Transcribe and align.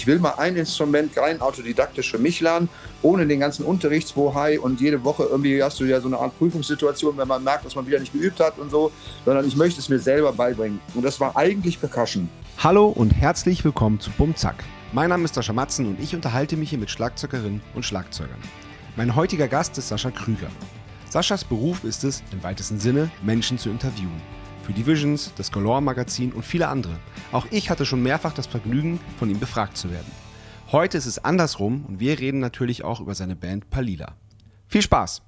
ich 0.00 0.06
will 0.06 0.18
mal 0.18 0.32
ein 0.38 0.56
Instrument 0.56 1.14
rein 1.18 1.42
autodidaktisch 1.42 2.10
für 2.10 2.16
mich 2.16 2.40
lernen, 2.40 2.70
ohne 3.02 3.26
den 3.26 3.38
ganzen 3.38 3.66
Unterrichtswohai 3.66 4.58
und 4.58 4.80
jede 4.80 5.04
Woche 5.04 5.24
irgendwie 5.24 5.62
hast 5.62 5.78
du 5.78 5.84
ja 5.84 6.00
so 6.00 6.08
eine 6.08 6.16
Art 6.16 6.38
Prüfungssituation, 6.38 7.18
wenn 7.18 7.28
man 7.28 7.44
merkt, 7.44 7.66
dass 7.66 7.74
man 7.74 7.86
wieder 7.86 8.00
nicht 8.00 8.14
geübt 8.14 8.40
hat 8.40 8.58
und 8.58 8.70
so, 8.70 8.92
sondern 9.26 9.46
ich 9.46 9.56
möchte 9.56 9.78
es 9.78 9.90
mir 9.90 9.98
selber 9.98 10.32
beibringen. 10.32 10.80
Und 10.94 11.04
das 11.04 11.20
war 11.20 11.36
eigentlich 11.36 11.78
Percussion. 11.78 12.30
Hallo 12.56 12.88
und 12.88 13.10
herzlich 13.10 13.62
willkommen 13.62 14.00
zu 14.00 14.10
Bumzack. 14.12 14.64
Mein 14.94 15.10
Name 15.10 15.24
ist 15.24 15.34
Sascha 15.34 15.52
Matzen 15.52 15.86
und 15.86 16.00
ich 16.00 16.14
unterhalte 16.14 16.56
mich 16.56 16.70
hier 16.70 16.78
mit 16.78 16.88
Schlagzeugerinnen 16.88 17.60
und 17.74 17.84
Schlagzeugern. 17.84 18.40
Mein 18.96 19.14
heutiger 19.14 19.48
Gast 19.48 19.76
ist 19.76 19.88
Sascha 19.88 20.10
Krüger. 20.10 20.48
Saschas 21.10 21.44
Beruf 21.44 21.84
ist 21.84 22.04
es, 22.04 22.22
im 22.32 22.42
weitesten 22.42 22.80
Sinne, 22.80 23.10
Menschen 23.22 23.58
zu 23.58 23.68
interviewen 23.68 24.39
für 24.70 24.74
Divisions, 24.74 25.32
das 25.36 25.50
Galore 25.50 25.82
Magazin 25.82 26.32
und 26.32 26.44
viele 26.44 26.68
andere. 26.68 26.96
Auch 27.32 27.46
ich 27.50 27.70
hatte 27.70 27.84
schon 27.84 28.02
mehrfach 28.04 28.32
das 28.32 28.46
Vergnügen, 28.46 29.00
von 29.18 29.28
ihm 29.28 29.40
befragt 29.40 29.76
zu 29.76 29.90
werden. 29.90 30.10
Heute 30.70 30.96
ist 30.96 31.06
es 31.06 31.24
andersrum 31.24 31.84
und 31.88 31.98
wir 31.98 32.20
reden 32.20 32.38
natürlich 32.38 32.84
auch 32.84 33.00
über 33.00 33.16
seine 33.16 33.34
Band 33.34 33.68
Palila. 33.70 34.14
Viel 34.68 34.82
Spaß! 34.82 35.22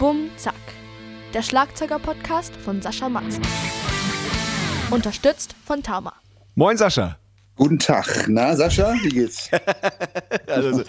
Bum 0.00 0.28
Zack, 0.36 0.54
der 1.32 1.42
Schlagzeuger-Podcast 1.42 2.56
von 2.56 2.82
Sascha 2.82 3.08
Matzen. 3.08 3.42
Unterstützt 4.90 5.54
von 5.64 5.84
Tauma. 5.84 6.12
Moin 6.58 6.74
Sascha. 6.78 7.18
Guten 7.54 7.78
Tag. 7.78 8.28
Na, 8.28 8.56
Sascha, 8.56 8.94
wie 9.02 9.10
geht's? 9.10 9.50
also, 10.46 10.82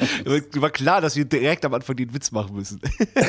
war 0.62 0.70
klar, 0.70 1.02
dass 1.02 1.18
wir 1.18 1.26
direkt 1.26 1.66
am 1.66 1.74
Anfang 1.74 1.98
den 1.98 2.14
Witz 2.14 2.32
machen 2.32 2.56
müssen. 2.56 2.80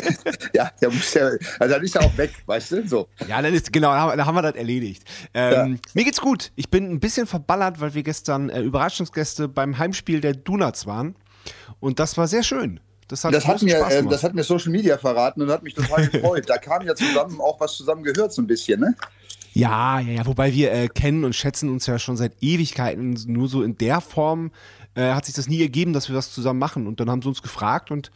ja, 0.55 0.71
der 0.81 0.89
muss 0.89 1.13
ja, 1.15 1.31
also 1.59 1.75
dann 1.75 1.83
ist 1.83 1.97
er 1.97 2.05
auch 2.05 2.17
weg, 2.17 2.31
weißt 2.47 2.71
du? 2.71 2.87
So. 2.87 3.09
Ja, 3.27 3.43
dann 3.43 3.53
ist, 3.53 3.73
genau, 3.73 3.91
dann 3.91 4.25
haben 4.25 4.37
wir 4.37 4.43
das 4.43 4.55
erledigt. 4.55 5.03
Ähm, 5.35 5.53
ja. 5.53 5.79
Mir 5.95 6.05
geht's 6.05 6.21
gut. 6.21 6.53
Ich 6.55 6.71
bin 6.71 6.89
ein 6.89 7.01
bisschen 7.01 7.27
verballert, 7.27 7.81
weil 7.81 7.95
wir 7.95 8.05
gestern 8.05 8.51
äh, 8.51 8.61
Überraschungsgäste 8.61 9.49
beim 9.49 9.77
Heimspiel 9.77 10.21
der 10.21 10.35
Donuts 10.35 10.87
waren. 10.87 11.17
Und 11.81 11.99
das 11.99 12.17
war 12.19 12.29
sehr 12.29 12.45
schön. 12.45 12.79
Das 13.09 13.25
hat, 13.25 13.35
das 13.35 13.49
hat, 13.49 13.63
mir, 13.63 13.85
äh, 13.85 14.05
das 14.05 14.23
hat 14.23 14.35
mir 14.35 14.45
Social 14.45 14.71
Media 14.71 14.97
verraten 14.97 15.43
und 15.43 15.51
hat 15.51 15.65
mich 15.65 15.75
total 15.75 16.07
gefreut. 16.09 16.45
da 16.49 16.59
kam 16.59 16.87
ja 16.87 16.95
zusammen 16.95 17.41
auch 17.41 17.59
was 17.59 17.77
zusammen 17.77 18.05
gehört, 18.05 18.33
so 18.33 18.43
ein 18.43 18.47
bisschen, 18.47 18.79
ne? 18.79 18.95
Ja, 19.53 20.01
ja, 20.01 20.13
ja, 20.13 20.27
wobei 20.27 20.53
wir 20.53 20.73
äh, 20.73 20.89
kennen 20.89 21.25
und 21.25 21.35
schätzen 21.35 21.69
uns 21.69 21.87
ja 21.87 21.99
schon 21.99 22.17
seit 22.17 22.35
Ewigkeiten. 22.41 23.19
Nur 23.27 23.49
so 23.49 23.63
in 23.63 23.77
der 23.77 24.01
Form 24.01 24.51
äh, 24.95 25.13
hat 25.13 25.25
sich 25.25 25.35
das 25.35 25.49
nie 25.49 25.63
ergeben, 25.63 25.93
dass 25.93 26.09
wir 26.09 26.15
das 26.15 26.33
zusammen 26.33 26.59
machen. 26.59 26.87
Und 26.87 27.01
dann 27.01 27.11
haben 27.11 27.23
sie 27.23 27.29
uns 27.29 27.43
gefragt 27.43 27.91
und 27.91 28.11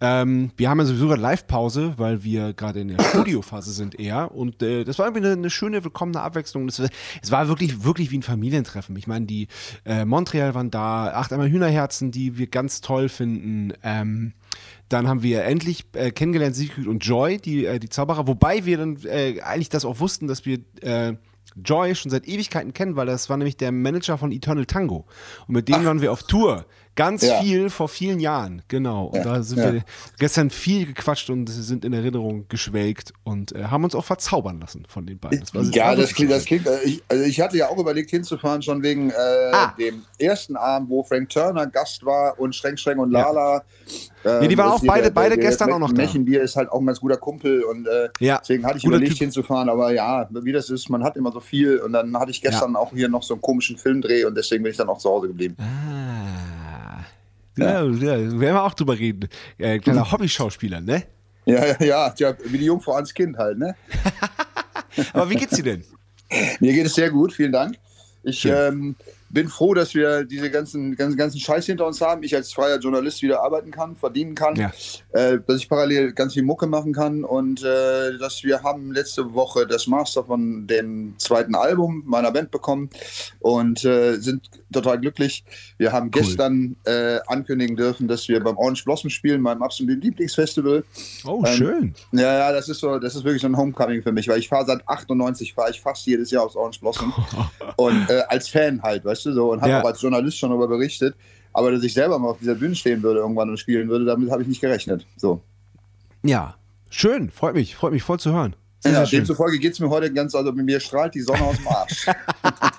ähm, 0.00 0.50
wir 0.56 0.68
haben 0.68 0.78
ja 0.78 0.84
sowieso 0.84 1.08
gerade 1.08 1.22
Live-Pause, 1.22 1.94
weil 1.96 2.22
wir 2.22 2.52
gerade 2.52 2.80
in 2.80 2.88
der 2.88 3.02
Studiophase 3.02 3.72
sind 3.72 3.98
eher. 3.98 4.34
Und 4.34 4.62
äh, 4.62 4.84
das 4.84 4.98
war 4.98 5.06
irgendwie 5.06 5.26
eine, 5.26 5.36
eine, 5.36 5.50
schöne, 5.50 5.84
willkommene 5.84 6.20
Abwechslung. 6.20 6.68
Es, 6.68 6.78
es, 6.78 7.30
war 7.30 7.48
wirklich, 7.48 7.82
wirklich 7.84 8.10
wie 8.10 8.18
ein 8.18 8.22
Familientreffen. 8.22 8.96
Ich 8.96 9.06
meine, 9.06 9.26
die 9.26 9.48
äh, 9.84 10.04
Montreal 10.04 10.54
waren 10.54 10.70
da, 10.70 11.12
acht 11.12 11.32
einmal 11.32 11.50
Hühnerherzen, 11.50 12.10
die 12.10 12.36
wir 12.36 12.46
ganz 12.46 12.80
toll 12.80 13.08
finden. 13.08 13.72
Ähm, 13.82 14.34
dann 14.88 15.08
haben 15.08 15.22
wir 15.22 15.44
endlich 15.44 15.86
äh, 15.92 16.10
kennengelernt 16.10 16.56
Siegfried 16.56 16.86
und 16.86 17.04
Joy, 17.04 17.38
die, 17.38 17.66
äh, 17.66 17.78
die 17.78 17.88
Zauberer, 17.88 18.26
wobei 18.26 18.64
wir 18.64 18.78
dann 18.78 18.98
äh, 19.04 19.40
eigentlich 19.42 19.68
das 19.68 19.84
auch 19.84 20.00
wussten, 20.00 20.26
dass 20.26 20.46
wir 20.46 20.60
äh, 20.80 21.14
Joy 21.64 21.94
schon 21.94 22.10
seit 22.10 22.26
Ewigkeiten 22.28 22.72
kennen, 22.72 22.96
weil 22.96 23.06
das 23.06 23.28
war 23.28 23.36
nämlich 23.36 23.56
der 23.56 23.72
Manager 23.72 24.18
von 24.18 24.32
Eternal 24.32 24.66
Tango. 24.66 25.06
Und 25.46 25.54
mit 25.54 25.68
dem 25.68 25.76
Ach. 25.76 25.84
waren 25.84 26.00
wir 26.00 26.12
auf 26.12 26.22
Tour. 26.22 26.66
Ganz 26.94 27.22
ja. 27.22 27.40
viel 27.40 27.70
vor 27.70 27.88
vielen 27.88 28.18
Jahren, 28.18 28.62
genau. 28.66 29.06
Und 29.06 29.18
ja, 29.18 29.22
da 29.22 29.42
sind 29.44 29.58
ja. 29.58 29.72
wir 29.72 29.84
gestern 30.18 30.50
viel 30.50 30.84
gequatscht 30.84 31.30
und 31.30 31.46
sind 31.46 31.84
in 31.84 31.92
Erinnerung 31.92 32.46
geschwelgt 32.48 33.12
und 33.22 33.52
äh, 33.52 33.66
haben 33.66 33.84
uns 33.84 33.94
auch 33.94 34.04
verzaubern 34.04 34.60
lassen 34.60 34.84
von 34.88 35.06
den 35.06 35.20
beiden. 35.20 35.44
Das 35.52 35.72
ja, 35.72 35.94
das 35.94 36.12
klingt, 36.12 36.32
das 36.32 36.44
klingt 36.44 36.66
äh, 36.66 36.80
ich, 36.84 37.02
also 37.06 37.22
ich 37.22 37.40
hatte 37.40 37.56
ja 37.56 37.68
auch 37.68 37.78
überlegt 37.78 38.10
hinzufahren, 38.10 38.62
schon 38.62 38.82
wegen 38.82 39.12
ah. 39.12 39.74
dem 39.78 40.02
ersten 40.18 40.56
Abend, 40.56 40.90
wo 40.90 41.04
Frank 41.04 41.28
Turner 41.28 41.68
Gast 41.68 42.04
war 42.04 42.38
und 42.40 42.56
Streng 42.56 42.76
Streng 42.76 42.98
und 42.98 43.12
Lala. 43.12 43.62
Ähm, 44.24 44.40
nee, 44.40 44.48
die 44.48 44.58
waren 44.58 44.70
auch 44.70 44.82
beide, 44.84 45.04
der, 45.04 45.10
beide 45.10 45.36
der, 45.36 45.44
gestern 45.44 45.68
der 45.68 45.76
auch 45.76 45.80
noch 45.80 45.92
da. 45.92 46.02
Mechenbier 46.02 46.42
ist 46.42 46.56
halt 46.56 46.70
auch 46.70 46.80
ein 46.80 46.86
ganz 46.86 47.00
guter 47.00 47.16
Kumpel 47.16 47.62
und 47.62 47.86
äh, 47.86 48.08
deswegen 48.20 48.66
hatte 48.66 48.78
ich 48.78 48.84
überlegt 48.84 49.12
typ. 49.12 49.18
hinzufahren, 49.18 49.68
aber 49.68 49.92
ja, 49.92 50.28
wie 50.30 50.52
das 50.52 50.70
ist, 50.70 50.88
man 50.88 51.04
hat 51.04 51.16
immer 51.16 51.32
so 51.32 51.40
viel 51.40 51.78
und 51.78 51.92
dann 51.92 52.16
hatte 52.18 52.30
ich 52.30 52.42
gestern 52.42 52.74
auch 52.76 52.92
hier 52.92 53.08
noch 53.08 53.22
so 53.22 53.34
einen 53.34 53.40
komischen 53.40 53.76
Filmdreh 53.76 54.24
und 54.24 54.36
deswegen 54.36 54.62
bin 54.62 54.72
ich 54.72 54.76
dann 54.76 54.88
auch 54.88 54.98
zu 54.98 55.08
Hause 55.08 55.28
geblieben. 55.28 55.56
Ah. 55.58 57.04
Ja, 57.56 57.82
ja, 57.82 57.92
werden 57.92 58.40
wir 58.40 58.62
auch 58.62 58.74
drüber 58.74 58.98
reden. 58.98 59.28
Äh, 59.58 59.78
kleiner 59.80 60.04
hm. 60.04 60.12
Hobby-Schauspieler, 60.12 60.80
ne? 60.80 61.04
Ja, 61.44 61.66
ja, 61.66 61.76
ja, 61.80 62.14
ja, 62.16 62.34
wie 62.44 62.58
die 62.58 62.66
Jungfrau 62.66 62.94
ans 62.94 63.12
Kind 63.12 63.36
halt, 63.36 63.58
ne? 63.58 63.74
Aber 65.12 65.28
wie 65.30 65.34
geht's 65.34 65.56
dir 65.56 65.64
denn? 65.64 65.84
Mir 66.60 66.72
geht 66.72 66.86
es 66.86 66.94
sehr 66.94 67.10
gut, 67.10 67.32
vielen 67.32 67.52
Dank. 67.52 67.76
Ich 68.22 68.44
ähm, 68.44 68.96
bin 69.30 69.48
froh, 69.48 69.74
dass 69.74 69.94
wir 69.94 70.24
diese 70.24 70.50
ganzen, 70.50 70.96
ganzen, 70.96 71.16
ganzen 71.16 71.40
Scheiß 71.40 71.66
hinter 71.66 71.86
uns 71.86 72.00
haben. 72.00 72.22
Ich 72.22 72.34
als 72.34 72.52
freier 72.52 72.78
Journalist 72.78 73.22
wieder 73.22 73.42
arbeiten 73.42 73.70
kann, 73.70 73.96
verdienen 73.96 74.34
kann, 74.34 74.56
ja. 74.56 74.72
äh, 75.12 75.38
dass 75.46 75.58
ich 75.58 75.68
parallel 75.68 76.12
ganz 76.12 76.34
viel 76.34 76.42
Mucke 76.42 76.66
machen 76.66 76.92
kann 76.92 77.24
und 77.24 77.62
äh, 77.62 78.16
dass 78.18 78.44
wir 78.44 78.62
haben 78.62 78.92
letzte 78.92 79.34
Woche 79.34 79.66
das 79.66 79.86
Master 79.86 80.24
von 80.24 80.66
dem 80.66 81.14
zweiten 81.18 81.54
Album 81.54 82.02
meiner 82.06 82.32
Band 82.32 82.50
bekommen 82.50 82.90
und 83.40 83.84
äh, 83.84 84.16
sind 84.16 84.48
total 84.72 84.98
glücklich. 84.98 85.44
Wir 85.76 85.92
haben 85.92 86.06
cool. 86.06 86.22
gestern 86.22 86.76
äh, 86.84 87.18
ankündigen 87.26 87.76
dürfen, 87.76 88.08
dass 88.08 88.28
wir 88.28 88.42
beim 88.42 88.56
Orange 88.56 88.84
Blossom 88.84 89.10
spielen, 89.10 89.40
meinem 89.40 89.62
absoluten 89.62 90.00
Lieblingsfestival. 90.00 90.84
Oh, 91.24 91.42
ähm, 91.46 91.54
schön. 91.54 91.94
Ja, 92.12 92.38
ja, 92.38 92.52
das 92.52 92.68
ist 92.68 92.80
so, 92.80 92.98
das 92.98 93.14
ist 93.14 93.24
wirklich 93.24 93.42
so 93.42 93.48
ein 93.48 93.56
Homecoming 93.56 94.02
für 94.02 94.12
mich, 94.12 94.28
weil 94.28 94.38
ich 94.38 94.48
fahre 94.48 94.66
seit 94.66 94.86
98 94.86 95.54
fahre 95.54 95.70
ich 95.70 95.80
fast 95.80 96.06
jedes 96.06 96.30
Jahr 96.30 96.44
aufs 96.44 96.56
Orange 96.56 96.80
Blossom 96.80 97.12
und 97.76 98.10
äh, 98.10 98.22
als 98.28 98.48
Fan 98.48 98.82
halt, 98.82 99.04
weißt 99.04 99.26
du, 99.26 99.32
so, 99.32 99.52
und 99.52 99.60
habe 99.60 99.70
ja. 99.70 99.82
auch 99.82 99.86
als 99.86 100.00
Journalist 100.02 100.38
schon 100.38 100.50
darüber 100.50 100.68
berichtet. 100.68 101.14
Aber 101.52 101.72
dass 101.72 101.82
ich 101.82 101.94
selber 101.94 102.18
mal 102.18 102.30
auf 102.30 102.38
dieser 102.38 102.54
Bühne 102.54 102.74
stehen 102.74 103.02
würde 103.02 103.20
irgendwann 103.20 103.48
und 103.48 103.58
spielen 103.58 103.88
würde, 103.88 104.04
damit 104.04 104.30
habe 104.30 104.42
ich 104.42 104.48
nicht 104.48 104.60
gerechnet. 104.60 105.06
So. 105.16 105.40
Ja, 106.22 106.56
schön, 106.90 107.30
freut 107.30 107.54
mich, 107.54 107.74
freut 107.74 107.92
mich 107.92 108.02
voll 108.02 108.20
zu 108.20 108.32
hören. 108.32 108.54
Sehr, 108.80 108.92
ja, 108.92 109.04
sehr 109.04 109.18
demzufolge 109.18 109.58
geht 109.58 109.72
es 109.72 109.80
mir 109.80 109.88
heute 109.88 110.12
ganz, 110.12 110.34
also 110.34 110.52
mit 110.52 110.64
mir 110.64 110.78
strahlt 110.78 111.14
die 111.14 111.20
Sonne 111.20 111.42
aus 111.42 111.56
dem 111.56 111.66
Arsch. 111.66 112.06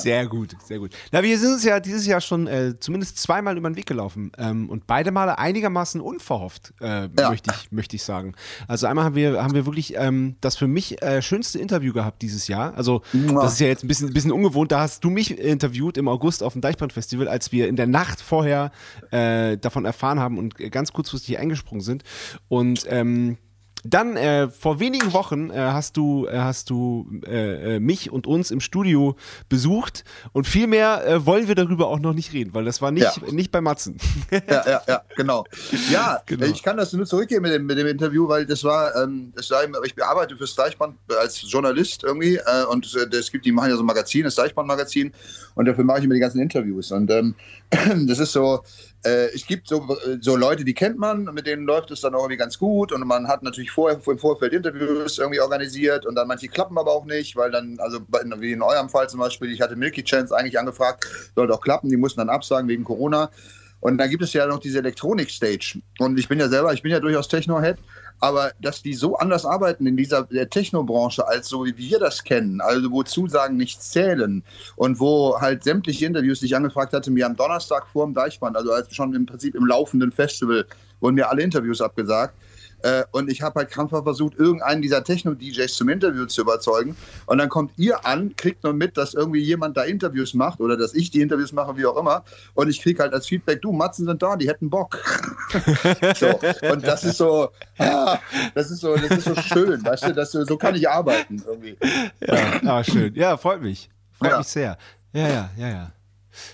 Sehr 0.00 0.26
gut, 0.26 0.56
sehr 0.64 0.78
gut. 0.78 0.92
Na, 1.12 1.22
wir 1.22 1.38
sind 1.38 1.52
uns 1.54 1.64
ja 1.64 1.80
dieses 1.80 2.06
Jahr 2.06 2.20
schon 2.20 2.46
äh, 2.46 2.74
zumindest 2.78 3.18
zweimal 3.18 3.56
über 3.56 3.68
den 3.70 3.76
Weg 3.76 3.86
gelaufen 3.86 4.32
ähm, 4.38 4.68
und 4.68 4.86
beide 4.86 5.10
Male 5.10 5.38
einigermaßen 5.38 6.00
unverhofft, 6.00 6.72
äh, 6.80 7.08
ja. 7.18 7.30
möchte, 7.30 7.52
ich, 7.54 7.72
möchte 7.72 7.96
ich 7.96 8.02
sagen. 8.02 8.34
Also 8.68 8.86
einmal 8.86 9.04
haben 9.04 9.14
wir, 9.14 9.42
haben 9.42 9.54
wir 9.54 9.66
wirklich 9.66 9.94
ähm, 9.96 10.36
das 10.40 10.56
für 10.56 10.68
mich 10.68 11.02
äh, 11.02 11.22
schönste 11.22 11.58
Interview 11.58 11.92
gehabt 11.92 12.22
dieses 12.22 12.48
Jahr. 12.48 12.74
Also 12.74 13.02
das 13.12 13.54
ist 13.54 13.60
ja 13.60 13.66
jetzt 13.66 13.84
ein 13.84 13.88
bisschen, 13.88 14.08
ein 14.08 14.14
bisschen 14.14 14.32
ungewohnt. 14.32 14.72
Da 14.72 14.80
hast 14.80 15.04
du 15.04 15.10
mich 15.10 15.38
interviewt 15.38 15.96
im 15.98 16.08
August 16.08 16.42
auf 16.42 16.52
dem 16.52 16.62
Deichbrand-Festival, 16.62 17.28
als 17.28 17.52
wir 17.52 17.68
in 17.68 17.76
der 17.76 17.86
Nacht 17.86 18.20
vorher 18.20 18.70
äh, 19.10 19.56
davon 19.58 19.84
erfahren 19.84 20.20
haben 20.20 20.38
und 20.38 20.56
ganz 20.70 20.92
kurzfristig 20.92 21.38
eingesprungen 21.38 21.82
sind. 21.82 22.02
Und 22.48 22.86
ähm, 22.88 23.38
dann 23.84 24.16
äh, 24.16 24.48
vor 24.48 24.80
wenigen 24.80 25.12
Wochen 25.12 25.50
äh, 25.50 25.54
hast 25.56 25.96
du, 25.96 26.26
äh, 26.26 26.38
hast 26.38 26.70
du 26.70 27.10
äh, 27.26 27.76
äh, 27.76 27.80
mich 27.80 28.10
und 28.10 28.26
uns 28.26 28.50
im 28.50 28.60
Studio 28.60 29.16
besucht 29.48 30.04
und 30.32 30.46
viel 30.46 30.66
mehr 30.66 31.06
äh, 31.06 31.26
wollen 31.26 31.48
wir 31.48 31.54
darüber 31.54 31.88
auch 31.88 31.98
noch 31.98 32.12
nicht 32.12 32.32
reden, 32.32 32.54
weil 32.54 32.64
das 32.64 32.82
war 32.82 32.90
nicht, 32.90 33.16
ja. 33.16 33.32
nicht 33.32 33.50
bei 33.50 33.60
Matzen. 33.60 33.96
ja, 34.30 34.40
ja, 34.48 34.82
ja, 34.86 35.02
genau. 35.16 35.44
Ja, 35.90 36.20
genau. 36.26 36.46
ich 36.46 36.62
kann 36.62 36.76
das 36.76 36.92
nur 36.92 37.06
zurückgeben 37.06 37.42
mit 37.42 37.52
dem, 37.52 37.66
mit 37.66 37.78
dem 37.78 37.86
Interview, 37.86 38.28
weil 38.28 38.46
das 38.46 38.64
war, 38.64 38.94
ähm, 38.96 39.32
das 39.34 39.50
war 39.50 39.62
ich 39.84 39.94
bearbeite 39.94 40.36
fürs 40.36 40.54
Deichband 40.54 40.96
als 41.18 41.42
Journalist 41.50 42.04
irgendwie 42.04 42.38
und 42.70 42.86
es 43.12 43.30
gibt, 43.30 43.44
die 43.44 43.52
machen 43.52 43.70
ja 43.70 43.76
so 43.76 43.82
ein 43.82 43.86
Magazin, 43.86 44.24
das 44.24 44.34
Deichband-Magazin 44.34 45.12
und 45.54 45.64
dafür 45.66 45.84
mache 45.84 45.98
ich 45.98 46.04
immer 46.04 46.14
die 46.14 46.20
ganzen 46.20 46.40
Interviews 46.40 46.92
und 46.92 47.10
ähm, 47.10 47.34
das 48.06 48.18
ist 48.18 48.32
so, 48.32 48.62
äh, 49.04 49.32
es 49.32 49.46
gibt 49.46 49.68
so, 49.68 49.96
so 50.20 50.36
Leute, 50.36 50.64
die 50.64 50.74
kennt 50.74 50.98
man, 50.98 51.24
mit 51.24 51.46
denen 51.46 51.64
läuft 51.64 51.90
es 51.92 52.00
dann 52.00 52.14
auch 52.14 52.22
irgendwie 52.22 52.36
ganz 52.36 52.58
gut 52.58 52.92
und 52.92 53.06
man 53.06 53.28
hat 53.28 53.42
natürlich 53.42 53.70
vorher 53.70 54.00
im 54.04 54.18
Vorfeld 54.18 54.52
Interviews 54.52 55.18
irgendwie 55.18 55.40
organisiert 55.40 56.04
und 56.04 56.16
dann 56.16 56.26
manche 56.26 56.48
klappen 56.48 56.76
aber 56.78 56.90
auch 56.90 57.04
nicht, 57.04 57.36
weil 57.36 57.52
dann, 57.52 57.78
also 57.78 58.00
wie 58.38 58.52
in 58.52 58.62
eurem 58.62 58.88
Fall 58.88 59.08
zum 59.08 59.20
Beispiel, 59.20 59.52
ich 59.52 59.60
hatte 59.60 59.76
Milky 59.76 60.02
Chance 60.02 60.36
eigentlich 60.36 60.58
angefragt, 60.58 61.06
sollte 61.36 61.54
auch 61.54 61.60
klappen, 61.60 61.90
die 61.90 61.96
mussten 61.96 62.18
dann 62.18 62.28
absagen 62.28 62.68
wegen 62.68 62.84
Corona. 62.84 63.30
Und 63.80 63.96
dann 63.96 64.10
gibt 64.10 64.22
es 64.22 64.34
ja 64.34 64.46
noch 64.46 64.58
diese 64.58 64.78
Elektronik-Stage. 64.78 65.80
Und 66.00 66.18
ich 66.18 66.28
bin 66.28 66.38
ja 66.38 66.48
selber, 66.48 66.74
ich 66.74 66.82
bin 66.82 66.92
ja 66.92 67.00
durchaus 67.00 67.28
Techno-Head 67.28 67.78
aber 68.20 68.52
dass 68.60 68.82
die 68.82 68.94
so 68.94 69.16
anders 69.16 69.44
arbeiten 69.44 69.86
in 69.86 69.96
dieser 69.96 70.28
Technobranche 70.28 71.26
als 71.26 71.48
so 71.48 71.64
wie 71.64 71.76
wir 71.76 71.98
das 71.98 72.22
kennen, 72.22 72.60
also 72.60 72.90
wo 72.90 73.02
Zusagen 73.02 73.56
nicht 73.56 73.82
zählen 73.82 74.44
und 74.76 75.00
wo 75.00 75.40
halt 75.40 75.64
sämtliche 75.64 76.06
Interviews, 76.06 76.40
die 76.40 76.46
ich 76.46 76.56
angefragt 76.56 76.92
hatte, 76.92 77.10
mir 77.10 77.26
am 77.26 77.36
Donnerstag 77.36 77.86
vor 77.88 78.04
dem 78.04 78.14
Deichband, 78.14 78.56
also 78.56 78.72
als 78.72 78.94
schon 78.94 79.14
im 79.14 79.26
Prinzip 79.26 79.54
im 79.54 79.66
laufenden 79.66 80.12
Festival, 80.12 80.66
wurden 81.00 81.14
mir 81.14 81.30
alle 81.30 81.42
Interviews 81.42 81.80
abgesagt. 81.80 82.34
Äh, 82.82 83.04
und 83.12 83.30
ich 83.30 83.42
habe 83.42 83.60
halt 83.60 83.70
krampfhaft 83.70 84.04
versucht, 84.04 84.34
irgendeinen 84.38 84.82
dieser 84.82 85.04
Techno-DJs 85.04 85.74
zum 85.74 85.88
Interview 85.88 86.26
zu 86.26 86.42
überzeugen. 86.42 86.96
Und 87.26 87.38
dann 87.38 87.48
kommt 87.48 87.72
ihr 87.76 88.06
an, 88.06 88.34
kriegt 88.36 88.64
nur 88.64 88.72
mit, 88.72 88.96
dass 88.96 89.14
irgendwie 89.14 89.40
jemand 89.40 89.76
da 89.76 89.82
Interviews 89.82 90.34
macht 90.34 90.60
oder 90.60 90.76
dass 90.76 90.94
ich 90.94 91.10
die 91.10 91.20
Interviews 91.20 91.52
mache, 91.52 91.76
wie 91.76 91.86
auch 91.86 91.96
immer. 91.96 92.24
Und 92.54 92.68
ich 92.68 92.80
kriege 92.82 93.02
halt 93.02 93.12
als 93.12 93.26
Feedback, 93.26 93.62
du, 93.62 93.72
Matzen 93.72 94.06
sind 94.06 94.22
da, 94.22 94.36
die 94.36 94.48
hätten 94.48 94.70
Bock. 94.70 94.98
so. 96.16 96.40
Und 96.70 96.86
das 96.86 97.04
ist 97.04 97.18
so, 97.18 97.50
ah, 97.78 98.18
das 98.54 98.70
ist 98.70 98.80
so, 98.80 98.96
das 98.96 99.10
ist 99.10 99.24
so 99.24 99.34
schön, 99.36 99.84
weißt 99.84 100.08
du, 100.08 100.14
das, 100.14 100.32
so 100.32 100.56
kann 100.56 100.74
ich 100.74 100.88
arbeiten 100.88 101.42
irgendwie. 101.46 101.76
Ja, 102.20 102.60
ah, 102.64 102.84
schön. 102.84 103.14
Ja, 103.14 103.36
freut 103.36 103.62
mich. 103.62 103.90
Freut 104.12 104.30
ja. 104.30 104.38
mich 104.38 104.46
sehr. 104.46 104.78
Ja, 105.12 105.28
ja, 105.28 105.50
ja, 105.56 105.68
ja. 105.68 105.92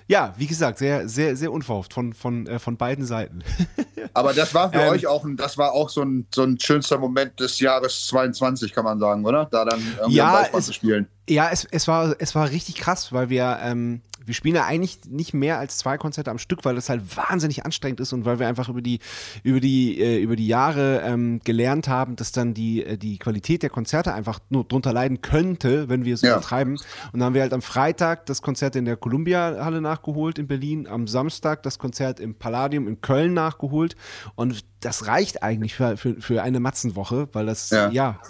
Ja, 0.06 0.34
wie 0.36 0.46
gesagt, 0.46 0.78
sehr, 0.78 1.08
sehr, 1.08 1.36
sehr 1.36 1.52
unverhofft 1.52 1.92
von, 1.92 2.12
von, 2.12 2.46
äh, 2.46 2.58
von 2.58 2.76
beiden 2.76 3.04
Seiten. 3.04 3.42
Aber 4.14 4.32
das 4.32 4.54
war 4.54 4.72
für 4.72 4.78
ähm, 4.78 4.90
euch 4.90 5.06
auch, 5.06 5.24
ein, 5.24 5.36
das 5.36 5.58
war 5.58 5.72
auch 5.72 5.90
so 5.90 6.02
ein, 6.02 6.26
so 6.34 6.42
ein 6.42 6.58
schönster 6.58 6.98
Moment 6.98 7.38
des 7.38 7.60
Jahres 7.60 8.06
22, 8.06 8.72
kann 8.72 8.84
man 8.84 8.98
sagen, 8.98 9.24
oder? 9.26 9.46
Da 9.50 9.64
dann 9.64 9.80
irgendwie 9.98 10.16
ja, 10.16 10.48
zu 10.58 10.72
spielen. 10.72 11.08
Ja, 11.28 11.50
es, 11.50 11.66
es, 11.70 11.86
war, 11.86 12.16
es 12.18 12.34
war 12.34 12.50
richtig 12.50 12.76
krass, 12.76 13.12
weil 13.12 13.28
wir, 13.28 13.58
ähm, 13.62 14.00
wir 14.26 14.34
spielen 14.34 14.56
ja 14.56 14.64
eigentlich 14.64 15.00
nicht 15.08 15.34
mehr 15.34 15.58
als 15.58 15.78
zwei 15.78 15.96
Konzerte 15.98 16.30
am 16.30 16.38
Stück, 16.38 16.64
weil 16.64 16.74
das 16.74 16.88
halt 16.88 17.16
wahnsinnig 17.16 17.64
anstrengend 17.64 18.00
ist 18.00 18.12
und 18.12 18.24
weil 18.24 18.38
wir 18.38 18.48
einfach 18.48 18.68
über 18.68 18.82
die, 18.82 18.98
über 19.42 19.60
die, 19.60 20.00
äh, 20.00 20.18
über 20.18 20.36
die 20.36 20.46
Jahre 20.46 21.02
ähm, 21.04 21.40
gelernt 21.44 21.88
haben, 21.88 22.16
dass 22.16 22.32
dann 22.32 22.54
die, 22.54 22.84
äh, 22.84 22.98
die 22.98 23.18
Qualität 23.18 23.62
der 23.62 23.70
Konzerte 23.70 24.12
einfach 24.12 24.40
nur 24.50 24.64
drunter 24.64 24.92
leiden 24.92 25.20
könnte, 25.20 25.88
wenn 25.88 26.04
wir 26.04 26.14
es 26.14 26.22
ja. 26.22 26.32
übertreiben. 26.32 26.74
Und 26.74 27.20
dann 27.20 27.24
haben 27.24 27.34
wir 27.34 27.42
halt 27.42 27.52
am 27.52 27.62
Freitag 27.62 28.26
das 28.26 28.42
Konzert 28.42 28.76
in 28.76 28.84
der 28.84 28.96
Columbia-Halle 28.96 29.80
nachgeholt 29.80 30.38
in 30.38 30.46
Berlin, 30.46 30.86
am 30.86 31.06
Samstag 31.06 31.62
das 31.62 31.78
Konzert 31.78 32.20
im 32.20 32.34
Palladium 32.34 32.88
in 32.88 33.00
Köln 33.00 33.34
nachgeholt 33.34 33.96
und 34.34 34.64
das 34.86 35.08
reicht 35.08 35.42
eigentlich 35.42 35.74
für, 35.74 35.96
für, 35.96 36.20
für 36.20 36.42
eine 36.44 36.60
Matzenwoche, 36.60 37.28
weil 37.32 37.46
das, 37.46 37.70
ja. 37.70 37.90
ja. 37.90 38.20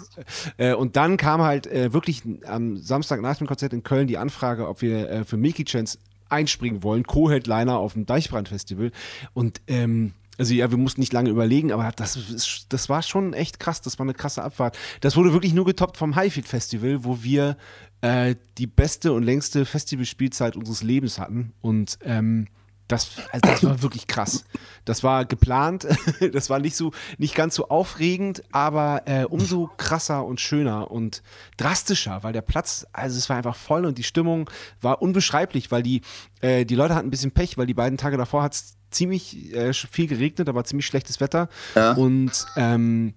Äh, 0.57 0.73
und 0.73 0.95
dann 0.95 1.15
kam 1.15 1.43
halt 1.43 1.67
äh, 1.67 1.93
wirklich 1.93 2.23
am 2.47 2.77
Samstag 2.77 3.21
nach 3.21 3.37
dem 3.37 3.45
Konzert 3.45 3.73
in 3.73 3.83
Köln 3.83 4.07
die 4.07 4.17
Anfrage, 4.17 4.67
ob 4.67 4.81
wir 4.81 5.07
äh, 5.07 5.23
für 5.23 5.37
Milky 5.37 5.65
Chance 5.65 5.99
einspringen 6.29 6.81
wollen, 6.81 7.03
Co-Headliner 7.03 7.77
auf 7.77 7.93
dem 7.93 8.07
Deichbrand-Festival. 8.07 8.91
Und 9.35 9.61
ähm, 9.67 10.13
also 10.39 10.55
ja, 10.55 10.71
wir 10.71 10.79
mussten 10.79 10.99
nicht 10.99 11.13
lange 11.13 11.29
überlegen, 11.29 11.71
aber 11.71 11.91
das, 11.95 12.65
das 12.69 12.89
war 12.89 13.03
schon 13.03 13.33
echt 13.33 13.59
krass. 13.59 13.81
Das 13.81 13.99
war 13.99 14.05
eine 14.05 14.15
krasse 14.15 14.41
Abfahrt. 14.41 14.75
Das 15.01 15.15
wurde 15.15 15.33
wirklich 15.33 15.53
nur 15.53 15.65
getoppt 15.65 15.97
vom 15.97 16.15
Highfield 16.15 16.47
Festival, 16.47 17.03
wo 17.03 17.21
wir 17.21 17.55
äh, 18.01 18.33
die 18.57 18.67
beste 18.67 19.13
und 19.13 19.21
längste 19.21 19.63
Festivalspielzeit 19.65 20.55
unseres 20.55 20.81
Lebens 20.81 21.19
hatten. 21.19 21.53
Und 21.61 21.99
ähm, 22.03 22.47
das, 22.87 23.17
also 23.31 23.41
das 23.41 23.63
war 23.63 23.81
wirklich 23.81 24.07
krass. 24.07 24.45
Das 24.85 25.03
war 25.03 25.25
geplant, 25.25 25.87
das 26.33 26.49
war 26.49 26.59
nicht 26.59 26.75
so, 26.75 26.91
nicht 27.17 27.35
ganz 27.35 27.55
so 27.55 27.67
aufregend, 27.67 28.43
aber 28.51 29.01
äh, 29.05 29.25
umso 29.25 29.69
krasser 29.77 30.25
und 30.25 30.39
schöner 30.39 30.89
und 30.89 31.21
drastischer, 31.57 32.23
weil 32.23 32.33
der 32.33 32.41
Platz, 32.41 32.87
also 32.93 33.17
es 33.17 33.29
war 33.29 33.37
einfach 33.37 33.55
voll 33.55 33.85
und 33.85 33.97
die 33.97 34.03
Stimmung 34.03 34.49
war 34.81 35.01
unbeschreiblich, 35.01 35.71
weil 35.71 35.83
die, 35.83 36.01
äh, 36.41 36.65
die 36.65 36.75
Leute 36.75 36.95
hatten 36.95 37.07
ein 37.07 37.11
bisschen 37.11 37.31
Pech, 37.31 37.57
weil 37.57 37.67
die 37.67 37.73
beiden 37.73 37.97
Tage 37.97 38.17
davor 38.17 38.43
hat 38.43 38.53
es 38.53 38.77
ziemlich 38.89 39.53
äh, 39.53 39.73
viel 39.73 40.07
geregnet, 40.07 40.47
aber 40.47 40.63
ziemlich 40.63 40.85
schlechtes 40.85 41.19
Wetter. 41.19 41.49
Ja. 41.75 41.93
Und 41.93 42.45
ähm, 42.55 43.13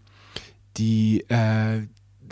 die, 0.77 1.21
äh, 1.29 1.87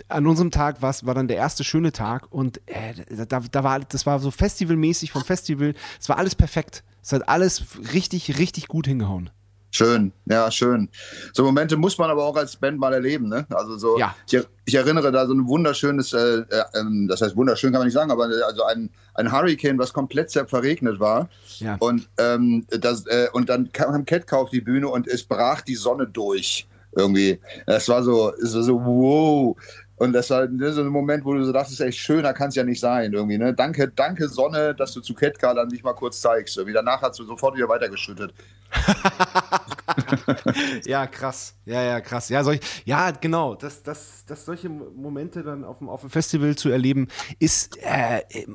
an 0.08 0.26
unserem 0.26 0.50
Tag 0.50 0.82
war 0.82 1.14
dann 1.14 1.28
der 1.28 1.36
erste 1.36 1.64
schöne 1.64 1.92
Tag 1.92 2.30
und 2.30 2.60
äh, 2.66 3.26
da, 3.26 3.40
da 3.40 3.64
war 3.64 3.80
das 3.80 4.06
war 4.06 4.18
so 4.20 4.30
festivalmäßig 4.30 5.12
vom 5.12 5.24
Festival, 5.24 5.74
es 6.00 6.08
war 6.08 6.18
alles 6.18 6.34
perfekt. 6.34 6.84
Es 7.02 7.12
hat 7.12 7.28
alles 7.28 7.62
richtig, 7.94 8.38
richtig 8.38 8.68
gut 8.68 8.86
hingehauen. 8.86 9.30
Schön, 9.70 10.12
ja, 10.24 10.50
schön. 10.50 10.88
So 11.32 11.44
Momente 11.44 11.76
muss 11.76 11.98
man 11.98 12.10
aber 12.10 12.24
auch 12.24 12.36
als 12.36 12.56
Band 12.56 12.78
mal 12.78 12.94
erleben, 12.94 13.28
ne? 13.28 13.46
Also 13.50 13.76
so, 13.76 13.98
ja. 13.98 14.14
ich, 14.26 14.40
ich, 14.64 14.74
erinnere 14.74 15.12
da 15.12 15.26
so 15.26 15.34
ein 15.34 15.46
wunderschönes, 15.46 16.14
äh, 16.14 16.38
äh, 16.38 16.64
ähm, 16.74 17.06
das 17.06 17.20
heißt 17.20 17.36
wunderschön 17.36 17.70
kann 17.70 17.80
man 17.80 17.86
nicht 17.86 17.94
sagen, 17.94 18.10
aber 18.10 18.30
äh, 18.30 18.42
also 18.42 18.64
ein, 18.64 18.90
ein 19.14 19.30
Hurricane, 19.30 19.78
was 19.78 19.92
komplett 19.92 20.32
verregnet 20.32 21.00
war. 21.00 21.28
Ja. 21.58 21.76
Und, 21.80 22.08
ähm, 22.18 22.66
das, 22.70 23.06
äh, 23.06 23.28
und 23.32 23.50
dann 23.50 23.70
kam 23.72 24.04
Catcow 24.06 24.40
auf 24.40 24.50
die 24.50 24.62
Bühne 24.62 24.88
und 24.88 25.06
es 25.06 25.22
brach 25.24 25.60
die 25.60 25.76
Sonne 25.76 26.06
durch. 26.06 26.66
Irgendwie. 26.96 27.38
Das 27.66 27.88
war 27.88 28.02
so, 28.02 28.32
so, 28.40 28.62
so 28.62 28.80
wow. 28.82 29.56
Und 29.98 30.12
das 30.12 30.30
war 30.30 30.46
so 30.46 30.80
ein 30.80 30.88
Moment, 30.88 31.24
wo 31.24 31.34
du 31.34 31.44
so 31.44 31.52
dachtest, 31.52 31.80
echt 31.80 31.98
schöner 31.98 32.32
kann 32.32 32.50
es 32.50 32.54
ja 32.54 32.62
nicht 32.62 32.80
sein. 32.80 33.12
Irgendwie, 33.12 33.36
ne? 33.36 33.52
Danke, 33.52 33.88
danke 33.88 34.28
Sonne, 34.28 34.74
dass 34.74 34.92
du 34.92 35.00
zu 35.00 35.14
Ketka 35.14 35.52
dann 35.54 35.68
dich 35.68 35.82
mal 35.82 35.94
kurz 35.94 36.20
zeigst. 36.20 36.56
Irgendwie 36.56 36.74
danach 36.74 37.02
hast 37.02 37.18
du 37.18 37.24
sofort 37.24 37.56
wieder 37.56 37.68
weitergeschüttet. 37.68 38.32
ja, 40.84 41.06
krass. 41.06 41.54
Ja, 41.64 41.82
ja, 41.82 42.00
krass. 42.00 42.28
Ja, 42.28 42.44
solch, 42.44 42.60
ja 42.84 43.10
genau. 43.10 43.56
Das, 43.56 43.82
das, 43.82 44.24
das 44.26 44.44
solche 44.44 44.68
Momente 44.68 45.42
dann 45.42 45.64
auf 45.64 45.78
dem, 45.78 45.88
auf 45.88 46.02
dem 46.02 46.10
Festival 46.10 46.54
zu 46.54 46.68
erleben, 46.68 47.08
ist, 47.40 47.76
äh, 47.82 48.20
äh, 48.28 48.46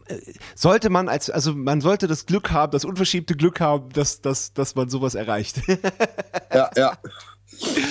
sollte 0.55 0.89
man 0.89 1.09
als, 1.09 1.29
also 1.29 1.53
man 1.53 1.81
sollte 1.81 2.07
das 2.07 2.25
Glück 2.25 2.51
haben, 2.51 2.71
das 2.71 2.85
unverschiebte 2.85 3.35
Glück 3.35 3.59
haben, 3.59 3.89
dass, 3.89 4.21
dass, 4.21 4.53
dass 4.53 4.75
man 4.75 4.87
sowas 4.87 5.15
erreicht. 5.15 5.61
ja, 6.53 6.69
ja. 6.77 6.97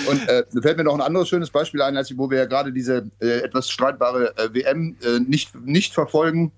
Und 0.09 0.27
äh, 0.27 0.43
da 0.51 0.61
fällt 0.61 0.77
mir 0.77 0.83
noch 0.83 0.95
ein 0.95 1.01
anderes 1.01 1.29
schönes 1.29 1.49
Beispiel 1.49 1.81
ein, 1.81 1.97
als 1.97 2.15
wo 2.17 2.29
wir 2.29 2.39
ja 2.39 2.45
gerade 2.45 2.71
diese 2.71 3.09
äh, 3.19 3.39
etwas 3.39 3.69
streitbare 3.69 4.35
äh, 4.37 4.53
WM 4.53 4.95
äh, 5.03 5.19
nicht, 5.19 5.55
nicht 5.55 5.93
verfolgen. 5.93 6.51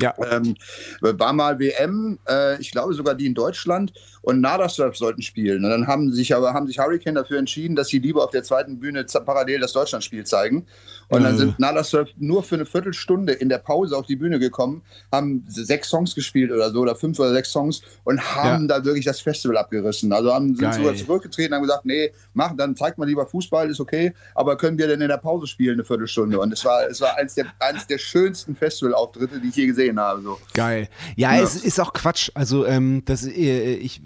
Ja. 0.00 0.14
Ähm, 0.30 0.56
war 1.00 1.32
mal 1.32 1.58
WM, 1.58 2.18
äh, 2.26 2.58
ich 2.60 2.70
glaube 2.70 2.94
sogar 2.94 3.14
die 3.14 3.26
in 3.26 3.34
Deutschland 3.34 3.92
und 4.22 4.40
Nada 4.40 4.68
Surf 4.68 4.96
sollten 4.96 5.22
spielen. 5.22 5.64
Und 5.64 5.70
dann 5.70 5.86
haben 5.86 6.12
sich 6.12 6.34
aber 6.34 6.52
haben 6.52 6.66
sich 6.66 6.78
Hurricane 6.78 7.14
dafür 7.14 7.38
entschieden, 7.38 7.76
dass 7.76 7.88
sie 7.88 7.98
lieber 7.98 8.24
auf 8.24 8.30
der 8.30 8.42
zweiten 8.42 8.78
Bühne 8.78 9.04
parallel 9.24 9.60
das 9.60 9.72
Deutschlandspiel 9.72 10.24
zeigen. 10.24 10.66
Und 11.08 11.24
dann 11.24 11.36
sind 11.36 11.58
Nada 11.58 11.82
Surf 11.82 12.10
nur 12.18 12.42
für 12.42 12.54
eine 12.54 12.66
Viertelstunde 12.66 13.32
in 13.32 13.48
der 13.48 13.58
Pause 13.58 13.96
auf 13.96 14.06
die 14.06 14.14
Bühne 14.14 14.38
gekommen, 14.38 14.82
haben 15.10 15.44
sechs 15.48 15.88
Songs 15.88 16.14
gespielt 16.14 16.52
oder 16.52 16.70
so, 16.70 16.80
oder 16.80 16.94
fünf 16.94 17.18
oder 17.18 17.32
sechs 17.32 17.50
Songs 17.50 17.82
und 18.04 18.20
haben 18.36 18.68
ja. 18.68 18.78
da 18.78 18.84
wirklich 18.84 19.04
das 19.04 19.20
Festival 19.20 19.56
abgerissen. 19.56 20.12
Also 20.12 20.32
haben, 20.32 20.54
sind 20.54 20.74
sogar 20.74 20.94
zurückgetreten, 20.94 21.54
haben 21.54 21.62
gesagt, 21.62 21.84
nee, 21.84 22.12
mach, 22.32 22.56
dann 22.56 22.76
zeigt 22.76 22.98
mal 22.98 23.06
lieber 23.06 23.26
Fußball, 23.26 23.68
ist 23.68 23.80
okay, 23.80 24.12
aber 24.36 24.56
können 24.56 24.78
wir 24.78 24.86
denn 24.86 25.00
in 25.00 25.08
der 25.08 25.16
Pause 25.16 25.48
spielen 25.48 25.74
eine 25.74 25.84
Viertelstunde? 25.84 26.38
Und 26.38 26.52
es 26.52 26.64
war, 26.64 26.86
es 26.88 27.00
war 27.00 27.16
eins 27.16 27.34
der, 27.34 27.46
eins 27.58 27.86
der 27.88 27.98
schönsten 27.98 28.54
Festivalauftritte, 28.54 29.40
die 29.40 29.48
ich 29.48 29.56
je 29.56 29.66
gesehen 29.66 29.98
habe. 29.98 30.22
So. 30.22 30.38
Geil. 30.54 30.88
Ja, 31.16 31.34
ja, 31.34 31.42
es 31.42 31.56
ist 31.56 31.80
auch 31.80 31.92
Quatsch. 31.92 32.30
Also, 32.34 32.66
ähm, 32.66 33.02
das, 33.04 33.26
äh, 33.26 33.74
ich, 33.74 34.00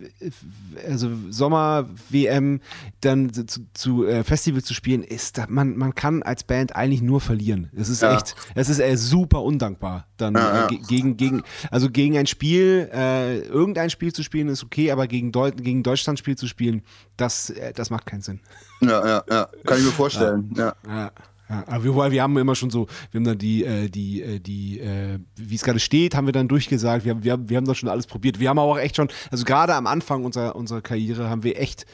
also 0.88 1.10
Sommer-WM 1.30 2.60
dann 3.00 3.32
zu, 3.32 3.66
zu 3.74 4.06
äh, 4.06 4.24
Festival 4.24 4.62
zu 4.62 4.74
spielen, 4.74 5.02
ist, 5.02 5.40
man, 5.48 5.76
man 5.76 5.94
kann 5.94 6.22
als 6.22 6.44
Band 6.44 6.76
eigentlich 6.76 7.02
nur 7.02 7.20
verlieren. 7.20 7.70
Es 7.74 7.88
ist 7.88 8.02
ja. 8.02 8.16
echt, 8.16 8.34
es 8.54 8.68
ist 8.68 8.80
äh, 8.80 8.96
super 8.96 9.42
undankbar. 9.42 10.06
Dann 10.16 10.34
ja, 10.34 10.66
äh, 10.66 10.76
gegen, 10.88 11.16
gegen, 11.16 11.42
also 11.70 11.90
gegen 11.90 12.16
ein 12.16 12.26
Spiel, 12.26 12.88
äh, 12.92 13.40
irgendein 13.40 13.90
Spiel 13.90 14.12
zu 14.12 14.22
spielen 14.22 14.48
ist 14.48 14.64
okay, 14.64 14.90
aber 14.90 15.06
gegen, 15.06 15.32
Deu 15.32 15.50
gegen 15.50 15.82
Deutschland 15.82 16.18
Spiel 16.18 16.36
zu 16.36 16.46
spielen, 16.46 16.82
das, 17.16 17.50
äh, 17.50 17.72
das 17.72 17.90
macht 17.90 18.06
keinen 18.06 18.22
Sinn. 18.22 18.40
Ja, 18.80 19.06
ja, 19.06 19.24
ja. 19.29 19.48
Kann 19.64 19.79
ich 19.79 19.84
mir 19.84 19.93
vorstellen. 19.93 20.52
ja. 20.56 20.74
ja. 20.86 21.10
Ja, 21.48 21.63
aber 21.67 21.84
wir, 21.84 22.10
wir 22.13 22.22
haben 22.22 22.36
immer 22.39 22.55
schon 22.55 22.70
so, 22.70 22.86
wir 23.10 23.19
haben 23.19 23.24
dann 23.24 23.39
die, 23.39 23.65
äh, 23.65 23.91
die, 23.91 24.22
äh, 24.22 24.41
die, 24.41 24.81
äh, 24.81 25.19
wie 25.36 25.55
es 25.55 25.63
gerade 25.63 25.79
steht, 25.79 26.15
haben 26.15 26.27
wir 26.27 26.32
dann 26.32 26.48
durchgesagt. 26.48 27.05
Wir 27.05 27.13
haben, 27.13 27.22
wir, 27.22 27.32
haben, 27.32 27.48
wir 27.51 27.58
haben 27.58 27.67
das 27.67 27.77
schon 27.77 27.89
alles 27.91 28.06
probiert. 28.06 28.41
Wir 28.41 28.48
haben 28.48 28.58
aber 28.58 28.72
auch 28.72 28.79
echt 28.79 28.96
schon, 28.96 29.08
also 29.31 29.44
gerade 29.44 29.74
am 29.74 29.86
Anfang 29.86 30.24
unserer, 30.24 30.56
unserer 30.56 30.81
Karriere 30.81 31.29
haben 31.29 31.43
wir 31.43 31.60
echt 31.60 31.84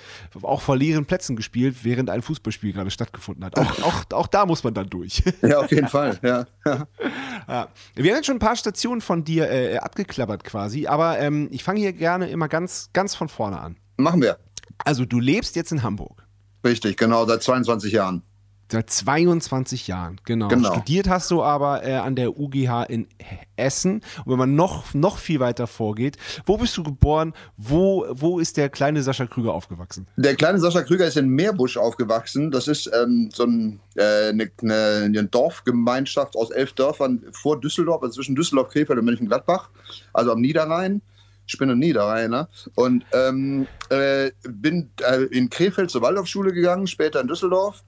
auch 0.43 0.61
vor 0.61 0.77
leeren 0.77 1.05
Plätzen 1.05 1.35
gespielt, 1.35 1.79
während 1.83 2.11
ein 2.11 2.23
Fußballspiel 2.23 2.73
gerade 2.73 2.91
stattgefunden 2.93 3.45
hat. 3.45 3.59
Auch, 3.59 3.83
auch, 3.83 4.05
auch 4.13 4.27
da 4.29 4.47
muss 4.47 4.63
man 4.63 4.75
dann 4.75 4.89
durch. 4.89 5.23
Ja, 5.43 5.61
auf 5.61 5.71
jeden 5.71 5.89
Fall, 5.89 6.19
ja. 6.23 6.47
ja. 6.65 7.69
Wir 7.95 8.11
haben 8.11 8.17
jetzt 8.17 8.27
schon 8.27 8.37
ein 8.37 8.41
paar 8.41 8.57
Stationen 8.57 9.01
von 9.01 9.25
dir 9.25 9.51
äh, 9.51 9.79
abgeklappert 9.79 10.45
quasi, 10.45 10.87
aber 10.87 11.19
ähm, 11.19 11.49
ich 11.51 11.65
fange 11.65 11.81
hier 11.81 11.93
gerne 11.93 12.29
immer 12.29 12.47
ganz, 12.47 12.91
ganz 12.93 13.15
von 13.15 13.29
vorne 13.29 13.59
an. 13.59 13.77
Machen 13.97 14.21
wir. 14.21 14.39
Also 14.79 15.05
du 15.07 15.19
lebst 15.19 15.57
jetzt 15.57 15.73
in 15.73 15.83
Hamburg. 15.83 16.27
Richtig, 16.65 16.97
genau, 16.99 17.27
seit 17.27 17.43
22 17.43 17.93
Jahren. 17.93 18.23
Seit 18.71 18.89
22 18.89 19.89
Jahren, 19.89 20.21
genau. 20.25 20.47
genau. 20.47 20.73
Studiert 20.73 21.09
hast 21.09 21.33
du 21.33 21.43
aber 21.43 21.85
äh, 21.85 21.95
an 21.95 22.15
der 22.15 22.39
UGH 22.39 22.85
in 22.85 23.09
Essen. 23.57 23.95
Und 24.25 24.31
wenn 24.31 24.39
man 24.39 24.55
noch, 24.55 24.95
noch 24.95 25.19
viel 25.19 25.41
weiter 25.41 25.67
vorgeht, 25.67 26.17
wo 26.47 26.57
bist 26.57 26.77
du 26.77 26.85
geboren? 26.85 27.35
Wo, 27.57 28.07
wo 28.11 28.39
ist 28.39 28.57
der 28.57 28.69
kleine 28.69 29.03
Sascha 29.03 29.27
Krüger 29.27 29.55
aufgewachsen? 29.55 30.07
Der 30.17 30.37
kleine 30.37 30.61
Sascha 30.61 30.83
Krüger 30.83 31.07
ist 31.07 31.17
in 31.17 31.29
Meerbusch 31.31 31.77
aufgewachsen. 31.77 32.53
Das 32.53 32.69
ist 32.69 32.89
ähm, 32.95 33.31
so 33.33 33.43
ein, 33.43 33.81
äh, 33.97 34.29
eine, 34.29 34.51
eine, 34.63 35.25
Dorfgemeinschaft 35.25 36.37
aus 36.37 36.51
elf 36.51 36.73
Dörfern 36.75 37.25
vor 37.33 37.61
Düsseldorf, 37.61 38.05
also 38.05 38.15
zwischen 38.15 38.37
Düsseldorf, 38.37 38.69
Krefeld 38.69 39.01
und 39.01 39.05
Mönchengladbach, 39.05 39.71
also 40.13 40.31
am 40.31 40.41
Niederrhein. 40.41 41.03
Ich 41.45 41.59
bin 41.59 41.69
ein 41.69 41.81
Niederrheiner 41.81 42.49
und 42.77 43.05
ähm, 43.13 43.67
äh, 43.89 44.31
bin 44.49 44.91
äh, 45.03 45.25
in 45.25 45.51
Krefeld 45.51 45.91
zur 45.91 46.03
Waldorfschule 46.03 46.53
gegangen, 46.53 46.87
später 46.87 47.21
in 47.21 47.27
Düsseldorf 47.27 47.83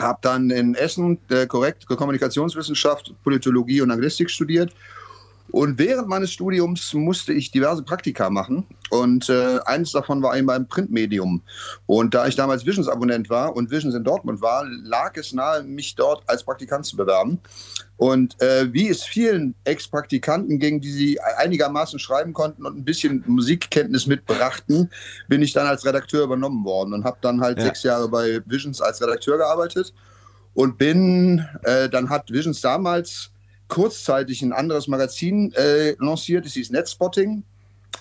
habe 0.00 0.18
dann 0.22 0.50
in 0.50 0.74
Essen 0.74 1.18
äh, 1.30 1.46
korrekt 1.46 1.86
Kommunikationswissenschaft, 1.86 3.14
Politologie 3.24 3.80
und 3.80 3.90
Anglistik 3.90 4.30
studiert 4.30 4.74
Und 5.52 5.78
während 5.78 6.08
meines 6.08 6.32
Studiums 6.32 6.92
musste 6.92 7.32
ich 7.32 7.50
diverse 7.50 7.82
Praktika 7.82 8.30
machen. 8.30 8.66
Und 8.90 9.28
äh, 9.28 9.58
eines 9.64 9.92
davon 9.92 10.22
war 10.22 10.36
eben 10.36 10.46
beim 10.46 10.66
Printmedium. 10.66 11.42
Und 11.86 12.14
da 12.14 12.26
ich 12.26 12.34
damals 12.34 12.66
Visions-Abonnent 12.66 13.30
war 13.30 13.54
und 13.54 13.70
Visions 13.70 13.94
in 13.94 14.04
Dortmund 14.04 14.42
war, 14.42 14.64
lag 14.66 15.16
es 15.16 15.32
nahe, 15.32 15.62
mich 15.62 15.94
dort 15.94 16.22
als 16.28 16.44
Praktikant 16.44 16.84
zu 16.84 16.96
bewerben. 16.96 17.38
Und 17.96 18.40
äh, 18.42 18.72
wie 18.72 18.88
es 18.90 19.04
vielen 19.04 19.54
Ex-Praktikanten 19.64 20.58
ging, 20.58 20.80
die 20.80 20.92
sie 20.92 21.20
einigermaßen 21.20 21.98
schreiben 21.98 22.34
konnten 22.34 22.66
und 22.66 22.76
ein 22.76 22.84
bisschen 22.84 23.24
Musikkenntnis 23.26 24.06
mitbrachten, 24.06 24.90
bin 25.28 25.40
ich 25.40 25.54
dann 25.54 25.66
als 25.66 25.86
Redakteur 25.86 26.24
übernommen 26.24 26.64
worden 26.64 26.92
und 26.92 27.04
habe 27.04 27.16
dann 27.22 27.40
halt 27.40 27.58
ja. 27.58 27.64
sechs 27.64 27.82
Jahre 27.82 28.08
bei 28.08 28.40
Visions 28.44 28.82
als 28.82 29.00
Redakteur 29.00 29.38
gearbeitet 29.38 29.94
und 30.52 30.76
bin, 30.76 31.46
äh, 31.62 31.88
dann 31.88 32.10
hat 32.10 32.30
Visions 32.30 32.60
damals 32.60 33.30
kurzzeitig 33.68 34.42
ein 34.42 34.52
anderes 34.52 34.88
Magazin 34.88 35.52
äh, 35.52 35.92
lanciert, 35.98 36.44
das 36.44 36.52
hieß 36.52 36.70
Netspotting. 36.70 37.44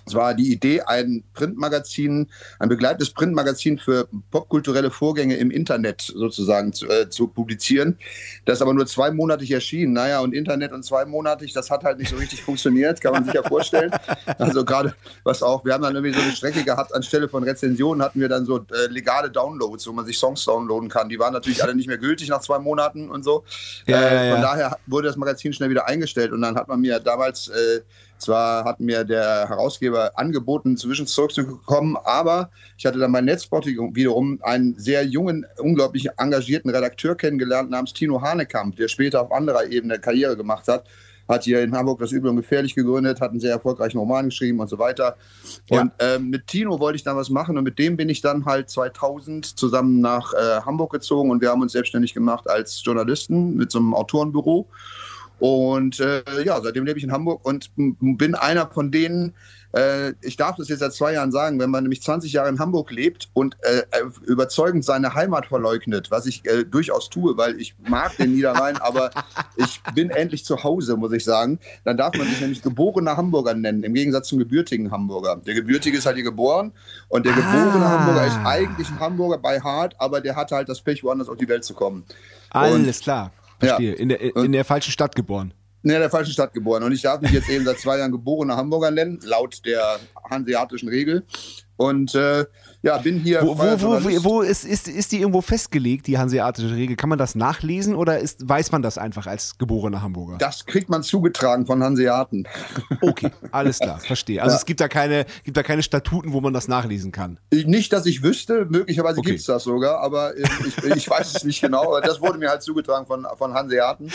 Es 0.05 0.13
war 0.13 0.33
die 0.33 0.51
Idee, 0.51 0.81
ein 0.81 1.23
Printmagazin, 1.33 2.29
ein 2.59 2.69
begleitendes 2.69 3.11
Printmagazin 3.11 3.77
für 3.77 4.07
popkulturelle 4.31 4.91
Vorgänge 4.91 5.35
im 5.35 5.51
Internet 5.51 6.01
sozusagen 6.01 6.73
zu, 6.73 6.87
äh, 6.87 7.09
zu 7.09 7.27
publizieren. 7.27 7.97
Das 8.45 8.61
aber 8.61 8.73
nur 8.73 8.85
zweimonatig 8.85 9.51
erschien. 9.51 9.93
Naja, 9.93 10.19
und 10.19 10.33
Internet 10.33 10.71
und 10.71 10.83
zweimonatig, 10.83 11.53
das 11.53 11.69
hat 11.69 11.83
halt 11.83 11.99
nicht 11.99 12.09
so 12.09 12.15
richtig 12.15 12.43
funktioniert, 12.43 13.01
kann 13.01 13.13
man 13.13 13.25
sich 13.25 13.33
ja 13.33 13.43
vorstellen. 13.43 13.91
Also 14.37 14.65
gerade 14.65 14.95
was 15.23 15.41
auch, 15.43 15.65
wir 15.65 15.73
haben 15.73 15.83
dann 15.83 15.95
irgendwie 15.95 16.15
so 16.15 16.21
eine 16.21 16.31
Strecke 16.31 16.63
gehabt, 16.63 16.93
anstelle 16.93 17.29
von 17.29 17.43
Rezensionen 17.43 18.03
hatten 18.03 18.19
wir 18.19 18.29
dann 18.29 18.45
so 18.45 18.57
äh, 18.57 18.87
legale 18.89 19.29
Downloads, 19.29 19.87
wo 19.87 19.91
man 19.91 20.05
sich 20.05 20.17
Songs 20.17 20.45
downloaden 20.45 20.89
kann. 20.89 21.09
Die 21.09 21.19
waren 21.19 21.33
natürlich 21.33 21.63
alle 21.63 21.75
nicht 21.75 21.87
mehr 21.87 21.97
gültig 21.97 22.29
nach 22.29 22.41
zwei 22.41 22.59
Monaten 22.59 23.09
und 23.09 23.23
so. 23.23 23.43
Ja, 23.85 24.01
äh, 24.01 24.15
ja, 24.15 24.23
ja. 24.23 24.33
Von 24.33 24.41
daher 24.41 24.77
wurde 24.87 25.07
das 25.07 25.17
Magazin 25.17 25.53
schnell 25.53 25.69
wieder 25.69 25.87
eingestellt 25.87 26.31
und 26.31 26.41
dann 26.41 26.55
hat 26.55 26.67
man 26.67 26.81
mir 26.81 26.99
damals 26.99 27.47
äh, 27.49 27.81
zwar 28.17 28.63
hat 28.65 28.79
mir 28.79 29.03
der 29.03 29.49
Herausgeber 29.49 30.17
angeboten, 30.17 30.77
zwischen 30.77 31.07
zurückzukommen, 31.07 31.97
aber 32.03 32.49
ich 32.77 32.85
hatte 32.85 32.99
dann 32.99 33.11
bei 33.11 33.21
Netzspotting 33.21 33.95
wiederum 33.95 34.39
einen 34.41 34.77
sehr 34.77 35.05
jungen, 35.05 35.45
unglaublich 35.57 36.09
engagierten 36.17 36.69
Redakteur 36.69 37.15
kennengelernt 37.15 37.69
namens 37.69 37.93
Tino 37.93 38.21
Hanekamp, 38.21 38.75
der 38.75 38.87
später 38.87 39.21
auf 39.21 39.31
anderer 39.31 39.65
Ebene 39.65 39.99
Karriere 39.99 40.37
gemacht 40.37 40.67
hat. 40.67 40.85
Hat 41.27 41.43
hier 41.43 41.63
in 41.63 41.75
Hamburg 41.75 41.99
das 41.99 42.11
Übel 42.11 42.29
und 42.29 42.35
Gefährlich 42.35 42.75
gegründet, 42.75 43.19
hat 43.19 43.31
einen 43.31 43.39
sehr 43.39 43.51
erfolgreichen 43.51 43.97
Roman 43.97 44.25
geschrieben 44.25 44.59
und 44.59 44.67
so 44.67 44.77
weiter. 44.77 45.17
Ja. 45.71 45.81
Und 45.81 45.91
ähm, 45.99 46.29
mit 46.29 46.45
Tino 46.45 46.79
wollte 46.79 46.97
ich 46.97 47.03
dann 47.03 47.17
was 47.17 47.31
machen 47.31 47.57
und 47.57 47.63
mit 47.63 47.79
dem 47.79 47.97
bin 47.97 48.09
ich 48.09 48.21
dann 48.21 48.45
halt 48.45 48.69
2000 48.69 49.57
zusammen 49.57 50.01
nach 50.01 50.33
äh, 50.33 50.61
Hamburg 50.61 50.91
gezogen 50.91 51.31
und 51.31 51.41
wir 51.41 51.49
haben 51.49 51.63
uns 51.63 51.71
selbstständig 51.71 52.13
gemacht 52.13 52.47
als 52.47 52.83
Journalisten 52.85 53.55
mit 53.55 53.71
so 53.71 53.79
einem 53.79 53.95
Autorenbüro. 53.95 54.67
Und 55.39 55.99
äh, 55.99 56.23
ja, 56.43 56.61
seitdem 56.61 56.85
lebe 56.85 56.97
ich 56.97 57.03
in 57.03 57.11
Hamburg 57.11 57.45
und 57.45 57.71
bin 57.75 58.35
einer 58.35 58.67
von 58.67 58.91
denen, 58.91 59.33
äh, 59.75 60.13
ich 60.21 60.37
darf 60.37 60.55
das 60.55 60.69
jetzt 60.69 60.79
seit 60.79 60.93
zwei 60.93 61.13
Jahren 61.13 61.31
sagen, 61.31 61.59
wenn 61.59 61.69
man 61.69 61.83
nämlich 61.83 62.01
20 62.01 62.31
Jahre 62.31 62.49
in 62.49 62.59
Hamburg 62.59 62.91
lebt 62.91 63.29
und 63.33 63.57
äh, 63.61 63.83
überzeugend 64.25 64.85
seine 64.85 65.13
Heimat 65.13 65.47
verleugnet, 65.47 66.11
was 66.11 66.25
ich 66.25 66.45
äh, 66.45 66.63
durchaus 66.63 67.09
tue, 67.09 67.35
weil 67.37 67.59
ich 67.59 67.75
mag 67.87 68.15
den 68.17 68.33
Niederrhein, 68.33 68.77
aber 68.77 69.11
ich 69.57 69.81
bin 69.93 70.09
endlich 70.09 70.45
zu 70.45 70.63
Hause, 70.63 70.95
muss 70.95 71.11
ich 71.11 71.25
sagen, 71.25 71.59
dann 71.83 71.97
darf 71.97 72.15
man 72.15 72.27
sich 72.27 72.39
nämlich 72.39 72.61
geborener 72.61 73.17
Hamburger 73.17 73.53
nennen, 73.53 73.83
im 73.83 73.93
Gegensatz 73.93 74.29
zum 74.29 74.39
gebürtigen 74.39 74.91
Hamburger. 74.91 75.41
Der 75.45 75.53
gebürtige 75.53 75.97
ist 75.97 76.05
halt 76.05 76.15
hier 76.15 76.23
geboren 76.23 76.71
und 77.09 77.25
der 77.25 77.33
ah. 77.33 77.35
geborene 77.35 77.89
Hamburger 77.89 78.27
ist 78.27 78.37
eigentlich 78.45 78.89
ein 78.89 78.99
Hamburger 78.99 79.39
bei 79.39 79.59
Hart, 79.59 79.95
aber 79.99 80.21
der 80.21 80.37
hatte 80.37 80.55
halt 80.55 80.69
das 80.69 80.81
Pech, 80.81 81.03
woanders 81.03 81.27
auf 81.27 81.37
die 81.37 81.49
Welt 81.49 81.65
zu 81.65 81.73
kommen. 81.73 82.05
Alles 82.51 82.97
und 82.97 83.03
klar. 83.03 83.31
Verstehe. 83.59 83.91
Ja. 83.91 83.97
In, 83.97 84.09
der, 84.09 84.35
in 84.35 84.51
der 84.51 84.65
falschen 84.65 84.91
Stadt 84.91 85.15
geboren. 85.15 85.53
In 85.83 85.89
der 85.89 86.09
falschen 86.09 86.33
Stadt 86.33 86.53
geboren. 86.53 86.83
Und 86.83 86.93
ich 86.93 87.03
darf 87.03 87.21
mich 87.21 87.31
jetzt 87.31 87.47
eben 87.49 87.63
seit 87.63 87.79
zwei 87.79 87.99
Jahren 87.99 88.11
geborener 88.11 88.57
Hamburger 88.57 88.89
nennen, 88.89 89.19
laut 89.23 89.63
der 89.65 89.99
hanseatischen 90.29 90.89
Regel. 90.89 91.23
Und 91.77 92.15
äh, 92.15 92.45
ja, 92.85 92.99
bin 92.99 93.19
hier. 93.19 93.41
Wo, 93.41 93.57
wo, 93.57 93.63
wo, 93.63 94.23
wo, 94.23 94.41
ist, 94.41 94.63
ist, 94.63 94.87
ist 94.87 95.11
die 95.11 95.19
irgendwo 95.19 95.41
festgelegt, 95.41 96.05
die 96.05 96.19
hanseatische 96.19 96.75
Regel? 96.75 96.95
Kann 96.95 97.09
man 97.09 97.17
das 97.17 97.33
nachlesen 97.33 97.95
oder 97.95 98.19
ist, 98.19 98.47
weiß 98.47 98.71
man 98.71 98.83
das 98.83 98.99
einfach 98.99 99.25
als 99.25 99.57
geborener 99.57 100.03
Hamburger? 100.03 100.37
Das 100.37 100.67
kriegt 100.67 100.87
man 100.87 101.01
zugetragen 101.01 101.65
von 101.65 101.81
Hanseaten. 101.81 102.47
Okay, 103.01 103.31
alles 103.51 103.79
klar, 103.79 103.99
verstehe. 103.99 104.39
Also 104.39 104.53
ja. 104.53 104.59
es 104.59 104.65
gibt 104.65 104.79
da, 104.81 104.87
keine, 104.87 105.25
gibt 105.43 105.57
da 105.57 105.63
keine 105.63 105.81
Statuten, 105.81 106.31
wo 106.31 106.41
man 106.41 106.53
das 106.53 106.67
nachlesen 106.67 107.11
kann. 107.11 107.39
Nicht, 107.51 107.91
dass 107.91 108.05
ich 108.05 108.21
wüsste, 108.21 108.67
möglicherweise 108.69 109.17
okay. 109.19 109.31
gibt 109.31 109.39
es 109.39 109.47
das 109.47 109.63
sogar, 109.63 109.99
aber 110.01 110.37
ich, 110.37 110.77
ich, 110.95 111.09
weiß 111.09 111.37
es 111.37 111.43
nicht 111.43 111.61
genau. 111.61 111.99
Das 112.01 112.21
wurde 112.21 112.37
mir 112.37 112.49
halt 112.49 112.61
zugetragen 112.61 113.07
von, 113.07 113.25
von 113.35 113.55
Hanseaten 113.55 114.11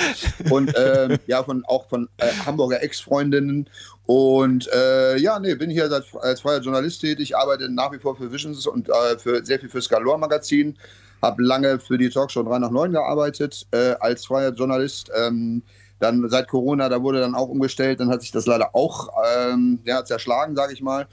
und 0.49 0.73
äh, 0.77 1.19
ja, 1.27 1.43
von, 1.43 1.65
auch 1.65 1.89
von 1.89 2.09
äh, 2.19 2.29
Hamburger 2.47 2.83
Ex-Freundinnen 2.85 3.69
und 4.11 4.69
äh, 4.73 5.19
ja, 5.19 5.39
nee, 5.39 5.55
bin 5.55 5.71
hier 5.71 5.85
als, 5.85 6.13
als 6.17 6.41
freier 6.41 6.59
Journalist 6.61 7.01
tätig, 7.01 7.37
arbeite 7.37 7.69
nach 7.69 7.93
wie 7.93 7.99
vor 8.01 8.17
für 8.17 8.33
Visions 8.33 8.60
und 8.67 8.89
äh, 8.89 9.19
für, 9.19 9.45
sehr 9.45 9.59
viel 9.59 9.69
fürs 9.69 9.89
Galore 9.89 10.19
Magazin. 10.19 10.77
Habe 11.23 11.43
lange 11.43 11.79
für 11.79 11.99
die 11.99 12.09
Talkshow 12.09 12.43
3 12.43 12.59
nach 12.59 12.71
9 12.71 12.93
gearbeitet 12.93 13.67
äh, 13.73 13.95
als 14.01 14.25
freier 14.25 14.53
Journalist. 14.53 15.11
Ähm, 15.15 15.63
dann 15.99 16.29
seit 16.31 16.49
Corona, 16.49 16.89
da 16.89 17.03
wurde 17.03 17.21
dann 17.21 17.35
auch 17.35 17.49
umgestellt, 17.49 18.01
dann 18.01 18.09
hat 18.09 18.23
sich 18.23 18.33
das 18.33 18.47
leider 18.47 18.75
auch 18.75 19.11
ähm, 19.37 19.81
ja, 19.85 20.03
zerschlagen, 20.05 20.57
sage 20.57 20.73
ich 20.73 20.81
mal. 20.81 21.07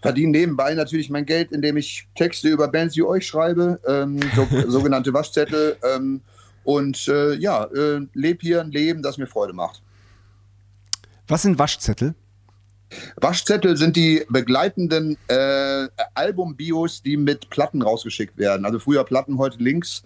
Verdiene 0.00 0.32
nebenbei 0.32 0.74
natürlich 0.74 1.10
mein 1.10 1.26
Geld, 1.26 1.52
indem 1.52 1.76
ich 1.76 2.08
Texte 2.14 2.48
über 2.48 2.68
Bands 2.68 2.96
wie 2.96 3.02
euch 3.02 3.26
schreibe, 3.26 3.80
ähm, 3.86 4.20
so, 4.34 4.46
sogenannte 4.68 5.12
Waschzettel. 5.12 5.76
Ähm, 5.94 6.22
und 6.64 7.08
äh, 7.08 7.34
ja, 7.34 7.64
äh, 7.64 8.00
lebe 8.14 8.40
hier 8.40 8.60
ein 8.60 8.70
Leben, 8.70 9.02
das 9.02 9.18
mir 9.18 9.26
Freude 9.26 9.52
macht. 9.52 9.82
Was 11.28 11.42
sind 11.42 11.58
Waschzettel? 11.58 12.14
Waschzettel 13.16 13.76
sind 13.76 13.96
die 13.96 14.24
begleitenden 14.28 15.16
äh, 15.28 15.88
Album-Bios, 16.14 17.02
die 17.02 17.16
mit 17.16 17.50
Platten 17.50 17.82
rausgeschickt 17.82 18.36
werden. 18.38 18.64
Also 18.64 18.78
früher 18.78 19.04
Platten, 19.04 19.38
heute 19.38 19.58
Links. 19.58 20.02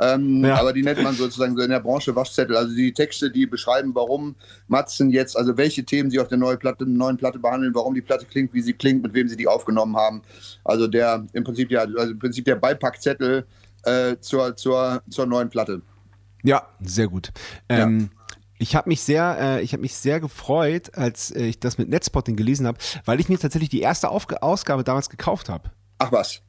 Ähm, 0.00 0.42
ja. 0.44 0.58
Aber 0.58 0.72
die 0.72 0.82
nennt 0.82 1.02
man 1.02 1.14
sozusagen 1.14 1.54
so 1.54 1.62
in 1.62 1.70
der 1.70 1.80
Branche 1.80 2.16
Waschzettel. 2.16 2.56
Also 2.56 2.74
die 2.74 2.92
Texte, 2.92 3.30
die 3.30 3.46
beschreiben, 3.46 3.94
warum 3.94 4.34
Matzen 4.66 5.10
jetzt, 5.10 5.36
also 5.36 5.58
welche 5.58 5.84
Themen 5.84 6.10
sie 6.10 6.18
auf 6.18 6.28
der 6.28 6.38
neuen 6.38 6.58
Platte, 6.58 6.86
neuen 6.86 7.18
Platte 7.18 7.38
behandeln, 7.38 7.74
warum 7.74 7.94
die 7.94 8.00
Platte 8.00 8.24
klingt, 8.24 8.54
wie 8.54 8.62
sie 8.62 8.72
klingt, 8.72 9.02
mit 9.02 9.12
wem 9.12 9.28
sie 9.28 9.36
die 9.36 9.46
aufgenommen 9.46 9.96
haben. 9.96 10.22
Also 10.64 10.86
der 10.86 11.26
im 11.34 11.44
Prinzip 11.44 11.68
der, 11.68 11.82
also 11.82 11.98
im 11.98 12.18
Prinzip 12.18 12.46
der 12.46 12.56
Beipackzettel 12.56 13.44
äh, 13.84 14.16
zur, 14.20 14.56
zur, 14.56 15.02
zur 15.10 15.26
neuen 15.26 15.50
Platte. 15.50 15.82
Ja, 16.42 16.66
sehr 16.80 17.08
gut. 17.08 17.30
Ähm, 17.68 18.10
ja. 18.12 18.19
Ich 18.60 18.76
habe 18.76 18.90
mich 18.90 19.00
sehr, 19.00 19.38
äh, 19.40 19.62
ich 19.62 19.72
habe 19.72 19.80
mich 19.80 19.96
sehr 19.96 20.20
gefreut, 20.20 20.94
als 20.94 21.30
äh, 21.30 21.44
ich 21.44 21.60
das 21.60 21.78
mit 21.78 21.88
Netspotting 21.88 22.36
gelesen 22.36 22.66
habe, 22.66 22.76
weil 23.06 23.18
ich 23.18 23.30
mir 23.30 23.38
tatsächlich 23.38 23.70
die 23.70 23.80
erste 23.80 24.10
Aufg 24.10 24.34
Ausgabe 24.42 24.84
damals 24.84 25.08
gekauft 25.08 25.48
habe. 25.48 25.70
Ach 25.98 26.12
was? 26.12 26.42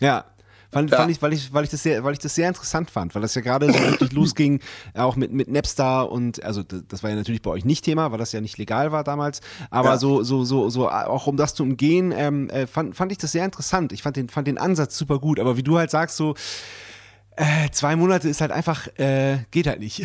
Ja. 0.00 0.24
Fand, 0.70 0.90
ja. 0.90 0.96
fand 0.96 1.10
ich, 1.10 1.20
weil 1.20 1.34
ich, 1.34 1.52
weil 1.52 1.64
ich 1.64 1.70
das 1.70 1.82
sehr, 1.82 2.04
weil 2.04 2.14
ich 2.14 2.18
das 2.18 2.34
sehr 2.34 2.48
interessant 2.48 2.90
fand, 2.90 3.14
weil 3.14 3.20
das 3.20 3.34
ja 3.34 3.42
gerade 3.42 3.70
so 3.70 3.78
wirklich 3.78 4.12
losging, 4.14 4.60
auch 4.94 5.16
mit, 5.16 5.30
mit 5.30 5.48
Napster 5.48 6.10
und 6.10 6.42
also 6.42 6.62
das 6.62 7.02
war 7.02 7.10
ja 7.10 7.16
natürlich 7.16 7.42
bei 7.42 7.50
euch 7.50 7.66
nicht 7.66 7.84
Thema, 7.84 8.12
weil 8.12 8.18
das 8.18 8.32
ja 8.32 8.40
nicht 8.40 8.56
legal 8.56 8.90
war 8.90 9.04
damals. 9.04 9.40
Aber 9.70 9.90
ja. 9.90 9.98
so, 9.98 10.22
so, 10.22 10.44
so, 10.44 10.70
so, 10.70 10.90
auch 10.90 11.26
um 11.26 11.36
das 11.36 11.54
zu 11.54 11.62
umgehen, 11.62 12.14
ähm, 12.16 12.48
äh, 12.48 12.66
fand, 12.66 12.96
fand 12.96 13.12
ich 13.12 13.18
das 13.18 13.32
sehr 13.32 13.44
interessant. 13.44 13.92
Ich 13.92 14.02
fand 14.02 14.16
den, 14.16 14.30
fand 14.30 14.46
den 14.46 14.58
Ansatz 14.58 14.96
super 14.96 15.18
gut. 15.18 15.38
Aber 15.38 15.58
wie 15.58 15.62
du 15.62 15.76
halt 15.76 15.90
sagst, 15.90 16.16
so, 16.16 16.34
äh, 17.38 17.70
zwei 17.70 17.96
Monate 17.96 18.28
ist 18.28 18.40
halt 18.40 18.50
einfach, 18.50 18.88
äh, 18.98 19.38
geht 19.50 19.66
halt 19.66 19.80
nicht. 19.80 20.04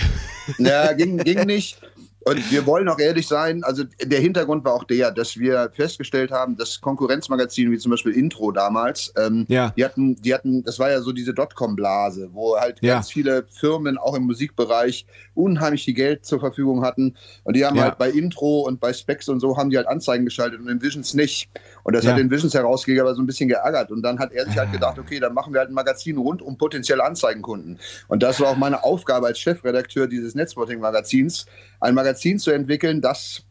Ja, 0.58 0.94
ging, 0.94 1.18
ging 1.18 1.46
nicht. 1.46 1.80
Und 2.26 2.52
wir 2.52 2.66
wollen 2.66 2.88
auch 2.88 3.00
ehrlich 3.00 3.28
sein, 3.28 3.64
also 3.64 3.84
der 4.02 4.20
Hintergrund 4.20 4.64
war 4.64 4.74
auch 4.74 4.86
der, 4.86 5.12
dass 5.12 5.38
wir 5.38 5.72
festgestellt 5.74 6.32
haben, 6.32 6.56
dass 6.56 6.80
Konkurrenzmagazine 6.80 7.72
wie 7.72 7.78
zum 7.78 7.92
Beispiel 7.92 8.14
Intro 8.14 8.52
damals, 8.52 9.14
ähm, 9.18 9.46
ja. 9.50 9.74
die 9.76 9.84
hatten, 9.84 10.16
die 10.22 10.34
hatten, 10.34 10.64
das 10.64 10.80
war 10.80 10.90
ja 10.90 11.02
so 11.02 11.12
diese 11.12 11.34
Dotcom-Blase, 11.34 12.30
wo 12.32 12.58
halt 12.58 12.80
ja. 12.82 12.96
ganz 12.96 13.12
viele 13.12 13.46
Firmen 13.50 13.98
auch 13.98 14.16
im 14.16 14.24
Musikbereich 14.24 15.06
unheimlich 15.36 15.84
viel 15.84 15.94
Geld 15.94 16.26
zur 16.26 16.40
Verfügung 16.40 16.84
hatten. 16.84 17.16
Und 17.44 17.56
die 17.56 17.66
haben 17.66 17.76
ja. 17.76 17.84
halt 17.84 17.98
bei 17.98 18.10
Intro 18.10 18.62
und 18.62 18.80
bei 18.80 18.94
Specs 18.94 19.28
und 19.28 19.40
so 19.40 19.58
haben 19.58 19.70
die 19.70 19.78
halt 19.78 19.88
Anzeigen 19.88 20.24
geschaltet 20.24 20.62
und 20.62 20.70
in 20.70 20.82
Visions 20.82 21.14
nicht. 21.14 21.50
Und 21.84 21.94
das 21.94 22.08
hat 22.08 22.18
den 22.18 22.32
Visions-Herausgeber 22.32 23.02
aber 23.02 23.16
so 23.16 23.22
ein 23.22 23.26
bisschen 23.26 23.50
geärgert. 23.50 23.92
Und 23.92 24.02
dann 24.02 24.20
hat 24.20 24.32
er 24.32 24.46
sich 24.46 24.58
halt 24.58 24.70
ah. 24.70 24.72
gedacht, 24.72 25.00
okay, 25.00 25.20
dann 25.20 25.34
machen 25.34 25.54
wir 25.54 25.60
halt 25.60 25.70
ein 25.70 25.74
Magazin 25.74 26.18
rund 26.18 26.42
um 26.42 26.58
potenzielle 26.58 27.04
Anzeigenkunden. 27.04 27.80
Und 28.08 28.24
das 28.24 28.40
war 28.40 28.52
auch 28.52 28.58
meine 28.58 28.84
Aufgabe 28.84 29.28
als 29.28 29.40
Chefredakteur 29.40 30.08
dieses 30.08 30.36
Netzworting-Magazins, 30.36 31.46
ein 31.82 31.96
Magazin 31.96 32.13
zu 32.40 32.52
entwickeln, 32.52 33.02
das 33.02 33.44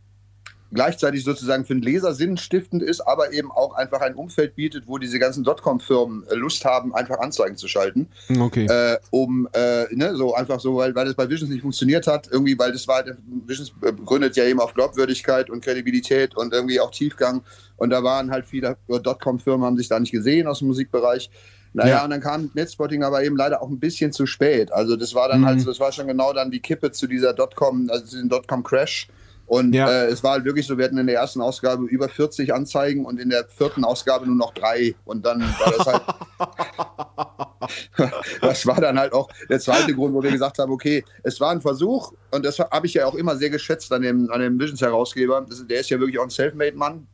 gleichzeitig 0.73 1.25
sozusagen 1.25 1.65
für 1.65 1.75
den 1.75 1.83
Leser 1.83 2.15
sinnstiftend 2.15 2.83
ist, 2.83 3.01
aber 3.01 3.33
eben 3.33 3.51
auch 3.51 3.75
einfach 3.75 4.01
ein 4.01 4.15
Umfeld 4.15 4.57
bietet, 4.57 4.85
wo 4.87 4.99
diese 4.99 5.19
ganzen 5.19 5.45
Dotcom-Firmen 5.45 6.25
äh, 6.31 6.35
Lust 6.35 6.65
haben, 6.65 6.95
einfach 6.95 7.19
Anzeigen 7.21 7.57
zu 7.57 7.69
schalten. 7.69 8.09
Okay. 8.41 8.67
Äh, 8.67 8.99
um, 9.11 9.49
äh, 9.53 9.85
ne, 9.95 10.17
so 10.17 10.35
einfach 10.35 10.61
so, 10.61 10.77
weil, 10.77 10.95
weil 10.95 11.07
das 11.07 11.15
bei 11.15 11.29
Visions 11.29 11.51
nicht 11.51 11.63
funktioniert 11.63 12.07
hat, 12.07 12.29
irgendwie, 12.31 12.59
weil 12.59 12.73
das 12.73 12.89
war, 12.89 13.05
Visions 13.47 13.73
gründet 14.05 14.37
ja 14.37 14.45
eben 14.45 14.61
auf 14.61 14.75
Glaubwürdigkeit 14.75 15.51
und 15.51 15.63
Kredibilität 15.63 16.37
und 16.37 16.53
irgendwie 16.53 16.81
auch 16.81 16.91
Tiefgang. 16.91 17.43
Und 17.77 17.91
da 17.91 18.03
waren 18.03 18.31
halt 18.31 18.47
viele 18.47 18.77
Dotcom-Firmen, 18.89 19.67
haben 19.67 19.77
sich 19.77 19.89
da 19.89 20.01
nicht 20.01 20.13
gesehen 20.13 20.47
aus 20.47 20.61
dem 20.61 20.69
Musikbereich. 20.69 21.31
Naja, 21.75 21.97
ja. 21.97 22.05
und 22.05 22.11
dann 22.11 22.21
kam 22.21 22.51
Netzspotting 22.55 23.03
aber 23.03 23.25
eben 23.25 23.37
leider 23.37 23.63
auch 23.63 23.69
ein 23.69 23.81
bisschen 23.81 24.13
zu 24.13 24.27
spät. 24.27 24.71
Also 24.73 24.97
das 24.97 25.15
war 25.15 25.29
dann 25.29 25.41
mhm. 25.41 25.47
halt, 25.47 25.67
das 25.67 25.81
war 25.81 25.91
schon 25.91 26.07
genau 26.07 26.33
dann 26.33 26.51
die 26.51 26.61
Kippe 26.61 26.91
zu 26.93 27.07
dieser 27.07 27.33
Dotcom, 27.33 27.89
also 27.91 28.05
zu 28.05 28.17
diesem 28.17 28.29
Dotcom-Crash 28.29 29.09
Und 29.47 29.75
ja. 29.75 29.89
äh, 29.89 30.07
es 30.07 30.23
war 30.23 30.33
halt 30.33 30.45
wirklich 30.45 30.67
so, 30.67 30.77
wir 30.77 30.85
hatten 30.85 30.99
in 30.99 31.07
der 31.07 31.17
ersten 31.17 31.41
Ausgabe 31.41 31.87
über 31.87 32.11
40 32.11 32.53
Anzeigen 32.53 33.07
und 33.07 33.19
in 33.19 33.31
der 33.31 33.47
vierten 33.49 33.85
Ausgabe 33.85 34.27
nur 34.27 34.37
noch 34.37 34.53
drei. 34.53 34.95
Und 35.07 35.25
dann 35.25 35.41
war 35.41 35.73
das 35.79 35.87
halt. 35.87 36.03
das 38.43 38.67
war 38.67 38.81
dann 38.81 38.99
halt 38.99 39.15
auch 39.15 39.31
der 39.49 39.59
zweite 39.59 39.95
Grund, 39.95 40.13
wo 40.15 40.23
wir 40.23 40.31
gesagt 40.31 40.59
haben, 40.59 40.73
okay, 40.73 41.05
es 41.23 41.41
war 41.41 41.53
ein 41.53 41.63
Versuch 41.63 42.13
und 42.33 42.45
das 42.45 42.59
habe 42.59 42.87
ich 42.87 42.95
ja 42.95 43.07
auch 43.07 43.15
immer 43.15 43.37
sehr 43.37 43.51
geschätzt 43.51 43.93
an 43.93 44.03
dem, 44.03 44.31
an 44.31 44.41
dem 44.41 44.59
Visions-Herausgeber. 44.61 45.47
Der 45.71 45.81
ist 45.81 45.89
ja 45.89 45.99
wirklich 45.99 46.19
auch 46.19 46.25
ein 46.25 46.31
Selfmade-Mann. 46.31 47.07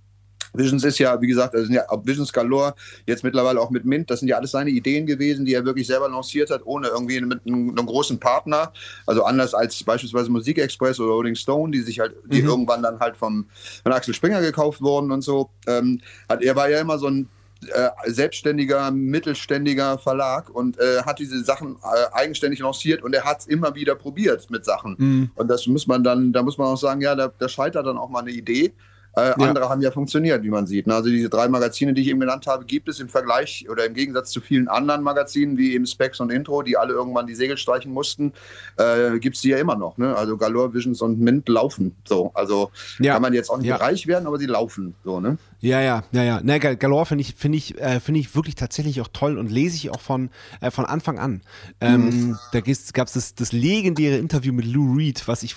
Visions 0.58 0.84
ist 0.84 0.98
ja, 0.98 1.20
wie 1.20 1.26
gesagt, 1.26 1.54
das 1.54 1.62
sind 1.62 1.74
ja 1.74 1.84
Visions 2.04 2.32
Galore, 2.32 2.74
jetzt 3.06 3.24
mittlerweile 3.24 3.60
auch 3.60 3.70
mit 3.70 3.84
Mint, 3.84 4.10
das 4.10 4.20
sind 4.20 4.28
ja 4.28 4.36
alles 4.36 4.50
seine 4.50 4.70
Ideen 4.70 5.06
gewesen, 5.06 5.44
die 5.44 5.54
er 5.54 5.64
wirklich 5.64 5.86
selber 5.86 6.08
lanciert 6.08 6.50
hat, 6.50 6.62
ohne 6.64 6.88
irgendwie 6.88 7.20
mit 7.20 7.40
einem, 7.46 7.70
einem 7.70 7.86
großen 7.86 8.18
Partner. 8.18 8.72
Also 9.06 9.24
anders 9.24 9.54
als 9.54 9.82
beispielsweise 9.82 10.30
Musikexpress 10.30 11.00
oder 11.00 11.12
Rolling 11.12 11.34
Stone, 11.34 11.72
die 11.72 11.80
sich 11.80 12.00
halt, 12.00 12.14
die 12.26 12.42
mhm. 12.42 12.48
irgendwann 12.48 12.82
dann 12.82 12.98
halt 13.00 13.16
vom, 13.16 13.46
von 13.82 13.92
Axel 13.92 14.14
Springer 14.14 14.40
gekauft 14.40 14.82
wurden 14.82 15.10
und 15.10 15.22
so. 15.22 15.50
Ähm, 15.66 16.00
hat, 16.28 16.42
er 16.42 16.56
war 16.56 16.68
ja 16.68 16.80
immer 16.80 16.98
so 16.98 17.06
ein 17.06 17.28
äh, 17.66 17.90
selbstständiger, 18.06 18.90
mittelständiger 18.90 19.98
Verlag 19.98 20.48
und 20.48 20.78
äh, 20.78 21.02
hat 21.02 21.18
diese 21.18 21.42
Sachen 21.42 21.76
äh, 21.76 22.14
eigenständig 22.14 22.60
lanciert 22.60 23.02
und 23.02 23.14
er 23.14 23.24
hat 23.24 23.40
es 23.40 23.46
immer 23.46 23.74
wieder 23.74 23.94
probiert 23.94 24.48
mit 24.50 24.64
Sachen. 24.64 24.94
Mhm. 24.98 25.30
Und 25.34 25.48
das 25.48 25.66
muss 25.66 25.86
man 25.86 26.04
dann, 26.04 26.32
da 26.32 26.42
muss 26.42 26.56
man 26.56 26.68
auch 26.68 26.76
sagen, 26.76 27.00
ja, 27.00 27.14
da, 27.14 27.32
da 27.36 27.48
scheitert 27.48 27.86
dann 27.86 27.98
auch 27.98 28.10
mal 28.10 28.20
eine 28.20 28.30
Idee. 28.30 28.72
Äh, 29.18 29.28
ja. 29.28 29.48
Andere 29.48 29.68
haben 29.68 29.80
ja 29.80 29.90
funktioniert, 29.90 30.42
wie 30.42 30.50
man 30.50 30.66
sieht. 30.66 30.86
Ne? 30.86 30.94
Also 30.94 31.10
diese 31.10 31.28
drei 31.28 31.48
Magazine, 31.48 31.92
die 31.92 32.02
ich 32.02 32.08
eben 32.08 32.20
genannt 32.20 32.46
habe, 32.46 32.64
gibt 32.64 32.88
es 32.88 33.00
im 33.00 33.08
Vergleich 33.08 33.66
oder 33.68 33.86
im 33.86 33.94
Gegensatz 33.94 34.30
zu 34.30 34.40
vielen 34.40 34.68
anderen 34.68 35.02
Magazinen, 35.02 35.56
wie 35.56 35.74
eben 35.74 35.86
Specs 35.86 36.20
und 36.20 36.30
Intro, 36.30 36.62
die 36.62 36.76
alle 36.76 36.92
irgendwann 36.92 37.26
die 37.26 37.34
Segel 37.34 37.56
streichen 37.56 37.92
mussten, 37.92 38.32
äh, 38.76 39.18
gibt 39.18 39.36
es 39.36 39.42
die 39.42 39.50
ja 39.50 39.58
immer 39.58 39.76
noch. 39.76 39.98
Ne? 39.98 40.14
Also 40.16 40.36
Galore, 40.36 40.72
Visions 40.74 41.02
und 41.02 41.20
Mint 41.20 41.48
laufen. 41.48 41.94
So, 42.06 42.30
also 42.34 42.70
ja. 43.00 43.14
kann 43.14 43.22
man 43.22 43.32
jetzt 43.34 43.50
auch 43.50 43.58
nicht 43.58 43.68
ja. 43.68 43.76
reich 43.76 44.06
werden, 44.06 44.26
aber 44.26 44.38
sie 44.38 44.46
laufen. 44.46 44.94
So, 45.04 45.20
ne? 45.20 45.38
Ja, 45.60 45.80
ja, 45.80 46.04
ja, 46.12 46.22
ja. 46.22 46.40
Ne, 46.40 46.60
Galore 46.60 47.06
finde 47.06 47.22
ich, 47.22 47.34
finde 47.34 47.58
ich, 47.58 47.80
äh, 47.80 47.98
finde 47.98 48.20
ich 48.20 48.34
wirklich 48.36 48.54
tatsächlich 48.54 49.00
auch 49.00 49.08
toll 49.12 49.38
und 49.38 49.50
lese 49.50 49.76
ich 49.76 49.90
auch 49.90 50.00
von, 50.00 50.30
äh, 50.60 50.70
von 50.70 50.84
Anfang 50.84 51.18
an. 51.18 51.42
Ähm, 51.80 52.04
mhm. 52.04 52.38
Da 52.52 52.60
gab 52.60 53.08
es 53.08 53.12
das, 53.14 53.34
das 53.34 53.52
legendäre 53.52 54.18
Interview 54.18 54.52
mit 54.52 54.66
Lou 54.66 54.94
Reed, 54.94 55.26
was 55.26 55.42
ich, 55.42 55.56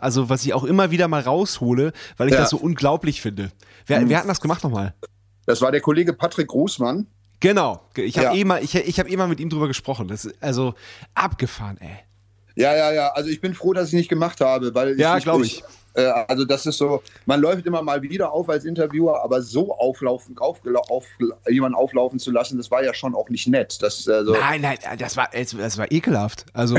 also 0.00 0.28
was 0.28 0.44
ich 0.44 0.54
auch 0.54 0.64
immer 0.64 0.90
wieder 0.90 1.06
mal 1.06 1.20
raushole, 1.20 1.92
weil 2.16 2.28
ich 2.28 2.34
ja. 2.34 2.40
das 2.40 2.50
so 2.50 2.56
unglaublich 2.56 3.20
finde. 3.20 3.52
Wer, 3.86 4.00
mhm. 4.00 4.08
wer 4.08 4.18
hat 4.18 4.28
das 4.28 4.40
gemacht 4.40 4.64
nochmal? 4.64 4.94
Das 5.46 5.62
war 5.62 5.70
der 5.70 5.80
Kollege 5.80 6.12
Patrick 6.12 6.48
Großmann. 6.48 7.06
Genau. 7.40 7.88
Ich 7.94 8.18
habe 8.18 8.28
ja. 8.28 8.34
eh 8.34 8.44
mal, 8.44 8.62
ich, 8.62 8.74
ich 8.74 8.98
habe 8.98 9.08
eh 9.08 9.16
mal 9.16 9.28
mit 9.28 9.38
ihm 9.38 9.50
drüber 9.50 9.68
gesprochen. 9.68 10.08
Das 10.08 10.24
ist 10.24 10.42
also 10.42 10.74
abgefahren, 11.14 11.78
ey. 11.78 11.98
Ja, 12.56 12.74
ja, 12.74 12.92
ja. 12.92 13.08
Also 13.12 13.30
ich 13.30 13.40
bin 13.40 13.54
froh, 13.54 13.72
dass 13.72 13.88
ich 13.88 13.94
nicht 13.94 14.08
gemacht 14.08 14.40
habe, 14.40 14.74
weil 14.74 14.98
ja, 14.98 15.18
glaube 15.20 15.46
ich. 15.46 15.62
Äh, 15.94 16.06
also 16.28 16.44
das 16.44 16.66
ist 16.66 16.78
so, 16.78 17.02
man 17.26 17.40
läuft 17.40 17.66
immer 17.66 17.82
mal 17.82 18.02
wieder 18.02 18.32
auf 18.32 18.48
als 18.48 18.64
Interviewer, 18.64 19.22
aber 19.22 19.42
so 19.42 19.76
auflaufen, 19.76 20.38
auf, 20.38 20.60
auf, 20.88 21.06
jemanden 21.48 21.76
auflaufen 21.76 22.18
zu 22.18 22.30
lassen, 22.30 22.56
das 22.58 22.70
war 22.70 22.84
ja 22.84 22.94
schon 22.94 23.14
auch 23.14 23.28
nicht 23.28 23.48
nett. 23.48 23.82
Das, 23.82 24.08
also 24.08 24.32
nein, 24.32 24.60
nein, 24.60 24.78
das 24.98 25.16
war, 25.16 25.28
das 25.32 25.78
war 25.78 25.90
ekelhaft. 25.90 26.46
Also 26.52 26.76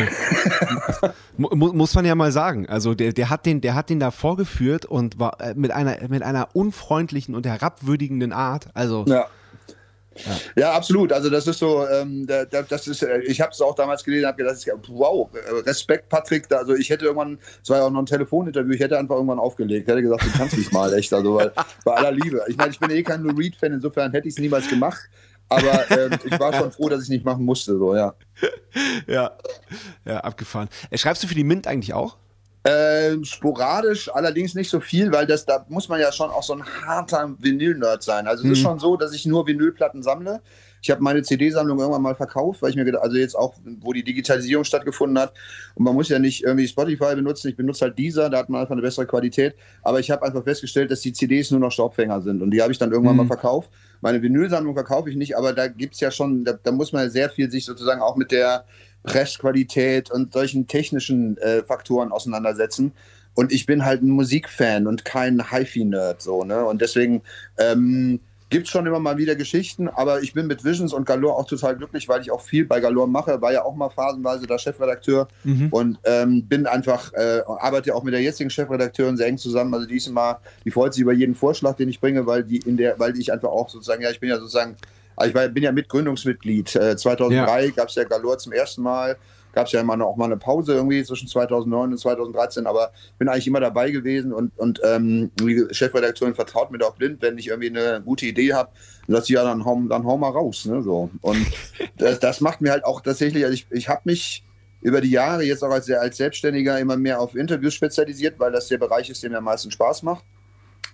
mu 1.38 1.50
muss 1.56 1.94
man 1.96 2.06
ja 2.06 2.16
mal 2.16 2.32
sagen. 2.32 2.68
Also 2.68 2.94
der, 2.94 3.14
der 3.14 3.30
hat 3.30 3.46
den, 3.46 3.62
der 3.62 3.76
hat 3.76 3.90
den 3.90 4.00
da 4.00 4.12
vorgeführt 4.12 4.86
und 4.86 5.20
war 5.20 5.40
äh, 5.42 5.54
mit 5.56 5.72
einer, 5.72 5.98
mit 6.08 6.24
einer 6.24 6.50
unfreundlichen 6.54 7.36
und 7.36 7.46
herabwürdigenden 7.46 8.34
Art. 8.34 8.68
Also 8.74 9.06
ja. 9.08 9.28
Ja. 10.26 10.62
ja, 10.62 10.72
absolut. 10.74 11.12
Also 11.12 11.30
das 11.30 11.48
ist 11.48 11.60
so, 11.60 11.88
ähm, 11.88 12.28
das 12.28 12.88
ist, 12.88 13.04
äh, 13.04 13.20
ich 13.22 13.42
habe 13.42 13.52
es 13.52 13.62
auch 13.62 13.76
damals 13.76 14.04
gelesen, 14.04 14.28
habe 14.28 14.38
gedacht, 14.38 14.66
wow, 14.90 15.30
Respekt, 15.66 16.10
Patrick. 16.10 16.52
Also 16.54 16.76
ich 16.76 16.90
hätte 16.90 17.06
irgendwann, 17.06 17.40
es 17.62 17.70
war 17.70 17.78
ja 17.78 17.86
auch 17.86 17.92
noch 17.92 18.00
ein 18.00 18.06
Telefoninterview, 18.06 18.74
ich 18.74 18.80
hätte 18.80 18.98
einfach 18.98 19.16
irgendwann 19.16 19.40
aufgelegt. 19.40 19.88
Hätte 19.88 20.02
gesagt, 20.02 20.26
du 20.26 20.32
kannst 20.32 20.58
mich 20.58 20.72
mal, 20.72 20.94
echt. 20.94 21.14
Also 21.14 21.36
weil, 21.36 21.52
bei 21.86 21.94
aller 21.94 22.12
Liebe. 22.12 22.44
Ich 22.48 22.58
meine, 22.58 22.72
ich 22.72 22.80
bin 22.80 22.90
eh 22.92 23.04
kein 23.04 23.24
Lou 23.24 23.36
Reed-Fan, 23.36 23.74
insofern 23.74 24.12
hätte 24.12 24.28
ich 24.28 24.36
es 24.36 24.40
niemals 24.40 24.68
gemacht. 24.68 25.10
Aber 25.50 25.92
äh, 25.92 26.10
ich 26.26 26.40
war 26.40 26.54
schon 26.54 26.72
froh, 26.72 26.90
dass 26.90 27.00
ich 27.00 27.06
es 27.06 27.10
nicht 27.10 27.26
machen 27.26 27.44
musste. 27.44 27.78
So, 27.78 27.96
ja. 27.96 28.14
ja, 29.08 29.32
ja, 30.06 30.20
abgefahren. 30.20 30.70
Äh, 30.92 30.98
schreibst 30.98 31.24
du 31.24 31.28
für 31.28 31.36
die 31.36 31.44
Mint 31.44 31.66
eigentlich 31.68 31.94
auch? 31.94 32.18
Ähm, 32.66 33.24
sporadisch, 33.24 34.14
allerdings 34.14 34.54
nicht 34.54 34.70
so 34.70 34.82
viel, 34.82 35.14
weil 35.14 35.26
das, 35.26 35.46
da 35.46 35.66
muss 35.70 35.88
man 35.88 36.02
ja 36.02 36.12
schon 36.12 36.30
auch 36.30 36.44
so 36.44 36.54
ein 36.54 36.64
harter 36.64 37.34
Vinyl-Nerd 37.40 38.04
sein. 38.04 38.28
Also 38.28 38.44
es 38.44 38.52
ist 38.52 38.60
mhm. 38.60 38.64
schon 38.64 38.80
so, 38.80 38.98
dass 38.98 39.14
ich 39.14 39.26
nur 39.26 39.48
Vinylplatten 39.48 40.04
sammle. 40.04 40.42
Ich 40.82 40.90
habe 40.92 41.02
meine 41.02 41.22
CD-Sammlung 41.22 41.80
irgendwann 41.80 42.02
mal 42.02 42.16
verkauft, 42.16 42.62
weil 42.62 42.70
ich 42.70 42.76
mir 42.76 42.86
gedacht, 42.86 43.04
also 43.04 43.18
jetzt 43.18 43.36
auch, 43.36 43.56
wo 43.82 43.94
die 43.94 44.04
Digitalisierung 44.04 44.64
stattgefunden 44.64 45.20
hat, 45.20 45.34
und 45.76 45.84
man 45.84 45.94
muss 45.94 46.10
ja 46.10 46.20
nicht 46.20 46.44
irgendwie 46.44 46.68
Spotify 46.68 47.16
benutzen, 47.16 47.50
ich 47.50 47.56
benutze 47.56 47.86
halt 47.86 47.98
dieser, 47.98 48.30
da 48.30 48.40
hat 48.40 48.50
man 48.50 48.62
einfach 48.62 48.74
eine 48.74 48.82
bessere 48.82 49.06
Qualität, 49.06 49.56
aber 49.82 50.00
ich 50.00 50.12
habe 50.12 50.26
einfach 50.26 50.44
festgestellt, 50.44 50.92
dass 50.92 51.02
die 51.02 51.14
CDs 51.14 51.52
nur 51.52 51.60
noch 51.60 51.72
Staubfänger 51.72 52.22
sind 52.22 52.42
und 52.42 52.52
die 52.52 52.62
habe 52.62 52.72
ich 52.72 52.78
dann 52.78 52.92
irgendwann 52.92 53.16
mhm. 53.16 53.24
mal 53.24 53.28
verkauft. 53.28 53.70
Meine 54.02 54.22
Vinylsammlung 54.22 54.74
verkaufe 54.74 55.10
ich 55.10 55.18
nicht, 55.18 55.38
aber 55.38 55.52
da 55.54 55.68
gibt 55.68 55.96
es 55.96 56.00
ja 56.00 56.12
schon, 56.12 56.46
da, 56.46 56.54
da 56.54 56.72
muss 56.72 56.94
man 56.94 57.04
ja 57.04 57.10
sehr 57.10 57.30
viel 57.30 57.52
sich 57.52 57.66
sozusagen 57.66 58.02
auch 58.02 58.16
mit 58.16 58.32
der 58.32 58.66
Pressqualität 59.04 60.12
und 60.12 60.34
solchen 60.34 60.68
technischen 60.68 61.38
äh, 61.38 61.64
Faktoren 61.64 62.12
auseinandersetzen. 62.12 62.92
Und 63.36 63.52
ich 63.52 63.66
bin 63.66 63.86
halt 63.86 64.02
ein 64.02 64.10
Musikfan 64.10 64.88
und 64.88 65.06
kein 65.06 65.52
HiFi-Nerd 65.52 66.22
so, 66.22 66.44
ne? 66.44 66.66
Und 66.66 66.82
deswegen 66.82 67.22
ähm, 67.58 68.20
gibt 68.50 68.66
es 68.66 68.72
schon 68.72 68.86
immer 68.86 69.00
mal 69.00 69.18
wieder 69.18 69.36
Geschichten, 69.36 69.88
aber 69.88 70.22
ich 70.22 70.34
bin 70.34 70.48
mit 70.48 70.66
Visions 70.66 70.94
und 70.94 71.06
Galore 71.06 71.36
auch 71.36 71.46
total 71.46 71.76
glücklich, 71.78 72.10
weil 72.10 72.22
ich 72.22 72.32
auch 72.32 72.42
viel 72.42 72.66
bei 72.66 72.80
Galore 72.80 73.08
mache, 73.08 73.42
war 73.42 73.54
ja 73.54 73.64
auch 73.64 73.76
mal 73.76 73.90
phasenweise 73.90 74.48
der 74.48 74.58
Chefredakteur 74.58 75.28
mhm. 75.44 75.68
und 75.70 76.00
ähm, 76.04 76.46
bin 76.48 76.66
einfach, 76.66 77.14
äh, 77.14 77.42
arbeite 77.46 77.96
auch 77.96 78.04
mit 78.04 78.14
der 78.14 78.22
jetzigen 78.22 78.50
Chefredakteurin 78.50 79.18
sehr 79.18 79.28
eng 79.28 79.38
zusammen. 79.38 79.74
Also 79.74 79.86
die 79.86 79.98
ist 79.98 80.08
immer, 80.08 80.40
die 80.66 80.72
freut 80.72 80.94
sich 80.94 81.04
über 81.04 81.14
jeden 81.14 81.36
Vorschlag, 81.36 81.76
den 81.76 81.90
ich 81.90 82.00
bringe, 82.00 82.26
weil 82.26 82.44
die 82.44 82.58
in 82.58 82.78
der, 82.78 83.00
weil 83.00 83.18
ich 83.18 83.32
einfach 83.32 83.50
auch 83.50 83.70
sozusagen, 83.70 84.02
ja, 84.02 84.10
ich 84.10 84.20
bin 84.20 84.30
ja 84.30 84.38
sozusagen 84.38 84.76
also 85.20 85.30
ich 85.30 85.36
war, 85.36 85.48
bin 85.50 85.64
ja 85.64 85.72
Mitgründungsmitglied. 85.72 86.76
Äh, 86.76 86.98
2003 86.98 87.66
ja. 87.66 87.72
gab 87.72 87.90
es 87.90 87.96
ja 87.96 88.04
Galore 88.06 88.38
zum 88.38 88.54
ersten 88.54 88.82
Mal. 88.82 89.18
Gab 89.52 89.66
es 89.66 89.72
ja 89.72 89.82
immer 89.82 89.98
noch, 89.98 90.08
auch 90.08 90.16
mal 90.16 90.26
eine 90.26 90.38
Pause 90.38 90.74
irgendwie 90.74 91.04
zwischen 91.04 91.28
2009 91.28 91.92
und 91.92 91.98
2013, 91.98 92.68
aber 92.68 92.92
bin 93.18 93.28
eigentlich 93.28 93.48
immer 93.48 93.60
dabei 93.60 93.90
gewesen 93.90 94.32
und, 94.32 94.52
und 94.60 94.80
ähm, 94.84 95.32
die 95.40 95.66
Chefredakteurin 95.72 96.36
vertraut 96.36 96.70
mir 96.70 96.78
da 96.78 96.86
auch 96.86 96.96
blind, 96.96 97.22
wenn 97.24 97.36
ich 97.40 97.48
irgendwie 97.48 97.70
eine 97.70 98.00
gute 98.00 98.28
Idee 98.28 98.54
habe, 98.54 98.70
ich 99.08 99.30
ja 99.30 99.44
dann 99.44 99.66
hau, 99.66 99.82
dann 99.90 100.06
hau 100.06 100.20
mal 100.20 100.30
raus. 100.30 100.66
Ne, 100.66 100.84
so. 100.84 101.10
Und 101.22 101.48
das, 101.98 102.20
das 102.20 102.42
macht 102.42 102.62
mir 102.62 102.72
halt 102.72 102.86
auch 102.86 103.02
tatsächlich, 103.02 103.44
also 103.44 103.56
ich, 103.56 103.66
ich 103.72 103.90
habe 103.90 104.02
mich 104.06 104.44
über 104.82 105.02
die 105.02 105.10
Jahre 105.10 105.44
jetzt 105.44 105.64
auch 105.64 105.72
als, 105.72 105.90
als 105.90 106.18
Selbstständiger 106.18 106.80
immer 106.80 106.96
mehr 106.96 107.20
auf 107.20 107.36
Interviews 107.36 107.74
spezialisiert, 107.74 108.40
weil 108.40 108.52
das 108.52 108.68
der 108.68 108.78
Bereich 108.78 109.10
ist, 109.10 109.24
der 109.24 109.32
mir 109.32 109.40
am 109.40 109.46
meisten 109.46 109.72
Spaß 109.72 110.04
macht. 110.04 110.24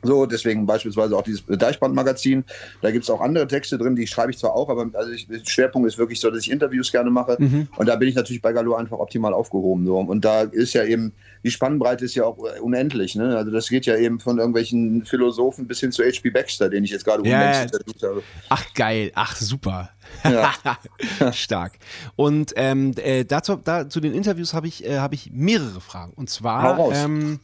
So, 0.05 0.25
deswegen 0.25 0.65
beispielsweise 0.65 1.15
auch 1.15 1.23
dieses 1.23 1.43
Deichbrand-Magazin. 1.45 2.43
Da 2.81 2.91
gibt 2.91 3.03
es 3.03 3.09
auch 3.09 3.21
andere 3.21 3.47
Texte 3.47 3.77
drin, 3.77 3.95
die 3.95 4.07
schreibe 4.07 4.31
ich 4.31 4.37
zwar 4.37 4.55
auch, 4.55 4.69
aber 4.69 4.87
also 4.93 5.11
ich, 5.11 5.27
Schwerpunkt 5.45 5.87
ist 5.87 5.97
wirklich 5.97 6.19
so, 6.19 6.29
dass 6.29 6.41
ich 6.41 6.51
Interviews 6.51 6.91
gerne 6.91 7.09
mache. 7.09 7.37
Mhm. 7.39 7.67
Und 7.77 7.87
da 7.87 7.95
bin 7.95 8.09
ich 8.09 8.15
natürlich 8.15 8.41
bei 8.41 8.53
Galo 8.53 8.75
einfach 8.75 8.99
optimal 8.99 9.33
aufgehoben. 9.33 9.85
So. 9.85 9.97
Und 9.97 10.25
da 10.25 10.41
ist 10.41 10.73
ja 10.73 10.83
eben, 10.83 11.13
die 11.43 11.51
Spannbreite 11.51 12.05
ist 12.05 12.15
ja 12.15 12.25
auch 12.25 12.37
unendlich. 12.61 13.15
Ne? 13.15 13.35
Also 13.37 13.51
das 13.51 13.69
geht 13.69 13.85
ja 13.85 13.95
eben 13.97 14.19
von 14.19 14.37
irgendwelchen 14.37 15.05
Philosophen 15.05 15.67
bis 15.67 15.79
hin 15.79 15.91
zu 15.91 16.03
H.P. 16.03 16.29
Baxter, 16.29 16.69
den 16.69 16.83
ich 16.83 16.91
jetzt 16.91 17.05
gerade 17.05 17.27
ja, 17.27 17.51
ja. 17.51 17.67
habe. 18.01 18.23
Ach 18.49 18.73
geil, 18.73 19.11
ach 19.15 19.35
super. 19.35 19.89
Ja. 20.23 20.53
Stark. 21.33 21.73
Und 22.15 22.53
ähm, 22.55 22.93
äh, 22.97 23.25
dazu, 23.25 23.55
da, 23.55 23.89
zu 23.89 23.99
den 23.99 24.13
Interviews 24.13 24.53
habe 24.53 24.67
ich, 24.67 24.85
äh, 24.85 24.99
hab 24.99 25.13
ich 25.13 25.31
mehrere 25.31 25.81
Fragen. 25.81 26.13
Und 26.13 26.29
zwar, 26.29 26.91
ähm, 26.93 27.39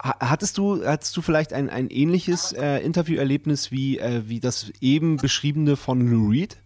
Hattest 0.00 0.58
du, 0.58 0.84
hattest 0.84 1.16
du 1.16 1.22
vielleicht 1.22 1.52
ein, 1.52 1.68
ein 1.68 1.90
ähnliches 1.90 2.52
äh, 2.52 2.78
Interviewerlebnis 2.78 3.72
wie, 3.72 3.98
äh, 3.98 4.22
wie 4.26 4.38
das 4.38 4.70
eben 4.80 5.16
beschriebene 5.16 5.76
von 5.76 6.08
Lou 6.08 6.30
Reed? 6.30 6.56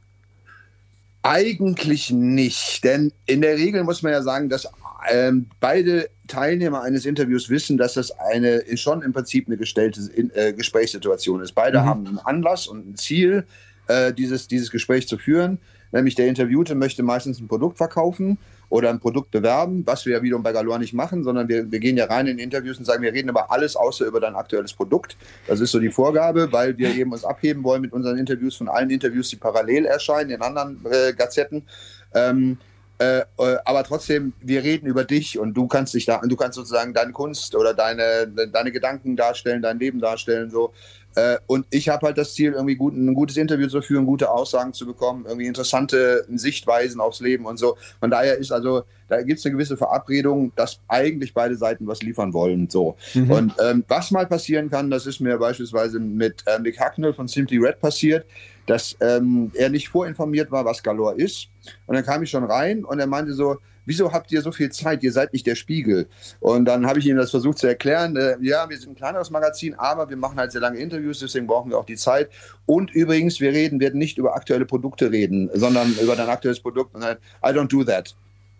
Eigentlich 1.22 2.10
nicht, 2.10 2.84
denn 2.84 3.12
in 3.26 3.40
der 3.40 3.56
Regel 3.56 3.84
muss 3.84 4.02
man 4.02 4.12
ja 4.12 4.22
sagen, 4.22 4.48
dass 4.48 4.68
ähm, 5.10 5.46
beide 5.60 6.10
Teilnehmer 6.26 6.82
eines 6.82 7.06
Interviews 7.06 7.48
wissen, 7.48 7.78
dass 7.78 7.94
das 7.94 8.10
eine 8.10 8.64
schon 8.76 9.02
im 9.02 9.12
Prinzip 9.12 9.46
eine 9.46 9.56
gestellte 9.56 10.00
äh, 10.34 10.52
Gesprächssituation 10.52 11.40
ist. 11.40 11.52
Beide 11.52 11.80
mhm. 11.80 11.84
haben 11.84 12.06
einen 12.06 12.18
Anlass 12.18 12.66
und 12.66 12.90
ein 12.90 12.96
Ziel, 12.96 13.46
äh, 13.86 14.12
dieses, 14.12 14.46
dieses 14.48 14.70
Gespräch 14.70 15.08
zu 15.08 15.16
führen. 15.16 15.58
Nämlich 15.90 16.14
der 16.14 16.26
Interviewte 16.26 16.74
möchte 16.74 17.02
meistens 17.02 17.40
ein 17.40 17.48
Produkt 17.48 17.78
verkaufen 17.78 18.38
oder 18.72 18.88
ein 18.88 19.00
Produkt 19.00 19.30
bewerben, 19.30 19.82
was 19.86 20.06
wir 20.06 20.14
ja 20.14 20.22
wiederum 20.22 20.42
bei 20.42 20.52
Galore 20.52 20.78
nicht 20.78 20.94
machen, 20.94 21.24
sondern 21.24 21.46
wir, 21.46 21.70
wir 21.70 21.78
gehen 21.78 21.98
ja 21.98 22.06
rein 22.06 22.26
in 22.26 22.38
Interviews 22.38 22.78
und 22.78 22.86
sagen, 22.86 23.02
wir 23.02 23.12
reden 23.12 23.28
über 23.28 23.52
alles 23.52 23.76
außer 23.76 24.06
über 24.06 24.18
dein 24.18 24.34
aktuelles 24.34 24.72
Produkt. 24.72 25.18
Das 25.46 25.60
ist 25.60 25.72
so 25.72 25.78
die 25.78 25.90
Vorgabe, 25.90 26.50
weil 26.52 26.78
wir 26.78 26.88
eben 26.94 27.12
uns 27.12 27.22
abheben 27.22 27.64
wollen 27.64 27.82
mit 27.82 27.92
unseren 27.92 28.16
Interviews 28.16 28.56
von 28.56 28.68
allen 28.68 28.88
Interviews, 28.88 29.28
die 29.28 29.36
parallel 29.36 29.84
erscheinen 29.84 30.30
in 30.30 30.40
anderen 30.40 30.80
äh, 30.90 31.12
Gazetten. 31.12 31.64
Ähm, 32.14 32.56
Äh, 32.98 33.24
äh, 33.38 33.56
aber 33.64 33.82
trotzdem, 33.82 34.32
wir 34.40 34.62
reden 34.62 34.86
über 34.86 35.04
dich 35.04 35.36
und 35.36 35.54
du 35.54 35.66
kannst 35.66 35.92
dich 35.92 36.04
da, 36.06 36.20
du 36.20 36.36
kannst 36.36 36.54
sozusagen 36.54 36.94
deine 36.94 37.10
Kunst 37.10 37.56
oder 37.56 37.74
deine, 37.74 38.28
deine 38.28 38.70
Gedanken 38.70 39.16
darstellen, 39.16 39.60
dein 39.60 39.80
Leben 39.80 39.98
darstellen, 39.98 40.50
so. 40.50 40.72
Äh, 41.14 41.38
und 41.46 41.66
ich 41.70 41.88
habe 41.88 42.06
halt 42.06 42.18
das 42.18 42.34
Ziel, 42.34 42.52
irgendwie 42.52 42.76
gut, 42.76 42.94
ein 42.94 43.14
gutes 43.14 43.36
Interview 43.36 43.68
zu 43.68 43.82
führen, 43.82 44.06
gute 44.06 44.30
Aussagen 44.30 44.72
zu 44.72 44.86
bekommen, 44.86 45.24
irgendwie 45.26 45.46
interessante 45.46 46.24
Sichtweisen 46.34 47.00
aufs 47.00 47.20
Leben 47.20 47.46
und 47.46 47.58
so. 47.58 47.76
Von 48.00 48.10
daher 48.10 48.38
ist 48.38 48.52
also, 48.52 48.84
da 49.08 49.22
gibt 49.22 49.38
es 49.38 49.44
eine 49.46 49.52
gewisse 49.54 49.76
Verabredung, 49.76 50.52
dass 50.56 50.80
eigentlich 50.88 51.34
beide 51.34 51.56
Seiten 51.56 51.86
was 51.86 52.02
liefern 52.02 52.32
wollen. 52.32 52.70
So. 52.70 52.96
Mhm. 53.14 53.30
Und 53.30 53.54
ähm, 53.62 53.84
was 53.88 54.10
mal 54.10 54.26
passieren 54.26 54.70
kann, 54.70 54.90
das 54.90 55.06
ist 55.06 55.20
mir 55.20 55.38
beispielsweise 55.38 56.00
mit 56.00 56.42
äh, 56.46 56.58
Nick 56.58 56.80
Hacknell 56.80 57.12
von 57.12 57.28
Simply 57.28 57.58
Red 57.58 57.80
passiert, 57.80 58.24
dass 58.66 58.96
ähm, 59.00 59.50
er 59.54 59.68
nicht 59.68 59.88
vorinformiert 59.88 60.50
war, 60.50 60.64
was 60.64 60.82
Galore 60.82 61.16
ist. 61.16 61.48
Und 61.86 61.94
dann 61.94 62.04
kam 62.04 62.22
ich 62.22 62.30
schon 62.30 62.44
rein 62.44 62.84
und 62.84 62.98
er 62.98 63.06
meinte 63.06 63.34
so, 63.34 63.58
wieso 63.84 64.12
habt 64.12 64.30
ihr 64.32 64.42
so 64.42 64.52
viel 64.52 64.70
Zeit? 64.70 65.02
Ihr 65.02 65.12
seid 65.12 65.32
nicht 65.32 65.46
der 65.46 65.54
Spiegel. 65.54 66.08
Und 66.40 66.64
dann 66.64 66.86
habe 66.86 66.98
ich 66.98 67.06
ihm 67.06 67.16
das 67.16 67.30
versucht 67.30 67.58
zu 67.58 67.66
erklären. 67.66 68.16
Äh, 68.16 68.36
ja, 68.40 68.68
wir 68.68 68.78
sind 68.78 68.90
ein 68.90 68.94
kleineres 68.94 69.30
Magazin, 69.30 69.74
aber 69.74 70.08
wir 70.08 70.16
machen 70.16 70.38
halt 70.38 70.52
sehr 70.52 70.60
lange 70.60 70.78
Interviews, 70.78 71.20
deswegen 71.20 71.46
brauchen 71.46 71.70
wir 71.70 71.78
auch 71.78 71.86
die 71.86 71.96
Zeit. 71.96 72.30
Und 72.66 72.90
übrigens, 72.92 73.40
wir 73.40 73.52
reden, 73.52 73.80
werden 73.80 73.98
nicht 73.98 74.18
über 74.18 74.34
aktuelle 74.34 74.66
Produkte 74.66 75.10
reden, 75.10 75.50
sondern 75.54 75.94
über 76.02 76.16
dein 76.16 76.28
aktuelles 76.28 76.60
Produkt. 76.60 76.94
Und 76.94 77.02
dann, 77.02 77.16
I 77.44 77.48
don't 77.48 77.68
do 77.68 77.84
that. 77.84 78.14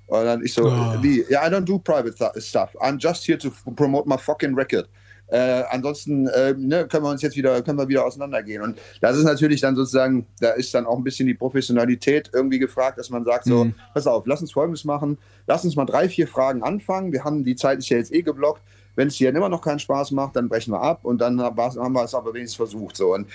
Und 0.07 0.25
dann 0.25 0.45
ich 0.45 0.53
so, 0.53 0.67
oh. 0.67 1.03
wie? 1.03 1.25
Ja, 1.31 1.47
I 1.47 1.51
don't 1.51 1.65
do 1.65 1.79
private 1.79 2.15
stuff. 2.41 2.77
I'm 2.81 2.99
just 2.99 3.27
here 3.27 3.39
to 3.39 3.51
promote 3.75 4.09
my 4.09 4.19
fucking 4.19 4.55
record. 4.55 4.89
Äh, 5.33 5.65
ansonsten 5.71 6.27
äh, 6.27 6.55
ne, 6.57 6.87
können 6.87 7.05
wir 7.05 7.11
uns 7.11 7.23
jetzt 7.23 7.37
wieder, 7.37 7.63
können 7.63 7.79
wir 7.79 7.89
wieder 7.89 8.05
auseinandergehen. 8.05 8.63
Und 8.63 8.79
das 9.01 9.17
ist 9.17 9.25
natürlich 9.25 9.63
dann 9.63 9.75
sozusagen, 9.75 10.27
da 10.41 10.51
ist 10.51 10.75
dann 10.75 10.85
auch 10.85 10.99
ein 10.99 11.05
bisschen 11.05 11.27
die 11.27 11.35
Professionalität 11.35 12.31
irgendwie 12.35 12.59
gefragt, 12.59 12.99
dass 12.99 13.09
man 13.09 13.25
sagt, 13.25 13.45
so, 13.45 13.65
mhm. 13.65 13.75
pass 13.95 14.07
auf, 14.07 14.27
lass 14.27 14.43
uns 14.43 14.53
folgendes 14.53 14.85
machen, 14.85 15.17
lass 15.47 15.65
uns 15.65 15.75
mal 15.75 15.87
drei, 15.87 16.11
vier 16.11 16.29
Fragen 16.29 16.63
anfangen. 16.63 17.13
Wir 17.13 17.25
haben, 17.25 17.45
die 17.45 17.57
Zeit 17.57 17.79
ist 17.79 17.89
ja 17.89 17.97
jetzt 17.97 18.13
eh 18.13 18.21
geblockt. 18.21 18.61
Wenn 18.95 19.09
es 19.09 19.17
dir 19.17 19.31
immer 19.31 19.49
noch 19.49 19.63
keinen 19.63 19.79
Spaß 19.79 20.11
macht, 20.11 20.37
dann 20.37 20.51
brechen 20.51 20.73
wir 20.73 20.83
ab 20.83 21.01
und 21.05 21.19
dann 21.19 21.41
haben 21.41 21.57
wir 21.95 22.05
es 22.05 22.15
aber 22.15 22.35
wenigstens 22.35 22.57
versucht. 22.57 22.95
So. 22.95 23.15
Und 23.15 23.27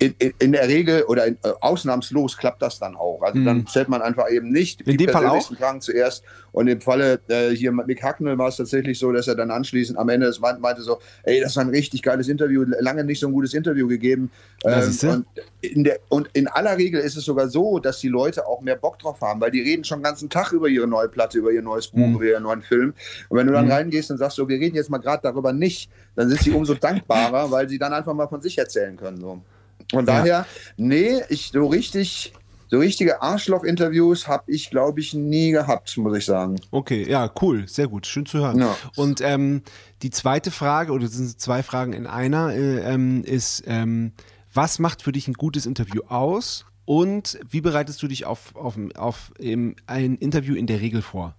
in, 0.00 0.16
in, 0.18 0.34
in 0.40 0.50
der 0.52 0.66
Regel 0.66 1.04
oder 1.04 1.26
in, 1.26 1.38
äh, 1.44 1.52
ausnahmslos 1.60 2.36
klappt 2.36 2.60
das 2.60 2.80
dann 2.80 2.96
auch. 2.96 3.22
Also 3.22 3.38
mhm. 3.38 3.44
dann 3.44 3.66
stellt 3.68 3.88
man 3.88 4.02
einfach 4.02 4.28
eben 4.30 4.50
nicht 4.50 4.80
in 4.80 4.96
die 4.96 5.06
persönlichsten 5.06 5.56
Fragen 5.56 5.80
zuerst. 5.80 6.24
Und 6.56 6.68
im 6.68 6.80
Falle 6.80 7.20
äh, 7.28 7.50
hier 7.50 7.70
mit 7.70 7.86
Mick 7.86 8.02
Hacknell 8.02 8.38
war 8.38 8.48
es 8.48 8.56
tatsächlich 8.56 8.98
so, 8.98 9.12
dass 9.12 9.28
er 9.28 9.34
dann 9.34 9.50
anschließend 9.50 9.98
am 9.98 10.08
Ende 10.08 10.32
meinte, 10.40 10.58
meinte 10.62 10.80
so, 10.80 11.00
ey, 11.24 11.38
das 11.38 11.54
war 11.54 11.64
ein 11.64 11.68
richtig 11.68 12.00
geiles 12.00 12.28
Interview, 12.28 12.64
lange 12.80 13.04
nicht 13.04 13.20
so 13.20 13.26
ein 13.26 13.34
gutes 13.34 13.52
Interview 13.52 13.86
gegeben. 13.86 14.30
Ähm, 14.64 14.96
und, 15.02 15.26
in 15.60 15.84
der, 15.84 15.98
und 16.08 16.30
in 16.32 16.48
aller 16.48 16.78
Regel 16.78 17.02
ist 17.02 17.14
es 17.14 17.26
sogar 17.26 17.50
so, 17.50 17.78
dass 17.78 17.98
die 17.98 18.08
Leute 18.08 18.46
auch 18.46 18.62
mehr 18.62 18.76
Bock 18.76 18.98
drauf 18.98 19.20
haben, 19.20 19.38
weil 19.38 19.50
die 19.50 19.60
reden 19.60 19.84
schon 19.84 19.98
den 19.98 20.04
ganzen 20.04 20.30
Tag 20.30 20.52
über 20.52 20.66
ihre 20.66 20.86
neue 20.86 21.10
Platte, 21.10 21.36
über 21.36 21.52
ihr 21.52 21.60
neues 21.60 21.88
Buch, 21.88 22.06
mhm. 22.06 22.14
über 22.14 22.24
ihren 22.24 22.44
neuen 22.44 22.62
Film. 22.62 22.94
Und 23.28 23.36
wenn 23.36 23.46
du 23.46 23.52
dann 23.52 23.66
mhm. 23.66 23.72
reingehst 23.72 24.10
und 24.10 24.16
sagst, 24.16 24.38
so, 24.38 24.48
wir 24.48 24.58
reden 24.58 24.76
jetzt 24.76 24.88
mal 24.88 24.96
gerade 24.96 25.20
darüber 25.24 25.52
nicht, 25.52 25.90
dann 26.14 26.30
sind 26.30 26.40
sie 26.40 26.52
umso 26.52 26.72
dankbarer, 26.86 27.50
weil 27.50 27.68
sie 27.68 27.78
dann 27.78 27.92
einfach 27.92 28.14
mal 28.14 28.28
von 28.28 28.40
sich 28.40 28.56
erzählen 28.56 28.96
können. 28.96 29.20
So. 29.20 29.42
Von 29.90 30.06
daher, 30.06 30.26
ja. 30.26 30.46
nee, 30.78 31.20
ich 31.28 31.50
so 31.52 31.66
richtig, 31.66 32.32
so 32.68 32.78
richtige 32.78 33.22
Arschloch-Interviews 33.22 34.26
habe 34.26 34.50
ich, 34.50 34.70
glaube 34.70 35.00
ich, 35.00 35.14
nie 35.14 35.52
gehabt, 35.52 35.96
muss 35.98 36.16
ich 36.16 36.24
sagen. 36.24 36.60
Okay, 36.70 37.08
ja, 37.08 37.30
cool, 37.40 37.68
sehr 37.68 37.88
gut, 37.88 38.06
schön 38.06 38.26
zu 38.26 38.38
hören. 38.38 38.58
Ja. 38.58 38.76
Und 38.96 39.20
ähm, 39.20 39.62
die 40.02 40.10
zweite 40.10 40.50
Frage, 40.50 40.92
oder 40.92 41.06
sind 41.06 41.40
zwei 41.40 41.62
Fragen 41.62 41.92
in 41.92 42.06
einer, 42.06 42.52
äh, 42.52 42.78
ähm, 42.92 43.22
ist, 43.24 43.62
ähm, 43.66 44.12
was 44.52 44.78
macht 44.78 45.02
für 45.02 45.12
dich 45.12 45.28
ein 45.28 45.34
gutes 45.34 45.66
Interview 45.66 46.02
aus? 46.08 46.66
Und 46.84 47.38
wie 47.50 47.60
bereitest 47.60 48.02
du 48.02 48.06
dich 48.06 48.26
auf, 48.26 48.54
auf, 48.54 48.78
auf 48.96 49.32
ein 49.38 49.74
Interview 50.16 50.54
in 50.54 50.66
der 50.66 50.80
Regel 50.80 51.02
vor? 51.02 51.34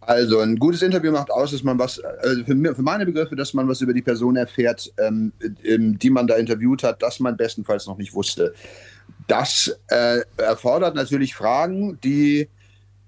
Also 0.00 0.40
ein 0.40 0.56
gutes 0.56 0.82
Interview 0.82 1.12
macht 1.12 1.30
aus, 1.30 1.50
dass 1.50 1.62
man 1.62 1.78
was, 1.78 2.00
also 2.00 2.44
für, 2.44 2.74
für 2.74 2.82
meine 2.82 3.06
Begriffe, 3.06 3.36
dass 3.36 3.54
man 3.54 3.68
was 3.68 3.80
über 3.80 3.92
die 3.92 4.02
Person 4.02 4.36
erfährt, 4.36 4.92
ähm, 4.98 5.32
die 5.40 6.10
man 6.10 6.26
da 6.26 6.36
interviewt 6.36 6.82
hat, 6.82 7.02
das 7.02 7.20
man 7.20 7.36
bestenfalls 7.36 7.86
noch 7.86 7.98
nicht 7.98 8.14
wusste. 8.14 8.54
Das 9.26 9.78
äh, 9.88 10.20
erfordert 10.36 10.94
natürlich 10.94 11.34
Fragen, 11.34 11.98
die 12.02 12.48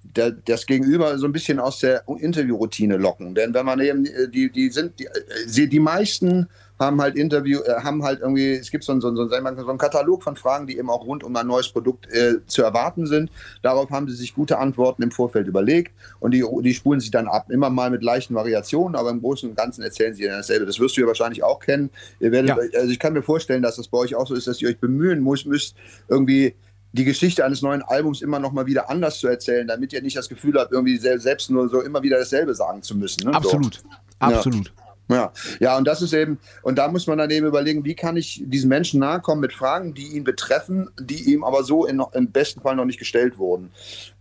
der, 0.03 0.33
das 0.33 0.67
Gegenüber 0.67 1.17
so 1.19 1.27
ein 1.27 1.33
bisschen 1.33 1.59
aus 1.59 1.79
der 1.81 2.05
Interviewroutine 2.07 2.97
locken. 2.97 3.35
Denn 3.35 3.55
wenn 3.55 3.67
man 3.67 3.81
eben, 3.81 4.05
äh, 4.07 4.29
die, 4.29 4.51
die 4.51 4.71
sind, 4.71 4.99
die, 4.99 5.07
äh, 5.07 5.69
die 5.69 5.81
meisten 5.81 6.49
haben 6.83 7.01
halt 7.01 7.17
Interview, 7.17 7.61
äh, 7.61 7.81
haben 7.83 8.03
halt 8.03 8.21
irgendwie, 8.21 8.53
es 8.53 8.71
gibt 8.71 8.85
so, 8.85 8.99
so, 9.01 9.15
so, 9.15 9.29
so 9.29 9.35
einen 9.35 9.79
Katalog 9.79 10.23
von 10.23 10.37
Fragen, 10.37 10.67
die 10.67 10.77
eben 10.77 10.91
auch 10.91 11.05
rund 11.07 11.25
um 11.25 11.35
ein 11.35 11.47
neues 11.47 11.71
Produkt 11.71 12.07
äh, 12.13 12.45
zu 12.47 12.63
erwarten 12.63 13.07
sind. 13.07 13.31
Darauf 13.63 13.91
haben 13.91 14.09
sie 14.09 14.17
sich 14.17 14.35
gute 14.35 14.59
Antworten 14.59 15.03
im 15.03 15.11
Vorfeld 15.11 15.47
überlegt 15.47 15.93
und 16.21 16.33
die, 16.33 16.45
die 16.63 16.75
spulen 16.75 17.01
sich 17.01 17.11
dann 17.11 17.29
ab. 17.29 17.51
Immer 17.51 17.71
mal 17.71 17.91
mit 17.91 18.03
leichten 18.03 18.35
Variationen, 18.35 18.97
aber 18.97 19.11
im 19.11 19.21
Großen 19.21 19.49
und 19.49 19.57
Ganzen 19.57 19.83
erzählen 19.83 20.15
sie 20.15 20.25
dann 20.25 20.33
dasselbe. 20.33 20.67
Das 20.67 20.79
wirst 20.79 20.97
du 20.97 21.01
ja 21.01 21.07
wahrscheinlich 21.07 21.43
auch 21.43 21.61
kennen. 21.61 21.91
Ihr 22.21 22.33
werdet, 22.33 22.51
ja. 22.51 22.81
Also 22.81 22.91
ich 22.91 22.99
kann 22.99 23.13
mir 23.13 23.23
vorstellen, 23.23 23.63
dass 23.63 23.77
das 23.77 23.89
bei 23.89 23.99
euch 23.99 24.15
auch 24.15 24.27
so 24.27 24.35
ist, 24.35 24.47
dass 24.47 24.61
ihr 24.61 24.69
euch 24.69 24.79
bemühen 24.79 25.23
müsst, 25.23 25.47
müsst 25.47 25.77
irgendwie 26.09 26.55
die 26.93 27.05
Geschichte 27.05 27.45
eines 27.45 27.63
neuen 27.63 27.83
Albums 27.83 28.21
immer 28.21 28.39
noch 28.39 28.53
mal 28.53 28.67
wieder 28.67 28.91
anders 28.91 29.19
zu 29.19 29.27
erzählen, 29.27 29.67
damit 29.67 29.93
ihr 29.93 30.03
nicht 30.03 30.17
das 30.17 30.29
Gefühl 30.29 30.59
habt, 30.59 30.73
irgendwie 30.73 30.99
selbst 30.99 31.51
nur 31.51 31.69
so 31.69 31.81
immer 31.81 32.03
wieder 32.03 32.19
dasselbe 32.19 32.55
sagen 32.55 32.83
zu 32.83 32.97
müssen. 32.97 33.29
Ne? 33.29 33.35
Absolut, 33.35 33.77
so. 33.77 33.89
absolut. 34.19 34.67
Ja. 34.67 34.82
Ja, 35.15 35.33
ja, 35.61 35.77
und 35.77 35.87
das 35.87 36.03
ist 36.03 36.13
eben, 36.13 36.39
und 36.63 36.79
da 36.79 36.89
muss 36.89 37.07
man 37.07 37.19
dann 37.19 37.31
eben 37.31 37.47
überlegen, 37.47 37.85
wie 37.85 37.95
kann 37.95 38.17
ich 38.17 38.43
diesen 38.45 38.69
Menschen 38.69 39.01
nahe 39.01 39.21
kommen 39.21 39.41
mit 39.41 39.53
Fragen, 39.53 39.95
die 39.95 40.17
ihn 40.17 40.25
betreffen, 40.25 40.91
die 41.01 41.33
ihm 41.33 41.45
aber 41.45 41.65
so 41.65 41.87
in, 41.87 42.03
im 42.13 42.31
besten 42.31 42.61
Fall 42.61 42.77
noch 42.77 42.85
nicht 42.85 42.99
gestellt 42.99 43.39
wurden. 43.39 43.71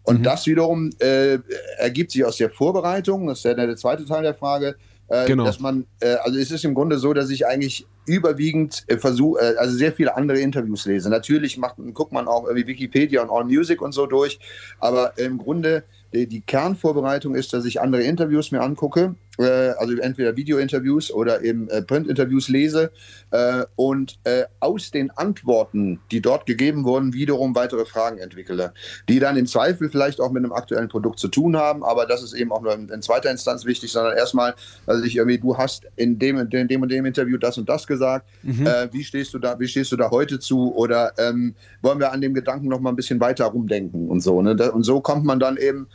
Und 0.04 0.20
mhm. 0.20 0.24
das 0.24 0.46
wiederum 0.48 0.90
äh, 1.00 1.40
ergibt 1.78 2.12
sich 2.12 2.26
aus 2.26 2.38
der 2.38 2.50
Vorbereitung, 2.50 3.28
das 3.28 3.40
ist 3.40 3.46
ja 3.46 3.54
der 3.54 3.76
zweite 3.76 4.06
Teil 4.06 4.24
der 4.24 4.34
Frage, 4.34 4.76
äh, 5.12 5.26
genau. 5.26 5.44
dass 5.44 5.60
man, 5.60 5.86
äh, 6.00 6.16
also 6.24 6.40
es 6.40 6.52
ist 6.52 6.64
im 6.64 6.74
Grunde 6.74 6.98
so, 6.98 7.14
dass 7.14 7.30
ich 7.30 7.46
eigentlich 7.46 7.86
überwiegend 8.06 8.84
äh, 8.88 8.98
versuche, 8.98 9.42
äh, 9.42 9.58
also 9.58 9.76
sehr 9.76 9.92
viele 9.92 10.16
andere 10.16 10.40
Interviews 10.40 10.86
lese. 10.86 11.10
Natürlich 11.10 11.58
macht, 11.58 11.76
guckt 11.94 12.12
man 12.12 12.28
auch 12.28 12.46
irgendwie 12.46 12.68
Wikipedia 12.68 13.22
und 13.22 13.30
All 13.30 13.44
Music 13.44 13.82
und 13.82 13.92
so 13.92 14.06
durch, 14.06 14.40
aber 14.80 15.18
im 15.18 15.38
Grunde 15.38 15.84
die, 16.14 16.28
die 16.28 16.42
Kernvorbereitung 16.42 17.36
ist, 17.36 17.54
dass 17.54 17.66
ich 17.66 17.82
andere 17.82 18.04
Interviews 18.04 18.52
mir 18.52 18.62
angucke 18.62 19.16
also 19.38 19.96
entweder 19.98 20.36
Video-Interviews 20.36 21.12
oder 21.12 21.42
eben 21.44 21.70
äh, 21.70 21.82
Print-Interviews 21.82 22.50
lese 22.50 22.92
äh, 23.32 23.64
und 23.76 24.20
äh, 24.24 24.44
aus 24.60 24.92
den 24.92 25.10
Antworten, 25.12 26.00
die 26.12 26.22
dort 26.22 26.46
gegeben 26.46 26.84
wurden, 26.84 27.14
wiederum 27.14 27.56
weitere 27.56 27.86
Fragen 27.86 28.18
entwickle, 28.18 28.74
die 29.08 29.20
dann 29.20 29.38
im 29.38 29.48
Zweifel 29.48 29.90
vielleicht 29.90 30.20
auch 30.20 30.32
mit 30.32 30.44
einem 30.44 30.54
aktuellen 30.54 30.90
Produkt 30.90 31.20
zu 31.20 31.28
tun 31.28 31.56
haben, 31.56 31.84
aber 31.84 32.06
das 32.06 32.24
ist 32.24 32.34
eben 32.34 32.52
auch 32.52 32.62
nur 32.62 32.74
in, 32.74 33.02
zweiter 33.02 33.32
Instanz 33.32 33.66
wichtig, 33.66 33.92
sondern 33.92 34.18
erstmal, 34.18 34.54
also 34.86 35.04
ich 35.04 35.16
irgendwie, 35.16 35.40
du 35.40 35.58
hast 35.58 35.88
in 35.96 36.20
dem, 36.20 36.38
in 36.38 36.68
dem 36.68 36.82
und 36.82 36.92
dem 36.92 37.06
Interview 37.06 37.38
das 37.38 37.58
und 37.58 37.70
das 37.70 37.88
gesagt, 37.88 38.28
mhm. 38.44 38.68
Äh, 38.68 38.94
wie 38.94 39.04
stehst 39.04 39.34
du 39.34 39.40
da, 39.40 39.60
wie 39.60 39.68
stehst 39.68 39.92
du 39.92 39.98
da 39.98 40.12
heute 40.12 40.40
zu 40.40 40.76
oder 40.76 41.14
ähm, 41.18 41.56
wollen 41.82 42.00
wir 42.00 42.12
an 42.12 42.22
dem 42.22 42.34
Gedanken 42.34 42.68
noch 42.68 42.80
mal 42.80 42.90
ein 42.90 42.96
bisschen 42.96 43.20
weiter 43.20 43.46
rumdenken 43.46 44.10
und 44.10 44.22
so, 44.22 44.42
ne? 44.42 44.72
und 44.72 44.84
so 44.84 45.02
kommt 45.02 45.26
man 45.26 45.40
dann 45.40 45.58
eben 45.58 45.88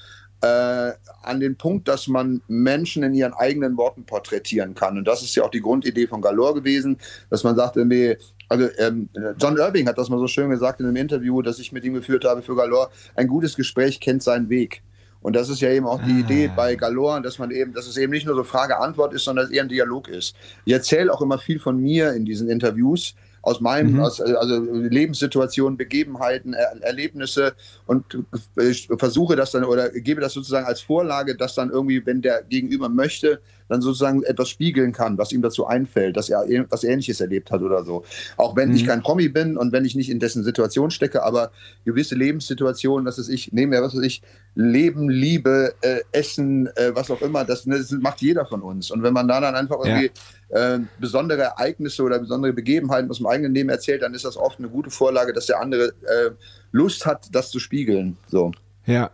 äh, 0.43 0.93
an 1.23 1.41
den 1.41 1.57
Punkt, 1.57 1.89
dass 1.89 2.09
man 2.09 2.43
Menschen 2.49 3.03
in 3.03 3.15
ihren 3.15 3.35
eigenen 3.35 3.77
Worten 3.77 4.05
porträtieren 4.05 4.75
kann. 4.75 4.99
Und 4.99 5.07
das 5.07 5.23
ist 5.23 5.35
ja 5.35 5.45
auch 5.45 5.51
die 5.51 5.61
Grundidee 5.61 6.07
von 6.07 6.21
Galore 6.21 6.55
gewesen, 6.55 6.99
dass 7.31 7.45
man 7.45 7.57
sagt, 7.57 7.77
irgendwie, 7.77 8.17
also 8.49 8.69
ähm, 8.79 9.09
John 9.39 9.57
Irving 9.57 9.89
hat 9.89 9.99
das 9.99 10.09
mal 10.09 10.19
so 10.19 10.29
schön 10.29 10.51
gesagt 10.51 10.81
in 10.81 10.87
einem 10.87 10.97
Interview, 10.97 11.43
das 11.43 11.59
ich 11.59 11.73
mit 11.73 11.85
ihm 11.85 11.95
geführt 11.95 12.25
habe 12.25 12.43
für 12.43 12.55
Galore, 12.55 12.91
ein 13.15 13.29
gutes 13.29 13.57
Gespräch 13.57 14.01
kennt 14.01 14.23
seinen 14.23 14.49
Weg. 14.49 14.83
Und 15.21 15.35
das 15.35 15.49
ist 15.49 15.61
ja 15.61 15.71
eben 15.71 15.87
auch 15.87 16.01
die 16.01 16.13
ah. 16.13 16.21
Idee 16.21 16.51
bei 16.55 16.77
Galore, 16.77 17.21
dass 17.23 17.39
man 17.39 17.51
eben, 17.51 17.73
dass 17.73 17.89
es 17.89 17.97
eben 17.97 18.13
nicht 18.13 18.27
nur 18.27 18.37
so 18.37 18.45
Frage-Antwort 18.45 19.13
ist, 19.13 19.25
sondern 19.25 19.45
dass 19.45 19.51
es 19.51 19.57
eher 19.57 19.65
ein 19.65 19.69
Dialog 19.69 20.09
ist. 20.09 20.37
Ich 20.65 20.73
erzähle 20.73 21.13
auch 21.13 21.21
immer 21.21 21.39
viel 21.39 21.59
von 21.59 21.81
mir 21.81 22.13
in 22.13 22.25
diesen 22.25 22.49
Interviews, 22.49 23.15
aus 23.47 23.61
meinem, 23.61 23.93
mhm. 23.93 24.01
aus, 24.01 24.21
also 24.21 24.59
Lebenssituationen, 24.59 25.77
Begebenheiten, 25.77 26.53
er 26.53 26.83
Erlebnisse 26.83 27.55
und 27.87 28.19
ich 28.57 28.89
versuche 28.99 29.37
das 29.37 29.53
dann 29.53 29.63
oder 29.63 29.89
gebe 29.91 30.21
das 30.21 30.33
sozusagen 30.33 30.67
als 30.67 30.81
Vorlage, 30.81 31.37
dass 31.37 31.55
dann 31.55 31.71
irgendwie, 31.71 32.05
wenn 32.05 32.21
der 32.21 32.43
Gegenüber 32.43 32.89
möchte, 32.89 33.41
dann 33.69 33.81
sozusagen 33.81 34.23
etwas 34.23 34.49
spiegeln 34.49 34.93
kann, 34.93 35.19
was 35.19 35.33
ihm 35.33 35.43
dazu 35.43 35.67
einfällt, 35.67 36.17
dass 36.17 36.29
er 36.29 36.49
etwas 36.49 36.85
Ähnliches 36.85 37.21
erlebt 37.21 37.51
hat 37.51 37.63
oder 37.63 37.85
so. 37.85 38.05
Auch 38.37 38.57
wenn 38.57 38.71
mhm. 38.71 38.77
ich 38.77 38.87
kein 38.87 39.03
Promi 39.03 39.29
bin 39.29 39.57
und 39.57 39.73
wenn 39.73 39.85
ich 39.85 39.95
nicht 39.95 40.11
in 40.11 40.21
dessen 40.21 40.45
Situation 40.45 40.91
stecke, 40.91 41.23
aber 41.23 41.51
gewisse 41.85 42.15
Lebenssituationen, 42.15 43.05
dass 43.05 43.19
es 43.19 43.29
ich, 43.29 43.53
nehme 43.53 43.77
ja, 43.77 43.83
was 43.83 43.95
weiß 43.97 44.03
ich, 44.03 44.23
Leben, 44.55 45.11
Liebe, 45.11 45.75
äh, 45.83 46.01
Essen, 46.13 46.67
äh, 46.77 46.95
was 46.95 47.11
auch 47.11 47.21
immer, 47.21 47.45
das, 47.45 47.65
das, 47.65 47.91
macht 47.91 48.23
jeder 48.23 48.47
von 48.47 48.63
uns. 48.63 48.91
Und 48.91 49.03
wenn 49.03 49.13
man 49.13 49.29
da 49.29 49.41
dann 49.41 49.55
einfach 49.55 49.77
irgendwie 49.85 50.11
ja. 50.51 50.77
äh, 50.77 50.81
besondere 50.99 51.43
Ereignisse 51.43 52.03
oder 52.03 52.19
besondere 52.19 52.55
Begebenheiten 52.55 53.11
aus 53.11 53.19
dem 53.19 53.27
eigenen 53.27 53.55
Leben 53.55 53.69
erzählt, 53.69 54.03
dann 54.03 54.15
ist 54.15 54.25
das 54.25 54.37
oft 54.37 54.59
eine 54.59 54.69
gute 54.69 54.91
Vorlage, 54.91 55.35
dass 55.35 55.47
der 55.47 55.61
andere 55.61 55.89
äh, 55.89 56.31
Lust 56.73 57.05
hat, 57.05 57.29
das 57.33 57.51
zu 57.51 57.59
spiegeln. 57.59 58.17
So. 58.29 58.53
Ja. 58.87 59.11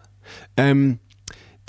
Ähm, 0.57 1.01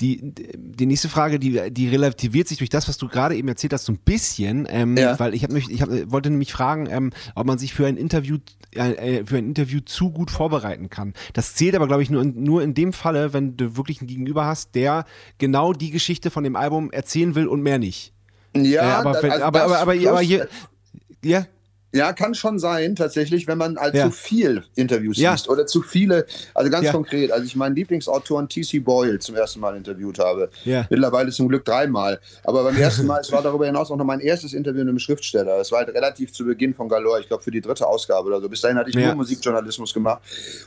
die, 0.00 0.34
die 0.56 0.86
nächste 0.86 1.08
Frage, 1.08 1.38
die, 1.38 1.70
die 1.70 1.88
relativiert 1.88 2.48
sich 2.48 2.58
durch 2.58 2.70
das, 2.70 2.88
was 2.88 2.98
du 2.98 3.08
gerade 3.08 3.36
eben 3.36 3.46
erzählt 3.48 3.72
hast, 3.72 3.84
so 3.84 3.92
ein 3.92 3.98
bisschen, 3.98 4.66
ähm, 4.68 4.96
ja. 4.96 5.18
weil 5.20 5.34
ich, 5.34 5.44
hab 5.44 5.52
mich, 5.52 5.70
ich 5.70 5.82
hab, 5.82 5.88
wollte 6.10 6.30
nämlich 6.30 6.52
fragen, 6.52 6.88
ähm, 6.90 7.10
ob 7.34 7.46
man 7.46 7.58
sich 7.58 7.74
für 7.74 7.86
ein 7.86 7.96
Interview 7.96 8.38
äh, 8.74 9.18
äh, 9.18 9.24
für 9.24 9.38
ein 9.38 9.46
Interview 9.46 9.80
zu 9.80 10.10
gut 10.10 10.30
vorbereiten 10.30 10.90
kann. 10.90 11.14
Das 11.32 11.54
zählt 11.54 11.76
aber, 11.76 11.86
glaube 11.86 12.02
ich, 12.02 12.10
nur 12.10 12.22
in, 12.22 12.42
nur 12.42 12.62
in 12.62 12.74
dem 12.74 12.92
Falle, 12.92 13.32
wenn 13.32 13.56
du 13.56 13.76
wirklich 13.76 14.00
einen 14.00 14.08
Gegenüber 14.08 14.46
hast, 14.46 14.74
der 14.74 15.04
genau 15.38 15.72
die 15.72 15.90
Geschichte 15.90 16.30
von 16.30 16.42
dem 16.42 16.56
Album 16.56 16.90
erzählen 16.90 17.34
will 17.36 17.46
und 17.46 17.62
mehr 17.62 17.78
nicht. 17.78 18.12
Ja, 18.56 18.82
äh, 18.82 18.94
aber, 18.94 19.22
wenn, 19.22 19.30
also 19.30 19.44
aber, 19.44 19.62
aber, 19.62 19.78
aber, 19.78 19.92
aber, 19.92 20.20
hier, 20.20 20.48
ja, 21.24 21.46
ja, 21.94 22.12
kann 22.12 22.34
schon 22.34 22.58
sein, 22.58 22.96
tatsächlich, 22.96 23.46
wenn 23.46 23.56
man 23.56 23.78
halt 23.78 23.94
ja. 23.94 24.06
zu 24.06 24.10
viel 24.10 24.64
Interviews 24.74 25.16
ja. 25.16 25.30
liest 25.30 25.48
oder 25.48 25.64
zu 25.64 25.80
viele, 25.80 26.26
also 26.52 26.68
ganz 26.68 26.86
ja. 26.86 26.92
konkret, 26.92 27.30
als 27.30 27.44
ich 27.44 27.54
meinen 27.54 27.76
Lieblingsautoren 27.76 28.48
T.C. 28.48 28.80
Boyle 28.80 29.20
zum 29.20 29.36
ersten 29.36 29.60
Mal 29.60 29.76
interviewt 29.76 30.18
habe, 30.18 30.50
mittlerweile 30.64 31.30
zum 31.30 31.48
Glück 31.48 31.64
dreimal, 31.64 32.18
aber 32.42 32.64
beim 32.64 32.76
ersten 32.80 33.06
Mal, 33.06 33.20
es 33.20 33.30
war 33.30 33.42
darüber 33.42 33.66
hinaus 33.66 33.92
auch 33.92 33.96
noch 33.96 34.04
mein 34.04 34.18
erstes 34.18 34.54
Interview 34.54 34.80
mit 34.80 34.88
einem 34.88 34.98
Schriftsteller, 34.98 35.60
es 35.60 35.70
war 35.70 35.80
halt 35.80 35.90
relativ 35.90 36.32
zu 36.32 36.44
Beginn 36.44 36.74
von 36.74 36.88
Galore, 36.88 37.20
ich 37.20 37.28
glaube 37.28 37.44
für 37.44 37.52
die 37.52 37.60
dritte 37.60 37.86
Ausgabe 37.86 38.26
oder 38.26 38.40
so, 38.40 38.48
bis 38.48 38.60
dahin 38.60 38.76
hatte 38.76 38.90
ich 38.90 38.96
nur 38.96 39.14
Musikjournalismus 39.14 39.94
gemacht 39.94 40.20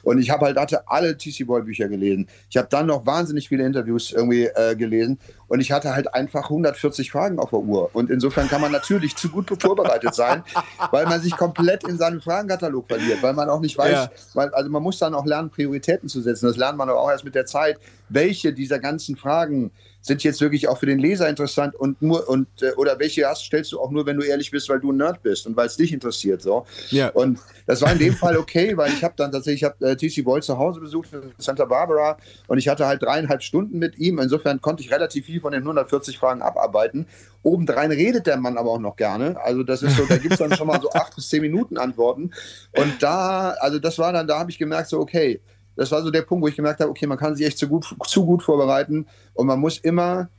und 0.03 0.19
ich 0.19 0.29
habe 0.29 0.45
halt, 0.45 0.57
hatte 0.57 0.87
alle 0.87 1.17
T.C. 1.17 1.43
Boyle 1.43 1.65
Bücher 1.65 1.89
gelesen, 1.89 2.27
ich 2.49 2.55
habe 2.55 2.69
dann 2.71 2.85
noch 2.85 3.05
wahnsinnig 3.05 3.49
viele 3.49 3.65
Interviews 3.65 4.13
irgendwie 4.13 4.45
äh, 4.45 4.77
gelesen 4.77 5.19
und 5.49 5.59
ich 5.59 5.73
hatte 5.73 5.93
halt 5.93 6.13
einfach 6.13 6.45
140 6.45 7.11
Fragen 7.11 7.37
auf 7.37 7.49
der 7.49 7.59
Uhr 7.59 7.89
und 7.91 8.09
insofern 8.09 8.47
kann 8.47 8.61
man 8.61 8.71
natürlich 8.71 9.17
zu 9.17 9.27
gut 9.27 9.51
vorbereitet 9.61 10.15
sein, 10.15 10.43
weil 10.91 11.05
man 11.05 11.16
man 11.17 11.23
sich 11.23 11.35
komplett 11.35 11.83
in 11.83 11.97
seinem 11.97 12.21
Fragenkatalog 12.21 12.87
verliert, 12.87 13.21
weil 13.21 13.33
man 13.33 13.49
auch 13.49 13.59
nicht 13.59 13.77
weiß, 13.77 13.91
ja. 13.91 14.11
weil, 14.33 14.49
also 14.49 14.69
man 14.69 14.83
muss 14.83 14.99
dann 14.99 15.13
auch 15.13 15.25
lernen, 15.25 15.49
Prioritäten 15.49 16.07
zu 16.07 16.21
setzen. 16.21 16.45
Das 16.45 16.57
lernt 16.57 16.77
man 16.77 16.89
aber 16.89 17.01
auch 17.01 17.09
erst 17.09 17.25
mit 17.25 17.35
der 17.35 17.45
Zeit, 17.45 17.79
welche 18.09 18.53
dieser 18.53 18.79
ganzen 18.79 19.15
Fragen 19.15 19.71
sind 20.07 20.23
jetzt 20.23 20.41
wirklich 20.41 20.67
auch 20.67 20.77
für 20.77 20.85
den 20.85 20.99
Leser 20.99 21.27
interessant 21.29 21.75
und 21.75 22.01
nur 22.01 22.27
und 22.29 22.47
äh, 22.61 22.71
oder 22.71 22.97
welche 22.99 23.27
hast, 23.27 23.43
stellst 23.43 23.71
du 23.71 23.79
auch 23.79 23.91
nur, 23.91 24.05
wenn 24.05 24.17
du 24.17 24.25
ehrlich 24.25 24.51
bist, 24.51 24.69
weil 24.69 24.79
du 24.79 24.91
ein 24.91 24.97
Nerd 24.97 25.21
bist 25.21 25.45
und 25.45 25.55
weil 25.55 25.67
es 25.67 25.77
dich 25.77 25.93
interessiert 25.93 26.41
so. 26.41 26.65
Ja. 26.89 27.09
Und 27.09 27.39
das 27.65 27.81
war 27.81 27.91
in 27.91 27.99
dem 27.99 28.13
Fall 28.13 28.37
okay, 28.37 28.75
weil 28.77 28.91
ich 28.93 29.03
habe 29.03 29.13
dann 29.17 29.31
tatsächlich, 29.31 29.61
ich 29.61 29.65
habe 29.65 29.85
äh, 29.85 29.95
TC 29.95 30.23
Boyle 30.23 30.41
zu 30.41 30.57
Hause 30.57 30.79
besucht 30.79 31.09
in 31.13 31.21
Santa 31.37 31.65
Barbara 31.65 32.17
und 32.47 32.57
ich 32.57 32.67
hatte 32.67 32.87
halt 32.87 33.03
dreieinhalb 33.03 33.43
Stunden 33.43 33.77
mit 33.77 33.97
ihm. 33.97 34.19
Insofern 34.19 34.61
konnte 34.61 34.81
ich 34.81 34.91
relativ 34.91 35.25
viel 35.25 35.41
von 35.41 35.51
den 35.51 35.61
140 35.61 36.17
Fragen 36.17 36.41
abarbeiten. 36.41 37.05
Obendrein 37.43 37.91
redet 37.91 38.27
der 38.27 38.37
Mann 38.37 38.57
aber 38.57 38.71
auch 38.71 38.79
noch 38.79 38.95
gerne. 38.95 39.39
Also 39.41 39.63
das 39.63 39.83
ist 39.83 39.97
so, 39.97 40.05
da 40.05 40.17
gibt 40.17 40.33
es 40.33 40.39
dann 40.39 40.55
schon 40.55 40.67
mal 40.67 40.81
so 40.81 40.91
acht 40.91 41.15
bis 41.15 41.29
zehn 41.29 41.41
Minuten 41.41 41.77
Antworten. 41.77 42.31
Und 42.75 43.01
da, 43.01 43.51
also 43.59 43.79
das 43.79 43.99
war 43.99 44.11
dann, 44.13 44.27
da 44.27 44.39
habe 44.39 44.51
ich 44.51 44.57
gemerkt 44.57 44.89
so, 44.89 44.99
okay, 44.99 45.41
das 45.77 45.91
war 45.91 46.01
so 46.01 46.11
der 46.11 46.23
Punkt, 46.23 46.43
wo 46.43 46.47
ich 46.47 46.55
gemerkt 46.55 46.81
habe, 46.81 46.89
okay, 46.89 47.07
man 47.07 47.17
kann 47.17 47.35
sich 47.35 47.45
echt 47.45 47.57
zu 47.57 47.67
gut, 47.67 47.85
zu 48.05 48.25
gut 48.25 48.43
vorbereiten 48.43 49.05
und 49.33 49.47
man 49.47 49.59
muss 49.59 49.77
immer 49.77 50.29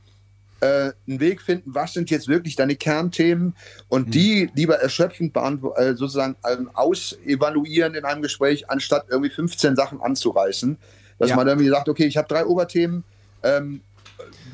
äh, 0.61 0.91
einen 1.07 1.19
Weg 1.19 1.41
finden, 1.41 1.73
was 1.73 1.93
sind 1.93 2.09
jetzt 2.09 2.27
wirklich 2.27 2.55
deine 2.55 2.75
Kernthemen 2.75 3.55
und 3.87 4.07
mhm. 4.07 4.11
die 4.11 4.49
lieber 4.53 4.75
erschöpfend 4.75 5.35
äh, 5.35 5.95
sozusagen 5.95 6.35
ähm, 6.49 6.69
ausevaluieren 6.73 7.95
in 7.95 8.05
einem 8.05 8.21
Gespräch, 8.21 8.69
anstatt 8.69 9.05
irgendwie 9.09 9.29
15 9.29 9.75
Sachen 9.75 10.01
anzureißen. 10.01 10.77
Dass 11.17 11.31
ja. 11.31 11.35
man 11.35 11.47
irgendwie 11.47 11.69
sagt, 11.69 11.89
okay, 11.89 12.05
ich 12.05 12.17
habe 12.17 12.27
drei 12.27 12.45
Oberthemen, 12.45 13.03
ähm, 13.43 13.81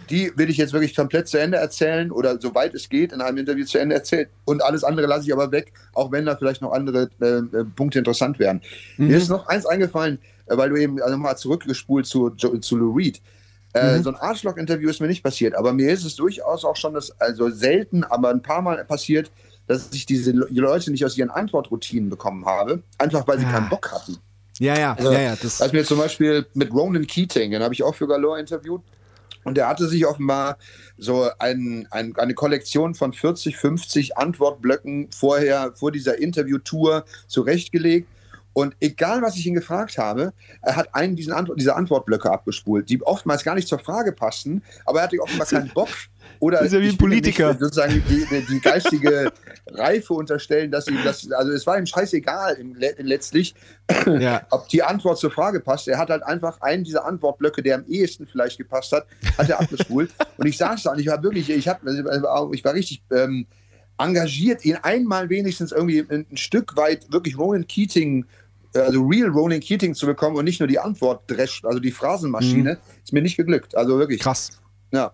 die 0.09 0.31
will 0.35 0.49
ich 0.49 0.57
jetzt 0.57 0.73
wirklich 0.73 0.95
komplett 0.95 1.27
zu 1.27 1.39
Ende 1.39 1.57
erzählen 1.57 2.11
oder 2.11 2.39
soweit 2.39 2.75
es 2.75 2.89
geht 2.89 3.11
in 3.11 3.21
einem 3.21 3.37
Interview 3.37 3.65
zu 3.65 3.79
Ende 3.79 3.95
erzählen 3.95 4.27
und 4.45 4.63
alles 4.63 4.83
andere 4.83 5.07
lasse 5.07 5.25
ich 5.25 5.33
aber 5.33 5.51
weg, 5.51 5.73
auch 5.93 6.11
wenn 6.11 6.25
da 6.25 6.35
vielleicht 6.35 6.61
noch 6.61 6.71
andere 6.71 7.09
äh, 7.19 7.25
äh 7.25 7.65
Punkte 7.75 7.99
interessant 7.99 8.37
wären. 8.37 8.61
Mhm. 8.97 9.07
Mir 9.07 9.17
ist 9.17 9.29
noch 9.29 9.47
eins 9.47 9.65
eingefallen, 9.65 10.19
weil 10.47 10.69
du 10.69 10.75
eben 10.77 11.01
also 11.01 11.17
mal 11.17 11.35
zurückgespult 11.35 12.05
zu, 12.05 12.29
zu 12.29 12.77
Lou 12.77 12.93
Reed. 12.93 13.21
Äh, 13.73 13.97
mhm. 13.97 14.03
So 14.03 14.09
ein 14.09 14.15
Arschloch-Interview 14.15 14.89
ist 14.89 15.01
mir 15.01 15.07
nicht 15.07 15.23
passiert, 15.23 15.55
aber 15.55 15.73
mir 15.73 15.91
ist 15.91 16.05
es 16.05 16.15
durchaus 16.15 16.63
auch 16.63 16.77
schon, 16.77 16.93
das, 16.93 17.11
also 17.19 17.49
selten, 17.49 18.03
aber 18.03 18.29
ein 18.29 18.41
paar 18.41 18.61
Mal 18.61 18.83
passiert, 18.85 19.31
dass 19.67 19.89
ich 19.91 20.05
diese 20.05 20.31
Leute 20.31 20.91
nicht 20.91 21.03
aus 21.03 21.17
ihren 21.17 21.29
Antwortroutinen 21.29 22.09
bekommen 22.09 22.45
habe, 22.45 22.83
einfach 22.97 23.27
weil 23.27 23.39
sie 23.39 23.45
ja. 23.45 23.51
keinen 23.51 23.69
Bock 23.69 23.91
hatten. 23.91 24.17
Ja, 24.59 24.77
ja, 24.79 24.93
also, 24.93 25.11
ja, 25.11 25.19
ja. 25.19 25.35
Das 25.41 25.61
als 25.61 25.73
mir 25.73 25.83
zum 25.83 25.97
Beispiel 25.97 26.45
mit 26.53 26.71
Ronan 26.71 27.05
Keating, 27.05 27.51
den 27.51 27.61
habe 27.61 27.73
ich 27.73 27.83
auch 27.83 27.95
für 27.95 28.07
Galore 28.07 28.39
interviewt, 28.39 28.81
und 29.43 29.57
der 29.57 29.67
hatte 29.67 29.87
sich 29.87 30.05
offenbar 30.07 30.57
so 30.97 31.29
ein, 31.37 31.87
ein, 31.91 32.15
eine 32.15 32.33
Kollektion 32.33 32.95
von 32.95 33.13
40, 33.13 33.55
50 33.55 34.17
Antwortblöcken 34.17 35.09
vorher, 35.11 35.73
vor 35.75 35.91
dieser 35.91 36.17
Interviewtour 36.17 37.05
zurechtgelegt 37.27 38.07
und 38.55 38.73
egal, 38.79 39.21
was 39.21 39.35
ich 39.35 39.45
ihn 39.45 39.53
gefragt 39.53 39.97
habe, 39.97 40.31
er 40.61 40.77
hat 40.77 40.95
einen 40.95 41.19
Antwort, 41.33 41.59
diese 41.59 41.75
Antwortblöcke 41.75 42.31
abgespult, 42.31 42.87
die 42.89 43.03
oftmals 43.03 43.43
gar 43.43 43.53
nicht 43.53 43.67
zur 43.67 43.79
Frage 43.79 44.13
passten, 44.13 44.63
aber 44.85 44.99
er 44.99 45.03
hatte 45.03 45.19
offenbar 45.19 45.45
keinen 45.45 45.73
Bock. 45.73 45.89
Oder 46.39 46.61
ist 46.61 46.71
ja 46.71 46.79
wie 46.79 46.87
ein 46.87 46.97
Politiker. 46.97 47.49
Nicht, 47.49 47.59
sozusagen 47.59 48.01
die, 48.07 48.45
die, 48.49 48.59
geistige 48.61 49.33
Reife 49.67 50.13
unterstellen, 50.13 50.71
dass 50.71 50.87
ihm 50.87 50.97
das, 51.03 51.29
also 51.33 51.51
es 51.51 51.67
war 51.67 51.77
ihm 51.77 51.85
scheißegal 51.85 52.55
im, 52.55 52.75
letztlich, 52.75 53.55
ja. 54.05 54.47
ob 54.49 54.69
die 54.69 54.81
Antwort 54.81 55.17
zur 55.17 55.31
Frage 55.31 55.59
passt. 55.59 55.89
Er 55.89 55.97
hat 55.97 56.09
halt 56.09 56.23
einfach 56.23 56.61
einen 56.61 56.85
dieser 56.85 57.05
Antwortblöcke, 57.05 57.61
der 57.61 57.75
am 57.75 57.85
ehesten 57.87 58.25
vielleicht 58.25 58.57
gepasst 58.57 58.93
hat, 58.93 59.05
hat 59.37 59.49
er 59.49 59.59
abgespult. 59.59 60.11
und 60.37 60.47
ich 60.47 60.57
saß 60.57 60.83
da 60.83 60.93
und 60.93 60.99
ich 60.99 61.07
war 61.07 61.21
wirklich, 61.21 61.49
ich, 61.49 61.67
hab, 61.67 61.81
ich 61.85 62.63
war 62.63 62.73
richtig 62.73 63.03
ähm, 63.11 63.47
engagiert, 63.97 64.65
ihn 64.65 64.77
einmal 64.81 65.29
wenigstens 65.29 65.71
irgendwie 65.71 66.05
ein, 66.09 66.25
ein 66.31 66.37
Stück 66.37 66.75
weit 66.75 67.11
wirklich 67.11 67.37
Ronan 67.37 67.67
Keating 67.67 68.25
also 68.75 69.05
real 69.05 69.29
Ronan 69.29 69.59
Keating 69.59 69.93
zu 69.93 70.05
bekommen 70.05 70.35
und 70.37 70.45
nicht 70.45 70.59
nur 70.59 70.67
die 70.67 70.79
Antwort 70.79 71.23
drescht, 71.27 71.65
also 71.65 71.79
die 71.79 71.91
Phrasenmaschine, 71.91 72.73
mhm. 72.73 73.01
ist 73.03 73.13
mir 73.13 73.21
nicht 73.21 73.37
geglückt. 73.37 73.75
Also 73.75 73.97
wirklich. 73.97 74.21
Krass. 74.21 74.59
Ja, 74.91 75.13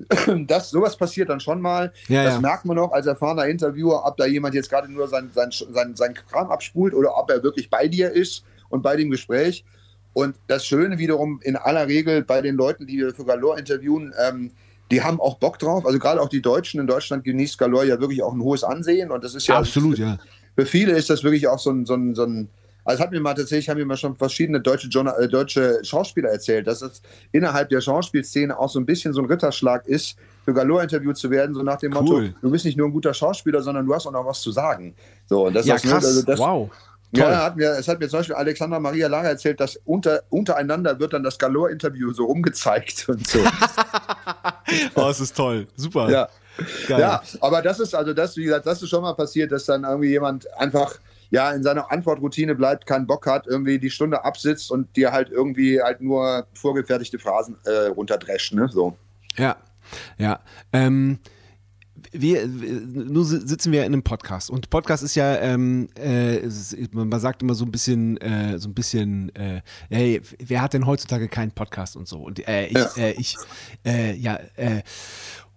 das, 0.46 0.70
sowas 0.70 0.96
passiert 0.96 1.28
dann 1.28 1.40
schon 1.40 1.60
mal. 1.60 1.92
Ja, 2.08 2.24
das 2.24 2.34
ja. 2.34 2.40
merkt 2.40 2.64
man 2.64 2.78
auch 2.78 2.92
als 2.92 3.06
erfahrener 3.06 3.46
Interviewer, 3.46 4.04
ob 4.06 4.16
da 4.16 4.26
jemand 4.26 4.54
jetzt 4.54 4.70
gerade 4.70 4.90
nur 4.90 5.06
sein, 5.08 5.30
sein, 5.34 5.50
sein, 5.50 5.94
sein 5.94 6.14
Kram 6.14 6.50
abspult 6.50 6.94
oder 6.94 7.16
ob 7.16 7.30
er 7.30 7.42
wirklich 7.42 7.70
bei 7.70 7.86
dir 7.86 8.10
ist 8.10 8.44
und 8.68 8.82
bei 8.82 8.96
dem 8.96 9.10
Gespräch. 9.10 9.64
Und 10.12 10.34
das 10.48 10.66
Schöne 10.66 10.98
wiederum 10.98 11.40
in 11.42 11.56
aller 11.56 11.86
Regel 11.86 12.22
bei 12.24 12.42
den 12.42 12.56
Leuten, 12.56 12.86
die 12.86 12.98
wir 12.98 13.14
für 13.14 13.24
Galore 13.24 13.60
interviewen, 13.60 14.12
ähm, 14.18 14.50
die 14.90 15.02
haben 15.02 15.20
auch 15.20 15.38
Bock 15.38 15.58
drauf. 15.58 15.86
Also 15.86 16.00
gerade 16.00 16.20
auch 16.20 16.28
die 16.28 16.42
Deutschen 16.42 16.80
in 16.80 16.88
Deutschland 16.88 17.22
genießt 17.22 17.58
Galore 17.58 17.86
ja 17.86 18.00
wirklich 18.00 18.22
auch 18.24 18.32
ein 18.32 18.40
hohes 18.40 18.64
Ansehen. 18.64 19.12
Und 19.12 19.22
das 19.22 19.36
ist 19.36 19.46
ja. 19.46 19.58
Absolut, 19.58 19.98
ja. 19.98 20.18
Für 20.56 20.66
viele 20.66 20.92
ist 20.92 21.08
das 21.10 21.22
wirklich 21.22 21.46
auch 21.46 21.60
so 21.60 21.70
ein, 21.70 21.86
so 21.86 21.94
ein, 21.94 22.16
so 22.16 22.24
ein 22.24 22.48
also 22.90 23.02
hat 23.02 23.10
mir 23.10 23.20
mal 23.20 23.34
tatsächlich, 23.34 23.68
haben 23.68 23.78
mir 23.78 23.86
mal 23.86 23.96
schon 23.96 24.16
verschiedene 24.16 24.60
deutsche, 24.60 24.88
äh, 24.88 25.28
deutsche 25.28 25.80
Schauspieler 25.82 26.30
erzählt, 26.30 26.66
dass 26.66 26.82
es 26.82 27.02
innerhalb 27.32 27.68
der 27.68 27.80
Schauspielszene 27.80 28.58
auch 28.58 28.68
so 28.68 28.80
ein 28.80 28.86
bisschen 28.86 29.12
so 29.12 29.22
ein 29.22 29.26
Ritterschlag 29.26 29.86
ist, 29.86 30.16
für 30.44 30.52
Galore 30.52 30.82
interviewt 30.82 31.16
zu 31.16 31.30
werden, 31.30 31.54
so 31.54 31.62
nach 31.62 31.78
dem 31.78 31.94
cool. 31.94 32.02
Motto, 32.02 32.34
du 32.42 32.50
bist 32.50 32.64
nicht 32.64 32.76
nur 32.76 32.88
ein 32.88 32.92
guter 32.92 33.14
Schauspieler, 33.14 33.62
sondern 33.62 33.86
du 33.86 33.94
hast 33.94 34.06
auch 34.06 34.12
noch 34.12 34.26
was 34.26 34.40
zu 34.40 34.50
sagen. 34.50 34.94
So, 35.26 35.46
und 35.46 35.54
das 35.54 35.66
ja, 35.66 35.76
krass. 35.76 36.04
Also 36.04 36.22
das, 36.22 36.38
wow. 36.38 36.70
Ja, 37.12 37.44
hat 37.44 37.56
mir, 37.56 37.70
es 37.70 37.88
hat 37.88 37.98
mir 37.98 38.08
zum 38.08 38.20
Beispiel 38.20 38.36
Alexander 38.36 38.78
Maria 38.78 39.08
Lara 39.08 39.28
erzählt, 39.28 39.58
dass 39.58 39.76
unter, 39.84 40.22
untereinander 40.30 40.98
wird 41.00 41.12
dann 41.12 41.24
das 41.24 41.38
Galore-Interview 41.38 42.12
so 42.12 42.24
rumgezeigt 42.24 43.06
und 43.08 43.26
so. 43.26 43.40
oh, 44.94 45.00
das 45.00 45.20
ist 45.20 45.36
toll. 45.36 45.66
Super. 45.76 46.10
Ja. 46.10 46.28
Geil. 46.86 47.00
ja, 47.00 47.22
aber 47.40 47.62
das 47.62 47.80
ist 47.80 47.94
also 47.94 48.12
das, 48.12 48.36
wie 48.36 48.44
gesagt, 48.44 48.66
das 48.66 48.82
ist 48.82 48.90
schon 48.90 49.00
mal 49.00 49.14
passiert, 49.14 49.50
dass 49.50 49.64
dann 49.64 49.84
irgendwie 49.84 50.10
jemand 50.10 50.52
einfach 50.58 50.98
ja 51.30 51.50
in 51.52 51.62
seiner 51.62 51.90
Antwortroutine 51.90 52.54
bleibt, 52.54 52.86
keinen 52.86 53.06
Bock 53.06 53.26
hat, 53.26 53.46
irgendwie 53.46 53.78
die 53.78 53.90
Stunde 53.90 54.24
absitzt 54.24 54.70
und 54.70 54.94
dir 54.96 55.12
halt 55.12 55.30
irgendwie 55.30 55.80
halt 55.80 56.00
nur 56.00 56.46
vorgefertigte 56.54 57.18
Phrasen 57.18 57.56
äh, 57.64 57.86
runterdrescht, 57.88 58.52
ne? 58.52 58.68
So. 58.70 58.96
Ja, 59.36 59.56
ja. 60.18 60.40
Ähm, 60.72 61.18
wir, 62.12 62.46
nun 62.46 63.24
sitzen 63.24 63.72
wir 63.72 63.80
in 63.80 63.92
einem 63.92 64.02
Podcast 64.02 64.50
und 64.50 64.70
Podcast 64.70 65.02
ist 65.02 65.14
ja, 65.14 65.36
ähm, 65.36 65.88
äh, 65.98 66.38
ist, 66.38 66.76
man 66.92 67.20
sagt 67.20 67.42
immer 67.42 67.54
so 67.54 67.64
ein 67.64 67.70
bisschen, 67.70 68.16
äh, 68.18 68.58
so 68.58 68.68
ein 68.68 68.74
bisschen, 68.74 69.34
äh, 69.34 69.62
hey, 69.90 70.20
wer 70.38 70.62
hat 70.62 70.72
denn 70.72 70.86
heutzutage 70.86 71.28
keinen 71.28 71.52
Podcast 71.52 71.96
und 71.96 72.08
so? 72.08 72.18
Und 72.18 72.46
äh, 72.48 72.66
ich, 72.66 72.74
ja, 72.74 72.90
äh, 72.96 73.12
ich, 73.12 73.36
äh, 73.84 74.14
ja, 74.14 74.38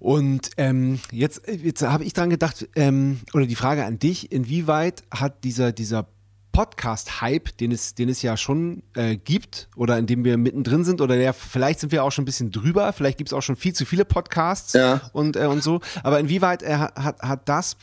und 0.03 0.49
ähm, 0.57 0.99
jetzt, 1.11 1.43
jetzt 1.47 1.81
habe 1.81 2.03
ich 2.03 2.11
dran 2.11 2.29
gedacht, 2.29 2.67
ähm, 2.75 3.21
oder 3.33 3.45
die 3.45 3.55
Frage 3.55 3.85
an 3.85 3.99
dich, 3.99 4.33
inwieweit 4.33 5.01
hat 5.09 5.45
dieser, 5.45 5.71
dieser 5.71 6.07
Podcast-Hype, 6.51 7.55
den 7.57 7.71
es, 7.71 7.95
den 7.95 8.09
es 8.09 8.21
ja 8.21 8.35
schon 8.35 8.83
äh, 8.95 9.15
gibt, 9.15 9.69
oder 9.77 9.97
in 9.97 10.05
dem 10.05 10.25
wir 10.25 10.37
mittendrin 10.37 10.83
sind, 10.83 10.99
oder 10.99 11.15
der, 11.15 11.31
vielleicht 11.31 11.79
sind 11.79 11.93
wir 11.93 12.03
auch 12.03 12.11
schon 12.11 12.23
ein 12.23 12.25
bisschen 12.25 12.51
drüber, 12.51 12.91
vielleicht 12.91 13.17
gibt 13.17 13.29
es 13.29 13.33
auch 13.33 13.41
schon 13.41 13.55
viel 13.55 13.71
zu 13.71 13.85
viele 13.85 14.03
Podcasts 14.03 14.73
ja. 14.73 14.99
und, 15.13 15.37
äh, 15.37 15.45
und 15.45 15.63
so. 15.63 15.79
Aber 16.03 16.19
inwieweit 16.19 16.63
äh, 16.63 16.75
hat, 16.75 17.21
hat 17.21 17.47
das 17.47 17.77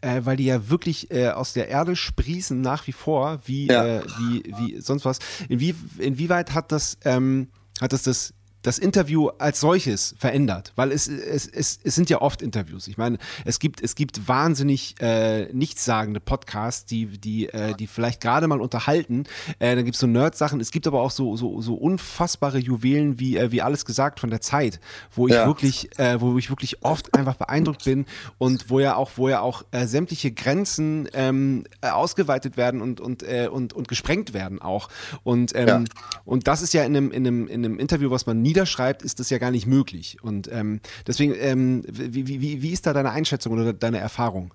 äh, 0.00 0.22
weil 0.24 0.38
die 0.38 0.46
ja 0.46 0.70
wirklich 0.70 1.10
äh, 1.10 1.28
aus 1.28 1.52
der 1.52 1.68
Erde 1.68 1.96
sprießen 1.96 2.62
nach 2.62 2.86
wie 2.86 2.92
vor, 2.92 3.40
wie, 3.44 3.66
ja. 3.66 3.98
äh, 3.98 4.02
wie, 4.18 4.54
wie 4.56 4.80
sonst 4.80 5.04
was. 5.04 5.18
Inwie, 5.50 5.74
inwieweit 5.98 6.54
hat 6.54 6.72
das, 6.72 6.96
ähm, 7.04 7.48
hat 7.78 7.92
das 7.92 8.04
das 8.04 8.32
das 8.62 8.78
Interview 8.78 9.28
als 9.38 9.60
solches 9.60 10.14
verändert, 10.18 10.72
weil 10.76 10.92
es, 10.92 11.08
es, 11.08 11.46
es, 11.46 11.80
es 11.82 11.94
sind 11.94 12.10
ja 12.10 12.20
oft 12.20 12.42
Interviews. 12.42 12.86
Ich 12.88 12.96
meine, 12.96 13.18
es 13.44 13.58
gibt, 13.58 13.82
es 13.82 13.94
gibt 13.94 14.28
wahnsinnig 14.28 14.94
äh, 15.00 15.52
nichtssagende 15.52 16.20
Podcasts, 16.20 16.86
die, 16.86 17.06
die, 17.18 17.48
äh, 17.48 17.74
die 17.74 17.86
vielleicht 17.86 18.20
gerade 18.20 18.46
mal 18.46 18.60
unterhalten. 18.60 19.24
Äh, 19.58 19.74
dann 19.74 19.84
gibt 19.84 19.96
es 19.96 20.00
so 20.00 20.06
Nerd-Sachen, 20.06 20.60
es 20.60 20.70
gibt 20.70 20.86
aber 20.86 21.00
auch 21.00 21.10
so, 21.10 21.36
so, 21.36 21.60
so 21.60 21.74
unfassbare 21.74 22.58
Juwelen 22.58 23.18
wie, 23.18 23.36
äh, 23.36 23.50
wie 23.50 23.62
alles 23.62 23.84
gesagt 23.84 24.20
von 24.20 24.30
der 24.30 24.40
Zeit, 24.40 24.80
wo 25.14 25.26
ich 25.26 25.34
ja. 25.34 25.46
wirklich, 25.46 25.98
äh, 25.98 26.20
wo 26.20 26.38
ich 26.38 26.50
wirklich 26.50 26.84
oft 26.84 27.14
einfach 27.16 27.34
beeindruckt 27.34 27.84
bin 27.84 28.06
und 28.38 28.70
wo 28.70 28.78
ja 28.78 28.94
auch, 28.94 29.10
wo 29.16 29.28
ja 29.28 29.40
auch 29.40 29.64
äh, 29.72 29.86
sämtliche 29.86 30.30
Grenzen 30.30 31.08
ähm, 31.14 31.64
äh, 31.80 31.88
ausgeweitet 31.88 32.56
werden 32.56 32.80
und, 32.80 33.00
und, 33.00 33.22
äh, 33.24 33.48
und, 33.50 33.72
und 33.72 33.88
gesprengt 33.88 34.34
werden 34.34 34.62
auch. 34.62 34.88
Und, 35.24 35.52
ähm, 35.56 35.66
ja. 35.68 35.84
und 36.24 36.46
das 36.46 36.62
ist 36.62 36.74
ja 36.74 36.84
in 36.84 36.96
einem, 36.96 37.10
in, 37.10 37.26
einem, 37.26 37.48
in 37.48 37.64
einem 37.64 37.78
Interview, 37.78 38.10
was 38.10 38.26
man 38.26 38.40
niederschreibt, 38.52 39.02
ist 39.02 39.18
das 39.18 39.30
ja 39.30 39.38
gar 39.38 39.50
nicht 39.50 39.66
möglich. 39.66 40.18
Und 40.22 40.48
ähm, 40.52 40.80
deswegen, 41.06 41.34
ähm, 41.38 41.84
wie, 41.88 42.26
wie, 42.26 42.62
wie 42.62 42.70
ist 42.70 42.86
da 42.86 42.92
deine 42.92 43.10
Einschätzung 43.10 43.54
oder 43.54 43.72
deine 43.72 43.98
Erfahrung? 43.98 44.52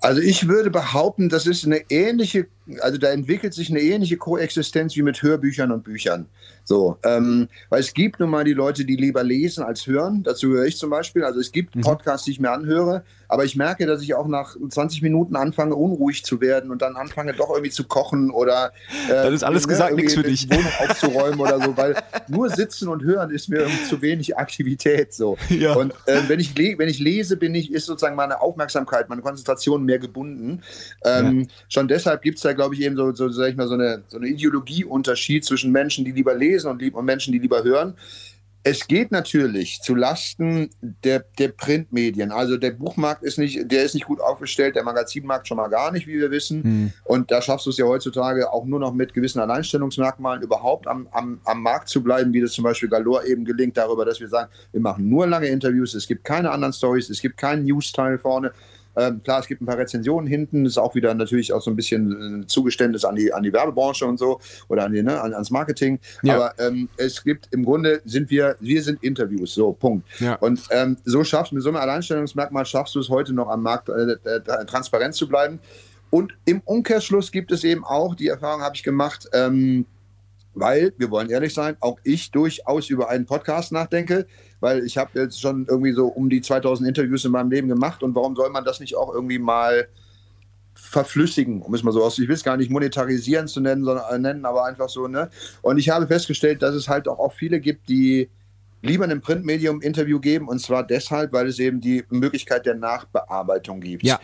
Also 0.00 0.20
ich 0.20 0.48
würde 0.48 0.70
behaupten, 0.70 1.28
das 1.28 1.46
ist 1.46 1.64
eine 1.64 1.82
ähnliche, 1.90 2.46
also 2.80 2.98
da 2.98 3.08
entwickelt 3.10 3.54
sich 3.54 3.70
eine 3.70 3.80
ähnliche 3.80 4.16
Koexistenz 4.16 4.96
wie 4.96 5.02
mit 5.02 5.22
Hörbüchern 5.22 5.70
und 5.70 5.84
Büchern. 5.84 6.26
So, 6.64 6.96
ähm, 7.04 7.48
weil 7.68 7.80
es 7.80 7.92
gibt 7.92 8.20
nun 8.20 8.30
mal 8.30 8.44
die 8.44 8.54
Leute, 8.54 8.86
die 8.86 8.96
lieber 8.96 9.22
lesen 9.22 9.64
als 9.64 9.86
hören. 9.86 10.22
Dazu 10.22 10.48
höre 10.48 10.64
ich 10.64 10.78
zum 10.78 10.88
Beispiel. 10.88 11.22
Also 11.22 11.40
es 11.40 11.52
gibt 11.52 11.76
mhm. 11.76 11.82
Podcasts, 11.82 12.24
die 12.24 12.30
ich 12.30 12.40
mir 12.40 12.50
anhöre, 12.50 13.04
aber 13.28 13.44
ich 13.44 13.54
merke, 13.54 13.84
dass 13.84 14.00
ich 14.00 14.14
auch 14.14 14.26
nach 14.26 14.56
20 14.56 15.02
Minuten 15.02 15.36
anfange, 15.36 15.74
unruhig 15.74 16.24
zu 16.24 16.40
werden 16.40 16.70
und 16.70 16.80
dann 16.80 16.96
anfange, 16.96 17.34
doch 17.34 17.50
irgendwie 17.50 17.70
zu 17.70 17.84
kochen 17.84 18.30
oder 18.30 18.72
äh, 19.08 19.12
dann 19.12 19.34
ist 19.34 19.44
alles 19.44 19.64
ne, 19.64 19.68
gesagt, 19.68 19.94
nichts 19.96 20.14
für 20.14 20.22
dich. 20.22 20.48
Wohnung 20.50 20.72
aufzuräumen 20.78 21.40
oder 21.40 21.60
so, 21.60 21.76
weil 21.76 21.96
nur 22.28 22.48
sitzen 22.48 22.88
und 22.88 23.02
hören 23.02 23.30
ist 23.30 23.48
mir 23.48 23.58
irgendwie 23.58 23.84
zu 23.84 24.00
wenig 24.00 24.38
Aktivität. 24.38 25.12
So. 25.12 25.36
Ja. 25.50 25.74
Und 25.74 25.92
äh, 26.06 26.22
wenn, 26.28 26.40
ich 26.40 26.56
wenn 26.56 26.88
ich 26.88 26.98
lese, 26.98 27.36
bin 27.36 27.54
ich, 27.54 27.72
ist 27.72 27.86
sozusagen 27.86 28.16
meine 28.16 28.40
Aufmerksamkeit, 28.40 29.08
meine 29.08 29.22
Konzentration 29.22 29.84
mehr 29.84 29.98
gebunden. 29.98 30.62
Ähm, 31.04 31.42
ja. 31.42 31.46
Schon 31.68 31.88
deshalb 31.88 32.22
gibt 32.22 32.38
es 32.38 32.42
da, 32.42 32.53
glaube 32.54 32.74
ich, 32.74 32.82
eben 32.82 32.96
so, 32.96 33.12
so, 33.12 33.28
sag 33.28 33.50
ich 33.50 33.56
mal, 33.56 33.68
so 33.68 33.74
eine, 33.74 34.02
so 34.08 34.16
eine 34.16 34.28
Ideologieunterschied 34.28 35.44
zwischen 35.44 35.72
Menschen, 35.72 36.04
die 36.04 36.12
lieber 36.12 36.34
lesen 36.34 36.70
und, 36.70 36.80
lieb, 36.80 36.94
und 36.94 37.04
Menschen, 37.04 37.32
die 37.32 37.38
lieber 37.38 37.62
hören. 37.62 37.94
Es 38.66 38.88
geht 38.88 39.12
natürlich 39.12 39.80
zu 39.82 39.94
Lasten 39.94 40.70
der, 40.80 41.22
der 41.38 41.48
Printmedien. 41.48 42.32
Also 42.32 42.56
der 42.56 42.70
Buchmarkt 42.70 43.22
ist 43.22 43.36
nicht, 43.36 43.70
der 43.70 43.84
ist 43.84 43.92
nicht 43.92 44.06
gut 44.06 44.22
aufgestellt, 44.22 44.74
der 44.74 44.84
Magazinmarkt 44.84 45.46
schon 45.46 45.58
mal 45.58 45.68
gar 45.68 45.92
nicht, 45.92 46.06
wie 46.06 46.18
wir 46.18 46.30
wissen. 46.30 46.62
Mhm. 46.64 46.92
Und 47.04 47.30
da 47.30 47.42
schaffst 47.42 47.66
du 47.66 47.70
es 47.70 47.76
ja 47.76 47.84
heutzutage 47.84 48.50
auch 48.50 48.64
nur 48.64 48.80
noch 48.80 48.94
mit 48.94 49.12
gewissen 49.12 49.38
Alleinstellungsmerkmalen 49.40 50.42
überhaupt 50.42 50.86
am, 50.86 51.06
am, 51.12 51.40
am 51.44 51.62
Markt 51.62 51.90
zu 51.90 52.02
bleiben, 52.02 52.32
wie 52.32 52.40
das 52.40 52.52
zum 52.52 52.64
Beispiel 52.64 52.88
Galore 52.88 53.26
eben 53.26 53.44
gelingt, 53.44 53.76
darüber, 53.76 54.06
dass 54.06 54.18
wir 54.18 54.28
sagen, 54.28 54.50
wir 54.72 54.80
machen 54.80 55.10
nur 55.10 55.26
lange 55.26 55.48
Interviews, 55.48 55.92
es 55.92 56.06
gibt 56.06 56.24
keine 56.24 56.50
anderen 56.50 56.72
Stories, 56.72 57.10
es 57.10 57.20
gibt 57.20 57.36
keinen 57.36 57.64
News-Teil 57.64 58.18
vorne. 58.18 58.52
Ähm, 58.96 59.22
klar, 59.22 59.40
es 59.40 59.46
gibt 59.46 59.60
ein 59.60 59.66
paar 59.66 59.78
Rezensionen 59.78 60.26
hinten, 60.28 60.64
das 60.64 60.74
ist 60.74 60.78
auch 60.78 60.94
wieder 60.94 61.14
natürlich 61.14 61.52
auch 61.52 61.62
so 61.62 61.70
ein 61.70 61.76
bisschen 61.76 62.42
ein 62.42 62.48
Zugeständnis 62.48 63.04
an 63.04 63.16
die, 63.16 63.32
an 63.32 63.42
die 63.42 63.52
Werbebranche 63.52 64.06
und 64.06 64.18
so 64.18 64.40
oder 64.68 64.84
an 64.84 64.92
die, 64.92 65.02
ne, 65.02 65.20
an, 65.20 65.32
ans 65.32 65.50
Marketing. 65.50 65.98
Ja. 66.22 66.36
Aber 66.36 66.54
ähm, 66.58 66.88
es 66.96 67.22
gibt 67.22 67.48
im 67.52 67.64
Grunde 67.64 68.00
sind 68.04 68.30
wir, 68.30 68.56
wir 68.60 68.82
sind 68.82 69.02
Interviews, 69.02 69.54
so, 69.54 69.72
Punkt. 69.72 70.06
Ja. 70.20 70.34
Und 70.36 70.62
ähm, 70.70 70.96
so 71.04 71.24
schaffst 71.24 71.52
du 71.52 71.56
mit 71.56 71.64
so 71.64 71.70
einem 71.70 71.78
Alleinstellungsmerkmal 71.78 72.66
schaffst 72.66 72.94
du 72.94 73.00
es 73.00 73.08
heute 73.08 73.32
noch 73.32 73.48
am 73.48 73.62
Markt 73.62 73.88
äh, 73.88 74.12
äh, 74.24 74.64
transparent 74.66 75.14
zu 75.14 75.28
bleiben. 75.28 75.60
Und 76.10 76.32
im 76.44 76.60
Umkehrschluss 76.64 77.32
gibt 77.32 77.50
es 77.50 77.64
eben 77.64 77.84
auch, 77.84 78.14
die 78.14 78.28
Erfahrung 78.28 78.62
habe 78.62 78.76
ich 78.76 78.84
gemacht, 78.84 79.28
ähm, 79.32 79.86
weil, 80.54 80.92
wir 80.96 81.10
wollen 81.10 81.28
ehrlich 81.30 81.52
sein, 81.52 81.76
auch 81.80 81.98
ich 82.04 82.30
durchaus 82.30 82.88
über 82.88 83.08
einen 83.08 83.26
Podcast 83.26 83.72
nachdenke, 83.72 84.26
weil 84.64 84.82
ich 84.86 84.96
habe 84.96 85.20
jetzt 85.20 85.42
schon 85.42 85.66
irgendwie 85.68 85.92
so 85.92 86.06
um 86.06 86.30
die 86.30 86.40
2000 86.40 86.88
Interviews 86.88 87.26
in 87.26 87.32
meinem 87.32 87.50
Leben 87.50 87.68
gemacht 87.68 88.02
und 88.02 88.14
warum 88.14 88.34
soll 88.34 88.48
man 88.48 88.64
das 88.64 88.80
nicht 88.80 88.96
auch 88.96 89.12
irgendwie 89.12 89.38
mal 89.38 89.88
verflüssigen, 90.72 91.60
um 91.60 91.74
es 91.74 91.82
mal 91.82 91.92
so 91.92 92.02
aus, 92.02 92.18
ich 92.18 92.26
will 92.28 92.34
es 92.34 92.42
gar 92.42 92.56
nicht 92.56 92.70
monetarisieren 92.70 93.46
zu 93.46 93.60
nennen, 93.60 93.84
sondern 93.84 94.04
äh, 94.10 94.18
nennen, 94.18 94.46
aber 94.46 94.64
einfach 94.64 94.88
so, 94.88 95.06
ne? 95.06 95.28
Und 95.60 95.76
ich 95.76 95.90
habe 95.90 96.06
festgestellt, 96.06 96.62
dass 96.62 96.74
es 96.74 96.88
halt 96.88 97.06
auch, 97.08 97.18
auch 97.18 97.34
viele 97.34 97.60
gibt, 97.60 97.90
die 97.90 98.30
lieber 98.80 99.04
einem 99.04 99.20
Printmedium 99.20 99.82
Interview 99.82 100.18
geben 100.18 100.48
und 100.48 100.60
zwar 100.60 100.82
deshalb, 100.82 101.34
weil 101.34 101.46
es 101.46 101.58
eben 101.58 101.82
die 101.82 102.02
Möglichkeit 102.08 102.64
der 102.64 102.74
Nachbearbeitung 102.74 103.82
gibt. 103.82 104.02
Ja. 104.02 104.18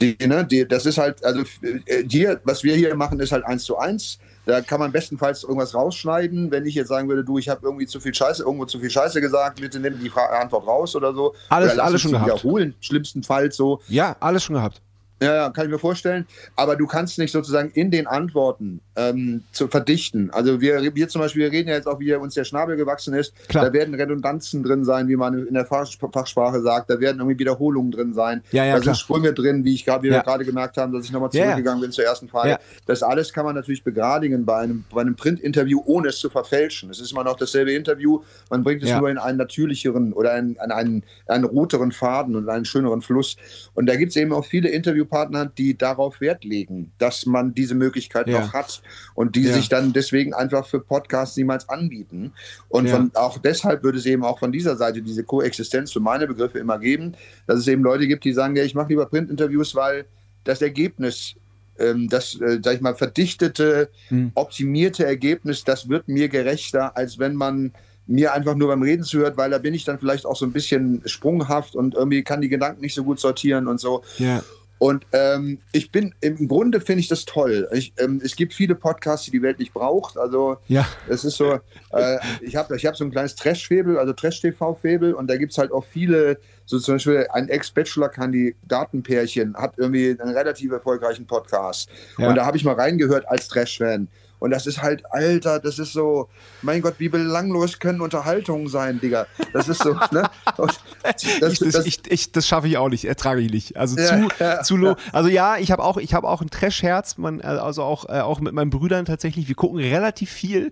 Die, 0.00 0.16
ne, 0.24 0.46
die, 0.48 0.66
das 0.66 0.86
ist 0.86 0.98
halt, 0.98 1.24
also 1.24 1.42
äh, 1.62 2.04
hier, 2.08 2.40
was 2.44 2.62
wir 2.62 2.76
hier 2.76 2.94
machen, 2.94 3.18
ist 3.18 3.32
halt 3.32 3.44
eins 3.44 3.64
zu 3.64 3.78
eins. 3.78 4.20
Da 4.44 4.60
kann 4.60 4.80
man 4.80 4.90
bestenfalls 4.90 5.44
irgendwas 5.44 5.74
rausschneiden. 5.74 6.50
Wenn 6.50 6.66
ich 6.66 6.74
jetzt 6.74 6.88
sagen 6.88 7.08
würde, 7.08 7.24
du, 7.24 7.38
ich 7.38 7.48
habe 7.48 7.60
irgendwie 7.64 7.86
zu 7.86 8.00
viel 8.00 8.14
Scheiße, 8.14 8.42
irgendwo 8.42 8.64
zu 8.64 8.80
viel 8.80 8.90
Scheiße 8.90 9.20
gesagt, 9.20 9.60
bitte 9.60 9.78
nimm 9.78 10.00
die 10.00 10.10
Antwort 10.10 10.66
raus 10.66 10.96
oder 10.96 11.14
so. 11.14 11.34
Alles, 11.48 11.78
alles 11.78 12.00
schon 12.00 12.12
gehabt. 12.12 12.26
Wiederholen, 12.26 12.74
schlimmstenfalls 12.80 13.56
so. 13.56 13.80
Ja, 13.88 14.16
alles 14.20 14.42
schon 14.42 14.56
gehabt. 14.56 14.82
Ja, 15.22 15.34
ja, 15.34 15.50
kann 15.50 15.66
ich 15.66 15.72
mir 15.72 15.78
vorstellen. 15.78 16.26
Aber 16.56 16.76
du 16.76 16.86
kannst 16.86 17.18
nicht 17.18 17.32
sozusagen 17.32 17.70
in 17.70 17.90
den 17.90 18.06
Antworten 18.06 18.80
ähm, 18.96 19.44
zu 19.52 19.68
verdichten. 19.68 20.30
Also 20.30 20.60
wir, 20.60 20.94
wir 20.94 21.08
zum 21.08 21.20
Beispiel, 21.20 21.42
wir 21.42 21.52
reden 21.52 21.68
ja 21.68 21.76
jetzt 21.76 21.86
auch, 21.86 22.00
wie 22.00 22.12
uns 22.14 22.34
der 22.34 22.44
Schnabel 22.44 22.76
gewachsen 22.76 23.14
ist. 23.14 23.34
Klar. 23.48 23.66
Da 23.66 23.72
werden 23.72 23.94
Redundanzen 23.94 24.62
drin 24.62 24.84
sein, 24.84 25.08
wie 25.08 25.16
man 25.16 25.46
in 25.46 25.54
der 25.54 25.66
Fachsprache 25.66 26.60
sagt. 26.60 26.90
Da 26.90 27.00
werden 27.00 27.18
irgendwie 27.18 27.38
Wiederholungen 27.38 27.90
drin 27.90 28.12
sein. 28.12 28.42
Ja, 28.52 28.64
ja, 28.64 28.74
da 28.74 28.80
klar. 28.80 28.94
sind 28.94 29.00
Sprünge 29.00 29.32
drin, 29.32 29.64
wie 29.64 29.74
ich 29.74 29.84
gerade, 29.84 30.02
wie 30.02 30.08
ja. 30.08 30.14
wir 30.14 30.22
gerade 30.22 30.44
gemerkt 30.44 30.76
haben, 30.76 30.92
dass 30.92 31.04
ich 31.04 31.12
nochmal 31.12 31.30
zurückgegangen 31.30 31.80
bin 31.80 31.92
zur 31.92 32.04
ersten 32.04 32.28
Frage. 32.28 32.58
Das 32.86 33.02
alles 33.02 33.32
kann 33.32 33.44
man 33.44 33.54
natürlich 33.54 33.84
begradigen 33.84 34.44
bei 34.44 34.58
einem, 34.58 34.84
bei 34.92 35.00
einem 35.00 35.16
Print-Interview, 35.16 35.82
ohne 35.84 36.08
es 36.08 36.18
zu 36.18 36.30
verfälschen. 36.30 36.90
Es 36.90 37.00
ist 37.00 37.12
immer 37.12 37.24
noch 37.24 37.36
dasselbe 37.36 37.72
Interview. 37.72 38.22
Man 38.50 38.62
bringt 38.64 38.82
es 38.82 38.94
nur 38.94 39.08
in 39.08 39.18
einen 39.18 39.38
natürlicheren 39.38 40.12
oder 40.12 40.36
in, 40.36 40.56
in 40.62 40.70
einen, 40.70 41.02
einen 41.26 41.44
roteren 41.44 41.92
Faden 41.92 42.36
und 42.36 42.48
einen 42.48 42.64
schöneren 42.64 43.02
Fluss. 43.02 43.36
Und 43.74 43.86
da 43.86 43.96
gibt 43.96 44.10
es 44.10 44.16
eben 44.16 44.32
auch 44.32 44.44
viele 44.44 44.68
Interviewpartner, 45.12 45.46
die 45.46 45.76
da 45.76 45.92
darauf 45.92 46.20
Wert 46.20 46.44
legen, 46.44 46.92
dass 46.98 47.26
man 47.26 47.54
diese 47.54 47.74
Möglichkeit 47.74 48.26
ja. 48.28 48.40
noch 48.40 48.52
hat 48.54 48.82
und 49.14 49.36
die 49.36 49.42
ja. 49.42 49.52
sich 49.52 49.68
dann 49.68 49.92
deswegen 49.92 50.32
einfach 50.32 50.66
für 50.66 50.80
Podcasts 50.80 51.36
niemals 51.36 51.68
anbieten. 51.68 52.32
Und 52.68 52.86
ja. 52.86 52.96
von, 52.96 53.10
auch 53.14 53.38
deshalb 53.38 53.82
würde 53.82 53.98
es 53.98 54.06
eben 54.06 54.24
auch 54.24 54.38
von 54.38 54.52
dieser 54.52 54.76
Seite 54.76 55.02
diese 55.02 55.24
Koexistenz 55.24 55.92
für 55.92 56.00
meine 56.00 56.26
Begriffe 56.26 56.58
immer 56.58 56.78
geben, 56.78 57.14
dass 57.46 57.58
es 57.58 57.68
eben 57.68 57.82
Leute 57.82 58.06
gibt, 58.06 58.24
die 58.24 58.32
sagen, 58.32 58.56
ja, 58.56 58.64
ich 58.64 58.74
mache 58.74 58.88
lieber 58.88 59.06
Printinterviews, 59.06 59.74
weil 59.74 60.06
das 60.44 60.62
Ergebnis 60.62 61.34
ähm, 61.78 62.08
das, 62.08 62.40
äh, 62.40 62.60
sag 62.62 62.76
ich 62.76 62.80
mal, 62.80 62.94
verdichtete, 62.94 63.90
hm. 64.08 64.32
optimierte 64.34 65.04
Ergebnis, 65.04 65.64
das 65.64 65.88
wird 65.88 66.08
mir 66.08 66.28
gerechter, 66.28 66.96
als 66.96 67.18
wenn 67.18 67.34
man 67.34 67.72
mir 68.06 68.32
einfach 68.32 68.56
nur 68.56 68.68
beim 68.68 68.82
Reden 68.82 69.04
zuhört, 69.04 69.36
weil 69.36 69.50
da 69.50 69.58
bin 69.58 69.74
ich 69.74 69.84
dann 69.84 69.98
vielleicht 69.98 70.26
auch 70.26 70.36
so 70.36 70.44
ein 70.44 70.52
bisschen 70.52 71.02
sprunghaft 71.06 71.74
und 71.74 71.94
irgendwie 71.94 72.22
kann 72.22 72.40
die 72.40 72.48
Gedanken 72.48 72.80
nicht 72.80 72.94
so 72.94 73.04
gut 73.04 73.20
sortieren 73.20 73.68
und 73.68 73.78
so. 73.78 74.02
Ja. 74.18 74.42
Und 74.82 75.06
ähm, 75.12 75.60
ich 75.70 75.92
bin, 75.92 76.12
im 76.20 76.48
Grunde 76.48 76.80
finde 76.80 77.02
ich 77.02 77.06
das 77.06 77.24
toll. 77.24 77.68
Ich, 77.70 77.92
ähm, 77.98 78.20
es 78.24 78.34
gibt 78.34 78.52
viele 78.52 78.74
Podcasts, 78.74 79.26
die 79.26 79.30
die 79.30 79.40
Welt 79.40 79.60
nicht 79.60 79.72
braucht. 79.72 80.18
Also 80.18 80.56
ja. 80.66 80.84
es 81.08 81.24
ist 81.24 81.36
so, 81.36 81.60
äh, 81.92 82.18
ich 82.40 82.56
habe 82.56 82.74
ich 82.74 82.84
hab 82.84 82.96
so 82.96 83.04
ein 83.04 83.12
kleines 83.12 83.36
Trash-Febel, 83.36 83.96
also 83.96 84.12
Trash-TV-Febel 84.12 85.14
und 85.14 85.30
da 85.30 85.36
gibt 85.36 85.52
es 85.52 85.58
halt 85.58 85.70
auch 85.70 85.84
viele, 85.84 86.36
so 86.66 86.80
zum 86.80 86.96
Beispiel 86.96 87.28
ein 87.32 87.48
Ex-Bachelor-Kandidatenpärchen 87.48 89.54
hat 89.54 89.74
irgendwie 89.76 90.20
einen 90.20 90.34
relativ 90.34 90.72
erfolgreichen 90.72 91.28
Podcast. 91.28 91.88
Ja. 92.18 92.30
Und 92.30 92.34
da 92.34 92.44
habe 92.44 92.56
ich 92.56 92.64
mal 92.64 92.74
reingehört 92.74 93.28
als 93.28 93.46
Trash-Fan. 93.46 94.08
Und 94.42 94.50
das 94.50 94.66
ist 94.66 94.82
halt, 94.82 95.04
Alter, 95.12 95.60
das 95.60 95.78
ist 95.78 95.92
so, 95.92 96.28
mein 96.62 96.82
Gott, 96.82 96.94
wie 96.98 97.08
belanglos 97.08 97.78
können 97.78 98.00
Unterhaltungen 98.00 98.66
sein, 98.66 98.98
Digga. 98.98 99.28
Das 99.52 99.68
ist 99.68 99.84
so, 99.84 99.92
ne? 100.10 100.28
Das, 100.56 100.80
ich, 101.22 101.60
das, 101.60 101.86
ich, 101.86 102.00
ich, 102.08 102.32
das 102.32 102.48
schaffe 102.48 102.66
ich 102.66 102.76
auch 102.76 102.88
nicht, 102.88 103.04
ertrage 103.04 103.40
ich 103.40 103.52
nicht. 103.52 103.76
Also 103.76 103.96
ja, 104.00 104.08
zu, 104.08 104.28
ja, 104.40 104.62
zu 104.62 104.76
low. 104.76 104.96
Also 105.12 105.28
ja, 105.28 105.58
ich 105.58 105.70
habe 105.70 105.84
auch, 105.84 105.96
ich 105.96 106.12
habe 106.12 106.26
auch 106.26 106.42
ein 106.42 106.50
Trash-Herz, 106.50 107.14
also 107.42 107.84
auch, 107.84 108.08
äh, 108.08 108.18
auch 108.18 108.40
mit 108.40 108.52
meinen 108.52 108.70
Brüdern 108.70 109.04
tatsächlich. 109.04 109.46
Wir 109.46 109.54
gucken 109.54 109.78
relativ 109.78 110.32
viel. 110.32 110.70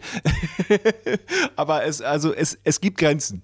Aber 1.54 1.84
es, 1.84 2.02
also 2.02 2.34
es, 2.34 2.58
es 2.64 2.80
gibt 2.80 2.98
Grenzen. 2.98 3.40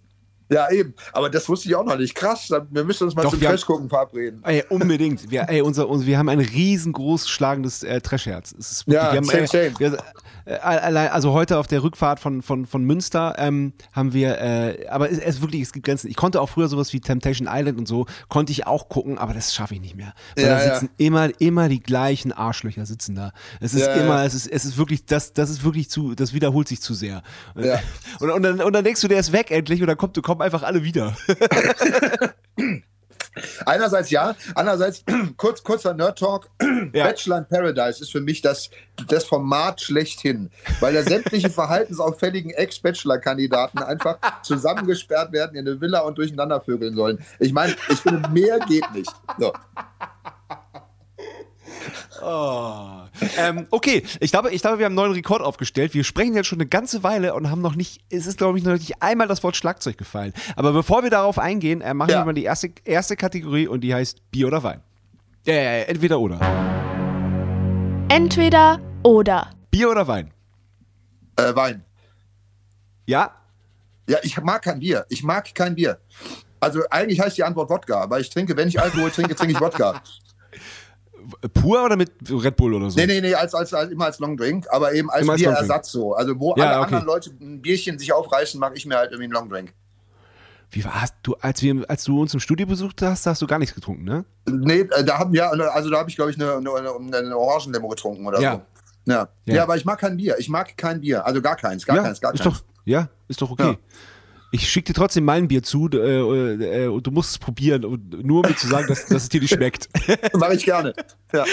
Ja, 0.49 0.71
eben. 0.71 0.95
Aber 1.13 1.29
das 1.29 1.49
wusste 1.49 1.69
ich 1.69 1.75
auch 1.75 1.85
noch 1.85 1.97
nicht. 1.97 2.15
Krass, 2.15 2.51
wir 2.71 2.85
müssen 2.85 3.05
uns 3.05 3.15
mal 3.15 3.23
Doch, 3.23 3.31
zum 3.31 3.41
Trash-Gucken 3.41 3.89
verabreden. 3.89 4.43
Ey, 4.45 4.65
unbedingt. 4.69 5.31
Wir, 5.31 5.49
ey, 5.49 5.61
unser, 5.61 5.89
unser, 5.89 6.07
wir 6.07 6.19
haben 6.19 6.29
ein 6.29 6.41
riesengroß 6.41 7.29
schlagendes 7.29 7.83
äh, 7.83 8.01
Trash-Herz. 8.01 8.55
Ja, 8.87 9.13
wir 9.13 9.19
haben, 9.19 9.25
same, 9.25 9.47
same. 9.47 9.73
Wir, 9.79 9.99
äh, 10.47 10.59
also 10.59 11.33
heute 11.33 11.59
auf 11.59 11.67
der 11.67 11.83
Rückfahrt 11.83 12.21
von, 12.21 12.41
von, 12.41 12.67
von 12.67 12.85
Münster 12.85 13.35
ähm, 13.39 13.73
haben 13.93 14.13
wir, 14.13 14.41
äh, 14.41 14.87
aber 14.89 15.11
es, 15.11 15.19
es 15.19 15.41
wirklich, 15.41 15.63
es 15.63 15.73
gibt 15.73 15.87
Grenzen. 15.87 16.09
Ich 16.09 16.17
konnte 16.17 16.41
auch 16.41 16.49
früher 16.49 16.69
sowas 16.69 16.93
wie 16.93 17.01
Temptation 17.01 17.49
Island 17.51 17.79
und 17.79 17.89
so, 17.89 18.07
konnte 18.29 18.53
ich 18.53 18.67
auch 18.67 18.89
gucken, 18.89 19.19
aber 19.19 19.35
das 19.35 19.55
schaffe 19.55 19.75
ich 19.75 19.81
nicht 19.81 19.97
mehr. 19.97 20.13
Weil 20.37 20.45
ja, 20.45 20.51
da 20.51 20.75
sitzen 20.75 20.91
ja. 20.99 21.07
immer, 21.07 21.41
immer 21.41 21.69
die 21.69 21.81
gleichen 21.81 22.33
Arschlöcher 22.33 22.87
sitzen 22.87 23.17
da. 23.17 23.33
Es 23.61 23.75
ist 23.75 23.87
ja, 23.87 23.95
immer, 23.95 24.25
es 24.25 24.35
ist, 24.35 24.47
es 24.47 24.65
ist 24.65 24.79
wirklich, 24.79 25.05
das, 25.05 25.33
das 25.33 25.51
ist 25.51 25.65
wirklich 25.65 25.91
zu, 25.91 26.15
das 26.15 26.33
wiederholt 26.33 26.69
sich 26.69 26.81
zu 26.81 26.95
sehr. 26.95 27.23
Ja. 27.57 27.81
Und, 28.21 28.31
und, 28.31 28.43
dann, 28.43 28.61
und 28.63 28.73
dann 28.73 28.85
denkst 28.85 29.01
du, 29.01 29.09
der 29.09 29.19
ist 29.19 29.33
weg 29.33 29.51
endlich 29.51 29.81
und 29.81 29.89
dann 29.89 29.97
kommt, 29.97 30.23
kommen 30.37 30.45
einfach 30.45 30.63
alle 30.63 30.85
wieder. 30.85 31.17
Einerseits 33.67 34.11
ja, 34.11 34.35
andererseits 34.55 35.05
kurz, 35.37 35.63
kurzer 35.63 35.95
Nerd-Talk. 35.95 36.51
Ja. 36.93 37.05
Bachelor 37.05 37.39
in 37.39 37.47
Paradise 37.47 38.01
ist 38.01 38.13
für 38.13 38.21
mich 38.21 38.43
das, 38.43 38.71
das 39.09 39.25
Format 39.25 39.81
schlechthin, 39.81 40.51
weil 40.81 40.95
da 40.95 41.03
sämtliche 41.03 41.51
verhaltensauffälligen 41.57 42.53
Ex-Bachelor-Kandidaten 42.53 43.79
einfach 43.81 44.19
zusammengesperrt 44.43 45.33
werden 45.33 45.57
in 45.57 45.67
eine 45.67 45.81
Villa 45.81 46.01
und 46.01 46.17
durcheinander 46.17 46.61
vögeln 46.61 46.95
sollen. 46.95 47.19
Ich 47.39 47.53
meine, 47.53 47.75
ich 47.91 47.99
finde, 47.99 48.29
mehr 48.31 48.61
geht 48.61 48.91
nicht. 48.95 49.11
So. 49.39 49.53
Ähm, 53.39 53.67
okay, 53.71 54.03
ich 54.21 54.31
glaube, 54.31 54.51
ich 54.51 54.63
glaube, 54.63 54.79
wir 54.79 54.87
haben 54.87 54.93
einen 54.93 54.97
neuen 54.97 55.13
Rekord 55.13 55.43
aufgestellt. 55.43 55.95
Wir 55.95 56.05
sprechen 56.05 56.35
jetzt 56.35 56.47
schon 56.47 56.59
eine 56.61 56.69
ganze 56.69 57.03
Weile 57.03 57.35
und 57.35 57.51
haben 57.51 57.63
noch 57.63 57.75
nicht, 57.75 58.01
es 58.11 58.27
ist, 58.27 58.39
glaube 58.39 58.59
ich, 58.59 58.65
noch 58.65 58.73
nicht 58.73 59.03
einmal 59.03 59.29
das 59.29 59.43
Wort 59.43 59.57
Schlagzeug 59.57 59.97
gefallen. 59.99 60.33
Aber 60.57 60.73
bevor 60.73 61.03
wir 61.03 61.11
darauf 61.11 61.39
eingehen, 61.39 61.81
äh, 61.81 61.95
machen 61.95 62.11
Ja. 62.11 62.21
wir 62.21 62.25
mal 62.27 62.35
die 62.35 62.45
erste, 62.45 62.71
erste 62.85 63.17
Kategorie 63.17 63.67
und 63.69 63.81
die 63.83 63.95
heißt 63.95 64.31
Bier 64.31 64.47
oder 64.49 64.63
Wein. 64.63 64.81
Äh, 65.47 65.83
entweder 65.85 66.19
oder. 66.19 66.41
Entweder 68.09 68.81
oder. 69.03 69.51
Bier 69.71 69.91
oder 69.91 70.07
Wein? 70.09 70.33
Äh, 71.37 71.55
Wein. 71.55 71.85
Ja? 73.07 73.31
Ja, 74.09 74.19
ich 74.23 74.41
mag 74.41 74.63
kein 74.63 74.79
Bier. 74.81 75.05
Ich 75.09 75.23
mag 75.23 75.55
kein 75.55 75.75
Bier. 75.75 75.99
Also 76.61 76.81
eigentlich 76.91 77.21
heißt 77.21 77.37
die 77.37 77.45
Antwort 77.45 77.69
Wodka, 77.71 78.01
aber 78.01 78.19
ich 78.21 78.31
trinke, 78.31 78.57
wenn 78.57 78.69
ich 78.69 78.81
Alkohol 78.81 79.11
trinke, 79.11 79.35
trinke 79.35 79.53
ich 79.55 79.61
Wodka. 79.61 80.01
Pur 81.55 81.85
oder 81.85 81.97
mit 81.97 82.11
Red 82.31 82.57
Bull 82.57 82.75
oder 82.75 82.91
so? 82.91 82.99
Nee, 82.99 83.07
nee, 83.07 83.21
nee, 83.21 83.35
als, 83.35 83.55
als, 83.55 83.73
als, 83.75 83.91
immer 83.91 84.07
als 84.07 84.19
Longdrink, 84.19 84.67
aber 84.71 84.93
eben 84.93 85.11
als 85.11 85.29
als 85.29 85.41
Bierersatz 85.41 85.91
so. 85.93 86.15
Also 86.15 86.39
wo 86.39 86.55
Ja, 86.57 86.65
alle 86.65 86.77
okay. 86.77 86.85
anderen 86.85 87.07
Leute 87.07 87.31
ein 87.41 87.61
Bierchen 87.63 87.99
sich 87.99 88.13
aufreißen, 88.13 88.59
mache 88.61 88.75
ich 88.75 88.87
mir 88.87 88.97
halt 88.97 89.11
irgendwie 89.13 89.25
einen 89.25 89.33
Longdrink. 89.33 89.73
Wie 90.71 90.85
war 90.85 91.01
hast 91.01 91.15
du, 91.23 91.35
als 91.41 91.63
wir, 91.63 91.85
als 91.89 92.05
du 92.05 92.21
uns 92.21 92.35
im 92.35 92.41
Studio 92.41 92.67
besucht 92.67 93.01
hast, 93.03 93.27
hast 93.27 93.41
du 93.41 93.47
gar 93.47 93.59
nichts 93.59 93.75
getrunken, 93.75 94.05
ne? 94.05 94.25
Nee, 94.49 94.81
äh, 94.81 95.05
da 95.05 95.19
haben 95.19 95.33
ja, 95.33 95.49
also 95.51 95.91
da 95.91 95.99
habe 95.99 96.11
ich, 96.11 96.17
glaube 96.17 96.33
ich, 96.33 96.41
eine, 96.41 96.57
eine, 96.57 97.17
eine 97.17 97.37
Orangenlimo 97.37 97.89
getrunken 97.89 98.27
oder 98.27 98.41
Ja. 98.41 98.53
so. 98.55 98.63
Ja. 99.13 99.29
Ja. 99.47 99.55
ja. 99.55 99.63
aber 99.63 99.77
ich 99.77 99.85
mag 99.85 100.01
kein 100.01 100.17
Bier. 100.17 100.37
Ich 100.39 100.49
mag 100.49 100.77
kein 100.77 101.01
Bier. 101.01 101.25
Also 101.25 101.41
gar 101.41 101.55
keins, 101.57 101.87
gar 101.87 101.97
ja, 101.97 102.03
keins, 102.03 102.21
gar 102.21 102.35
ist 102.35 102.43
keins. 102.43 102.57
doch, 102.57 102.65
ja, 102.85 103.09
ist 103.29 103.41
doch 103.41 103.51
okay. 103.51 103.79
Ja. 104.57 104.63
Ich 104.63 104.71
schicke 104.71 104.93
dir 104.93 104.99
trotzdem 104.99 105.25
mein 105.25 105.49
Bier 105.49 105.63
zu 105.63 105.89
äh, 105.93 106.85
äh, 106.85 106.87
und 106.89 107.07
du 107.07 107.11
musst 107.11 107.31
es 107.31 107.39
probieren, 107.39 107.85
und, 107.85 108.25
nur 108.25 108.45
um 108.45 108.51
mir 108.51 108.57
zu 108.57 108.67
sagen, 108.67 108.87
dass, 108.89 109.07
dass 109.07 109.25
es 109.25 109.29
dir 109.29 109.41
nicht 109.41 109.55
schmeckt. 109.55 109.89
Mache 110.35 110.55
ich 110.55 110.65
gerne. 110.65 110.95
Ja. 111.33 111.45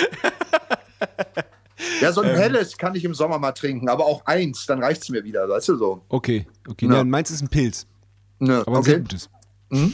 Ja, 2.02 2.12
so 2.12 2.22
ein 2.22 2.30
Ähm. 2.30 2.36
helles 2.38 2.78
kann 2.78 2.96
ich 2.96 3.04
im 3.04 3.14
Sommer 3.14 3.40
mal 3.40 3.52
trinken, 3.52 3.90
aber 3.90 4.06
auch 4.06 4.26
eins, 4.26 4.66
dann 4.66 4.82
reicht 4.82 5.04
es 5.04 5.10
mir 5.10 5.24
wieder, 5.24 5.48
weißt 5.50 5.70
du 5.70 5.78
so. 5.78 6.02
Okay, 6.10 6.48
okay. 6.70 6.88
Ja. 6.88 6.96
Ja. 6.96 7.04
meins 7.04 7.30
ist 7.32 7.42
ein 7.42 7.50
Pilz, 7.50 7.86
Ne, 8.40 8.64
aber 8.66 8.78
ein 8.78 8.84
sehr 8.84 9.00
gutes. 9.00 9.30
Mhm. 9.70 9.94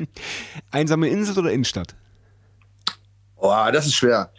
Einsame 0.70 1.08
Insel 1.08 1.38
oder 1.38 1.52
Innenstadt? 1.52 1.94
Oh, 3.36 3.54
das 3.72 3.86
ist 3.86 3.94
schwer. 3.94 4.32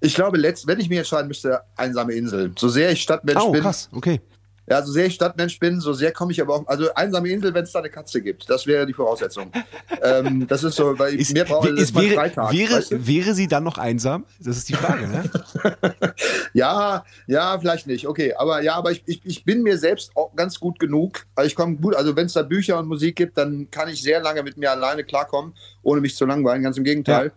Ich 0.00 0.14
glaube, 0.14 0.38
letzt, 0.38 0.66
wenn 0.66 0.80
ich 0.80 0.88
mich 0.88 0.98
entscheiden 0.98 1.28
müsste, 1.28 1.60
einsame 1.76 2.14
Insel. 2.14 2.52
So 2.58 2.68
sehr 2.68 2.90
ich 2.90 3.02
Stadtmensch 3.02 3.40
Oh, 3.42 3.52
bin, 3.52 3.62
krass, 3.62 3.88
okay. 3.92 4.20
Ja, 4.68 4.82
so 4.82 4.92
sehr 4.92 5.06
ich 5.06 5.14
Stadtmensch 5.14 5.58
bin, 5.58 5.80
so 5.80 5.92
sehr 5.92 6.12
komme 6.12 6.32
ich 6.32 6.40
aber 6.40 6.54
auch. 6.54 6.66
Also 6.68 6.94
einsame 6.94 7.28
Insel, 7.28 7.52
wenn 7.54 7.64
es 7.64 7.72
da 7.72 7.80
eine 7.80 7.90
Katze 7.90 8.22
gibt, 8.22 8.48
das 8.48 8.66
wäre 8.66 8.86
die 8.86 8.92
Voraussetzung. 8.92 9.50
ähm, 10.02 10.46
das 10.46 10.62
ist 10.62 10.76
so, 10.76 10.98
weil 10.98 11.14
Ist, 11.14 11.32
mir 11.32 11.44
braucht 11.44 11.68
ist, 11.68 11.94
wäre, 11.94 12.14
Freitag. 12.14 12.52
wäre, 12.52 12.74
weißt 12.74 12.92
du? 12.92 13.06
wäre 13.06 13.34
sie 13.34 13.48
dann 13.48 13.64
noch 13.64 13.78
einsam? 13.78 14.24
Das 14.38 14.56
ist 14.56 14.68
die 14.68 14.74
Frage, 14.74 15.08
ne? 15.08 15.30
Ja, 16.52 17.04
ja, 17.26 17.58
vielleicht 17.58 17.86
nicht. 17.86 18.06
Okay, 18.06 18.34
aber 18.34 18.62
ja, 18.62 18.74
aber 18.74 18.90
ich, 18.90 19.02
ich, 19.06 19.20
ich 19.24 19.44
bin 19.44 19.62
mir 19.62 19.78
selbst 19.78 20.12
auch 20.16 20.34
ganz 20.34 20.58
gut 20.58 20.78
genug. 20.78 21.26
Also 21.34 21.46
ich 21.46 21.54
komme 21.54 21.76
gut, 21.76 21.94
also 21.94 22.16
wenn 22.16 22.26
es 22.26 22.32
da 22.32 22.42
Bücher 22.42 22.78
und 22.78 22.88
Musik 22.88 23.16
gibt, 23.16 23.38
dann 23.38 23.70
kann 23.70 23.88
ich 23.88 24.02
sehr 24.02 24.20
lange 24.20 24.42
mit 24.42 24.56
mir 24.56 24.70
alleine 24.70 25.04
klarkommen, 25.04 25.54
ohne 25.82 26.00
mich 26.00 26.16
zu 26.16 26.26
langweilen. 26.26 26.62
Ganz 26.62 26.76
im 26.76 26.84
Gegenteil. 26.84 27.28
Äh, 27.28 27.30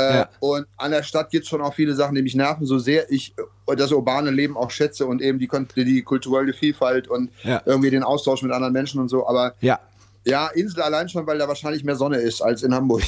Ja. 0.00 0.28
Und 0.40 0.66
an 0.76 0.90
der 0.90 1.02
Stadt 1.02 1.30
gibt 1.30 1.44
es 1.44 1.48
schon 1.50 1.60
auch 1.60 1.74
viele 1.74 1.94
Sachen, 1.94 2.14
die 2.14 2.22
mich 2.22 2.34
nerven, 2.34 2.66
so 2.66 2.78
sehr 2.78 3.10
ich 3.10 3.34
äh, 3.66 3.76
das 3.76 3.92
urbane 3.92 4.30
Leben 4.30 4.56
auch 4.56 4.70
schätze 4.70 5.06
und 5.06 5.20
eben 5.22 5.38
die, 5.38 5.48
die 5.84 6.02
kulturelle 6.02 6.52
Vielfalt 6.52 7.08
und 7.08 7.30
Ja. 7.44 7.62
irgendwie 7.64 7.90
den 7.90 8.02
Austausch 8.02 8.42
mit 8.42 8.52
anderen 8.52 8.72
Menschen 8.72 9.00
und 9.00 9.08
so. 9.08 9.26
Aber 9.26 9.54
Ja. 9.60 9.78
ja, 10.24 10.48
Insel 10.48 10.82
allein 10.82 11.08
schon, 11.08 11.26
weil 11.26 11.38
da 11.38 11.46
wahrscheinlich 11.48 11.84
mehr 11.84 11.96
Sonne 11.96 12.16
ist 12.18 12.40
als 12.40 12.62
in 12.62 12.74
Hamburg. 12.74 13.02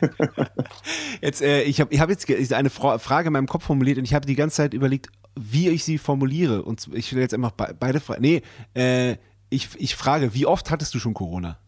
Jetzt, 1.20 1.42
äh, 1.42 1.62
ich 1.62 1.80
habe 1.80 1.92
ich 1.92 2.00
hab 2.00 2.08
jetzt 2.10 2.52
eine 2.52 2.70
Fra 2.70 2.98
Frage 2.98 3.28
in 3.28 3.32
meinem 3.32 3.46
Kopf 3.48 3.64
formuliert 3.64 3.98
und 3.98 4.04
ich 4.04 4.14
habe 4.14 4.26
die 4.26 4.34
ganze 4.36 4.56
Zeit 4.56 4.74
überlegt, 4.74 5.08
wie 5.36 5.68
ich 5.68 5.84
sie 5.84 5.98
formuliere. 5.98 6.62
Und 6.62 6.88
ich 6.92 7.12
will 7.14 7.22
jetzt 7.22 7.34
einfach 7.34 7.50
be 7.52 7.74
beide 7.78 8.00
Fragen. 8.00 8.22
Nee, 8.22 8.42
äh, 8.74 9.16
ich, 9.50 9.68
ich 9.76 9.96
frage, 9.96 10.34
wie 10.34 10.46
oft 10.46 10.70
hattest 10.70 10.94
du 10.94 10.98
schon 10.98 11.14
Corona? 11.14 11.58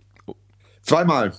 Zweimal. 0.82 1.32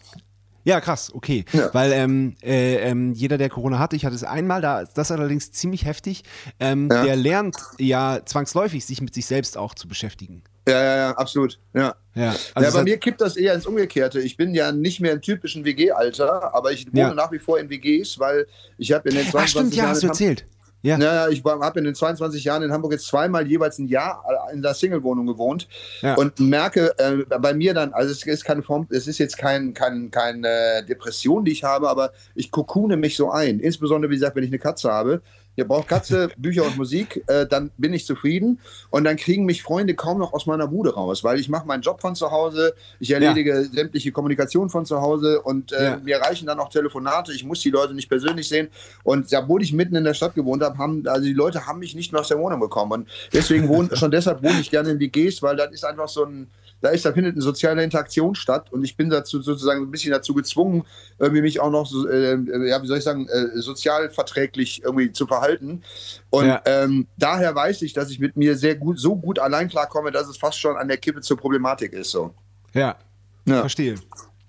Ja, 0.64 0.80
krass, 0.82 1.12
okay. 1.14 1.46
Ja. 1.54 1.74
Weil 1.74 1.92
ähm, 1.94 2.36
äh, 2.44 2.76
ähm, 2.78 3.14
jeder, 3.14 3.38
der 3.38 3.50
Corona 3.50 3.80
hatte, 3.80 3.96
ich 3.96 4.06
hatte 4.06 4.16
es 4.16 4.24
einmal, 4.24 4.62
da, 4.62 4.84
das 4.86 5.12
allerdings 5.12 5.52
ziemlich 5.52 5.86
heftig, 5.86 6.24
ähm, 6.60 6.90
Ja. 6.92 7.04
der 7.04 7.16
lernt 7.16 7.56
ja 7.80 8.20
zwangsläufig, 8.26 8.86
sich 8.86 9.02
mit 9.02 9.14
sich 9.14 9.26
selbst 9.26 9.58
auch 9.58 9.74
zu 9.74 9.88
beschäftigen. 9.88 10.44
Ja, 10.68 10.84
ja, 10.84 10.96
ja, 10.98 11.12
absolut. 11.18 11.60
Ja. 11.74 11.96
Ja, 12.14 12.24
ja, 12.24 12.34
es 12.56 12.74
bei 12.74 12.84
mir 12.84 12.98
kippt 12.98 13.20
das 13.22 13.36
eher 13.38 13.54
ins 13.56 13.66
Umgekehrte. 13.66 14.20
Ich 14.20 14.38
bin 14.38 14.54
ja 14.54 14.72
nicht 14.72 15.00
mehr 15.00 15.14
im 15.14 15.22
typischen 15.22 15.66
WG-Alter, 15.66 16.54
aber 16.54 16.72
ich 16.72 16.88
wohne 16.88 17.00
Ja. 17.02 17.14
nach 17.14 17.32
wie 17.32 17.40
vor 17.40 17.58
in 17.60 17.70
WGs, 17.70 18.20
weil 18.20 18.46
ich 18.78 18.92
habe 18.92 19.10
in 19.10 19.16
den 19.16 19.26
22 19.26 19.36
Ach 19.42 19.48
stimmt, 19.48 19.74
ja, 19.76 19.84
Jahren 19.84 19.90
hast 19.92 20.04
du 20.04 20.08
erzählt. 20.08 20.46
Ja. 20.84 20.98
Ja, 20.98 21.30
ich 21.30 21.44
habe 21.44 21.80
in 21.80 21.86
den 21.86 21.96
22 21.96 22.44
Jahren 22.44 22.64
in 22.64 22.72
Hamburg 22.72 22.92
jetzt 22.94 23.06
zweimal 23.06 23.48
jeweils 23.48 23.78
ein 23.78 23.88
Jahr 23.88 24.24
in 24.52 24.62
der 24.62 24.74
Single-Wohnung 24.74 25.28
gewohnt 25.28 25.68
Ja. 26.02 26.16
und 26.16 26.40
merke 26.40 26.98
äh, 26.98 27.24
bei 27.40 27.54
mir 27.54 27.74
dann, 27.74 27.94
also 27.94 28.12
es 28.12 28.26
ist 28.26 28.44
keine 28.46 28.64
Form, 28.64 28.88
es 28.90 29.08
ist 29.08 29.20
jetzt 29.20 29.38
kein, 29.38 29.74
kein, 29.74 30.10
keine 30.10 30.84
Depression, 30.88 31.46
die 31.46 31.52
ich 31.52 31.64
habe, 31.64 31.88
aber 31.90 32.12
ich 32.34 32.50
kokune 32.50 32.98
mich 32.98 33.16
so 33.16 33.30
ein. 33.30 33.60
Insbesondere, 33.60 34.10
wie 34.10 34.16
gesagt, 34.16 34.36
wenn 34.36 34.44
ich 34.44 34.50
eine 34.50 34.60
Katze 34.60 34.92
habe. 34.92 35.22
Ihr 35.58 35.68
braucht 35.68 35.88
Katze, 35.90 36.30
Bücher 36.38 36.66
und 36.66 36.78
Musik, 36.78 37.24
äh, 37.28 37.46
dann 37.46 37.72
bin 37.78 37.94
ich 37.94 38.06
zufrieden. 38.06 38.60
Und 38.90 39.04
dann 39.04 39.18
kriegen 39.18 39.46
mich 39.46 39.64
Freunde 39.64 39.96
kaum 39.96 40.18
noch 40.20 40.34
aus 40.34 40.46
meiner 40.46 40.68
Bude 40.68 40.94
raus, 40.94 41.24
weil 41.24 41.40
ich 41.40 41.50
mache 41.50 41.68
meinen 41.68 41.82
Job 41.82 42.02
von 42.02 42.16
zu 42.16 42.32
Hause, 42.32 42.74
ich 43.00 43.12
erledige 43.12 43.66
sämtliche 43.66 44.12
Kommunikation 44.12 44.70
von 44.70 44.86
zu 44.86 45.02
Hause 45.02 45.42
und 45.42 45.72
äh, 45.74 45.84
Ja. 45.84 45.98
mir 45.98 46.18
reichen 46.22 46.48
dann 46.48 46.60
auch 46.60 46.70
Telefonate, 46.70 47.34
ich 47.34 47.44
muss 47.44 47.60
die 47.62 47.70
Leute 47.70 47.94
nicht 47.94 48.08
persönlich 48.10 48.48
sehen. 48.48 48.70
Und 49.04 49.28
obwohl 49.34 49.62
ich 49.62 49.74
mitten 49.74 49.96
in 49.96 50.04
der 50.04 50.14
Stadt 50.14 50.36
gewohnt 50.36 50.64
habe, 50.64 50.78
haben, 50.78 51.06
also 51.08 51.26
die 51.26 51.34
Leute 51.34 51.68
haben 51.68 51.80
mich 51.80 51.96
nicht 51.96 52.12
mehr 52.12 52.22
aus 52.22 52.30
der 52.30 52.40
Wohnung 52.40 52.60
bekommen. 52.60 52.92
Und 52.92 53.08
deswegen 53.34 53.68
wohne, 53.68 53.90
schon 53.96 54.12
deshalb 54.12 54.42
wohne 54.44 54.60
ich 54.62 54.72
gerne 54.72 54.90
in 54.92 55.00
WGs, 55.00 55.42
weil 55.42 55.56
das 55.58 55.72
ist 55.72 55.84
einfach 55.86 56.08
so 56.08 56.26
ein, 56.26 56.48
da 56.82 56.90
ist, 56.90 57.06
da 57.06 57.14
findet 57.14 57.34
eine 57.36 57.42
soziale 57.42 57.84
Interaktion 57.84 58.36
statt 58.36 58.72
und 58.72 58.84
ich 58.84 58.98
bin 58.98 59.10
dazu 59.10 59.42
sozusagen 59.42 59.84
ein 59.84 59.92
bisschen 59.92 60.12
dazu 60.12 60.34
gezwungen, 60.34 60.84
irgendwie 61.20 61.42
mich 61.42 61.60
auch 61.60 61.70
noch, 61.72 61.86
so, 61.88 62.08
äh, 62.08 62.34
ja, 62.68 62.82
wie 62.82 62.88
soll 62.88 62.98
ich 62.98 63.04
sagen, 63.04 63.28
äh, 63.28 63.60
sozial 63.62 64.10
verträglich 64.10 64.84
irgendwie 64.84 65.12
zu 65.12 65.28
verhalten. 65.28 65.84
Und 66.30 66.48
Ja. 66.48 66.62
ähm, 66.66 67.08
daher 67.18 67.54
weiß 67.56 67.82
ich, 67.84 67.94
dass 67.94 68.10
ich 68.10 68.20
mit 68.20 68.36
mir 68.36 68.58
sehr 68.58 68.76
gut, 68.76 69.00
so 69.00 69.16
gut 69.16 69.40
allein 69.40 69.70
klarkomme, 69.70 70.12
dass 70.12 70.28
es 70.28 70.38
fast 70.38 70.60
schon 70.60 70.76
an 70.76 70.88
der 70.88 70.98
Kippe 70.98 71.22
zur 71.22 71.38
Problematik 71.38 71.94
ist. 71.94 72.12
So. 72.12 72.34
Ja, 72.74 72.98
Ja. 73.46 73.60
verstehe. 73.62 73.96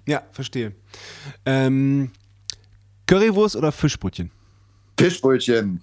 Ja, 0.06 0.22
verstehe. 0.32 0.72
Ähm, 1.46 2.10
Currywurst 3.06 3.56
oder 3.56 3.72
Fischbrötchen? 3.72 4.30
Fischbrötchen. 4.98 5.82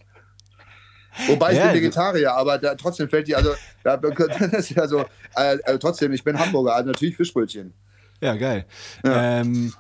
Wobei 1.28 1.52
ich 1.54 1.58
Ja, 1.58 1.68
bin 1.68 1.76
Vegetarier, 1.82 2.34
aber 2.34 2.58
da, 2.58 2.76
trotzdem 2.76 3.10
fällt 3.10 3.28
die, 3.28 3.36
also, 3.36 3.54
da, 3.84 3.98
das 3.98 4.54
ist 4.54 4.70
ja 4.72 4.88
so, 4.88 5.06
äh, 5.36 5.58
äh, 5.66 5.78
trotzdem, 5.80 6.14
ich 6.14 6.24
bin 6.24 6.38
Hamburger, 6.40 6.76
also 6.76 6.90
natürlich 6.90 7.16
Fischbrötchen. 7.18 7.74
Ja, 8.22 8.36
geil. 8.36 8.66
Ja. 9.04 9.40
Ähm, 9.42 9.74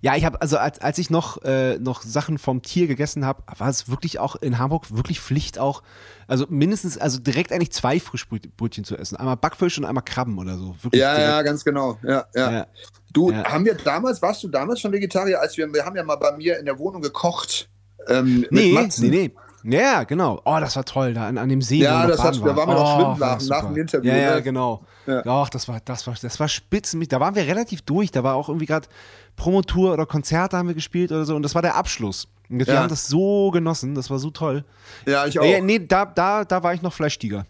ja, 0.00 0.14
ich 0.16 0.24
habe, 0.24 0.40
also 0.40 0.58
als, 0.58 0.80
als 0.80 0.98
ich 0.98 1.10
noch, 1.10 1.42
äh, 1.42 1.76
noch 1.78 2.02
Sachen 2.02 2.38
vom 2.38 2.62
Tier 2.62 2.86
gegessen 2.86 3.26
habe, 3.26 3.42
war 3.58 3.68
es 3.68 3.88
wirklich 3.88 4.18
auch 4.20 4.36
in 4.36 4.58
Hamburg 4.58 4.94
wirklich 4.96 5.20
Pflicht 5.20 5.58
auch, 5.58 5.82
also 6.28 6.46
mindestens, 6.48 6.98
also 6.98 7.18
direkt 7.18 7.52
eigentlich 7.52 7.72
zwei 7.72 7.98
Frischbrötchen 7.98 8.84
zu 8.84 8.96
essen. 8.96 9.16
Einmal 9.16 9.36
Backfisch 9.36 9.78
und 9.78 9.84
einmal 9.84 10.04
Krabben 10.04 10.38
oder 10.38 10.56
so. 10.56 10.76
Wirklich 10.82 11.00
Ja, 11.02 11.14
direkt. 11.16 11.30
ja, 11.30 11.42
ganz 11.42 11.64
genau. 11.64 11.98
Ja, 12.02 12.26
ja. 12.34 12.52
Ja. 12.52 12.66
Du, 13.12 13.30
Ja. 13.32 13.44
haben 13.44 13.64
wir 13.64 13.74
damals, 13.74 14.22
warst 14.22 14.42
du 14.44 14.48
damals 14.48 14.80
schon 14.80 14.92
Vegetarier, 14.92 15.40
als 15.40 15.56
wir, 15.56 15.72
wir 15.72 15.84
haben 15.84 15.96
ja 15.96 16.04
mal 16.04 16.16
bei 16.16 16.36
mir 16.36 16.58
in 16.58 16.64
der 16.64 16.78
Wohnung 16.78 17.02
gekocht. 17.02 17.68
Ähm, 18.08 18.46
Nee, 18.50 18.88
nee, 18.98 19.08
nee. 19.08 19.30
Ja, 19.64 20.02
genau. 20.04 20.40
Oh, 20.44 20.58
das 20.60 20.74
war 20.76 20.84
toll, 20.84 21.14
da 21.14 21.28
an, 21.28 21.38
an 21.38 21.48
dem 21.48 21.62
See. 21.62 21.76
Ja, 21.78 22.06
das 22.06 22.22
hat- 22.22 22.36
da 22.36 22.56
waren 22.56 22.68
wir 22.68 22.74
noch 22.74 22.96
oh, 22.96 23.00
schwimmen 23.14 23.18
nach- 23.20 23.40
nach 23.48 23.66
dem 23.68 23.76
Interview, 23.76 24.10
Ja, 24.10 24.16
ja, 24.16 24.34
ne? 24.36 24.42
genau. 24.42 24.84
Ja. 25.06 25.22
Doch, 25.22 25.48
das 25.48 25.68
war, 25.68 25.78
das 25.84 26.06
war, 26.06 26.14
das 26.20 26.40
war 26.40 26.48
spitze. 26.48 26.98
Da 27.06 27.20
waren 27.20 27.34
wir 27.34 27.46
relativ 27.46 27.82
durch. 27.82 28.10
Da 28.10 28.24
war 28.24 28.34
auch 28.34 28.48
irgendwie 28.48 28.66
gerade 28.66 28.88
Promotour 29.36 29.92
oder 29.92 30.04
Konzerte 30.06 30.56
haben 30.56 30.66
wir 30.68 30.74
gespielt 30.74 31.12
oder 31.12 31.24
so. 31.24 31.36
Und 31.36 31.42
das 31.42 31.54
war 31.54 31.62
der 31.62 31.76
Abschluss. 31.76 32.26
Und 32.50 32.58
wir 32.58 32.66
Ja. 32.74 32.80
haben 32.80 32.88
das 32.88 33.06
so 33.08 33.50
genossen. 33.50 33.94
Das 33.94 34.10
war 34.10 34.18
so 34.18 34.30
toll. 34.30 34.64
Ja, 35.06 35.26
ich 35.26 35.38
auch. 35.38 35.44
Ja, 35.44 35.60
nee, 35.60 35.78
da, 35.78 36.06
da, 36.06 36.44
da 36.44 36.62
war 36.62 36.74
ich 36.74 36.82
noch 36.82 36.92
Fleischtiger. 36.92 37.46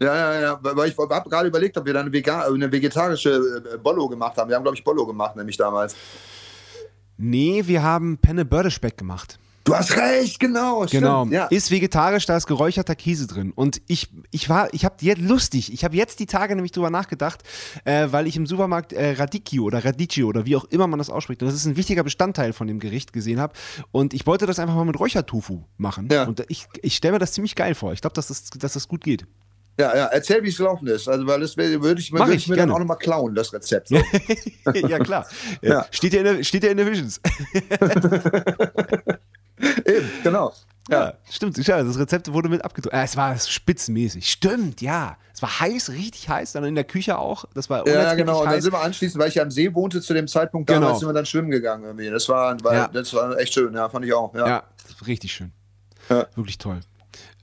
Ja, 0.00 0.14
ja, 0.14 0.40
ja. 0.40 0.58
Weil 0.60 0.90
ich 0.90 0.96
habe 0.98 1.28
gerade 1.30 1.48
überlegt, 1.48 1.78
ob 1.78 1.86
wir 1.86 1.94
da 1.94 2.00
eine, 2.00 2.10
eine 2.12 2.70
vegetarische 2.72 3.30
äh, 3.74 3.78
Bollo 3.78 4.08
gemacht 4.08 4.36
haben. 4.36 4.48
Wir 4.50 4.56
haben, 4.56 4.62
glaube 4.62 4.76
ich, 4.76 4.84
Bollo 4.84 5.06
gemacht, 5.06 5.36
nämlich 5.36 5.56
damals. 5.56 5.96
Nee, 7.16 7.62
wir 7.66 7.82
haben 7.82 8.18
Penne 8.18 8.44
Bördespeck 8.44 8.98
gemacht. 8.98 9.38
Du 9.66 9.74
hast 9.74 9.96
recht, 9.96 10.38
genau. 10.38 10.86
Genau. 10.86 11.22
Stimmt, 11.22 11.32
ja. 11.32 11.46
Ist 11.46 11.72
vegetarisch, 11.72 12.24
da 12.24 12.36
ist 12.36 12.46
geräucherter 12.46 12.94
Käse 12.94 13.26
drin. 13.26 13.52
Und 13.52 13.82
ich, 13.88 14.08
ich 14.30 14.48
war, 14.48 14.72
ich 14.72 14.84
habe 14.84 14.94
jetzt 15.00 15.20
lustig, 15.20 15.72
ich 15.72 15.84
habe 15.84 15.96
jetzt 15.96 16.20
die 16.20 16.26
Tage 16.26 16.54
nämlich 16.54 16.70
drüber 16.70 16.88
nachgedacht, 16.88 17.42
äh, 17.84 18.06
weil 18.12 18.28
ich 18.28 18.36
im 18.36 18.46
Supermarkt 18.46 18.92
äh, 18.92 19.14
Radicchio 19.14 19.64
oder 19.64 19.84
Radicchio 19.84 20.28
oder 20.28 20.46
wie 20.46 20.54
auch 20.54 20.66
immer 20.66 20.86
man 20.86 21.00
das 21.00 21.10
ausspricht, 21.10 21.42
und 21.42 21.48
das 21.48 21.56
ist 21.56 21.66
ein 21.66 21.76
wichtiger 21.76 22.04
Bestandteil 22.04 22.52
von 22.52 22.68
dem 22.68 22.78
Gericht 22.78 23.12
gesehen 23.12 23.40
habe. 23.40 23.54
Und 23.90 24.14
ich 24.14 24.24
wollte 24.24 24.46
das 24.46 24.60
einfach 24.60 24.76
mal 24.76 24.84
mit 24.84 25.00
Räuchertofu 25.00 25.64
machen. 25.78 26.08
Ja. 26.12 26.28
Und 26.28 26.44
ich, 26.48 26.68
ich 26.82 26.94
stelle 26.94 27.14
mir 27.14 27.18
das 27.18 27.32
ziemlich 27.32 27.56
geil 27.56 27.74
vor. 27.74 27.92
Ich 27.92 28.00
glaube, 28.00 28.14
dass 28.14 28.28
das, 28.28 28.44
dass 28.50 28.74
das 28.74 28.86
gut 28.86 29.02
geht. 29.02 29.26
Ja, 29.78 29.94
ja, 29.94 30.06
erzähl, 30.06 30.42
wie 30.42 30.48
es 30.48 30.56
gelaufen 30.56 30.86
ist. 30.86 31.06
Also, 31.06 31.26
weil 31.26 31.40
das 31.40 31.56
würde 31.56 32.00
ich, 32.00 32.12
würde 32.12 32.34
ich, 32.34 32.48
mir 32.48 32.54
gerne. 32.54 32.68
dann 32.68 32.76
auch 32.76 32.78
nochmal 32.78 32.96
klauen, 32.96 33.34
das 33.34 33.52
Rezept. 33.52 33.88
So. 33.88 33.96
ja, 34.74 34.98
klar. 35.00 35.26
Ja. 35.60 35.84
Steht, 35.90 36.14
ja 36.14 36.20
in 36.20 36.24
der, 36.24 36.44
steht 36.44 36.62
ja 36.62 36.70
in 36.70 36.78
der 36.78 36.90
Visions. 36.90 37.20
Eben, 39.84 40.10
genau. 40.22 40.52
Ja, 40.88 41.04
Ja. 41.06 41.14
stimmt. 41.30 41.56
Ja, 41.66 41.82
das 41.82 41.98
Rezept 41.98 42.32
wurde 42.32 42.48
mit 42.48 42.64
abgedruckt. 42.64 42.94
Äh, 42.94 43.02
es 43.02 43.16
war 43.16 43.36
spitzenmäßig. 43.38 44.30
Stimmt, 44.30 44.80
ja. 44.80 45.16
Es 45.34 45.42
war 45.42 45.60
heiß, 45.60 45.90
richtig 45.90 46.28
heiß. 46.28 46.52
Dann 46.52 46.64
in 46.64 46.74
der 46.76 46.84
Küche 46.84 47.18
auch. 47.18 47.44
Das 47.54 47.68
war 47.68 47.86
Ja, 47.88 48.14
genau. 48.14 48.38
Und 48.40 48.44
dann 48.46 48.54
heiß. 48.54 48.62
sind 48.64 48.72
wir 48.72 48.80
anschließend, 48.80 49.20
weil 49.20 49.28
ich 49.28 49.40
am 49.40 49.50
See 49.50 49.74
wohnte 49.74 50.00
zu 50.00 50.14
dem 50.14 50.28
Zeitpunkt, 50.28 50.70
damals 50.70 50.86
Genau. 50.86 50.98
sind 51.00 51.08
wir 51.08 51.12
dann 51.12 51.26
schwimmen 51.26 51.50
gegangen 51.50 51.84
irgendwie. 51.84 52.08
Das 52.08 52.28
war, 52.28 52.56
weil, 52.62 52.76
Ja. 52.76 52.88
das 52.88 53.12
war 53.14 53.36
echt 53.38 53.52
schön, 53.54 53.74
ja, 53.74 53.88
fand 53.88 54.04
ich 54.06 54.12
auch. 54.14 54.32
Ja. 54.34 54.46
Ja, 54.46 54.62
richtig 55.06 55.32
schön. 55.32 55.52
Wirklich 56.08 56.58
toll. 56.58 56.80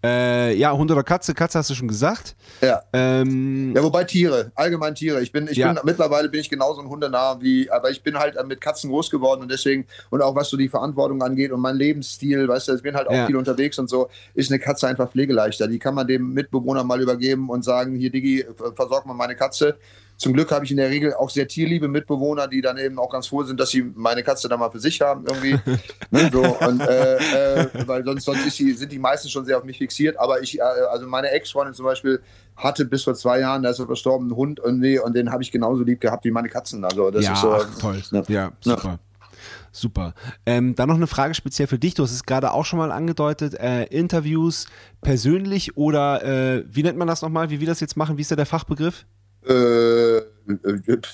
Äh, 0.06 0.56
ja, 0.58 0.74
Hund 0.74 0.92
oder 0.92 1.04
Katze? 1.04 1.34
Katze 1.34 1.60
hast 1.60 1.70
du 1.70 1.76
schon 1.76 1.88
gesagt. 1.88 2.36
Ja. 2.62 2.82
Ähm, 2.92 3.74
Ja, 3.74 3.82
wobei 3.84 4.04
Tiere, 4.04 4.52
allgemein 4.56 4.96
Tiere. 4.96 5.22
Ich 5.22 5.32
bin, 5.32 5.48
ich 5.48 5.58
Ja. 5.58 5.72
bin 5.72 5.82
mittlerweile 5.86 6.28
bin 6.28 6.42
ich 6.42 6.50
genauso 6.50 6.82
ein 6.82 6.90
Hundenah 6.90 7.40
wie, 7.42 7.72
aber 7.72 7.90
ich 7.90 8.04
bin 8.04 8.20
halt 8.20 8.36
mit 8.46 8.60
Katzen 8.60 8.90
groß 8.90 9.10
geworden 9.10 9.42
und 9.42 9.50
deswegen 9.52 9.86
und 10.10 10.22
auch 10.22 10.36
was 10.36 10.50
so 10.50 10.58
die 10.58 10.68
Verantwortung 10.68 11.22
angeht 11.24 11.52
und 11.54 11.62
mein 11.62 11.78
Lebensstil, 11.78 12.48
weißt 12.50 12.68
du, 12.68 12.76
ich 12.76 12.84
bin 12.84 12.96
halt 12.96 13.08
auch 13.08 13.14
Ja. 13.14 13.28
viel 13.28 13.38
unterwegs 13.38 13.80
und 13.80 13.90
so, 13.90 14.10
ist 14.34 14.52
eine 14.52 14.60
Katze 14.60 14.88
einfach 14.88 15.10
pflegeleichter. 15.10 15.70
Die 15.70 15.80
kann 15.80 15.96
man 15.96 16.06
dem 16.06 16.34
Mitbewohner 16.34 16.84
mal 16.84 17.02
übergeben 17.02 17.50
und 17.50 17.64
sagen, 17.64 17.96
hier 17.96 18.10
Diggi, 18.12 18.46
versorg 18.76 19.06
mal 19.06 19.14
meine 19.14 19.36
Katze. 19.38 19.78
Zum 20.18 20.34
Glück 20.34 20.52
habe 20.52 20.64
ich 20.66 20.72
in 20.72 20.78
der 20.78 20.90
Regel 20.90 21.14
auch 21.14 21.30
sehr 21.30 21.48
tierliebe 21.48 21.88
Mitbewohner, 21.88 22.48
die 22.48 22.62
dann 22.62 22.78
eben 22.78 23.00
auch 23.00 23.10
ganz 23.10 23.28
froh 23.28 23.44
sind, 23.44 23.60
dass 23.60 23.70
sie 23.70 23.84
meine 23.96 24.24
Katze 24.24 24.48
dann 24.48 24.60
mal 24.60 24.70
für 24.70 24.80
sich 24.80 25.02
haben 25.02 25.26
irgendwie. 25.26 25.60
ne, 26.12 26.30
so, 26.32 26.42
und, 26.42 26.82
äh, 26.82 27.16
äh, 27.18 27.68
weil 27.88 28.04
sonst, 28.06 28.26
sonst 28.26 28.60
die, 28.60 28.74
sind 28.74 28.92
die 28.92 29.00
meisten 29.00 29.30
schon 29.30 29.46
sehr 29.46 29.58
auf 29.58 29.64
mich 29.64 29.78
fixiert. 29.78 30.18
Aber 30.18 30.42
ich, 30.42 30.60
äh, 30.60 30.62
also 30.62 31.08
meine 31.08 31.30
Ex-Freundin 31.32 31.74
zum 31.74 31.86
Beispiel 31.86 32.22
hatte 32.56 32.86
bis 32.86 33.04
vor 33.04 33.16
zwei 33.16 33.40
Jahren, 33.40 33.64
da 33.64 33.70
ist 33.70 33.80
er 33.80 33.88
verstorben, 33.88 34.28
einen 34.28 34.36
Hund 34.36 34.60
und, 34.60 34.80
nee, 34.80 35.00
und 35.00 35.16
den 35.16 35.32
habe 35.32 35.44
ich 35.44 35.52
genauso 35.52 35.84
lieb 35.84 36.00
gehabt 36.00 36.26
wie 36.26 36.32
meine 36.32 36.50
Katzen. 36.50 36.86
Also 36.86 37.12
das 37.12 37.26
ja, 37.26 37.34
ist 37.34 37.42
so. 37.42 37.54
ach, 37.54 37.80
toll. 37.80 38.02
Ja. 38.12 38.24
Ja, 38.28 38.52
super. 38.62 39.00
Super. 39.76 40.14
Ähm, 40.46 40.76
dann 40.76 40.88
noch 40.88 40.96
eine 40.96 41.08
Frage 41.08 41.34
speziell 41.34 41.68
für 41.68 41.80
dich. 41.80 41.96
Du 41.96 42.04
hast 42.04 42.12
es 42.12 42.24
gerade 42.24 42.52
auch 42.52 42.64
schon 42.64 42.78
mal 42.78 42.92
angedeutet. 42.92 43.56
Äh, 43.56 43.86
Interviews 43.86 44.68
persönlich 45.02 45.76
oder 45.76 46.24
äh, 46.24 46.64
wie 46.70 46.84
nennt 46.84 46.98
man 46.98 47.08
das 47.08 47.24
nochmal? 47.24 47.50
Wie 47.50 47.60
wir 47.60 47.68
das 47.68 47.80
jetzt 47.80 47.98
machen? 47.98 48.18
Wie 48.18 48.22
ist 48.22 48.30
da 48.30 48.36
der 48.36 48.46
Fachbegriff? 48.46 49.06
Äh, 49.48 50.22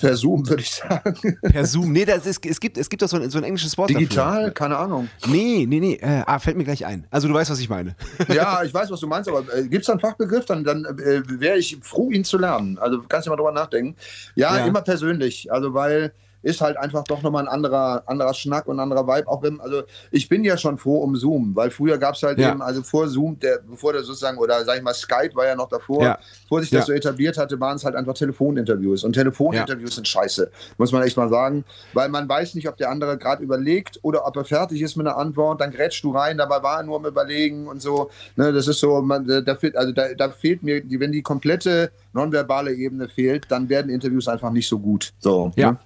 per 0.00 0.16
Zoom 0.16 0.48
würde 0.48 0.62
ich 0.62 0.70
sagen. 0.72 1.14
Per 1.40 1.64
Zoom. 1.64 1.92
Nee, 1.92 2.04
das 2.04 2.26
ist, 2.26 2.44
es 2.44 2.58
gibt, 2.58 2.76
es 2.76 2.88
gibt 2.88 3.00
doch 3.02 3.08
so 3.08 3.16
ein, 3.16 3.30
so 3.30 3.38
ein 3.38 3.44
englisches 3.44 3.78
Wort 3.78 3.90
Digital, 3.90 4.36
dafür. 4.38 4.50
keine 4.54 4.76
Ahnung. 4.76 5.08
Nee, 5.28 5.66
nee, 5.68 5.78
nee. 5.78 5.94
Äh, 5.94 6.22
ah, 6.26 6.38
fällt 6.40 6.56
mir 6.56 6.64
gleich 6.64 6.84
ein. 6.84 7.06
Also 7.10 7.28
du 7.28 7.34
weißt, 7.34 7.50
was 7.50 7.60
ich 7.60 7.68
meine. 7.68 7.94
Ja, 8.28 8.62
ich 8.64 8.74
weiß, 8.74 8.90
was 8.90 8.98
du 9.00 9.06
meinst, 9.06 9.28
aber 9.28 9.44
äh, 9.54 9.62
gibt 9.68 9.82
es 9.82 9.86
da 9.86 9.92
einen 9.92 10.00
Fachbegriff? 10.00 10.46
Dann, 10.46 10.64
dann 10.64 10.84
äh, 10.84 11.22
wäre 11.40 11.58
ich 11.58 11.78
froh, 11.82 12.10
ihn 12.10 12.24
zu 12.24 12.38
lernen. 12.38 12.78
Also 12.78 13.02
kannst 13.08 13.26
du 13.26 13.30
mal 13.30 13.36
drüber 13.36 13.52
nachdenken. 13.52 13.94
Ja, 14.34 14.58
Ja. 14.58 14.66
immer 14.66 14.82
persönlich. 14.82 15.52
Also 15.52 15.74
weil 15.74 16.12
ist 16.42 16.60
halt 16.60 16.76
einfach 16.76 17.04
doch 17.04 17.22
nochmal 17.22 17.42
ein 17.44 17.48
anderer, 17.48 18.02
anderer 18.06 18.34
Schnack 18.34 18.66
und 18.66 18.76
ein 18.76 18.80
anderer 18.80 19.06
Vibe. 19.06 19.28
Auch 19.28 19.42
wenn, 19.42 19.60
also 19.60 19.82
ich 20.10 20.28
bin 20.28 20.44
ja 20.44 20.56
schon 20.56 20.78
froh 20.78 20.98
um 20.98 21.16
Zoom, 21.16 21.54
weil 21.54 21.70
früher 21.70 21.98
gab 21.98 22.14
es 22.14 22.22
halt 22.22 22.38
Ja. 22.38 22.50
eben, 22.50 22.62
also 22.62 22.82
vor 22.82 23.08
Zoom, 23.08 23.38
der, 23.38 23.58
bevor 23.58 23.92
der 23.92 24.02
sozusagen, 24.02 24.38
oder 24.38 24.64
sag 24.64 24.76
ich 24.76 24.82
mal, 24.82 24.94
Skype 24.94 25.34
war 25.34 25.46
ja 25.46 25.54
noch 25.54 25.68
davor, 25.68 26.02
Ja. 26.02 26.18
bevor 26.44 26.60
sich 26.62 26.70
das 26.70 26.80
Ja. 26.80 26.86
so 26.86 26.92
etabliert 26.92 27.36
hatte, 27.38 27.58
waren 27.60 27.76
es 27.76 27.84
halt 27.84 27.94
einfach 27.94 28.14
Telefoninterviews. 28.14 29.04
Und 29.04 29.12
Telefoninterviews 29.12 29.94
sind 29.96 30.08
scheiße, 30.08 30.50
muss 30.78 30.92
man 30.92 31.02
echt 31.02 31.16
mal 31.16 31.28
sagen, 31.28 31.64
weil 31.92 32.08
man 32.08 32.28
weiß 32.28 32.54
nicht, 32.54 32.68
ob 32.68 32.76
der 32.76 32.90
andere 32.90 33.18
gerade 33.18 33.42
überlegt 33.42 33.98
oder 34.02 34.26
ob 34.26 34.36
er 34.36 34.44
fertig 34.44 34.80
ist 34.82 34.96
mit 34.96 35.06
einer 35.06 35.16
Antwort, 35.16 35.60
dann 35.60 35.70
grätschst 35.70 36.04
du 36.04 36.10
rein, 36.12 36.38
dabei 36.38 36.62
war 36.62 36.78
er 36.78 36.82
nur 36.84 36.96
am 36.96 37.04
Überlegen 37.06 37.66
und 37.68 37.80
so. 37.82 38.10
Ne, 38.36 38.52
das 38.52 38.66
ist 38.68 38.80
so, 38.80 39.00
man, 39.02 39.26
da, 39.44 39.54
fehlt, 39.56 39.76
also 39.76 39.92
da, 39.92 40.14
da 40.14 40.30
fehlt 40.30 40.62
mir, 40.62 40.80
die, 40.82 40.98
wenn 41.00 41.12
die 41.12 41.22
komplette 41.22 41.90
nonverbale 42.12 42.72
Ebene 42.74 43.08
fehlt, 43.08 43.46
dann 43.50 43.68
werden 43.68 43.90
Interviews 43.90 44.28
einfach 44.28 44.50
nicht 44.50 44.68
so 44.68 44.78
gut. 44.78 45.12
So, 45.18 45.52
Ja. 45.56 45.72
ne? 45.72 45.78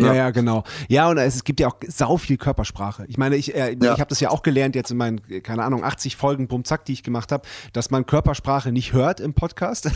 Ja, 0.00 0.06
Ja. 0.08 0.14
ja, 0.14 0.30
genau. 0.30 0.64
Ja, 0.88 1.08
und 1.10 1.18
es, 1.18 1.36
es 1.36 1.44
gibt 1.44 1.60
ja 1.60 1.68
auch 1.68 1.76
sau 1.86 2.16
viel 2.16 2.36
Körpersprache. 2.36 3.04
Ich 3.08 3.18
meine, 3.18 3.36
ich, 3.36 3.54
äh, 3.54 3.76
Ja. 3.80 3.94
ich 3.94 4.00
habe 4.00 4.08
das 4.08 4.20
ja 4.20 4.30
auch 4.30 4.42
gelernt 4.42 4.74
jetzt 4.74 4.90
in 4.90 4.96
meinen, 4.96 5.20
äh, 5.28 5.40
keine 5.40 5.64
Ahnung, 5.64 5.84
80 5.84 6.16
Folgen 6.16 6.48
Bum 6.48 6.64
Zack, 6.64 6.84
die 6.84 6.92
ich 6.92 7.02
gemacht 7.02 7.32
habe, 7.32 7.46
dass 7.72 7.90
man 7.90 8.06
Körpersprache 8.06 8.72
nicht 8.72 8.92
hört 8.92 9.20
im 9.20 9.34
Podcast. 9.34 9.90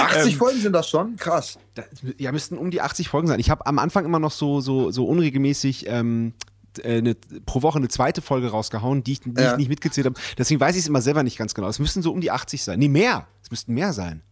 80 0.00 0.36
Folgen 0.38 0.60
sind 0.60 0.72
das 0.72 0.88
schon? 0.88 1.16
Krass. 1.16 1.58
Da- 1.74 1.84
ja, 2.18 2.32
müssten 2.32 2.58
um 2.58 2.70
die 2.70 2.80
80 2.80 3.08
Folgen 3.08 3.28
sein. 3.28 3.40
Ich 3.40 3.50
habe 3.50 3.66
am 3.66 3.78
Anfang 3.78 4.04
immer 4.04 4.18
noch 4.18 4.32
so, 4.32 4.60
so, 4.60 4.90
so 4.90 5.04
unregelmäßig 5.06 5.86
ähm, 5.88 6.34
äh, 6.82 6.98
eine, 6.98 7.14
pro 7.46 7.62
Woche 7.62 7.78
eine 7.78 7.88
zweite 7.88 8.22
Folge 8.22 8.48
rausgehauen, 8.50 9.02
die 9.04 9.12
ich, 9.12 9.20
die 9.20 9.32
Ja. 9.40 9.52
ich 9.52 9.58
nicht 9.58 9.68
mitgezählt 9.68 10.06
habe. 10.06 10.18
Deswegen 10.38 10.60
weiß 10.60 10.76
ich 10.76 10.82
es 10.82 10.88
immer 10.88 11.02
selber 11.02 11.22
nicht 11.22 11.36
ganz 11.38 11.54
genau. 11.54 11.68
Es 11.68 11.78
müssten 11.78 12.02
so 12.02 12.12
um 12.12 12.20
die 12.20 12.30
80 12.30 12.62
sein. 12.62 12.78
Nee, 12.78 12.88
mehr. 12.88 13.26
Es 13.42 13.50
müssten 13.50 13.74
mehr 13.74 13.92
sein. 13.92 14.22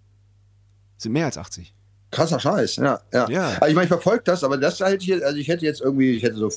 Es 0.96 1.04
sind 1.04 1.12
mehr 1.12 1.26
als 1.26 1.38
80. 1.38 1.74
Krasser 2.10 2.40
Scheiß, 2.40 2.76
ja. 2.76 3.00
ja. 3.12 3.28
Ja. 3.28 3.48
Also 3.60 3.66
ich 3.66 3.74
meine, 3.74 3.84
ich 3.84 3.88
verfolge 3.88 4.22
das, 4.24 4.42
aber 4.44 4.56
das 4.56 4.80
hätte 4.80 4.96
ich, 5.02 5.06
jetzt- 5.06 5.22
also 5.24 5.36
ich 5.36 5.48
hätte 5.48 5.64
jetzt 5.64 5.80
irgendwie, 5.80 6.12
ich 6.12 6.22
hätte 6.22 6.36
so 6.36 6.50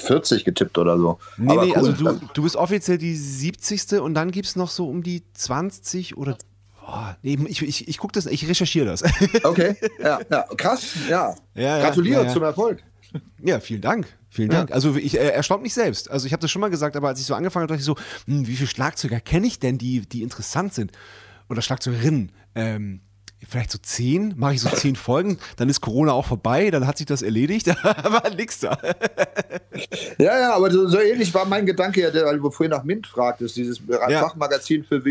40 0.00 0.44
getippt 0.44 0.76
oder 0.78 0.98
so. 0.98 1.18
Nee, 1.36 1.52
aber 1.52 1.64
nee, 1.64 1.70
cool. 1.70 1.76
also 1.76 1.92
du, 1.92 2.20
du 2.34 2.42
bist 2.42 2.56
offiziell 2.56 2.98
die 2.98 3.16
70. 3.16 4.00
und 4.00 4.14
dann 4.14 4.30
gibt 4.30 4.46
es 4.46 4.56
noch 4.56 4.70
so 4.70 4.88
um 4.88 5.02
die 5.02 5.22
20 5.34 6.16
oder. 6.16 6.36
Boah, 6.80 7.16
nee, 7.22 7.38
ich, 7.48 7.62
ich, 7.62 7.88
ich 7.88 7.98
gucke 7.98 8.12
das, 8.12 8.26
ich 8.26 8.48
recherchiere 8.48 8.86
das. 8.86 9.02
Okay, 9.44 9.74
ja, 10.00 10.20
ja, 10.30 10.42
krass, 10.56 10.82
ja. 11.08 11.34
Ja, 11.54 11.80
Gratuliere 11.80 12.26
ja, 12.26 12.32
zum 12.32 12.42
Erfolg. 12.42 12.82
Ja, 13.42 13.60
vielen 13.60 13.80
Dank. 13.80 14.06
Vielen. 14.28 14.50
Dank. 14.50 14.70
Also 14.72 14.94
ich 14.96 15.14
äh, 15.18 15.28
erstaunt 15.30 15.62
mich 15.62 15.72
selbst. 15.72 16.10
Also 16.10 16.26
ich 16.26 16.32
habe 16.32 16.42
das 16.42 16.50
schon 16.50 16.60
mal 16.60 16.68
gesagt, 16.68 16.94
aber 16.94 17.08
als 17.08 17.20
ich 17.20 17.26
so 17.26 17.34
angefangen 17.34 17.62
habe, 17.62 17.68
dachte 17.72 17.80
ich 17.80 17.86
so, 17.86 17.96
hm, 18.26 18.46
wie 18.46 18.54
viele 18.56 18.68
Schlagzeuger 18.68 19.18
kenne 19.20 19.46
ich 19.46 19.58
denn, 19.58 19.78
die, 19.78 20.00
die 20.00 20.22
interessant 20.22 20.74
sind? 20.74 20.92
Oder 21.48 21.62
Schlagzeugerinnen? 21.62 22.32
Ähm, 22.54 23.00
vielleicht 23.48 23.70
so 23.70 23.78
zehn, 23.78 24.34
mache 24.36 24.54
ich 24.54 24.60
so 24.60 24.68
zehn 24.70 24.96
Folgen, 24.96 25.38
dann 25.56 25.68
ist 25.68 25.80
Corona 25.80 26.12
auch 26.12 26.26
vorbei, 26.26 26.70
dann 26.70 26.86
hat 26.86 26.98
sich 26.98 27.06
das 27.06 27.22
erledigt, 27.22 27.68
aber 27.84 28.30
nix 28.30 28.60
da. 28.60 28.78
Ja, 30.18 30.38
ja, 30.38 30.54
aber 30.54 30.70
so, 30.70 30.88
so 30.88 30.98
ähnlich 30.98 31.32
war 31.34 31.44
mein 31.44 31.66
Gedanke 31.66 32.00
ja, 32.00 32.10
der- 32.10 32.24
weil 32.26 32.38
du 32.38 32.50
vorhin 32.50 32.70
nach 32.70 32.84
Mint 32.84 33.06
fragtest, 33.06 33.56
dieses 33.56 33.80
Ja. 33.88 34.20
Fachmagazin 34.20 34.84
für, 34.84 35.04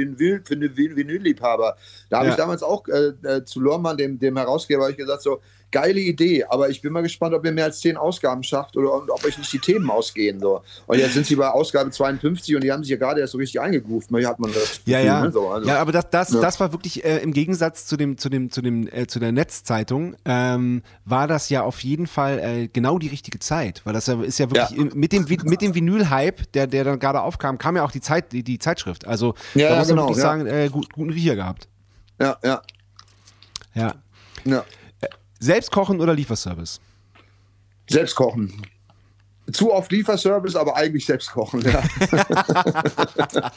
Vinylliebhaber. 0.96 1.76
Da 2.10 2.18
habe 2.18 2.28
Ja. 2.28 2.32
ich 2.34 2.38
damals 2.38 2.64
auch 2.64 2.88
äh, 2.88 3.14
äh, 3.28 3.46
zu 3.46 3.60
Lormann, 3.60 3.98
dem, 3.98 4.18
dem 4.20 4.38
Herausgeber, 4.38 4.90
ich 4.92 4.98
gesagt, 4.98 5.22
so, 5.22 5.40
geile 5.76 6.00
Idee, 6.00 6.46
aber 6.46 6.70
ich 6.70 6.82
bin 6.82 6.94
mal 6.94 7.02
gespannt, 7.04 7.34
ob 7.36 7.44
ihr 7.44 7.52
mehr 7.52 7.66
als 7.66 7.82
zehn 7.82 7.98
Ausgaben 7.98 8.44
schafft 8.44 8.78
oder 8.78 8.94
ob 8.94 9.26
euch 9.26 9.38
nicht 9.38 9.52
die 9.52 9.60
Themen 9.60 9.90
ausgehen. 9.92 10.40
So. 10.40 10.62
Und 10.88 10.98
jetzt 11.00 11.14
sind 11.16 11.26
sie 11.26 11.36
bei 11.36 11.50
Ausgabe 11.50 11.92
52 11.92 12.56
und 12.56 12.64
die 12.64 12.72
haben 12.72 12.82
sich 12.84 12.92
ja 12.92 12.98
gerade 12.98 13.20
erst 13.20 13.34
so 13.34 13.38
richtig 13.38 13.60
eingegroovt. 13.60 14.10
Hier 14.10 14.28
hat 14.30 14.40
man 14.40 14.54
das 14.54 14.80
Ja, 14.86 15.00
Gefühl, 15.00 15.06
ja. 15.08 15.22
ne, 15.26 15.32
so, 15.34 15.50
also. 15.50 15.68
ja, 15.68 15.82
aber 15.82 15.92
das, 15.92 16.10
das, 16.10 16.32
Ja. 16.32 16.40
das 16.40 16.60
war 16.62 16.72
wirklich 16.72 17.04
äh, 17.04 17.18
im 17.18 17.34
Gegensatz 17.34 17.86
zu 17.88 17.98
dem, 17.98 18.18
zu 18.18 18.30
dem, 18.30 18.50
zu 18.52 18.62
dem, 18.62 18.88
äh, 18.88 19.06
zu 19.08 19.20
der 19.20 19.34
Netzzeitung, 19.34 20.16
ähm, 20.24 20.82
war 21.04 21.28
das 21.28 21.50
ja 21.50 21.64
auf 21.64 21.82
jeden 21.82 22.08
Fall 22.08 22.40
äh, 22.40 22.68
genau 22.70 22.98
die 22.98 23.08
richtige 23.10 23.40
Zeit, 23.40 23.82
weil 23.84 23.92
das 23.94 24.08
ja, 24.08 24.22
ist 24.22 24.40
ja 24.40 24.50
wirklich 24.50 24.78
Ja. 24.80 24.86
mit 24.96 25.12
dem 25.12 25.26
mit 25.44 25.62
dem 25.62 25.76
Vinyl-Hype, 25.76 26.52
der, 26.54 26.68
der 26.68 26.84
dann 26.86 27.00
gerade 27.00 27.22
aufkam, 27.22 27.58
kam 27.58 27.76
ja 27.76 27.84
auch 27.84 27.92
die 27.92 28.02
Zeit, 28.02 28.32
die, 28.32 28.44
die 28.44 28.60
Zeitschrift. 28.60 29.06
Also 29.06 29.34
Ja, 29.54 29.70
da 29.70 29.76
muss 29.80 29.88
man 29.90 29.98
genau, 29.98 30.08
wirklich 30.08 30.22
sagen, 30.24 30.46
äh, 30.48 30.70
gut, 30.72 30.94
guten 30.94 31.10
Riecher 31.12 31.36
gehabt. 31.36 31.68
ja, 32.22 32.38
ja, 32.44 32.62
Ja. 33.74 33.94
ja. 34.46 34.64
Selbst 35.40 35.72
kochen 35.72 36.00
oder 36.02 36.14
Lieferservice? 36.14 36.80
Selbst 37.90 38.16
kochen. 38.16 38.62
Zu 39.52 39.72
oft 39.72 39.92
Lieferservice, 39.92 40.56
aber 40.56 40.76
eigentlich 40.76 41.06
selbst 41.06 41.32
kochen. 41.32 41.62
Ja, 41.62 41.84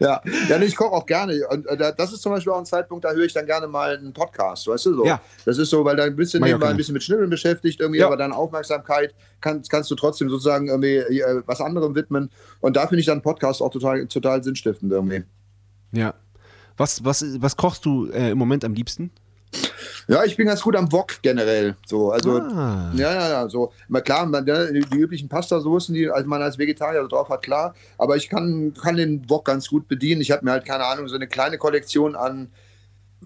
ja. 0.00 0.20
ja 0.48 0.58
nee, 0.58 0.64
ich 0.64 0.74
koche 0.76 0.92
auch 0.92 1.06
gerne. 1.06 1.46
Und 1.48 1.64
äh, 1.66 1.76
da- 1.76 1.92
das 1.92 2.12
ist 2.12 2.22
zum 2.22 2.32
Beispiel 2.32 2.52
auch 2.52 2.58
ein 2.58 2.66
Zeitpunkt, 2.66 3.04
da 3.04 3.12
höre 3.12 3.24
ich 3.24 3.32
dann 3.32 3.46
gerne 3.46 3.68
mal 3.68 3.96
einen 3.96 4.12
Podcast, 4.12 4.66
weißt 4.66 4.86
du 4.86 4.94
so. 4.96 5.06
Ja. 5.06 5.20
Das 5.44 5.58
ist 5.58 5.70
so, 5.70 5.84
weil 5.84 5.94
da 5.96 6.08
bist 6.10 6.34
du 6.34 6.40
Mach 6.40 6.46
ich 6.48 6.54
auch 6.54 6.58
nebenbei 6.58 6.70
ein 6.70 6.76
bisschen 6.76 6.94
mit 6.94 7.02
Schnibbeln 7.04 7.30
beschäftigt, 7.30 7.80
irgendwie, 7.80 8.00
Ja. 8.00 8.06
aber 8.06 8.16
deine 8.16 8.34
Aufmerksamkeit 8.34 9.14
kann, 9.40 9.62
kannst 9.68 9.90
du 9.90 9.94
trotzdem 9.94 10.28
sozusagen 10.28 10.68
irgendwie 10.68 10.96
äh, 11.20 11.42
was 11.46 11.60
anderem 11.60 11.94
widmen. 11.94 12.30
Und 12.60 12.76
da 12.76 12.86
finde 12.88 13.00
ich 13.00 13.06
dann 13.06 13.22
Podcast 13.22 13.62
auch 13.62 13.70
total, 13.70 14.06
total 14.06 14.42
sinnstiftend 14.42 14.90
irgendwie. 14.92 15.22
Ja. 15.92 16.14
Was, 16.76 17.04
was, 17.04 17.24
was 17.40 17.56
kochst 17.56 17.84
du 17.84 18.10
äh, 18.10 18.30
im 18.30 18.38
Moment 18.38 18.64
am 18.64 18.74
liebsten? 18.74 19.10
Ja, 20.10 20.24
ich 20.24 20.36
bin 20.36 20.48
ganz 20.48 20.60
gut 20.60 20.74
am 20.74 20.90
Wok 20.90 21.22
generell. 21.22 21.76
So, 21.86 22.10
also 22.10 22.40
Ah. 22.40 22.90
ja, 22.96 23.14
ja, 23.14 23.28
ja. 23.28 23.48
So, 23.48 23.72
mal 23.86 24.00
klar, 24.00 24.26
man, 24.26 24.44
ne, 24.44 24.72
die, 24.72 24.80
die 24.80 24.98
üblichen 24.98 25.28
Pastasoßen, 25.28 25.94
die 25.94 26.10
also 26.10 26.28
man 26.28 26.42
als 26.42 26.58
Vegetarier 26.58 27.06
drauf 27.06 27.28
hat, 27.28 27.42
klar. 27.42 27.76
Aber 27.96 28.16
ich 28.16 28.28
kann, 28.28 28.74
kann 28.74 28.96
den 28.96 29.30
Wok 29.30 29.44
ganz 29.44 29.68
gut 29.68 29.86
bedienen. 29.86 30.20
Ich 30.20 30.32
habe 30.32 30.44
mir 30.44 30.50
halt 30.50 30.64
keine 30.64 30.84
Ahnung 30.84 31.06
so 31.06 31.14
eine 31.14 31.28
kleine 31.28 31.58
Kollektion 31.58 32.16
an 32.16 32.50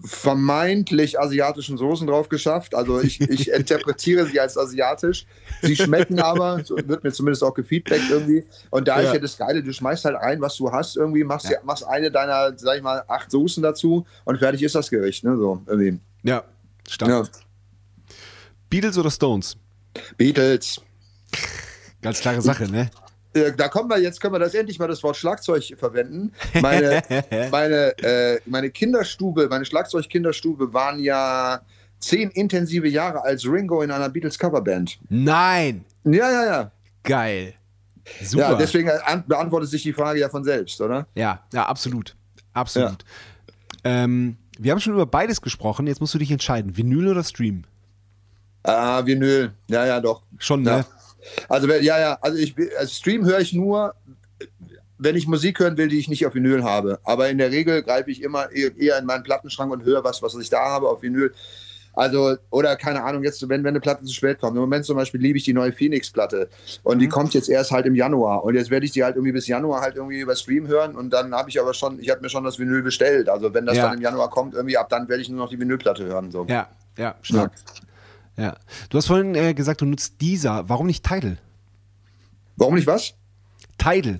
vermeintlich 0.03 1.19
asiatischen 1.19 1.79
Soßen 1.79 2.05
drauf 2.05 2.29
geschafft. 2.29 2.75
Also 2.75 3.01
ich, 3.01 3.19
ich 3.19 3.49
interpretiere 3.51 4.27
sie 4.27 4.39
als 4.39 4.55
asiatisch. 4.55 5.25
Sie 5.63 5.75
schmecken 5.75 6.19
aber, 6.19 6.63
so 6.63 6.75
wird 6.75 7.03
mir 7.03 7.11
zumindest 7.11 7.43
auch 7.43 7.55
gefeedbackt 7.55 8.11
irgendwie. 8.11 8.45
Und 8.69 8.87
da 8.87 9.01
ja. 9.01 9.07
ist 9.07 9.13
ja 9.15 9.19
das 9.19 9.37
Geile, 9.39 9.63
du 9.63 9.73
schmeißt 9.73 10.05
halt 10.05 10.17
ein, 10.17 10.39
was 10.39 10.55
du 10.57 10.71
hast 10.71 10.97
irgendwie, 10.97 11.23
machst, 11.23 11.49
ja. 11.49 11.57
machst 11.63 11.87
eine 11.87 12.11
deiner, 12.11 12.55
sag 12.55 12.77
ich 12.77 12.83
mal, 12.83 13.03
acht 13.07 13.31
Soßen 13.31 13.63
dazu 13.63 14.05
und 14.23 14.37
fertig 14.37 14.61
ist 14.61 14.75
das 14.75 14.91
Gericht. 14.91 15.23
Ne? 15.23 15.35
So, 15.35 15.63
irgendwie. 15.65 15.99
Ja, 16.21 16.43
stark. 16.87 17.09
Ja. 17.09 17.23
Beatles 18.69 18.97
oder 18.97 19.11
Stones? 19.11 19.57
Beatles. 20.17 20.81
Ganz 22.01 22.19
klare 22.19 22.41
Sache, 22.41 22.69
ne? 22.69 22.89
da 23.57 23.67
kommen 23.67 23.89
wir, 23.89 23.99
jetzt 23.99 24.21
können 24.21 24.33
wir 24.33 24.39
das 24.39 24.53
endlich 24.53 24.79
mal 24.79 24.87
das 24.87 25.03
Wort 25.03 25.17
Schlagzeug 25.17 25.75
verwenden. 25.77 26.31
Meine, 26.61 27.01
meine, 27.51 27.97
äh, 27.99 28.39
meine 28.45 28.69
Kinderstube, 28.69 29.47
meine 29.49 29.65
Schlagzeug-Kinderstube 29.65 30.73
waren 30.73 30.99
ja 30.99 31.61
zehn 31.99 32.29
intensive 32.31 32.87
Jahre 32.87 33.23
als 33.23 33.45
Ringo 33.45 33.81
in 33.81 33.91
einer 33.91 34.09
Beatles-Coverband. 34.09 34.99
Nein! 35.09 35.85
Ja, 36.05 36.31
ja, 36.31 36.45
ja. 36.45 36.71
Geil. 37.03 37.53
Super. 38.21 38.51
Ja, 38.51 38.55
deswegen 38.55 38.89
beantwortet 39.27 39.69
sich 39.69 39.83
die 39.83 39.93
Frage 39.93 40.19
ja 40.19 40.29
von 40.29 40.43
selbst, 40.43 40.79
oder? 40.79 41.07
Ja, 41.15 41.43
ja, 41.53 41.65
absolut. 41.65 42.15
Absolut. 42.53 43.03
Ja. 43.83 44.03
Ähm, 44.03 44.37
wir 44.59 44.71
haben 44.71 44.79
schon 44.79 44.93
über 44.93 45.05
beides 45.05 45.41
gesprochen, 45.41 45.87
jetzt 45.87 46.01
musst 46.01 46.13
du 46.13 46.17
dich 46.17 46.31
entscheiden. 46.31 46.77
Vinyl 46.77 47.09
oder 47.09 47.23
Stream? 47.23 47.63
Ah, 48.63 49.05
Vinyl. 49.05 49.51
Ja, 49.69 49.85
ja, 49.85 49.99
doch. 49.99 50.23
Schon, 50.39 50.63
ne? 50.63 50.69
Ja. 50.69 50.85
Also 51.49 51.67
ja, 51.67 51.99
ja, 51.99 52.17
also 52.21 52.37
ich 52.37 52.55
also 52.77 52.93
Stream 52.93 53.25
höre 53.25 53.39
ich 53.39 53.53
nur, 53.53 53.95
wenn 54.97 55.15
ich 55.15 55.27
Musik 55.27 55.59
hören 55.59 55.77
will, 55.77 55.87
die 55.87 55.97
ich 55.97 56.07
nicht 56.07 56.25
auf 56.25 56.35
Vinyl 56.35 56.63
habe. 56.63 56.99
Aber 57.03 57.29
in 57.29 57.37
der 57.37 57.51
Regel 57.51 57.83
greife 57.83 58.11
ich 58.11 58.21
immer 58.21 58.51
eher 58.51 58.97
in 58.97 59.05
meinen 59.05 59.23
Plattenschrank 59.23 59.71
und 59.71 59.83
höre 59.83 60.03
was, 60.03 60.21
was 60.21 60.35
ich 60.35 60.49
da 60.49 60.63
habe 60.65 60.89
auf 60.89 61.01
Vinyl. 61.01 61.33
Also, 61.95 62.35
oder 62.49 62.75
keine 62.75 63.03
Ahnung, 63.03 63.23
jetzt, 63.23 63.41
wenn, 63.47 63.63
wenn 63.63 63.69
eine 63.69 63.79
Platte 63.79 64.03
zu 64.03 64.13
spät 64.13 64.39
kommt. 64.39 64.55
Im 64.55 64.61
Moment 64.61 64.85
zum 64.85 64.97
Beispiel 64.97 65.21
liebe 65.21 65.37
ich 65.37 65.43
die 65.43 65.53
neue 65.53 65.71
Phoenix-Platte. 65.71 66.49
Und 66.83 66.97
mhm. 66.97 66.99
die 66.99 67.07
kommt 67.07 67.33
jetzt 67.33 67.49
erst 67.49 67.71
halt 67.71 67.85
im 67.85 67.95
Januar. 67.95 68.43
Und 68.43 68.55
jetzt 68.55 68.69
werde 68.69 68.85
ich 68.85 68.91
die 68.91 69.03
halt 69.03 69.15
irgendwie 69.15 69.31
bis 69.31 69.47
Januar 69.47 69.81
halt 69.81 69.95
irgendwie 69.95 70.19
über 70.19 70.35
Stream 70.35 70.67
hören. 70.67 70.95
Und 70.95 71.11
dann 71.11 71.33
habe 71.33 71.49
ich 71.49 71.59
aber 71.59 71.73
schon, 71.73 71.99
ich 71.99 72.09
habe 72.09 72.21
mir 72.21 72.29
schon 72.29 72.43
das 72.43 72.59
Vinyl 72.59 72.81
bestellt. 72.81 73.29
Also, 73.29 73.53
wenn 73.53 73.65
das 73.65 73.77
ja. 73.77 73.87
dann 73.87 73.97
im 73.97 74.01
Januar 74.01 74.29
kommt, 74.29 74.53
irgendwie 74.53 74.77
ab 74.77 74.89
dann 74.89 75.07
werde 75.07 75.21
ich 75.21 75.29
nur 75.29 75.39
noch 75.39 75.49
die 75.49 75.59
Vinylplatte 75.59 76.05
hören. 76.05 76.31
So. 76.31 76.45
Ja, 76.49 76.67
ja, 76.97 77.15
stark. 77.21 77.51
Ja. 77.55 77.85
Ja. 78.37 78.55
Du 78.89 78.97
hast 78.97 79.07
vorhin 79.07 79.33
äh, 79.35 79.53
gesagt, 79.53 79.81
du 79.81 79.85
nutzt 79.85 80.19
dieser. 80.21 80.67
Warum 80.67 80.87
nicht 80.87 81.05
Tidal? 81.05 81.37
Warum 82.57 82.75
nicht 82.75 82.87
was? 82.87 83.13
Tidal. 83.77 84.19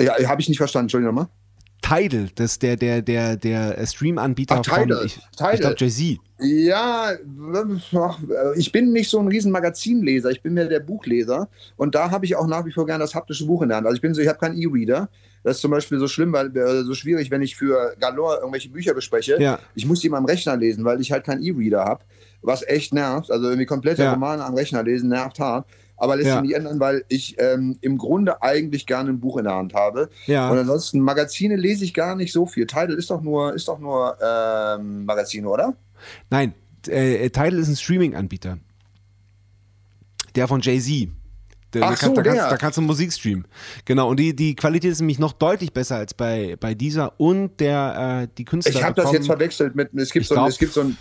Ja, 0.00 0.14
habe 0.28 0.40
ich 0.40 0.48
nicht 0.48 0.58
verstanden. 0.58 0.86
Entschuldigung 0.86 1.14
nochmal. 1.14 1.30
Tidal, 1.84 2.28
das 2.34 2.58
der, 2.58 2.76
der, 2.76 3.02
der, 3.02 3.36
der 3.36 3.86
Stream-Anbieter 3.86 4.64
von 4.64 4.90
ich, 5.04 5.18
ich 5.18 5.60
glaube 5.60 5.76
Jay-Z. 5.76 6.18
Ja, 6.40 7.12
ich 8.56 8.72
bin 8.72 8.92
nicht 8.92 9.10
so 9.10 9.18
ein 9.18 9.28
riesen 9.28 9.52
Magazinleser, 9.52 10.30
ich 10.30 10.42
bin 10.42 10.54
mehr 10.54 10.66
der 10.66 10.80
Buchleser 10.80 11.48
und 11.76 11.94
da 11.94 12.10
habe 12.10 12.24
ich 12.24 12.36
auch 12.36 12.46
nach 12.46 12.64
wie 12.64 12.72
vor 12.72 12.86
gerne 12.86 13.04
das 13.04 13.14
haptische 13.14 13.46
Buch 13.46 13.62
in 13.62 13.68
der 13.68 13.78
Hand. 13.78 13.86
Also 13.86 13.96
ich 13.96 14.02
bin 14.02 14.14
so, 14.14 14.22
ich 14.22 14.28
habe 14.28 14.38
keinen 14.38 14.56
E-Reader. 14.58 15.08
Das 15.42 15.56
ist 15.56 15.60
zum 15.60 15.70
Beispiel 15.70 15.98
so 15.98 16.08
schlimm, 16.08 16.32
weil 16.32 16.56
äh, 16.56 16.84
so 16.84 16.94
schwierig, 16.94 17.30
wenn 17.30 17.42
ich 17.42 17.54
für 17.54 17.94
Galore 18.00 18.38
irgendwelche 18.38 18.70
Bücher 18.70 18.94
bespreche. 18.94 19.36
Ja. 19.38 19.58
Ich 19.74 19.84
muss 19.84 20.00
die 20.00 20.08
mal 20.08 20.16
am 20.16 20.24
Rechner 20.24 20.56
lesen, 20.56 20.86
weil 20.86 21.02
ich 21.02 21.12
halt 21.12 21.24
keinen 21.24 21.42
E-Reader 21.42 21.84
habe, 21.84 22.04
was 22.40 22.66
echt 22.66 22.94
nervt. 22.94 23.30
Also 23.30 23.44
irgendwie 23.44 23.66
komplette 23.66 24.04
ja. 24.04 24.12
Romane 24.14 24.42
am 24.42 24.54
Rechner 24.54 24.82
lesen 24.82 25.10
nervt 25.10 25.38
hart 25.38 25.66
aber 25.96 26.16
lässt 26.16 26.28
ja. 26.28 26.34
sich 26.34 26.42
nicht 26.42 26.54
ändern, 26.54 26.80
weil 26.80 27.04
ich 27.08 27.36
ähm, 27.38 27.76
im 27.80 27.98
Grunde 27.98 28.42
eigentlich 28.42 28.86
gerne 28.86 29.10
ein 29.10 29.20
Buch 29.20 29.36
in 29.36 29.44
der 29.44 29.54
Hand 29.54 29.74
habe. 29.74 30.10
Ja. 30.26 30.50
Und 30.50 30.58
ansonsten 30.58 31.00
Magazine 31.00 31.56
lese 31.56 31.84
ich 31.84 31.94
gar 31.94 32.16
nicht 32.16 32.32
so 32.32 32.46
viel. 32.46 32.66
Tidal 32.66 32.94
ist 32.94 33.10
doch 33.10 33.20
nur, 33.20 33.54
ist 33.54 33.68
doch 33.68 33.78
nur 33.78 34.16
ähm, 34.22 35.04
Magazine, 35.04 35.48
oder? 35.48 35.76
Nein, 36.30 36.54
äh, 36.88 37.30
Tidal 37.30 37.54
ist 37.54 37.68
ein 37.68 37.76
Streaming-Anbieter. 37.76 38.58
Der 40.34 40.48
von 40.48 40.60
Jay-Z. 40.60 41.10
Da, 41.70 41.88
Ach 41.88 41.96
so, 41.96 42.14
da, 42.14 42.22
kannst, 42.22 42.40
da 42.40 42.56
kannst 42.56 42.78
du 42.78 42.82
Musik 42.82 43.12
streamen. 43.12 43.46
Genau, 43.84 44.08
und 44.08 44.20
die, 44.20 44.34
die 44.34 44.54
Qualität 44.54 44.92
ist 44.92 45.00
nämlich 45.00 45.18
noch 45.18 45.32
deutlich 45.32 45.72
besser 45.72 45.96
als 45.96 46.14
bei, 46.14 46.56
bei 46.60 46.74
dieser 46.74 47.18
und 47.18 47.58
der 47.58 48.22
äh, 48.22 48.28
die 48.38 48.44
Künstler. 48.44 48.74
Ich 48.74 48.84
habe 48.84 48.94
das 48.94 49.10
jetzt 49.10 49.26
verwechselt 49.26 49.74
mit, 49.74 49.92
es 49.94 50.12
gibt, 50.12 50.26
so, 50.26 50.34
glaub, 50.34 50.48
es 50.48 50.58
gibt 50.58 50.72
so 50.72 50.82
ein 50.82 50.96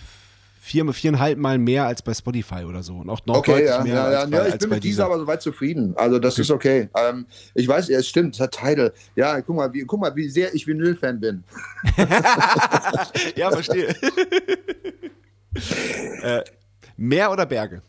vier, 0.63 0.93
viereinhalb 0.93 1.37
Mal 1.37 1.57
mehr 1.57 1.85
als 1.85 2.01
bei 2.01 2.13
Spotify 2.13 2.63
oder 2.63 2.83
so. 2.83 2.95
Und 2.99 3.09
auch 3.09 3.19
noch 3.25 3.35
okay, 3.35 3.65
ja, 3.65 3.83
mehr 3.83 3.95
ja, 3.95 4.03
als 4.05 4.13
ja, 4.13 4.25
bei, 4.25 4.47
ja, 4.47 4.53
ich 4.53 4.59
bin 4.59 4.69
mit 4.69 4.83
dieser 4.83 5.05
aber 5.05 5.19
soweit 5.19 5.41
zufrieden. 5.41 5.93
Also 5.97 6.19
das 6.19 6.35
okay. 6.35 6.41
ist 6.41 6.51
okay. 6.51 6.89
Ähm, 6.95 7.25
ich 7.53 7.67
weiß, 7.67 7.89
ja, 7.89 7.99
es 7.99 8.07
stimmt, 8.07 8.35
es 8.35 8.39
hat 8.39 8.57
Tidal. 8.57 8.93
Ja, 9.15 9.41
guck 9.41 9.57
mal, 9.57 9.73
wie, 9.73 9.81
guck 9.81 9.99
mal, 9.99 10.15
wie 10.15 10.29
sehr 10.29 10.55
ich 10.55 10.65
Vinyl-Fan 10.65 11.19
bin. 11.19 11.43
ja, 13.35 13.51
verstehe. 13.51 13.89
äh, 16.21 16.43
Meer 16.95 17.31
oder 17.31 17.45
Berge? 17.45 17.81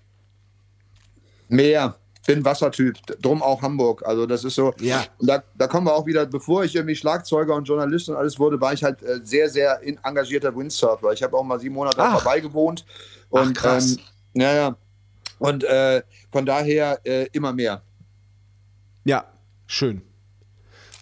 Meer 1.49 1.97
bin 2.27 2.45
Wassertyp, 2.45 2.97
drum 3.21 3.43
auch 3.43 3.63
Hamburg. 3.63 4.03
Also 4.07 4.27
das 4.27 4.45
ist 4.45 4.55
so. 4.55 4.75
Ja. 4.81 5.05
Da, 5.21 5.43
da 5.57 5.67
kommen 5.67 5.87
wir 5.87 5.95
auch 5.95 6.07
wieder, 6.07 6.27
bevor 6.27 6.65
ich 6.65 6.75
irgendwie 6.75 6.97
Schlagzeuger 6.97 7.55
und 7.55 7.65
Journalist 7.65 8.09
und 8.09 8.17
alles 8.17 8.39
wurde, 8.39 8.61
war 8.61 8.73
ich 8.73 8.83
halt 8.83 9.03
äh, 9.03 9.21
sehr, 9.23 9.49
sehr 9.49 9.81
engagierter 10.03 10.55
Windsurfer. 10.57 11.13
Ich 11.13 11.23
habe 11.23 11.37
auch 11.37 11.45
mal 11.45 11.61
sieben 11.61 11.75
Monate 11.75 11.99
Ach. 11.99 12.23
dabei 12.23 12.41
gewohnt. 12.41 12.85
Und, 13.29 13.57
Ach, 13.57 13.63
krass. 13.63 13.97
Ähm, 14.35 14.41
ja, 14.43 14.55
ja. 14.55 14.77
Und 15.39 15.65
äh, 15.65 16.03
von 16.31 16.47
daher 16.47 16.99
äh, 17.05 17.27
immer 17.33 17.53
mehr. 17.53 17.83
Ja, 19.05 19.25
schön. 19.67 20.03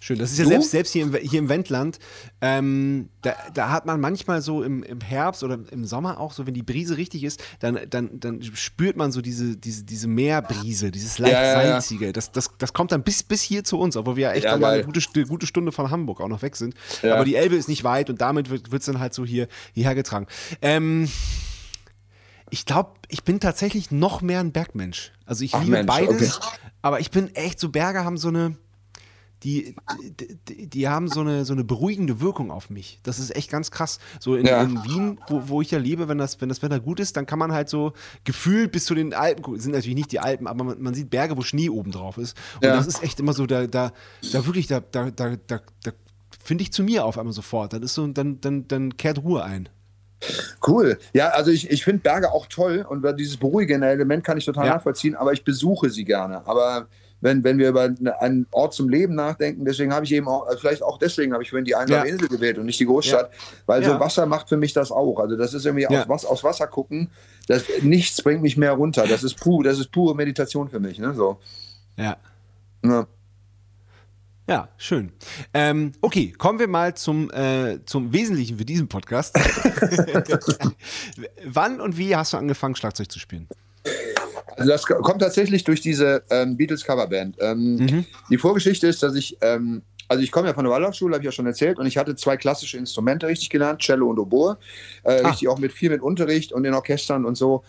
Schön. 0.03 0.19
Das 0.19 0.33
ist 0.33 0.37
ja 0.37 0.43
selbst, 0.43 0.71
selbst 0.71 0.91
hier, 0.91 1.03
im, 1.03 1.15
hier 1.15 1.39
im 1.39 1.47
Wendland, 1.47 1.97
ähm, 2.41 3.07
da, 3.21 3.35
da, 3.53 3.69
hat 3.69 3.85
man 3.85 4.01
manchmal 4.01 4.41
so 4.41 4.61
im, 4.61 4.83
im, 4.83 4.99
Herbst 4.99 5.43
oder 5.43 5.57
im 5.71 5.85
Sommer 5.85 6.19
auch 6.19 6.33
so, 6.33 6.45
wenn 6.45 6.53
die 6.53 6.61
Brise 6.61 6.97
richtig 6.97 7.23
ist, 7.23 7.41
dann, 7.61 7.79
dann, 7.89 8.19
dann 8.19 8.43
spürt 8.43 8.97
man 8.97 9.13
so 9.13 9.21
diese, 9.21 9.55
diese, 9.55 9.85
diese 9.85 10.09
Meerbrise, 10.09 10.91
dieses 10.91 11.19
leicht 11.19 11.31
ja, 11.31 11.41
ja, 11.41 11.53
salzige. 11.53 12.11
Das, 12.11 12.33
das, 12.33 12.49
das 12.57 12.73
kommt 12.73 12.91
dann 12.91 13.03
bis, 13.03 13.23
bis 13.23 13.41
hier 13.41 13.63
zu 13.63 13.79
uns, 13.79 13.95
obwohl 13.95 14.17
wir 14.17 14.23
ja 14.23 14.31
echt 14.33 14.43
ja, 14.43 14.55
eine 14.55 14.83
gute, 14.83 15.25
gute 15.25 15.47
Stunde 15.47 15.71
von 15.71 15.89
Hamburg 15.89 16.19
auch 16.19 16.27
noch 16.27 16.41
weg 16.41 16.57
sind. 16.57 16.75
Aber 17.01 17.23
die 17.23 17.35
Elbe 17.35 17.55
ist 17.55 17.69
nicht 17.69 17.85
weit 17.85 18.09
und 18.09 18.19
damit 18.19 18.49
wird 18.49 18.73
es 18.73 18.85
dann 18.85 18.99
halt 18.99 19.13
so 19.13 19.23
hier, 19.23 19.47
hierher 19.71 19.95
getragen. 19.95 20.27
Ähm, 20.61 21.09
ich 22.49 22.65
glaube, 22.65 22.91
ich 23.07 23.23
bin 23.23 23.39
tatsächlich 23.39 23.89
noch 23.89 24.21
mehr 24.21 24.41
ein 24.41 24.51
Bergmensch. 24.51 25.13
Also 25.25 25.45
ich 25.45 25.55
Ach, 25.55 25.61
liebe 25.61 25.77
Mensch, 25.77 25.87
beides, 25.87 26.37
okay. 26.39 26.57
aber 26.81 26.99
ich 26.99 27.09
bin 27.09 27.33
echt, 27.35 27.57
so 27.57 27.69
Berge 27.69 28.03
haben 28.03 28.17
so 28.17 28.27
eine 28.27 28.57
die, 29.43 29.75
die, 30.47 30.67
die, 30.67 30.87
haben 30.87 31.07
so 31.07 31.21
eine, 31.21 31.45
so 31.45 31.53
eine 31.53 31.63
beruhigende 31.63 32.21
Wirkung 32.21 32.51
auf 32.51 32.69
mich. 32.69 32.99
Das 33.03 33.19
ist 33.19 33.35
echt 33.35 33.51
ganz 33.51 33.71
krass. 33.71 33.99
So 34.19 34.35
in, 34.35 34.45
ja. 34.45 34.61
in 34.61 34.83
Wien, 34.83 35.19
wo, 35.27 35.49
wo 35.49 35.61
ich 35.61 35.71
ja 35.71 35.79
lebe, 35.79 36.07
wenn 36.07 36.17
das, 36.17 36.39
wenn 36.41 36.49
das 36.49 36.61
Wetter 36.61 36.79
gut 36.79 36.99
ist, 36.99 37.17
dann 37.17 37.25
kann 37.25 37.39
man 37.39 37.51
halt 37.51 37.69
so 37.69 37.93
gefühlt 38.23 38.71
bis 38.71 38.85
zu 38.85 38.95
den 38.95 39.13
Alpen 39.13 39.43
gucken. 39.43 39.59
Sind 39.59 39.73
natürlich 39.73 39.95
nicht 39.95 40.11
die 40.11 40.19
Alpen, 40.19 40.47
aber 40.47 40.63
man, 40.63 40.81
man 40.81 40.93
sieht 40.93 41.09
Berge, 41.09 41.35
wo 41.37 41.41
Schnee 41.41 41.69
oben 41.69 41.91
drauf 41.91 42.17
ist. 42.17 42.37
Und 42.55 42.67
ja. 42.67 42.75
das 42.75 42.87
ist 42.87 43.03
echt 43.03 43.19
immer 43.19 43.33
so, 43.33 43.45
da, 43.45 43.67
da, 43.67 43.91
da 44.31 44.45
wirklich, 44.45 44.67
da, 44.67 44.79
da, 44.79 45.11
da, 45.11 45.35
da, 45.47 45.59
da 45.83 45.91
finde 46.43 46.61
ich 46.61 46.71
zu 46.71 46.83
mir 46.83 47.05
auf 47.05 47.17
einmal 47.17 47.33
sofort. 47.33 47.73
Dann 47.73 47.83
ist 47.83 47.93
so, 47.93 48.07
dann, 48.07 48.39
dann, 48.39 48.67
dann 48.67 48.97
kehrt 48.97 49.23
Ruhe 49.23 49.43
ein. 49.43 49.69
Cool. 50.65 50.97
Ja, 51.13 51.29
also 51.29 51.51
ich, 51.51 51.69
ich 51.69 51.83
finde 51.83 52.01
Berge 52.01 52.31
auch 52.31 52.47
toll 52.47 52.85
und 52.87 53.05
dieses 53.19 53.37
beruhigende 53.37 53.87
Element 53.87 54.23
kann 54.23 54.37
ich 54.37 54.45
total 54.45 54.67
ja. 54.67 54.73
nachvollziehen, 54.75 55.15
aber 55.15 55.33
ich 55.33 55.43
besuche 55.43 55.89
sie 55.89 56.05
gerne. 56.05 56.47
Aber 56.47 56.87
wenn, 57.23 57.43
wenn 57.45 57.57
wir 57.57 57.69
über 57.69 57.89
einen 58.19 58.47
Ort 58.51 58.73
zum 58.73 58.89
Leben 58.89 59.15
nachdenken. 59.15 59.63
Deswegen 59.63 59.93
habe 59.93 60.05
ich 60.05 60.11
eben 60.11 60.27
auch, 60.27 60.45
vielleicht 60.59 60.83
auch 60.83 60.97
deswegen 60.97 61.31
habe 61.31 61.41
ich 61.41 61.49
vorhin 61.49 61.63
die 61.63 61.73
einsame 61.73 62.05
ja. 62.05 62.13
Insel 62.13 62.27
gewählt 62.27 62.57
und 62.57 62.65
nicht 62.65 62.79
die 62.81 62.85
Großstadt, 62.85 63.31
ja. 63.31 63.39
weil 63.65 63.81
ja. 63.81 63.93
so 63.93 63.99
Wasser 63.99 64.25
macht 64.25 64.49
für 64.49 64.57
mich 64.57 64.73
das 64.73 64.91
auch. 64.91 65.19
Also 65.19 65.37
das 65.37 65.53
ist 65.53 65.65
irgendwie 65.65 65.87
aus, 65.87 66.09
was, 66.09 66.25
aus 66.25 66.43
Wasser 66.43 66.67
gucken, 66.67 67.09
das, 67.47 67.63
nichts 67.81 68.21
bringt 68.21 68.41
mich 68.41 68.57
mehr 68.57 68.73
runter. 68.73 69.07
Das 69.07 69.23
ist 69.23 69.39
pur, 69.39 69.63
das 69.63 69.79
ist 69.79 69.89
pure 69.91 70.15
Meditation 70.15 70.67
für 70.67 70.81
mich. 70.81 70.99
Ne? 70.99 71.13
So. 71.13 71.39
Ja. 71.95 72.17
ja. 72.83 73.07
Ja, 74.45 74.67
schön. 74.75 75.13
Ähm, 75.53 75.93
okay, 76.01 76.33
kommen 76.37 76.59
wir 76.59 76.67
mal 76.67 76.93
zum, 76.95 77.31
äh, 77.31 77.79
zum 77.85 78.11
Wesentlichen 78.11 78.57
für 78.57 78.65
diesen 78.65 78.89
Podcast. 78.89 79.37
Wann 81.45 81.79
und 81.79 81.97
wie 81.97 82.13
hast 82.13 82.33
du 82.33 82.37
angefangen, 82.37 82.75
Schlagzeug 82.75 83.09
zu 83.09 83.19
spielen? 83.19 83.47
Also 84.71 84.71
das 84.71 84.85
kommt 84.85 85.21
tatsächlich 85.21 85.63
durch 85.63 85.81
diese 85.81 86.23
ähm, 86.29 86.57
Beatles 86.57 86.83
Coverband. 86.83 87.37
Ähm, 87.39 87.75
mhm. 87.75 88.05
Die 88.29 88.37
Vorgeschichte 88.37 88.87
ist, 88.87 89.03
dass 89.03 89.15
ich, 89.15 89.37
ähm, 89.41 89.81
also 90.07 90.23
ich 90.23 90.31
komme 90.31 90.47
ja 90.47 90.53
von 90.53 90.63
der 90.63 90.73
Waldorfschule, 90.73 91.15
habe 91.15 91.23
ich 91.23 91.25
ja 91.25 91.31
schon 91.31 91.45
erzählt, 91.45 91.79
und 91.79 91.85
ich 91.85 91.97
hatte 91.97 92.15
zwei 92.15 92.37
klassische 92.37 92.77
Instrumente 92.77 93.27
richtig 93.27 93.49
gelernt, 93.49 93.81
Cello 93.81 94.09
und 94.09 94.19
Oboe, 94.19 94.57
äh, 95.03 95.21
ah. 95.21 95.29
richtig 95.29 95.47
auch 95.47 95.59
mit 95.59 95.71
viel 95.71 95.89
mit 95.89 96.01
Unterricht 96.01 96.53
und 96.53 96.65
in 96.65 96.73
Orchestern 96.73 97.25
und 97.25 97.35
so 97.35 97.63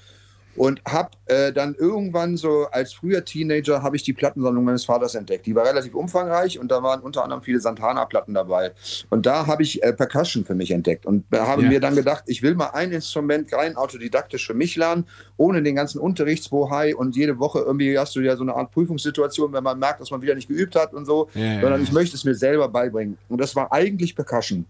und 0.56 0.80
habe 0.86 1.10
äh, 1.26 1.52
dann 1.52 1.74
irgendwann 1.74 2.36
so 2.36 2.66
als 2.70 2.92
früher 2.92 3.24
Teenager 3.24 3.82
habe 3.82 3.96
ich 3.96 4.02
die 4.02 4.12
Plattensammlung 4.12 4.64
meines 4.64 4.84
Vaters 4.84 5.14
entdeckt. 5.14 5.46
Die 5.46 5.54
war 5.54 5.64
relativ 5.64 5.94
umfangreich 5.94 6.58
und 6.58 6.70
da 6.70 6.82
waren 6.82 7.00
unter 7.00 7.22
anderem 7.24 7.42
viele 7.42 7.60
Santana-Platten 7.60 8.34
dabei. 8.34 8.72
Und 9.10 9.26
da 9.26 9.46
habe 9.46 9.62
ich 9.62 9.82
äh, 9.82 9.92
Percussion 9.92 10.44
für 10.44 10.54
mich 10.54 10.70
entdeckt 10.70 11.06
und 11.06 11.24
habe 11.32 11.62
ja. 11.62 11.68
mir 11.68 11.80
dann 11.80 11.94
gedacht, 11.94 12.24
ich 12.26 12.42
will 12.42 12.54
mal 12.54 12.70
ein 12.70 12.92
Instrument 12.92 13.52
rein 13.52 13.76
autodidaktisch 13.76 14.46
für 14.46 14.54
mich 14.54 14.76
lernen, 14.76 15.06
ohne 15.36 15.62
den 15.62 15.74
ganzen 15.74 15.98
Unterrichtsbohai 15.98 16.94
und 16.94 17.16
jede 17.16 17.38
Woche 17.38 17.60
irgendwie 17.60 17.98
hast 17.98 18.14
du 18.16 18.20
ja 18.20 18.36
so 18.36 18.42
eine 18.42 18.54
Art 18.54 18.70
Prüfungssituation, 18.70 19.52
wenn 19.52 19.64
man 19.64 19.78
merkt, 19.78 20.00
dass 20.00 20.10
man 20.10 20.22
wieder 20.22 20.34
nicht 20.34 20.48
geübt 20.48 20.76
hat 20.76 20.92
und 20.94 21.04
so, 21.04 21.28
ja, 21.34 21.60
sondern 21.60 21.80
ja, 21.80 21.84
ich 21.84 21.92
möchte 21.92 22.16
es 22.16 22.24
mir 22.24 22.34
selber 22.34 22.68
beibringen. 22.68 23.18
Und 23.28 23.40
das 23.40 23.56
war 23.56 23.72
eigentlich 23.72 24.14
Percussion. 24.14 24.66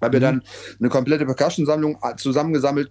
Haben 0.00 0.12
wir 0.12 0.20
dann 0.20 0.42
eine 0.78 0.88
komplette 0.88 1.24
Percussion-Sammlung 1.24 1.98
äh, 2.02 2.16
zusammengesammelt. 2.16 2.90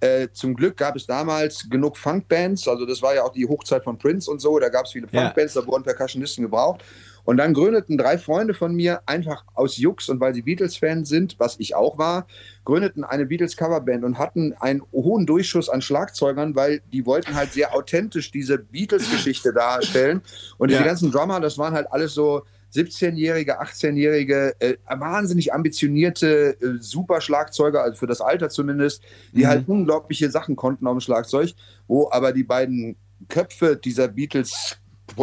Äh, 0.00 0.28
zum 0.32 0.54
Glück 0.56 0.78
gab 0.78 0.96
es 0.96 1.06
damals 1.06 1.68
genug 1.68 1.98
Funkbands, 1.98 2.66
also 2.66 2.86
das 2.86 3.02
war 3.02 3.14
ja 3.14 3.22
auch 3.22 3.32
die 3.32 3.46
Hochzeit 3.46 3.84
von 3.84 3.98
Prince 3.98 4.30
und 4.30 4.40
so, 4.40 4.58
da 4.58 4.70
gab 4.70 4.86
es 4.86 4.92
viele 4.92 5.06
Ja. 5.12 5.24
Funkbands, 5.24 5.52
da 5.54 5.66
wurden 5.66 5.82
Percussionisten 5.82 6.42
gebraucht. 6.44 6.82
Und 7.24 7.36
dann 7.36 7.52
gründeten 7.52 7.98
drei 7.98 8.16
Freunde 8.16 8.54
von 8.54 8.74
mir 8.74 9.02
einfach 9.04 9.44
aus 9.54 9.76
Jux 9.76 10.08
und 10.08 10.20
weil 10.20 10.32
sie 10.34 10.40
Beatles-Fans 10.40 11.06
sind, 11.06 11.36
was 11.38 11.56
ich 11.58 11.74
auch 11.74 11.98
war, 11.98 12.26
gründeten 12.64 13.04
eine 13.04 13.26
Beatles-Coverband 13.26 14.04
und 14.04 14.16
hatten 14.18 14.54
einen 14.58 14.82
hohen 14.92 15.26
Durchschuss 15.26 15.68
an 15.68 15.82
Schlagzeugern, 15.82 16.56
weil 16.56 16.80
die 16.92 17.04
wollten 17.04 17.34
halt 17.36 17.52
sehr 17.52 17.74
authentisch 17.74 18.30
diese 18.30 18.56
Beatles-Geschichte 18.58 19.52
darstellen. 19.52 20.22
Und 20.56 20.70
diese 20.70 20.80
Ja. 20.80 20.86
ganzen 20.86 21.10
Drummer, 21.12 21.40
das 21.40 21.58
waren 21.58 21.74
halt 21.74 21.92
alles 21.92 22.14
so 22.14 22.42
17-Jährige, 22.74 23.60
18-Jährige, 23.60 24.54
äh, 24.60 24.76
wahnsinnig 24.86 25.52
ambitionierte 25.52 26.56
äh, 26.60 26.78
Super-Schlagzeuger, 26.78 27.82
also 27.82 27.98
für 27.98 28.06
das 28.06 28.20
Alter 28.20 28.48
zumindest, 28.48 29.02
die 29.32 29.42
Mhm. 29.42 29.46
halt 29.46 29.68
unglaubliche 29.68 30.30
Sachen 30.30 30.56
konnten 30.56 30.86
auf 30.86 30.96
dem 30.96 31.00
Schlagzeug, 31.00 31.54
wo 31.86 32.10
aber 32.10 32.32
die 32.32 32.44
beiden 32.44 32.96
Köpfe 33.28 33.76
dieser 33.76 34.08
Beatles 34.08 34.78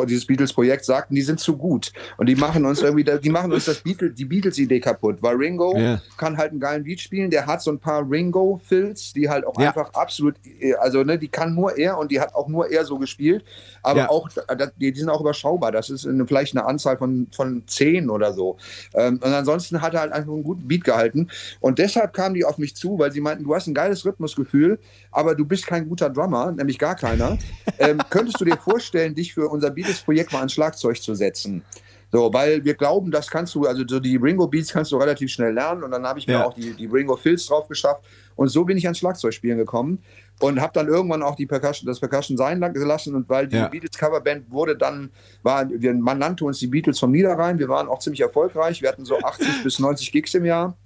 dieses 0.08 0.26
Beatles-Projekt 0.26 0.86
sagten, 0.86 1.16
die 1.16 1.22
sind 1.22 1.40
zu 1.40 1.58
gut 1.58 1.92
und 2.18 2.28
die 2.28 2.36
machen 2.36 2.66
uns 2.66 2.82
irgendwie, 2.82 3.04
die 3.04 3.30
machen 3.30 3.52
uns 3.52 3.66
das 3.66 3.80
Beatles, 3.80 4.14
die 4.16 4.26
Beatles-Idee 4.26 4.80
kaputt, 4.80 5.18
weil 5.22 5.36
Ringo 5.36 5.78
Ja. 5.78 6.02
kann 6.18 6.38
halt 6.38 6.52
einen 6.52 6.60
geilen 6.60 6.84
Beat 6.84 7.00
spielen, 7.00 7.30
der 7.30 7.46
hat 7.46 7.62
so 7.62 7.72
ein 7.72 7.80
paar 7.80 8.10
Ringo-Fills, 8.10 9.14
die 9.14 9.30
halt 9.30 9.46
auch 9.46 9.60
Ja. 9.60 9.70
einfach 9.70 9.94
absolut, 9.94 10.36
äh, 10.46 10.74
also 10.76 11.04
ne, 11.04 11.18
die 11.18 11.28
kann 11.30 11.54
nur 11.56 11.78
er 11.78 11.98
und 11.98 12.12
die 12.12 12.20
hat 12.20 12.34
auch 12.36 12.48
nur 12.48 12.70
er 12.70 12.86
so 12.86 12.98
gespielt, 12.98 13.44
aber 13.84 14.00
Ja. 14.02 14.10
auch, 14.10 14.30
äh, 14.48 14.68
die, 14.78 14.92
die 14.92 15.00
sind 15.00 15.10
auch 15.10 15.22
überschaubar, 15.22 15.72
das 15.72 15.90
ist 15.90 16.06
eine, 16.06 16.26
vielleicht 16.28 16.56
eine 16.56 16.66
Anzahl 16.66 16.98
von, 16.98 17.28
von 17.36 17.64
zehn 17.68 18.10
oder 18.10 18.34
so 18.34 18.58
ähm, 18.94 19.16
und 19.24 19.32
ansonsten 19.34 19.82
hat 19.82 19.94
er 19.94 20.02
halt 20.02 20.12
einfach 20.14 20.32
einen 20.34 20.44
guten 20.44 20.68
Beat 20.68 20.84
gehalten 20.84 21.30
und 21.60 21.80
deshalb 21.80 22.14
kamen 22.14 22.36
die 22.36 22.46
auf 22.46 22.58
mich 22.58 22.76
zu, 22.76 22.98
weil 23.00 23.12
sie 23.12 23.22
meinten, 23.22 23.44
du 23.44 23.54
hast 23.56 23.68
ein 23.68 23.74
geiles 23.74 24.06
Rhythmusgefühl, 24.06 24.80
aber 25.12 25.36
du 25.36 25.46
bist 25.46 25.68
kein 25.68 25.88
guter 25.88 26.10
Drummer, 26.10 26.52
nämlich 26.52 26.80
gar 26.80 26.96
keiner. 26.96 27.38
ähm, 27.80 28.06
könntest 28.10 28.40
du 28.40 28.46
dir 28.46 28.58
vorstellen, 28.58 29.16
dich 29.16 29.34
für 29.34 29.48
unser 29.50 29.70
Beatles-Projekt 29.78 30.32
mal 30.32 30.40
ans 30.40 30.54
Schlagzeug 30.54 31.02
zu 31.02 31.14
setzen? 31.16 31.64
So, 32.12 32.34
weil 32.34 32.64
wir 32.64 32.74
glauben, 32.76 33.12
das 33.12 33.30
kannst 33.30 33.54
du, 33.54 33.66
also 33.66 33.84
so 33.86 34.00
die 34.00 34.16
Ringo 34.16 34.48
Beats 34.48 34.72
kannst 34.72 34.92
du 34.94 34.98
relativ 34.98 35.30
schnell 35.30 35.54
lernen 35.54 35.84
und 35.84 35.92
dann 35.92 36.06
habe 36.08 36.20
ich 36.20 36.26
mir 36.28 36.34
Ja. 36.34 36.46
auch 36.46 36.54
die, 36.54 36.74
die 36.74 36.86
Ringo 36.86 37.18
Fills 37.18 37.46
drauf 37.48 37.68
geschafft 37.68 38.02
und 38.38 38.48
so 38.48 38.64
bin 38.64 38.78
ich 38.78 38.86
ans 38.86 39.00
Schlagzeugspielen 39.00 39.58
gekommen 39.58 40.02
und 40.40 40.62
habe 40.62 40.72
dann 40.74 40.88
irgendwann 40.88 41.22
auch 41.22 41.36
die 41.36 41.46
Percussion, 41.46 41.86
das 41.86 42.00
Percussion 42.00 42.38
sein 42.38 42.62
gelassen 42.74 43.14
und 43.14 43.28
weil 43.28 43.48
die 43.48 43.58
Ja. 43.58 43.68
Beatles 43.68 43.98
Coverband 43.98 44.50
wurde 44.50 44.78
dann, 44.78 45.12
war, 45.44 45.70
wir, 45.70 45.94
man 45.96 46.18
nannte 46.18 46.46
uns 46.46 46.60
die 46.60 46.68
Beatles 46.68 46.98
vom 46.98 47.12
Niederrhein, 47.12 47.60
wir 47.60 47.68
waren 47.68 47.90
auch 47.90 48.00
ziemlich 48.00 48.22
erfolgreich, 48.22 48.82
wir 48.82 48.88
hatten 48.88 49.04
so 49.04 49.18
80 49.22 49.64
bis 49.64 49.78
90 49.80 50.12
Gigs 50.14 50.34
im 50.34 50.46
Jahr. 50.46 50.78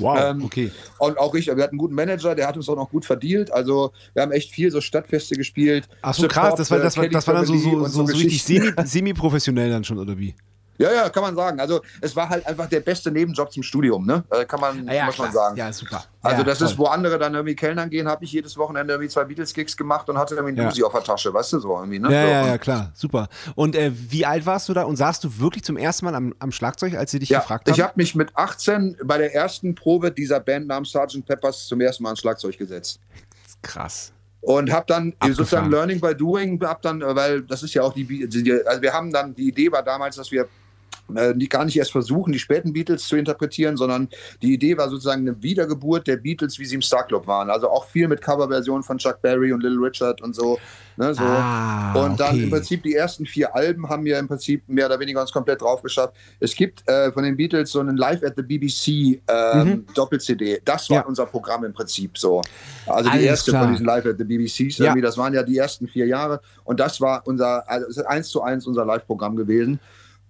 Wow, 0.00 0.18
Ähm, 0.20 0.44
okay. 0.44 0.70
Und 0.98 1.18
auch 1.18 1.34
ich, 1.34 1.46
wir 1.46 1.52
hatten 1.52 1.72
einen 1.72 1.78
guten 1.78 1.94
Manager, 1.94 2.34
der 2.34 2.48
hat 2.48 2.56
uns 2.56 2.68
auch 2.68 2.76
noch 2.76 2.90
gut 2.90 3.04
verdient. 3.04 3.52
Also 3.52 3.92
wir 4.14 4.22
haben 4.22 4.32
echt 4.32 4.50
viel 4.50 4.70
so 4.70 4.80
Stadtfeste 4.80 5.34
gespielt. 5.34 5.88
Ach 6.02 6.14
so, 6.14 6.22
Support 6.22 6.32
krass, 6.32 6.54
das 6.56 6.70
war, 6.70 6.78
das 6.78 6.96
war, 6.96 7.04
Kelly 7.04 7.14
das 7.14 7.26
war 7.26 7.34
dann 7.34 7.46
so, 7.46 7.56
so, 7.56 7.84
so, 7.86 8.06
so 8.06 8.16
richtig 8.16 8.42
semi-professionell 8.42 9.70
dann 9.70 9.84
schon, 9.84 9.98
oder 9.98 10.18
wie? 10.18 10.34
Ja, 10.80 10.90
ja, 10.92 11.08
kann 11.10 11.22
man 11.22 11.36
sagen. 11.36 11.60
Also 11.60 11.82
es 12.00 12.16
war 12.16 12.28
halt 12.30 12.46
einfach 12.46 12.66
der 12.66 12.80
beste 12.80 13.10
Nebenjob 13.10 13.52
zum 13.52 13.62
Studium, 13.62 14.06
ne? 14.06 14.24
Äh, 14.30 14.46
Kann 14.46 14.60
man, 14.60 14.82
muss 15.04 15.18
man 15.18 15.30
sagen. 15.30 15.54
Ja, 15.56 15.70
super. 15.72 16.04
Also 16.22 16.38
ja, 16.38 16.44
das 16.44 16.58
toll. 16.58 16.68
ist, 16.68 16.78
wo 16.78 16.86
andere 16.86 17.18
dann 17.18 17.34
irgendwie 17.34 17.54
Kellnern 17.54 17.90
gehen, 17.90 18.08
habe 18.08 18.24
ich 18.24 18.32
jedes 18.32 18.56
Wochenende 18.56 18.94
irgendwie 18.94 19.10
zwei 19.10 19.24
Beatles-Gigs 19.24 19.76
gemacht 19.76 20.08
und 20.08 20.16
hatte 20.16 20.36
irgendwie 20.36 20.58
einen 20.58 20.70
Ja. 20.74 20.86
Auf 20.86 20.92
der 20.92 21.02
Tasche, 21.04 21.34
weißt 21.34 21.52
du, 21.52 21.58
so 21.60 21.76
irgendwie, 21.76 21.98
ne? 21.98 22.10
Ja, 22.10 22.22
so. 22.22 22.28
ja, 22.28 22.46
ja, 22.46 22.58
klar, 22.58 22.92
super. 22.94 23.28
Und 23.56 23.76
äh, 23.76 23.92
wie 23.94 24.24
alt 24.24 24.46
warst 24.46 24.70
du 24.70 24.72
da 24.72 24.84
und 24.84 24.96
saßt 24.96 25.22
du 25.22 25.38
wirklich 25.38 25.64
zum 25.64 25.76
ersten 25.76 26.06
Mal 26.06 26.14
am, 26.14 26.34
am 26.38 26.50
Schlagzeug, 26.50 26.94
als 26.94 27.10
sie 27.10 27.18
dich 27.18 27.28
Ja, 27.28 27.40
gefragt 27.40 27.68
haben? 27.68 27.74
ich 27.74 27.82
habe 27.82 27.92
mich 27.96 28.14
mit 28.14 28.34
18 28.34 28.96
bei 29.04 29.18
der 29.18 29.34
ersten 29.34 29.74
Probe 29.74 30.10
dieser 30.10 30.40
Band 30.40 30.66
namens 30.66 30.92
Sgt. 30.92 31.26
Peppers 31.26 31.66
zum 31.66 31.82
ersten 31.82 32.04
Mal 32.04 32.08
ans 32.10 32.20
Schlagzeug 32.20 32.56
gesetzt. 32.56 33.00
Krass. 33.62 34.12
Und 34.42 34.72
habe 34.72 34.86
dann 34.88 35.08
Abgefahren. 35.18 35.34
sozusagen 35.34 35.70
Learning 35.70 36.00
by 36.00 36.14
Doing, 36.14 36.58
hab 36.64 36.80
dann, 36.80 37.02
äh, 37.02 37.14
weil 37.14 37.42
das 37.42 37.62
ist 37.62 37.74
ja 37.74 37.82
auch 37.82 37.92
die, 37.92 38.26
die, 38.26 38.52
also 38.66 38.80
wir 38.80 38.92
haben 38.94 39.12
dann, 39.12 39.34
die 39.34 39.48
Idee 39.48 39.70
war 39.70 39.82
damals, 39.82 40.16
dass 40.16 40.30
wir 40.30 40.48
die 41.34 41.48
gar 41.48 41.64
nicht 41.64 41.76
erst 41.76 41.92
versuchen, 41.92 42.32
die 42.32 42.38
späten 42.38 42.72
Beatles 42.72 43.06
zu 43.06 43.16
interpretieren, 43.16 43.76
sondern 43.76 44.08
die 44.42 44.52
Idee 44.54 44.76
war 44.76 44.88
sozusagen 44.88 45.22
eine 45.28 45.42
Wiedergeburt 45.42 46.06
der 46.06 46.16
Beatles, 46.16 46.58
wie 46.58 46.64
sie 46.64 46.74
im 46.76 46.82
Star 46.82 47.06
Club 47.06 47.26
waren. 47.26 47.50
Also 47.50 47.68
auch 47.70 47.86
viel 47.86 48.08
mit 48.08 48.20
Coverversionen 48.22 48.82
von 48.82 48.98
Chuck 48.98 49.20
Berry 49.22 49.52
und 49.52 49.62
Little 49.62 49.78
Richard 49.80 50.20
und 50.22 50.34
so. 50.34 50.58
Ne, 50.96 51.14
so. 51.14 51.22
Ah, 51.22 51.94
und 52.04 52.20
dann 52.20 52.34
okay. 52.34 52.42
im 52.44 52.50
Prinzip 52.50 52.82
die 52.82 52.94
ersten 52.94 53.24
vier 53.24 53.54
Alben 53.54 53.88
haben 53.88 54.04
wir 54.04 54.18
im 54.18 54.28
Prinzip 54.28 54.68
mehr 54.68 54.84
oder 54.86 55.00
weniger 55.00 55.20
uns 55.22 55.32
komplett 55.32 55.62
drauf 55.62 55.82
geschafft. 55.82 56.14
Es 56.40 56.54
gibt 56.54 56.86
äh, 56.88 57.10
von 57.12 57.22
den 57.22 57.36
Beatles 57.36 57.70
so 57.70 57.80
einen 57.80 57.96
Live 57.96 58.22
at 58.22 58.34
the 58.36 58.42
BBC 58.42 59.22
ähm, 59.28 59.86
Doppel-CD. 59.94 60.60
Das 60.64 60.90
war 60.90 60.98
Mhm. 60.98 61.02
Ja. 61.02 61.06
unser 61.08 61.26
Programm 61.26 61.64
im 61.64 61.72
Prinzip 61.72 62.18
so. 62.18 62.42
Also 62.86 63.04
die 63.08 63.14
Alles 63.16 63.24
erste 63.26 63.50
klar. 63.52 63.62
von 63.62 63.72
diesen 63.72 63.86
Live 63.86 64.04
at 64.04 64.18
the 64.18 64.24
BBCs. 64.24 64.78
Ja. 64.78 64.94
Das 64.96 65.16
waren 65.16 65.32
ja 65.32 65.42
die 65.42 65.56
ersten 65.56 65.88
vier 65.88 66.06
Jahre. 66.06 66.40
Und 66.64 66.80
das 66.80 67.00
war 67.00 67.22
unser, 67.26 67.68
also 67.70 68.04
eins 68.04 68.28
zu 68.28 68.42
eins 68.42 68.66
unser 68.66 68.84
Live-Programm 68.84 69.36
gewesen. 69.36 69.80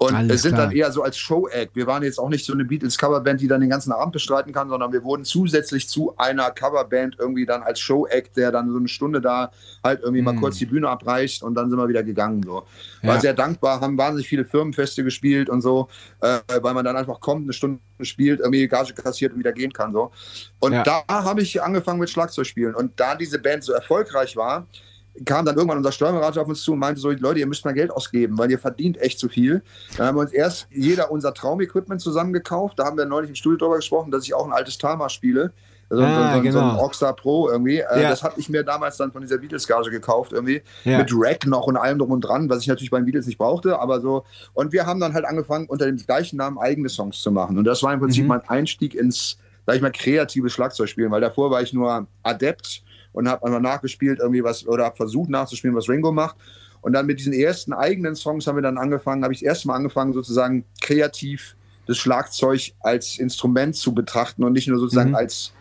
Und 0.02 0.14
Alles 0.14 0.36
es 0.36 0.42
sind 0.42 0.54
klar. 0.54 0.68
dann 0.68 0.74
eher 0.74 0.90
so 0.92 1.02
als 1.02 1.18
Show-Act. 1.18 1.76
Wir 1.76 1.86
waren 1.86 2.02
jetzt 2.02 2.18
auch 2.18 2.30
nicht 2.30 2.46
so 2.46 2.54
eine 2.54 2.64
Beatles-Coverband, 2.64 3.38
die 3.38 3.48
dann 3.48 3.60
den 3.60 3.68
ganzen 3.68 3.92
Abend 3.92 4.14
bestreiten 4.14 4.50
kann, 4.50 4.70
sondern 4.70 4.94
wir 4.94 5.04
wurden 5.04 5.26
zusätzlich 5.26 5.90
zu 5.90 6.16
einer 6.16 6.50
Coverband 6.52 7.16
irgendwie 7.18 7.44
dann 7.44 7.62
als 7.62 7.80
Show-Act, 7.80 8.34
der 8.38 8.50
dann 8.50 8.70
so 8.70 8.78
eine 8.78 8.88
Stunde 8.88 9.20
da 9.20 9.50
halt 9.84 10.00
irgendwie 10.00 10.22
mal 10.22 10.32
Hm. 10.32 10.40
kurz 10.40 10.56
die 10.56 10.64
Bühne 10.64 10.88
abreißt 10.88 11.42
und 11.42 11.54
dann 11.54 11.68
sind 11.68 11.78
wir 11.78 11.86
wieder 11.86 12.02
gegangen. 12.02 12.42
So. 12.42 12.62
War 13.02 13.16
Ja. 13.16 13.20
sehr 13.20 13.34
dankbar, 13.34 13.82
haben 13.82 13.98
wahnsinnig 13.98 14.26
viele 14.26 14.46
Firmenfeste 14.46 15.04
gespielt 15.04 15.50
und 15.50 15.60
so, 15.60 15.88
äh, 16.22 16.38
weil 16.62 16.72
man 16.72 16.82
dann 16.86 16.96
einfach 16.96 17.20
kommt, 17.20 17.42
eine 17.44 17.52
Stunde 17.52 17.80
spielt, 18.00 18.40
irgendwie 18.40 18.66
Gage 18.68 18.94
kassiert 18.94 19.34
und 19.34 19.38
wieder 19.40 19.52
gehen 19.52 19.70
kann. 19.74 19.92
So. 19.92 20.12
Und 20.60 20.72
Ja. 20.72 20.82
da 20.82 21.02
habe 21.10 21.42
ich 21.42 21.62
angefangen 21.62 22.00
mit 22.00 22.08
Schlagzeugspielen. 22.08 22.74
Und 22.74 22.98
da 22.98 23.16
diese 23.16 23.38
Band 23.38 23.64
so 23.64 23.74
erfolgreich 23.74 24.34
war, 24.34 24.66
kam 25.24 25.44
dann 25.44 25.56
irgendwann 25.56 25.78
unser 25.78 25.92
Steuerberater 25.92 26.40
auf 26.42 26.48
uns 26.48 26.62
zu 26.62 26.72
und 26.72 26.78
meinte 26.78 27.00
so, 27.00 27.10
Leute, 27.10 27.40
ihr 27.40 27.46
müsst 27.46 27.64
mal 27.64 27.72
Geld 27.72 27.90
ausgeben, 27.90 28.38
weil 28.38 28.50
ihr 28.50 28.58
verdient 28.58 28.98
echt 29.00 29.18
zu 29.18 29.28
viel. 29.28 29.62
Dann 29.96 30.06
haben 30.06 30.16
wir 30.16 30.22
uns 30.22 30.32
erst 30.32 30.66
jeder 30.70 31.10
unser 31.10 31.34
Traumequipment 31.34 32.00
zusammengekauft. 32.00 32.78
Da 32.78 32.84
haben 32.84 32.96
wir 32.96 33.04
neulich 33.06 33.28
im 33.30 33.34
Studio 33.36 33.58
drüber 33.58 33.76
gesprochen, 33.76 34.10
dass 34.10 34.24
ich 34.24 34.34
auch 34.34 34.46
ein 34.46 34.52
altes 34.52 34.78
Tama 34.78 35.08
spiele. 35.08 35.52
So, 35.92 36.00
Ah, 36.00 36.30
so, 36.30 36.36
so, 36.36 36.42
genau. 36.42 36.52
so 36.52 36.60
ein 36.60 36.76
Rockstar 36.76 37.16
Pro 37.16 37.48
irgendwie. 37.50 37.78
Äh, 37.80 38.02
Ja. 38.02 38.10
Das 38.10 38.22
hatte 38.22 38.38
ich 38.38 38.48
mir 38.48 38.62
damals 38.62 38.96
dann 38.96 39.10
von 39.10 39.22
dieser 39.22 39.38
Beatles-Gage 39.38 39.90
gekauft 39.90 40.32
irgendwie. 40.32 40.62
Ja. 40.84 40.98
Mit 40.98 41.10
Rack 41.12 41.46
noch 41.46 41.66
und 41.66 41.76
allem 41.76 41.98
drum 41.98 42.12
und 42.12 42.20
dran, 42.20 42.48
was 42.48 42.60
ich 42.62 42.68
natürlich 42.68 42.90
bei 42.90 42.98
den 42.98 43.06
Beatles 43.06 43.26
nicht 43.26 43.38
brauchte, 43.38 43.76
aber 43.80 44.00
so. 44.00 44.24
Und 44.54 44.72
wir 44.72 44.86
haben 44.86 45.00
dann 45.00 45.14
halt 45.14 45.24
angefangen, 45.24 45.66
unter 45.66 45.86
dem 45.86 45.96
gleichen 45.96 46.36
Namen 46.36 46.58
eigene 46.58 46.88
Songs 46.88 47.20
zu 47.20 47.32
machen. 47.32 47.58
Und 47.58 47.64
das 47.64 47.82
war 47.82 47.92
im 47.92 47.98
Prinzip 47.98 48.22
Mhm. 48.22 48.28
mein 48.28 48.48
Einstieg 48.48 48.94
ins, 48.94 49.38
sag 49.66 49.74
ich 49.74 49.82
mal, 49.82 49.90
kreatives 49.90 50.52
Schlagzeugspielen, 50.52 51.10
weil 51.10 51.20
davor 51.20 51.50
war 51.50 51.60
ich 51.60 51.72
nur 51.72 52.06
Adept 52.22 52.84
und 53.12 53.28
habe 53.28 53.44
einfach 53.46 53.60
nachgespielt 53.60 54.18
irgendwie 54.20 54.44
was 54.44 54.66
oder 54.66 54.84
habe 54.84 54.96
versucht 54.96 55.30
nachzuspielen, 55.30 55.76
was 55.76 55.88
Ringo 55.88 56.12
macht. 56.12 56.36
Und 56.82 56.92
dann 56.94 57.06
mit 57.06 57.18
diesen 57.18 57.32
ersten 57.32 57.72
eigenen 57.72 58.14
Songs 58.14 58.46
haben 58.46 58.56
wir 58.56 58.62
dann 58.62 58.78
angefangen, 58.78 59.22
habe 59.22 59.34
ich 59.34 59.40
das 59.40 59.46
erste 59.46 59.68
Mal 59.68 59.76
angefangen, 59.76 60.12
sozusagen 60.12 60.64
kreativ 60.80 61.56
das 61.86 61.98
Schlagzeug 61.98 62.72
als 62.80 63.18
Instrument 63.18 63.76
zu 63.76 63.92
betrachten 63.92 64.44
und 64.44 64.52
nicht 64.52 64.68
nur 64.68 64.78
sozusagen 64.78 65.10
Mhm. 65.10 65.16
als, 65.16 65.52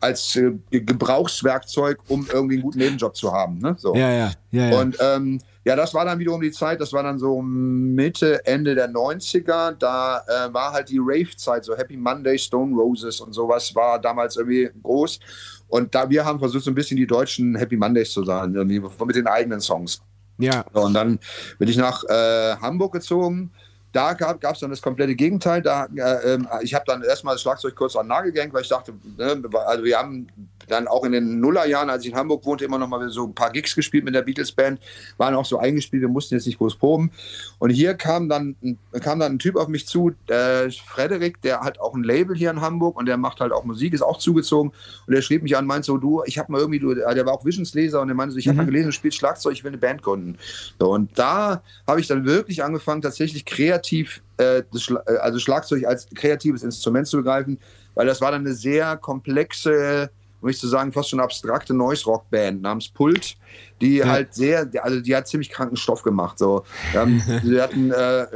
als 0.00 0.34
äh, 0.36 0.52
Gebrauchswerkzeug, 0.70 1.98
um 2.08 2.26
irgendwie 2.32 2.54
einen 2.54 2.62
guten 2.62 2.78
Nebenjob 2.78 3.14
zu 3.14 3.32
haben. 3.32 3.58
Ne? 3.58 3.76
So. 3.78 3.94
Ja, 3.94 4.10
ja, 4.10 4.32
ja. 4.50 4.70
ja. 4.70 4.80
Und 4.80 4.96
ähm, 5.00 5.40
ja, 5.64 5.76
das 5.76 5.94
war 5.94 6.04
dann 6.04 6.18
wiederum 6.18 6.40
die 6.40 6.50
Zeit, 6.50 6.80
das 6.80 6.92
war 6.92 7.02
dann 7.02 7.18
so 7.18 7.40
Mitte, 7.40 8.44
Ende 8.44 8.74
der 8.74 8.90
90er. 8.90 9.72
Da 9.72 10.22
äh, 10.26 10.52
war 10.52 10.72
halt 10.72 10.90
die 10.90 10.98
Rave-Zeit, 11.00 11.64
so 11.64 11.76
Happy 11.76 11.96
Monday, 11.96 12.38
Stone 12.38 12.74
Roses 12.74 13.20
und 13.20 13.32
sowas 13.32 13.74
war 13.74 13.98
damals 13.98 14.36
irgendwie 14.36 14.70
groß. 14.82 15.20
Und 15.68 15.94
da 15.94 16.08
wir 16.08 16.24
haben 16.24 16.38
versucht, 16.38 16.64
so 16.64 16.70
ein 16.70 16.74
bisschen 16.74 16.96
die 16.96 17.06
deutschen 17.06 17.56
Happy 17.56 17.76
Mondays 17.76 18.12
zu 18.12 18.24
sein, 18.24 18.54
irgendwie 18.54 18.80
mit 18.80 19.16
den 19.16 19.26
eigenen 19.26 19.60
Songs. 19.60 20.02
ja. 20.38 20.64
So, 20.72 20.82
und 20.82 20.94
dann 20.94 21.18
bin 21.58 21.68
ich 21.68 21.76
nach 21.76 22.04
äh, 22.04 22.56
Hamburg 22.56 22.92
gezogen. 22.92 23.52
Da 23.94 24.12
gab 24.12 24.42
es 24.54 24.58
dann 24.58 24.70
das 24.70 24.82
komplette 24.82 25.14
Gegenteil. 25.14 25.62
Da, 25.62 25.86
äh, 25.94 26.34
ähm, 26.34 26.48
ich 26.62 26.74
habe 26.74 26.84
dann 26.86 27.02
erstmal 27.02 27.36
das 27.36 27.42
Schlagzeug 27.42 27.76
kurz 27.76 27.94
an 27.94 28.06
den 28.06 28.08
Nagel 28.08 28.32
gehängt, 28.32 28.52
weil 28.52 28.62
ich 28.62 28.68
dachte, 28.68 28.92
ne, 29.16 29.40
also 29.66 29.84
wir 29.84 29.96
haben 29.96 30.26
dann 30.66 30.88
auch 30.88 31.04
in 31.04 31.12
den 31.12 31.40
Nullerjahren, 31.40 31.90
als 31.90 32.04
ich 32.04 32.10
in 32.10 32.16
Hamburg 32.16 32.44
wohnte, 32.46 32.64
immer 32.64 32.78
noch 32.78 32.88
mal 32.88 33.06
so 33.10 33.26
ein 33.26 33.34
paar 33.34 33.50
Gigs 33.50 33.74
gespielt 33.74 34.02
mit 34.02 34.14
der 34.14 34.22
Beatles-Band, 34.22 34.80
waren 35.18 35.34
auch 35.34 35.44
so 35.44 35.58
eingespielt, 35.58 36.00
wir 36.00 36.08
mussten 36.08 36.34
jetzt 36.34 36.46
nicht 36.46 36.56
groß 36.56 36.76
proben. 36.76 37.10
Und 37.58 37.68
hier 37.70 37.94
kam 37.94 38.28
dann, 38.30 38.56
ein- 38.62 38.78
kam 39.02 39.20
dann 39.20 39.32
ein 39.32 39.38
Typ 39.38 39.56
auf 39.56 39.68
mich 39.68 39.86
zu, 39.86 40.12
äh, 40.28 40.70
Frederik, 40.70 41.40
der 41.42 41.60
hat 41.60 41.78
auch 41.80 41.94
ein 41.94 42.02
Label 42.02 42.34
hier 42.34 42.50
in 42.50 42.62
Hamburg 42.62 42.96
und 42.96 43.06
der 43.06 43.18
macht 43.18 43.40
halt 43.40 43.52
auch 43.52 43.64
Musik, 43.64 43.92
ist 43.92 44.00
auch 44.02 44.18
zugezogen. 44.18 44.72
Und 45.06 45.14
der 45.14 45.20
schrieb 45.20 45.42
mich 45.42 45.54
an, 45.54 45.66
meint 45.66 45.84
so, 45.84 45.98
du, 45.98 46.22
ich 46.24 46.38
habe 46.38 46.50
mal 46.50 46.60
irgendwie, 46.62 46.80
du, 46.80 46.94
der 46.94 47.26
war 47.26 47.34
auch 47.34 47.44
Visionsleser 47.44 48.00
und 48.00 48.08
der 48.08 48.16
meinte 48.16 48.32
so, 48.32 48.38
ich 48.38 48.48
habe 48.48 48.54
Mhm. 48.54 48.58
mal 48.62 48.66
gelesen, 48.66 48.86
du 48.86 48.92
spielst 48.92 49.18
Schlagzeug, 49.18 49.52
ich 49.52 49.62
will 49.64 49.70
eine 49.70 49.78
Band 49.78 50.02
gründen. 50.02 50.38
So, 50.80 50.90
und 50.92 51.16
da 51.18 51.62
habe 51.86 52.00
ich 52.00 52.06
dann 52.06 52.24
wirklich 52.24 52.64
angefangen, 52.64 53.02
tatsächlich 53.02 53.44
kreativ, 53.44 53.83
äh, 53.92 54.62
das 54.72 54.82
Schla 54.82 55.02
äh, 55.06 55.16
also 55.16 55.38
Schlagzeug 55.38 55.84
als 55.86 56.08
kreatives 56.14 56.62
Instrument 56.62 57.06
zu 57.06 57.18
begreifen, 57.18 57.58
weil 57.94 58.06
das 58.06 58.20
war 58.20 58.32
dann 58.32 58.42
eine 58.42 58.54
sehr 58.54 58.96
komplexe 58.96 60.10
um 60.44 60.48
nicht 60.48 60.60
zu 60.60 60.68
sagen, 60.68 60.92
fast 60.92 61.08
schon 61.08 61.20
abstrakte 61.20 61.72
Noise-Rock-Band 61.72 62.60
namens 62.60 62.90
Pult, 62.90 63.38
die 63.80 63.96
ja. 63.96 64.06
halt 64.06 64.34
sehr, 64.34 64.68
also 64.82 65.00
die 65.00 65.14
hat 65.14 65.26
ziemlich 65.26 65.50
kranken 65.50 65.76
Stoff 65.76 66.02
gemacht. 66.02 66.38
So. 66.38 66.64
Ähm, 66.94 67.20
wir, 67.42 67.62
hatten, 67.62 67.90
äh, 67.90 68.26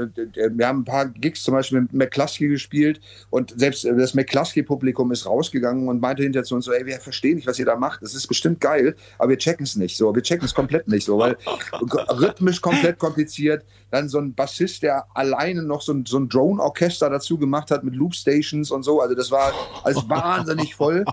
wir 0.52 0.66
haben 0.66 0.80
ein 0.80 0.84
paar 0.84 1.06
Gigs 1.06 1.42
zum 1.42 1.54
Beispiel 1.54 1.82
mit 1.82 1.92
McCluskey 1.92 2.48
gespielt 2.48 3.00
und 3.30 3.58
selbst 3.58 3.84
das 3.84 4.14
McCluskey-Publikum 4.14 5.12
ist 5.12 5.26
rausgegangen 5.26 5.88
und 5.88 6.00
meinte 6.00 6.22
hinterher 6.22 6.44
zu 6.44 6.54
uns 6.54 6.64
so, 6.64 6.72
ey, 6.72 6.84
wir 6.86 6.98
verstehen 7.00 7.36
nicht, 7.36 7.46
was 7.46 7.58
ihr 7.58 7.66
da 7.66 7.76
macht. 7.76 8.02
Das 8.02 8.14
ist 8.14 8.26
bestimmt 8.26 8.60
geil, 8.60 8.96
aber 9.18 9.30
wir 9.30 9.38
checken 9.38 9.64
es 9.64 9.76
nicht 9.76 9.96
so. 9.96 10.14
Wir 10.14 10.22
checken 10.22 10.44
es 10.44 10.54
komplett 10.54 10.88
nicht 10.88 11.04
so, 11.04 11.18
weil 11.18 11.36
rhythmisch 12.10 12.60
komplett 12.60 12.98
kompliziert. 12.98 13.64
Dann 13.90 14.08
so 14.08 14.18
ein 14.18 14.34
Bassist, 14.34 14.82
der 14.82 15.06
alleine 15.14 15.62
noch 15.62 15.80
so 15.80 15.92
ein, 15.92 16.04
so 16.04 16.18
ein 16.18 16.28
Drone-Orchester 16.28 17.08
dazu 17.08 17.38
gemacht 17.38 17.70
hat 17.70 17.84
mit 17.84 17.94
Loop-Stations 17.94 18.70
und 18.70 18.82
so. 18.82 19.00
Also 19.00 19.14
das 19.14 19.30
war 19.30 19.52
alles 19.82 20.08
wahnsinnig 20.08 20.74
voll. 20.74 21.04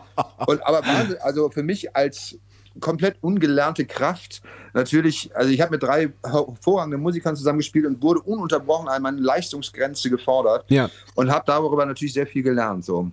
Und, 0.46 0.66
aber 0.66 0.82
also 1.22 1.50
für 1.50 1.64
mich 1.64 1.96
als 1.96 2.38
komplett 2.80 3.18
ungelernte 3.22 3.86
Kraft. 3.86 4.42
Natürlich, 4.74 5.36
also 5.36 5.50
ich 5.50 5.62
habe 5.62 5.72
mit 5.72 5.84
drei 5.84 6.12
hervorragenden 6.24 7.02
Musikern 7.02 7.36
zusammengespielt 7.36 7.86
und 7.86 8.02
wurde 8.02 8.22
ununterbrochen 8.22 8.88
an 8.88 9.02
meine 9.02 9.22
Leistungsgrenze 9.22 10.10
gefordert. 10.10 10.66
Ja. 10.70 10.90
Und 11.16 11.32
habe 11.32 11.44
darüber 11.48 11.86
natürlich 11.86 12.14
sehr 12.14 12.28
viel 12.28 12.44
gelernt. 12.44 12.84
So. 12.84 13.12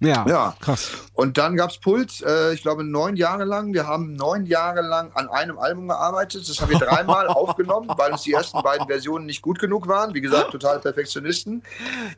Ja, 0.00 0.26
ja, 0.28 0.56
krass. 0.60 0.90
Und 1.14 1.38
dann 1.38 1.56
gab 1.56 1.70
es 1.70 1.78
Pult, 1.78 2.20
äh, 2.22 2.52
ich 2.52 2.62
glaube, 2.62 2.84
neun 2.84 3.16
Jahre 3.16 3.44
lang. 3.44 3.72
Wir 3.72 3.86
haben 3.86 4.14
neun 4.14 4.44
Jahre 4.44 4.82
lang 4.82 5.12
an 5.14 5.28
einem 5.28 5.58
Album 5.58 5.88
gearbeitet. 5.88 6.48
Das 6.48 6.60
haben 6.60 6.70
wir 6.70 6.78
dreimal 6.78 7.26
aufgenommen, 7.28 7.88
weil 7.96 8.12
uns 8.12 8.22
die 8.22 8.32
ersten 8.32 8.60
beiden 8.62 8.86
Versionen 8.86 9.24
nicht 9.24 9.40
gut 9.40 9.58
genug 9.58 9.88
waren. 9.88 10.12
Wie 10.12 10.20
gesagt, 10.20 10.50
total 10.50 10.80
Perfektionisten. 10.80 11.62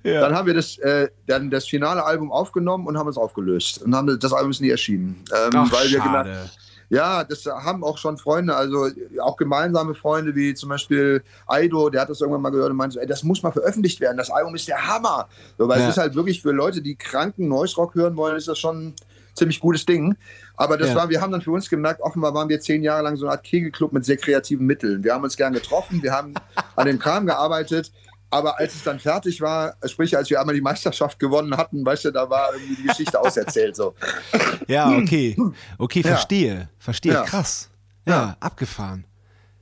Ja. 0.02 0.20
Dann 0.20 0.34
haben 0.34 0.46
wir 0.46 0.54
das, 0.54 0.78
äh, 0.78 1.08
dann 1.26 1.50
das 1.50 1.66
finale 1.66 2.04
Album 2.04 2.32
aufgenommen 2.32 2.86
und 2.86 2.98
haben 2.98 3.08
es 3.08 3.18
aufgelöst. 3.18 3.82
Und 3.82 3.94
haben 3.94 4.18
das 4.18 4.32
Album 4.32 4.50
ist 4.50 4.60
nie 4.60 4.70
erschienen. 4.70 5.22
Ähm, 5.32 5.50
Ach, 5.54 5.72
weil 5.72 5.90
wir 5.90 5.98
schade. 5.98 6.28
gemerkt 6.30 6.58
ja, 6.88 7.24
das 7.24 7.44
haben 7.46 7.82
auch 7.84 7.98
schon 7.98 8.16
Freunde, 8.16 8.54
also 8.54 8.88
auch 9.20 9.36
gemeinsame 9.36 9.94
Freunde, 9.94 10.34
wie 10.34 10.54
zum 10.54 10.68
Beispiel 10.68 11.22
Aido, 11.46 11.90
der 11.90 12.02
hat 12.02 12.10
das 12.10 12.20
irgendwann 12.20 12.42
mal 12.42 12.50
gehört 12.50 12.70
und 12.70 12.76
meinte 12.76 12.94
so, 12.94 13.00
ey, 13.00 13.06
das 13.06 13.22
muss 13.22 13.42
mal 13.42 13.52
veröffentlicht 13.52 14.00
werden, 14.00 14.16
das 14.16 14.30
Album 14.30 14.54
ist 14.54 14.68
der 14.68 14.86
Hammer. 14.86 15.28
So, 15.58 15.68
weil 15.68 15.80
ja. 15.80 15.86
es 15.86 15.96
ist 15.96 15.98
halt 15.98 16.14
wirklich 16.14 16.42
für 16.42 16.52
Leute, 16.52 16.82
die 16.82 16.96
kranken 16.96 17.48
Noise 17.48 17.76
Rock 17.76 17.94
hören 17.94 18.16
wollen, 18.16 18.36
ist 18.36 18.48
das 18.48 18.58
schon 18.58 18.88
ein 18.88 18.94
ziemlich 19.34 19.60
gutes 19.60 19.84
Ding. 19.84 20.16
Aber 20.56 20.78
das 20.78 20.90
ja. 20.90 20.94
war, 20.94 21.08
wir 21.10 21.20
haben 21.20 21.32
dann 21.32 21.42
für 21.42 21.50
uns 21.50 21.68
gemerkt, 21.68 22.00
offenbar 22.00 22.32
waren 22.34 22.48
wir 22.48 22.60
zehn 22.60 22.82
Jahre 22.82 23.02
lang 23.02 23.16
so 23.16 23.26
eine 23.26 23.32
Art 23.32 23.44
Kegelclub 23.44 23.92
mit 23.92 24.04
sehr 24.04 24.16
kreativen 24.16 24.66
Mitteln. 24.66 25.04
Wir 25.04 25.12
haben 25.12 25.24
uns 25.24 25.36
gern 25.36 25.52
getroffen, 25.52 26.02
wir 26.02 26.12
haben 26.12 26.34
an 26.76 26.86
dem 26.86 26.98
Kram 26.98 27.26
gearbeitet 27.26 27.92
aber 28.30 28.58
als 28.58 28.74
es 28.74 28.82
dann 28.82 28.98
fertig 28.98 29.40
war, 29.40 29.76
sprich, 29.84 30.16
als 30.16 30.28
wir 30.30 30.40
einmal 30.40 30.54
die 30.54 30.60
Meisterschaft 30.60 31.18
gewonnen 31.18 31.56
hatten, 31.56 31.84
weißt 31.84 32.06
du, 32.06 32.10
da 32.10 32.28
war 32.28 32.52
irgendwie 32.54 32.76
die 32.76 32.88
Geschichte 32.88 33.20
auserzählt. 33.20 33.76
So. 33.76 33.94
Ja, 34.66 34.90
okay. 34.90 35.36
Okay, 35.78 36.02
verstehe. 36.02 36.54
Ja. 36.54 36.68
Verstehe. 36.78 37.12
Ja. 37.12 37.22
Krass. 37.22 37.70
Ja, 38.04 38.12
ja, 38.12 38.36
abgefahren. 38.40 39.04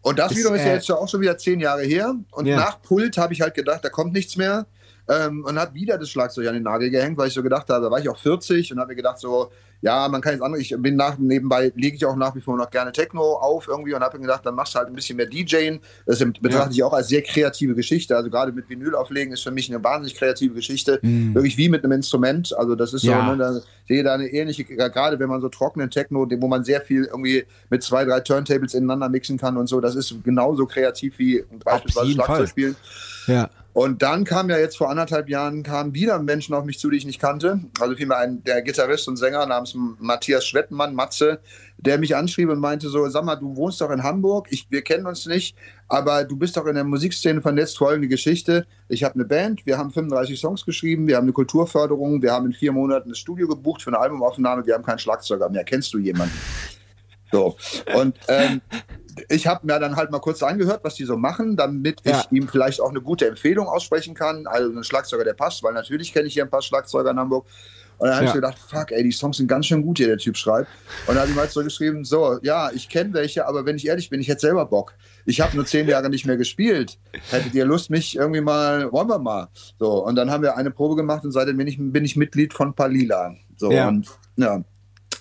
Und 0.01 0.19
das, 0.19 0.29
das 0.29 0.39
wiederum 0.39 0.57
ist 0.57 0.65
ja 0.65 0.73
äh, 0.73 0.75
jetzt 0.75 0.91
auch 0.91 1.09
schon 1.09 1.21
wieder 1.21 1.37
zehn 1.39 1.61
Jahre 1.61 1.83
her. 1.83 2.15
Und 2.33 2.47
nach 2.47 2.81
Pult 2.83 3.17
habe 3.17 3.33
ich 3.33 3.41
halt 3.41 3.55
gedacht, 3.55 3.85
da 3.85 3.89
kommt 3.89 4.13
nichts 4.13 4.37
mehr. 4.37 4.67
Ähm, 5.07 5.45
und 5.45 5.59
hat 5.59 5.75
wieder 5.75 5.99
das 5.99 6.09
Schlagzeug 6.09 6.47
an 6.49 6.55
den 6.55 6.63
Nagel 6.63 6.91
gehängt, 6.91 7.19
weil 7.19 7.29
ich 7.29 7.35
so 7.35 7.43
gedacht 7.43 7.69
habe, 7.69 7.85
da 7.85 7.91
war 7.91 7.99
ich 7.99 8.09
auch 8.09 8.17
40 8.17 8.73
und 8.73 8.81
habe 8.81 8.89
mir 8.89 8.97
gedacht, 8.97 9.19
so, 9.19 9.51
ja, 9.85 10.09
man 10.09 10.23
kann 10.23 10.33
jetzt 10.33 10.43
andere, 10.43 10.63
ich 10.63 10.75
bin 10.79 10.97
nach, 10.97 11.19
nebenbei, 11.19 11.71
lege 11.77 11.95
ich 11.95 12.07
auch 12.07 12.17
nach 12.17 12.35
wie 12.35 12.41
vor 12.41 12.57
noch 12.57 12.71
gerne 12.71 12.91
Techno 12.91 13.35
auf 13.35 13.69
irgendwie 13.69 13.93
und 13.93 14.03
habe 14.03 14.17
mir 14.17 14.23
gedacht, 14.23 14.47
dann 14.47 14.55
machst 14.55 14.75
du 14.75 14.79
halt 14.79 14.89
ein 14.89 14.95
bisschen 14.95 15.19
mehr 15.19 15.27
DJing. 15.27 15.79
Das 16.07 16.21
betrachte 16.21 16.71
ja. 16.71 16.71
ich 16.71 16.83
auch 16.83 16.95
als 16.95 17.09
sehr 17.09 17.21
kreative 17.21 17.75
Geschichte. 17.75 18.17
Also 18.17 18.31
gerade 18.31 18.51
mit 18.51 18.67
Vinyl 18.71 18.95
auflegen 18.95 19.35
ist 19.35 19.43
für 19.43 19.51
mich 19.51 19.69
eine 19.69 19.85
wahnsinnig 19.85 20.17
kreative 20.17 20.55
Geschichte. 20.55 21.01
Mhm. 21.03 21.35
Wirklich 21.35 21.59
wie 21.59 21.69
mit 21.69 21.85
einem 21.85 21.93
Instrument. 21.93 22.57
Also 22.57 22.77
das 22.77 22.95
ist 22.95 23.03
ja. 23.03 23.29
so, 23.29 23.35
ne, 23.35 23.63
sehe 23.87 24.03
da 24.03 24.15
eine 24.15 24.27
ähnliche, 24.27 24.65
gerade 24.65 25.19
wenn 25.19 25.29
man 25.29 25.43
so 25.43 25.51
trockenen 25.51 25.91
Techno, 25.91 26.27
wo 26.31 26.49
man 26.49 26.65
sehr 26.65 26.81
viel 26.81 27.05
irgendwie 27.05 27.45
mit 27.69 27.83
zwei, 27.83 28.07
drei 28.07 28.21
Turntables 28.21 28.73
ineinander 28.73 29.11
mixen 29.11 29.37
kann 29.37 29.59
und 29.59 29.67
so, 29.67 29.83
das 29.83 29.97
ist 29.97 30.15
genauso 30.25 30.65
kreativ 30.65 31.19
wie 31.19 31.45
beispielsweise 31.63 32.13
Schlagzeug 32.13 32.49
spielen. 32.49 32.77
Ja. 33.27 33.51
Und 33.75 34.03
dann 34.03 34.23
kam 34.23 34.49
ja 34.51 34.57
jetzt 34.57 34.79
vor 34.79 34.89
anderthalb 34.89 35.29
Jahren 35.29 35.65
kamen 35.65 35.95
wieder 35.95 36.21
Menschen 36.21 36.55
auf 36.55 36.65
mich 36.65 36.79
zu, 36.79 36.91
die 36.91 36.97
ich 36.97 37.07
nicht 37.07 37.21
kannte. 37.21 37.59
Also 37.81 37.97
vielmehr 37.97 38.19
ein 38.19 38.45
der 38.45 38.63
Gitarrist 38.63 39.09
und 39.09 39.17
Sänger 39.17 39.45
namens 39.47 39.75
Matthias 39.99 40.47
Schwettmann, 40.47 40.95
Matze, 40.95 41.41
der 41.77 41.99
mich 41.99 42.15
anschrieb 42.15 42.51
und 42.51 42.61
meinte 42.61 42.89
so, 42.89 43.09
sag 43.09 43.25
mal, 43.25 43.35
du 43.35 43.57
wohnst 43.57 43.81
doch 43.81 43.91
in 43.91 44.05
Hamburg, 44.05 44.47
ich, 44.51 44.69
wir 44.71 44.83
kennen 44.83 45.07
uns 45.07 45.27
nicht, 45.27 45.57
aber 45.89 46.23
du 46.23 46.37
bist 46.37 46.57
doch 46.57 46.67
in 46.67 46.77
der 46.77 46.85
Musikszene 46.85 47.43
vernetzt, 47.43 47.77
folgende 47.77 48.07
Geschichte. 48.07 48.65
Ich 48.89 49.03
habe 49.03 49.17
eine 49.17 49.25
Band, 49.25 49.67
wir 49.67 49.77
haben 49.77 49.91
35 49.91 50.39
Songs 50.39 50.65
geschrieben, 50.65 51.09
wir 51.09 51.17
haben 51.17 51.25
eine 51.25 51.33
Kulturförderung, 51.33 52.23
wir 52.23 52.31
haben 52.31 52.47
in 52.47 52.53
vier 52.53 52.71
Monaten 52.71 53.09
das 53.09 53.19
Studio 53.19 53.49
gebucht 53.49 53.83
für 53.83 53.91
eine 53.91 53.99
Albumaufnahme, 53.99 54.65
wir 54.65 54.75
haben 54.75 54.85
keinen 54.85 55.01
Schlagzeuger 55.01 55.49
mehr. 55.49 55.65
Kennst 55.65 55.93
du 55.93 55.99
jemanden? 55.99 56.39
So. 57.33 57.57
Und 57.95 58.17
ähm, 58.29 58.61
ich 59.29 59.47
habe 59.47 59.67
mir 59.67 59.79
dann 59.79 59.97
halt 59.97 60.11
mal 60.11 60.21
kurz 60.21 60.43
angehört, 60.43 60.81
was 60.83 60.95
die 60.95 61.05
so 61.05 61.17
machen, 61.17 61.57
damit 61.57 62.01
ja. 62.05 62.21
ich 62.21 62.37
ihm 62.37 62.49
vielleicht 62.49 62.81
auch 62.81 62.91
eine 62.91 63.01
gute 63.01 63.29
Empfehlung 63.29 63.67
aussprechen 63.67 64.15
kann. 64.15 64.47
Also 64.47 64.71
ein 64.71 64.85
Schlagzeuger, 64.85 65.25
der 65.25 65.35
passt, 65.35 65.63
weil 65.63 65.73
natürlich 65.73 66.13
kenne 66.13 66.27
ich 66.27 66.35
hier 66.35 66.45
ein 66.45 66.51
paar 66.51 66.63
Schlagzeuger 66.63 67.11
in 67.11 67.19
Hamburg. 67.19 67.47
Und 67.99 68.09
dann 68.09 68.17
habe 68.17 68.25
ja. 68.25 68.31
ich 68.31 68.35
gedacht, 68.35 68.59
fuck, 68.59 68.91
ey, 68.91 69.05
die 69.05 69.13
Songs 69.13 69.37
sind 69.37 69.47
ganz 69.47 69.67
schön 69.67 69.83
gut, 69.83 69.99
hier 69.99 70.09
der 70.09 70.19
Typ 70.19 70.37
schreibt. 70.37 70.69
Und 71.07 71.15
dann 71.15 71.19
habe 71.19 71.31
ich 71.31 71.37
mal 71.37 71.49
so 71.49 71.63
geschrieben, 71.63 72.05
so, 72.05 72.39
ja, 72.43 72.71
ich 72.73 72.89
kenne 72.89 73.15
welche, 73.15 73.47
aber 73.47 73.67
wenn 73.67 73.77
ich 73.77 73.87
ehrlich 73.87 74.11
bin, 74.11 74.21
ich 74.21 74.29
hätte 74.29 74.41
selber 74.41 74.67
Bock. 74.67 74.95
Ich 75.27 75.41
habe 75.41 75.55
nur 75.55 75.65
zehn 75.65 75.89
Jahre 75.89 76.11
nicht 76.11 76.27
mehr 76.27 76.37
gespielt. 76.37 76.99
Hättet 77.31 77.55
ihr 77.55 77.65
Lust, 77.65 77.91
mich 77.91 78.17
irgendwie 78.17 78.41
mal, 78.41 78.91
wollen 78.91 79.09
wir 79.09 79.21
mal. 79.21 79.49
So, 79.79 80.05
und 80.05 80.17
dann 80.17 80.31
haben 80.31 80.43
wir 80.43 80.57
eine 80.57 80.73
Probe 80.73 80.97
gemacht 80.97 81.25
und 81.25 81.31
seitdem 81.31 81.57
bin 81.57 81.69
ich, 81.69 81.79
bin 81.79 82.05
ich 82.05 82.17
Mitglied 82.17 82.53
von 82.53 82.75
Palila. 82.75 83.37
So, 83.57 83.71
ja. 83.71 83.87
und 83.87 84.11
ja. 84.37 84.65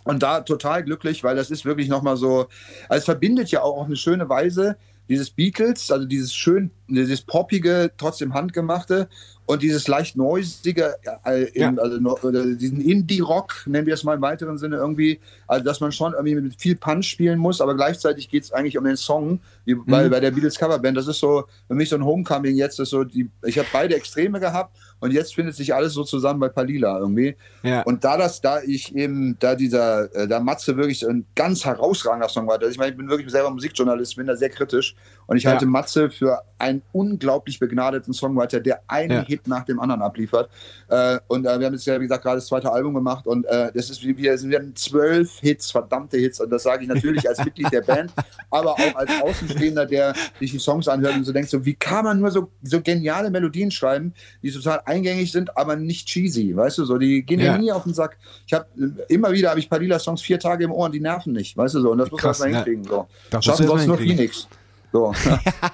Und 0.04 0.24
da 0.24 0.42
total 0.42 0.84
glücklich, 0.84 1.24
weil 1.24 1.36
das 1.36 1.52
ist 1.52 1.66
wirklich 1.66 1.88
nochmal 1.88 2.18
so, 2.18 2.48
also 2.90 3.00
es 3.00 3.06
verbindet 3.06 3.52
ja 3.52 3.62
auch 3.62 3.78
auf 3.78 3.86
eine 3.86 3.96
schöne 3.96 4.28
Weise 4.30 4.78
dieses 5.10 5.30
Beatles, 5.32 5.92
also 5.92 6.06
dieses 6.06 6.34
schön, 6.34 6.72
dieses 6.88 7.22
poppige, 7.22 7.92
trotzdem 7.98 8.34
handgemachte 8.34 9.10
und 9.46 9.62
dieses 9.62 9.88
leicht 9.88 10.16
noisige, 10.16 10.96
äh, 11.26 11.44
in, 11.54 11.76
ja. 11.76 11.82
also 11.82 12.56
diesen 12.56 12.80
Indie-Rock, 12.80 13.64
nennen 13.66 13.86
wir 13.86 13.94
es 13.94 14.04
mal 14.04 14.16
im 14.16 14.22
weiteren 14.22 14.58
Sinne 14.58 14.78
irgendwie, 14.78 15.20
also 15.48 15.66
dass 15.66 15.82
man 15.82 15.92
schon 15.92 16.14
irgendwie 16.14 16.36
mit 16.36 16.56
viel 16.60 16.76
Punch 16.76 17.06
spielen 17.06 17.40
muss, 17.40 17.60
aber 17.60 17.76
gleichzeitig 17.76 18.30
geht 18.30 18.44
es 18.44 18.54
eigentlich 18.54 18.78
um 18.78 18.86
den 18.86 18.96
Song, 18.96 19.42
wie 19.66 19.76
mhm. 19.76 19.86
bei, 19.86 20.08
bei 20.08 20.20
der 20.22 20.32
Beatles 20.32 20.58
Coverband, 20.58 20.96
das 20.96 21.08
ist 21.08 21.20
so 21.20 21.44
für 21.68 21.76
mich 21.76 21.90
so 21.90 21.98
ein 21.98 22.06
Homecoming 22.06 22.56
jetzt, 22.56 22.80
ist 22.80 22.92
so 22.92 23.04
die, 23.04 23.30
ich 23.44 23.58
habe 23.58 23.68
beide 23.74 23.96
Extreme 23.96 24.40
gehabt 24.40 24.78
und 25.02 25.12
jetzt 25.12 25.36
findet 25.36 25.56
sich 25.56 25.74
alles 25.76 25.94
so 25.94 26.06
zusammen 26.06 26.40
bei 26.40 26.48
Palila 26.48 27.00
irgendwie. 27.00 27.36
Ja. 27.64 27.82
Und 27.82 28.06
da 28.06 28.16
das, 28.16 28.40
da 28.40 28.62
ich 28.62 28.96
eben, 28.96 29.36
da 29.40 29.56
dieser, 29.56 30.16
äh, 30.16 30.28
da 30.30 30.40
Matze 30.40 30.78
wirklich 30.78 31.00
so 31.00 31.10
ein 31.10 31.26
ganz 31.36 31.66
herausragender 31.66 32.30
Songwriter 32.30 32.68
ist, 32.68 32.74
ich 32.74 32.78
meine, 32.78 32.92
ich 32.92 32.98
bin 32.98 33.10
wirklich 33.10 33.30
selber 33.30 33.52
Musikjournalist, 33.52 34.16
bin 34.16 34.28
da 34.28 34.38
sehr 34.38 34.50
kritisch 34.50 34.96
und 35.28 35.36
ich 35.36 35.44
ja. 35.44 35.52
halte 35.52 35.66
Matze 35.66 36.10
für 36.10 36.42
einen 36.58 36.82
unglaublich 36.94 37.60
begnadeten 37.60 38.14
Songwriter, 38.14 38.62
der 38.62 38.82
einen. 38.88 39.26
Hit 39.34 39.48
nach 39.48 39.66
dem 39.66 39.80
anderen 39.80 40.02
abliefert. 40.02 40.50
Äh, 40.90 41.20
und 41.28 41.46
äh, 41.46 41.60
wir 41.60 41.66
haben 41.66 41.74
jetzt 41.74 41.86
ja, 41.86 42.00
wie 42.00 42.04
gesagt, 42.04 42.24
gerade 42.24 42.38
das 42.38 42.48
zweite 42.48 42.72
Album 42.72 42.94
gemacht 42.94 43.26
und 43.26 43.46
äh, 43.46 43.72
das 43.74 43.90
ist, 43.90 44.04
wie 44.04 44.16
wir 44.16 44.38
sind, 44.38 44.52
wir 44.52 44.60
haben 44.60 44.76
zwölf 44.76 45.40
Hits, 45.40 45.72
verdammte 45.72 46.18
Hits 46.18 46.40
und 46.40 46.50
das 46.50 46.64
sage 46.64 46.84
ich 46.84 46.90
natürlich 46.90 47.28
als 47.28 47.44
Mitglied 47.44 47.72
der 47.72 47.82
Band, 47.82 48.12
aber 48.52 48.72
auch 48.72 48.96
als 48.96 49.12
Außenstehender, 49.22 49.86
der 49.86 50.14
sich 50.40 50.52
die 50.52 50.60
Songs 50.60 50.88
anhört 50.88 51.16
und 51.16 51.24
so 51.24 51.34
denkt, 51.34 51.50
so 51.50 51.66
wie 51.66 51.74
kann 51.74 52.06
man 52.06 52.20
nur 52.20 52.32
so, 52.32 52.50
so 52.62 52.82
geniale 52.82 53.30
Melodien 53.30 53.72
schreiben, 53.72 54.14
die 54.42 54.52
total 54.52 54.82
eingängig 54.86 55.32
sind, 55.32 55.58
aber 55.58 55.76
nicht 55.76 56.08
cheesy, 56.08 56.56
weißt 56.56 56.78
du, 56.78 56.86
so, 56.86 56.98
die 56.98 57.24
gehen 57.24 57.40
ja. 57.40 57.58
nie 57.58 57.72
auf 57.72 57.84
den 57.84 57.94
Sack. 57.94 58.18
Ich 58.46 58.54
habe 58.54 58.66
immer 59.08 59.32
wieder 59.32 59.50
habe 59.50 59.60
ich 59.60 59.70
Padilla-Songs 59.70 60.22
vier 60.22 60.40
Tage 60.40 60.66
im 60.66 60.72
Ohr 60.72 60.86
und 60.86 60.94
die 60.94 61.00
nerven 61.00 61.34
nicht, 61.34 61.58
weißt 61.58 61.76
du 61.76 61.82
so, 61.82 61.92
und 61.92 61.98
das 61.98 62.12
muss 62.12 62.40
man 62.40 62.54
hinkriegen. 62.54 62.84
So. 62.84 63.08
Schaffen 63.42 63.68
sonst 63.68 63.88
nur 63.88 63.98
Phoenix. 63.98 64.48
So. 64.94 65.12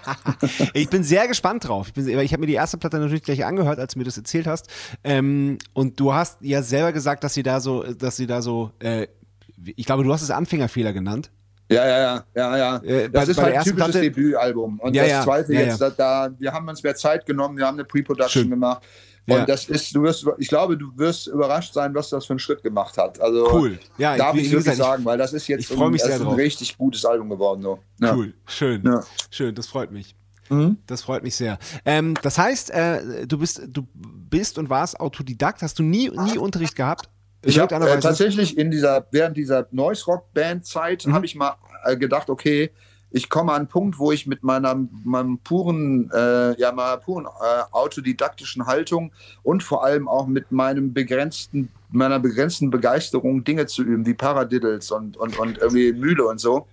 ich 0.73 0.89
bin 0.89 1.03
sehr 1.03 1.27
gespannt 1.27 1.67
drauf. 1.67 1.87
Ich, 1.87 1.93
bin, 1.93 2.07
ich 2.07 2.31
habe 2.31 2.39
mir 2.39 2.47
die 2.47 2.53
erste 2.53 2.77
Platte 2.77 2.99
natürlich 2.99 3.23
gleich 3.23 3.45
angehört, 3.45 3.77
als 3.77 3.93
du 3.93 3.99
mir 3.99 4.05
das 4.05 4.17
erzählt 4.17 4.47
hast. 4.47 4.67
Ähm, 5.03 5.57
und 5.73 5.99
du 5.99 6.13
hast 6.13 6.37
ja 6.41 6.63
selber 6.63 6.93
gesagt, 6.93 7.25
dass 7.25 7.33
sie 7.33 7.43
da 7.43 7.59
so, 7.59 7.83
dass 7.83 8.15
sie 8.15 8.27
da 8.27 8.41
so, 8.41 8.71
äh, 8.79 9.07
ich 9.75 9.85
glaube, 9.85 10.05
du 10.05 10.13
hast 10.13 10.21
es 10.21 10.31
Anfängerfehler 10.31 10.93
genannt. 10.93 11.31
Ja, 11.69 11.85
ja, 11.85 11.99
ja, 11.99 12.25
ja, 12.33 12.57
ja. 12.57 12.77
Äh, 12.77 13.09
das 13.09 13.25
bei, 13.25 13.31
ist 13.31 13.35
bei 13.35 13.43
halt 13.43 13.57
ein 13.57 13.63
typisches 13.63 13.91
Platte... 13.91 14.01
Debütalbum. 14.01 14.79
Und 14.79 14.93
ja, 14.95 15.05
das 15.05 15.25
zweite 15.25 15.53
ja, 15.53 15.59
jetzt, 15.59 15.81
da, 15.81 15.89
da, 15.89 16.29
wir 16.39 16.53
haben 16.53 16.69
uns 16.69 16.81
mehr 16.81 16.95
Zeit 16.95 17.25
genommen, 17.25 17.57
wir 17.57 17.67
haben 17.67 17.75
eine 17.75 17.83
Pre-Production 17.83 18.49
gemacht. 18.49 18.83
Und 19.27 19.37
ja. 19.37 19.45
das 19.45 19.65
ist, 19.69 19.95
du 19.95 20.01
wirst, 20.01 20.25
ich 20.37 20.47
glaube, 20.47 20.77
du 20.77 20.91
wirst 20.95 21.27
überrascht 21.27 21.73
sein, 21.73 21.93
was 21.93 22.09
das 22.09 22.25
für 22.25 22.33
einen 22.33 22.39
Schritt 22.39 22.63
gemacht 22.63 22.97
hat. 22.97 23.19
Also 23.21 23.47
cool. 23.53 23.79
Ja, 23.97 24.17
darf 24.17 24.35
ich, 24.35 24.45
ich 24.45 24.51
wirklich 24.51 24.75
sagen, 24.75 25.05
weil 25.05 25.17
das 25.17 25.33
ist 25.33 25.47
jetzt 25.47 25.71
ein, 25.71 25.91
das 25.91 26.07
ist 26.07 26.21
ein 26.21 26.27
richtig 26.27 26.77
gutes 26.77 27.05
Album 27.05 27.29
geworden. 27.29 27.61
So. 27.61 27.79
Ja. 28.01 28.15
Cool, 28.15 28.33
schön, 28.47 28.81
ja. 28.83 29.03
schön, 29.29 29.53
das 29.53 29.67
freut 29.67 29.91
mich. 29.91 30.15
Mhm. 30.49 30.77
Das 30.87 31.03
freut 31.03 31.23
mich 31.23 31.35
sehr. 31.35 31.59
Ähm, 31.85 32.15
das 32.21 32.37
heißt, 32.37 32.71
äh, 32.71 33.27
du 33.27 33.37
bist, 33.37 33.61
du 33.67 33.87
bist 33.93 34.57
und 34.57 34.69
warst 34.69 34.99
Autodidakt. 34.99 35.61
Hast 35.61 35.77
du 35.77 35.83
nie, 35.83 36.09
nie 36.09 36.37
Unterricht 36.37 36.75
gehabt? 36.75 37.09
Ich 37.43 37.59
habe 37.59 37.73
äh, 37.73 37.99
tatsächlich 37.99 38.57
in 38.57 38.69
dieser 38.69 39.07
während 39.11 39.37
dieser 39.37 39.67
Noise 39.71 40.05
Rock 40.05 40.33
Band 40.33 40.65
Zeit 40.65 41.05
mhm. 41.05 41.13
habe 41.13 41.25
ich 41.25 41.35
mal 41.35 41.55
äh, 41.85 41.95
gedacht, 41.95 42.29
okay, 42.29 42.71
ich 43.11 43.29
komme 43.29 43.51
an 43.51 43.59
einen 43.59 43.67
Punkt, 43.67 43.97
wo 43.97 44.11
ich 44.11 44.27
mit 44.27 44.43
meiner 44.43 44.79
meinem 45.03 45.39
puren, 45.39 46.11
äh, 46.13 46.59
ja, 46.59 46.71
meiner 46.71 46.97
puren 46.97 47.25
äh, 47.25 47.63
autodidaktischen 47.71 48.65
Haltung 48.67 49.11
und 49.43 49.63
vor 49.63 49.83
allem 49.83 50.07
auch 50.07 50.27
mit 50.27 50.51
meinem 50.51 50.93
begrenzten, 50.93 51.69
meiner 51.91 52.19
begrenzten 52.19 52.69
Begeisterung, 52.69 53.43
Dinge 53.43 53.65
zu 53.65 53.83
üben, 53.83 54.05
wie 54.05 54.13
Paradiddles 54.13 54.91
und, 54.91 55.17
und, 55.17 55.37
und 55.39 55.57
irgendwie 55.57 55.91
Mühle 55.93 56.25
und 56.25 56.39
so. 56.39 56.67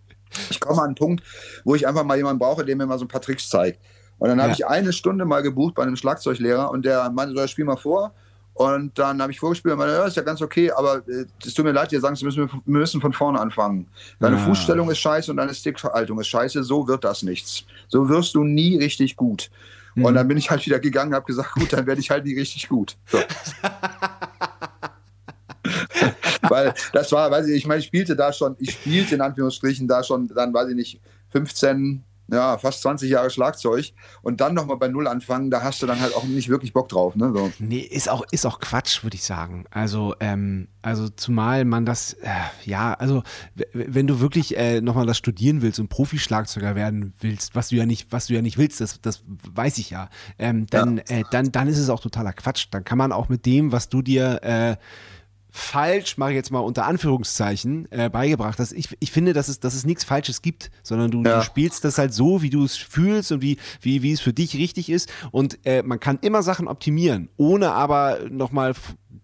Ich 0.51 0.61
komme 0.61 0.80
an 0.80 0.89
einen 0.89 0.95
Punkt, 0.95 1.24
wo 1.64 1.74
ich 1.74 1.87
einfach 1.87 2.05
mal 2.05 2.16
jemanden 2.16 2.41
brauche, 2.41 2.64
der 2.64 2.76
mir 2.76 2.87
mal 2.87 2.99
so 2.99 3.05
ein 3.05 3.09
paar 3.09 3.22
Tricks 3.22 3.49
zeigt. 3.49 3.80
Und 4.18 4.28
dann 4.28 4.43
habe 4.43 4.53
ich 4.53 4.66
eine 4.66 4.93
Stunde 4.93 5.24
mal 5.24 5.43
gebucht 5.43 5.74
bei 5.74 5.82
einem 5.82 5.97
Schlagzeuglehrer 5.97 6.70
und 6.70 6.84
der 6.84 7.11
meinte, 7.11 7.34
so, 7.39 7.47
spiel 7.47 7.64
mal 7.64 7.76
vor. 7.76 8.14
Und 8.57 8.99
dann 8.99 9.21
habe 9.21 9.31
ich 9.33 9.39
vorgespielt 9.39 9.73
und 9.73 9.79
meinte, 9.81 9.95
ja, 9.95 10.07
ist 10.07 10.17
ja 10.17 10.23
ganz 10.23 10.41
okay, 10.41 10.71
aber 10.71 11.07
äh, 11.09 11.27
es 11.45 11.53
tut 11.53 11.67
mir 11.67 11.73
leid, 11.73 11.93
ihr 11.93 12.01
sagen, 12.01 12.17
müssen, 12.23 12.51
wir 12.51 12.63
müssen 12.65 13.03
von 13.03 13.13
vorne 13.13 13.39
anfangen. 13.39 13.87
Deine 14.19 14.37
ja. 14.37 14.43
Fußstellung 14.43 14.91
ist 14.91 14.99
scheiße 14.99 15.31
und 15.31 15.37
deine 15.37 15.53
Stickhaltung 15.53 16.19
ist 16.19 16.29
scheiße, 16.29 16.65
so 16.65 16.89
wird 16.89 17.05
das 17.05 17.23
nichts. 17.23 17.67
So 17.89 18.09
wirst 18.09 18.35
du 18.35 18.45
nie 18.45 18.79
richtig 18.79 19.15
gut. 19.17 19.51
Mhm. 19.95 20.07
Und 20.07 20.15
dann 20.15 20.27
bin 20.27 20.39
ich 20.39 20.51
halt 20.51 20.65
wieder 20.65 20.79
gegangen 20.79 21.11
und 21.11 21.17
habe 21.17 21.27
gesagt, 21.27 21.53
gut, 21.53 21.71
dann 21.75 21.87
werde 21.87 22.01
ich 22.01 22.11
halt 22.11 22.25
nie 22.25 22.33
richtig 22.35 22.67
gut. 22.67 22.97
So. 23.05 23.19
Weil 26.49 26.73
das 26.95 27.13
war, 27.13 27.31
weiß 27.31 27.49
ich, 27.49 27.57
ich 27.57 27.67
meine, 27.67 27.81
ich 27.81 27.87
spielte 27.87 28.17
da 28.17 28.33
schon, 28.33 28.57
ich 28.59 28.71
spielte 28.71 29.17
in 29.17 29.21
Anführungsstrichen 29.21 29.87
da 29.87 30.03
schon, 30.03 30.29
dann 30.29 30.55
weiß 30.55 30.71
ich 30.71 30.77
nicht, 30.77 30.99
15, 31.29 32.05
ja, 32.29 32.59
fast 32.59 32.83
20 32.83 33.11
Jahre 33.11 33.31
Schlagzeug 33.31 33.93
und 34.22 34.41
dann 34.41 34.55
nochmal 34.55 34.77
bei 34.77 34.89
Null 34.89 35.07
anfangen, 35.07 35.51
da 35.51 35.62
hast 35.62 35.83
du 35.83 35.87
dann 35.87 36.01
halt 36.01 36.14
auch 36.14 36.24
nicht 36.24 36.49
wirklich 36.49 36.72
Bock 36.72 36.89
drauf. 36.89 37.14
Ne? 37.14 37.33
So. 37.35 37.53
Nee, 37.59 37.79
ist 37.79 38.09
auch, 38.09 38.24
ist 38.33 38.47
auch 38.47 38.59
Quatsch, 38.59 39.03
würde 39.05 39.16
ich 39.16 39.24
sagen. 39.24 39.64
Also, 39.70 40.14
ähm, 40.20 40.68
also 40.83 41.09
zumal 41.09 41.64
man 41.64 41.87
das, 41.87 42.14
äh, 42.14 42.29
ja, 42.64 42.95
also 42.95 43.22
wenn 43.72 44.07
du 44.07 44.20
wirklich 44.20 44.57
äh, 44.57 44.81
nochmal 44.81 45.07
das 45.07 45.18
studieren 45.18 45.62
willst 45.62 45.79
und 45.79 45.89
Profi-Schlagzeuger 45.89 46.74
werden 46.74 47.14
willst, 47.20 47.55
was 47.55 47.68
du 47.68 47.77
ja 47.77 47.87
nicht, 47.87 48.11
was 48.11 48.27
du 48.27 48.35
ja 48.35 48.43
nicht 48.43 48.59
willst, 48.59 48.81
das, 48.81 49.01
das 49.01 49.22
weiß 49.27 49.79
ich 49.79 49.91
ja, 49.91 50.09
ähm, 50.39 50.66
dann, 50.68 50.99
ja. 50.99 51.18
Äh, 51.18 51.24
dann, 51.31 51.53
dann 51.53 51.68
ist 51.68 51.79
es 51.79 51.91
auch 51.91 52.01
totaler 52.01 52.33
Quatsch. 52.33 52.66
Dann 52.70 52.85
kann 52.85 52.99
man 52.99 53.12
auch 53.12 53.29
mit 53.29 53.47
dem, 53.47 53.72
was 53.72 53.89
du 53.89 54.03
dir 54.03 54.43
äh, 54.43 54.77
falsch, 55.57 56.19
mache 56.19 56.31
ich 56.31 56.37
jetzt 56.37 56.51
mal 56.51 56.61
unter 56.61 56.87
Anführungszeichen, 56.87 57.91
äh, 57.91 58.11
beigebracht 58.11 58.59
hast. 58.59 58.73
Ich, 58.73 58.97
ich 59.01 59.11
finde, 59.11 59.33
dass 59.33 59.49
es, 59.49 59.61
dass 59.61 59.75
es 59.75 59.85
nichts 59.85 60.05
Falsches 60.05 60.43
gibt, 60.43 60.71
sondern 60.83 61.11
du, 61.11 61.23
ja. 61.23 61.39
du 61.39 61.45
spielst 61.45 61.85
das 61.85 61.99
halt 61.99 62.13
so, 62.13 62.43
wie 62.43 62.51
du 62.51 62.65
es 62.65 62.77
fühlst 62.77 63.33
und 63.33 63.43
wie, 63.43 63.57
wie, 63.81 64.03
wie 64.03 64.13
es 64.13 64.21
für 64.21 64.33
dich 64.33 64.57
richtig 64.57 64.91
ist. 64.91 65.11
Und 65.31 65.59
äh, 65.65 65.83
man 65.83 65.99
kann 65.99 66.19
immer 66.21 66.43
Sachen 66.43 66.69
optimieren, 66.69 67.31
ohne 67.37 67.73
aber 67.73 68.21
nochmal 68.31 68.75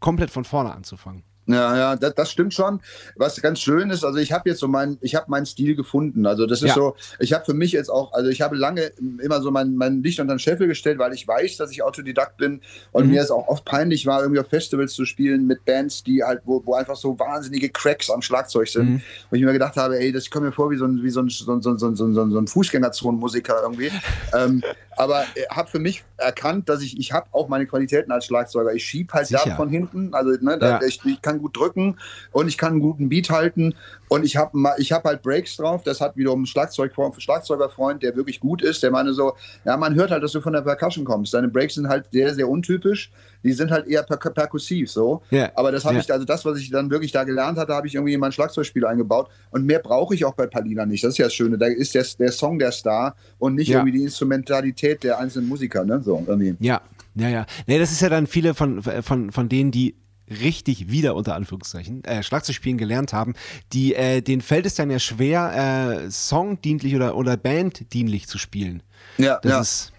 komplett 0.00 0.30
von 0.30 0.44
vorne 0.44 0.72
anzufangen. 0.72 1.22
Ja, 1.46 1.76
ja, 1.76 1.96
das, 1.96 2.14
das, 2.14 2.30
stimmt 2.30 2.54
schon. 2.54 2.80
Was 3.16 3.40
ganz 3.42 3.58
schön 3.58 3.90
ist, 3.90 4.04
also 4.04 4.18
ich 4.18 4.32
habe 4.32 4.48
jetzt 4.48 4.60
so 4.60 4.68
meinen, 4.68 4.98
ich 5.00 5.16
habe 5.16 5.28
meinen 5.28 5.44
Stil 5.44 5.74
gefunden. 5.74 6.24
Also 6.24 6.46
das 6.46 6.62
ist 6.62 6.68
ja. 6.68 6.74
so, 6.74 6.94
ich 7.18 7.32
habe 7.32 7.44
für 7.44 7.54
mich 7.54 7.72
jetzt 7.72 7.90
auch, 7.90 8.12
also 8.12 8.30
ich 8.30 8.42
habe 8.42 8.54
lange 8.54 8.92
immer 9.20 9.42
so 9.42 9.50
mein, 9.50 9.74
mein 9.74 10.04
Licht 10.04 10.20
unter 10.20 10.34
den 10.34 10.38
Scheffel 10.38 10.68
gestellt, 10.68 10.98
weil 10.98 11.12
ich 11.12 11.26
weiß, 11.26 11.56
dass 11.56 11.72
ich 11.72 11.82
Autodidakt 11.82 12.36
bin 12.36 12.60
und 12.92 13.06
mhm. 13.06 13.12
mir 13.12 13.22
es 13.22 13.32
auch 13.32 13.48
oft 13.48 13.64
peinlich 13.64 14.06
war, 14.06 14.22
irgendwie 14.22 14.40
auf 14.40 14.48
Festivals 14.48 14.92
zu 14.92 15.04
spielen 15.04 15.46
mit 15.48 15.64
Bands, 15.64 16.04
die 16.04 16.22
halt, 16.22 16.42
wo, 16.44 16.62
wo 16.64 16.74
einfach 16.74 16.96
so 16.96 17.18
wahnsinnige 17.18 17.70
Cracks 17.70 18.08
am 18.08 18.22
Schlagzeug 18.22 18.68
sind. 18.68 18.88
Mhm. 18.88 19.02
Und 19.30 19.38
ich 19.38 19.44
mir 19.44 19.52
gedacht 19.52 19.76
habe, 19.76 19.98
ey, 19.98 20.12
das 20.12 20.30
kommt 20.30 20.46
mir 20.46 20.52
vor 20.52 20.70
wie 20.70 20.76
so 20.76 20.84
ein, 20.84 21.02
wie 21.02 21.10
so 21.10 21.22
ein, 21.22 21.28
so 21.28 21.52
ein, 21.52 21.60
so 21.60 21.70
ein, 21.70 21.78
so 21.78 21.88
ein, 21.88 21.96
so 21.96 22.04
ein, 22.06 22.30
so 22.30 22.38
ein 22.38 22.46
Fußgängerzonenmusiker 22.46 23.62
irgendwie. 23.62 23.90
ähm, 24.32 24.62
aber 24.96 25.24
habe 25.50 25.70
für 25.70 25.78
mich 25.78 26.04
erkannt, 26.16 26.68
dass 26.68 26.82
ich, 26.82 26.98
ich 26.98 27.12
habe 27.12 27.26
auch 27.32 27.48
meine 27.48 27.66
Qualitäten 27.66 28.12
als 28.12 28.26
Schlagzeuger. 28.26 28.72
Ich 28.72 28.84
schieb 28.84 29.12
halt 29.12 29.26
Sicher. 29.26 29.42
da 29.44 29.56
von 29.56 29.68
hinten, 29.68 30.14
also 30.14 30.30
ne, 30.40 30.58
da, 30.58 30.80
ja. 30.80 30.82
ich, 30.86 31.00
ich, 31.04 31.22
kann 31.22 31.31
gut 31.38 31.56
drücken 31.56 31.96
und 32.32 32.48
ich 32.48 32.58
kann 32.58 32.72
einen 32.72 32.80
guten 32.80 33.08
Beat 33.08 33.30
halten 33.30 33.74
und 34.08 34.24
ich 34.24 34.36
habe 34.36 34.58
ich 34.78 34.92
hab 34.92 35.04
halt 35.04 35.22
Breaks 35.22 35.56
drauf. 35.56 35.82
Das 35.84 36.00
hat 36.00 36.16
wiederum 36.16 36.42
ein 36.42 36.46
Schlagzeug, 36.46 36.92
Schlagzeugerfreund, 37.18 38.02
der 38.02 38.14
wirklich 38.16 38.40
gut 38.40 38.62
ist, 38.62 38.82
der 38.82 38.90
meine 38.90 39.12
so, 39.12 39.34
ja, 39.64 39.76
man 39.76 39.94
hört 39.94 40.10
halt, 40.10 40.22
dass 40.22 40.32
du 40.32 40.40
von 40.40 40.52
der 40.52 40.60
Percussion 40.60 41.04
kommst. 41.04 41.32
Deine 41.34 41.48
Breaks 41.48 41.74
sind 41.74 41.88
halt 41.88 42.06
sehr, 42.12 42.34
sehr 42.34 42.48
untypisch. 42.48 43.10
Die 43.44 43.52
sind 43.52 43.70
halt 43.70 43.86
eher 43.88 44.02
per 44.02 44.18
perkussiv 44.18 44.90
so. 44.90 45.22
Yeah. 45.32 45.50
Aber 45.56 45.72
das 45.72 45.84
habe 45.84 45.94
yeah. 45.94 46.04
ich, 46.04 46.12
also 46.12 46.24
das, 46.24 46.44
was 46.44 46.58
ich 46.58 46.70
dann 46.70 46.90
wirklich 46.90 47.10
da 47.10 47.24
gelernt 47.24 47.58
hatte, 47.58 47.74
habe 47.74 47.86
ich 47.86 47.94
irgendwie 47.94 48.14
in 48.14 48.20
mein 48.20 48.32
Schlagzeugspiel 48.32 48.84
eingebaut. 48.86 49.28
Und 49.50 49.66
mehr 49.66 49.80
brauche 49.80 50.14
ich 50.14 50.24
auch 50.24 50.34
bei 50.34 50.46
Palina 50.46 50.86
nicht. 50.86 51.02
Das 51.02 51.12
ist 51.12 51.18
ja 51.18 51.26
das 51.26 51.34
Schöne. 51.34 51.58
Da 51.58 51.66
ist 51.66 51.94
der, 51.94 52.04
der 52.18 52.32
Song 52.32 52.58
der 52.58 52.70
Star 52.70 53.16
und 53.38 53.54
nicht 53.54 53.68
ja. 53.68 53.78
irgendwie 53.78 53.98
die 53.98 54.04
Instrumentalität 54.04 55.02
der 55.02 55.18
einzelnen 55.18 55.48
Musiker, 55.48 55.84
ne? 55.84 56.00
So, 56.04 56.22
irgendwie. 56.26 56.54
Ja, 56.60 56.82
ja, 57.14 57.28
ja. 57.28 57.46
Nee, 57.66 57.78
das 57.78 57.92
ist 57.92 58.00
ja 58.00 58.08
dann 58.08 58.26
viele 58.26 58.54
von, 58.54 58.82
von, 58.82 59.32
von 59.32 59.48
denen, 59.48 59.70
die 59.70 59.96
richtig 60.40 60.90
wieder 60.90 61.14
unter 61.14 61.34
Anführungszeichen 61.34 62.04
äh, 62.04 62.22
Schlagzeug 62.22 62.56
spielen 62.56 62.78
gelernt 62.78 63.12
haben, 63.12 63.34
die 63.72 63.94
äh, 63.94 64.20
denen 64.22 64.42
fällt 64.42 64.66
es 64.66 64.74
dann 64.74 64.90
ja 64.90 64.98
schwer, 64.98 66.04
äh, 66.04 66.10
songdienlich 66.10 66.94
oder, 66.96 67.16
oder 67.16 67.36
banddienlich 67.36 68.26
zu 68.26 68.38
spielen. 68.38 68.82
Ja, 69.18 69.38
das 69.42 69.50
ja. 69.52 69.60
ist 69.60 69.92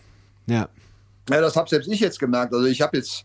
ja. 0.46 0.70
Ja, 1.30 1.42
das 1.42 1.56
habe 1.56 1.70
selbst 1.70 1.88
ich 1.88 2.00
jetzt 2.00 2.20
gemerkt. 2.20 2.54
Also 2.54 2.66
ich 2.68 2.82
habe 2.82 2.98
jetzt, 2.98 3.24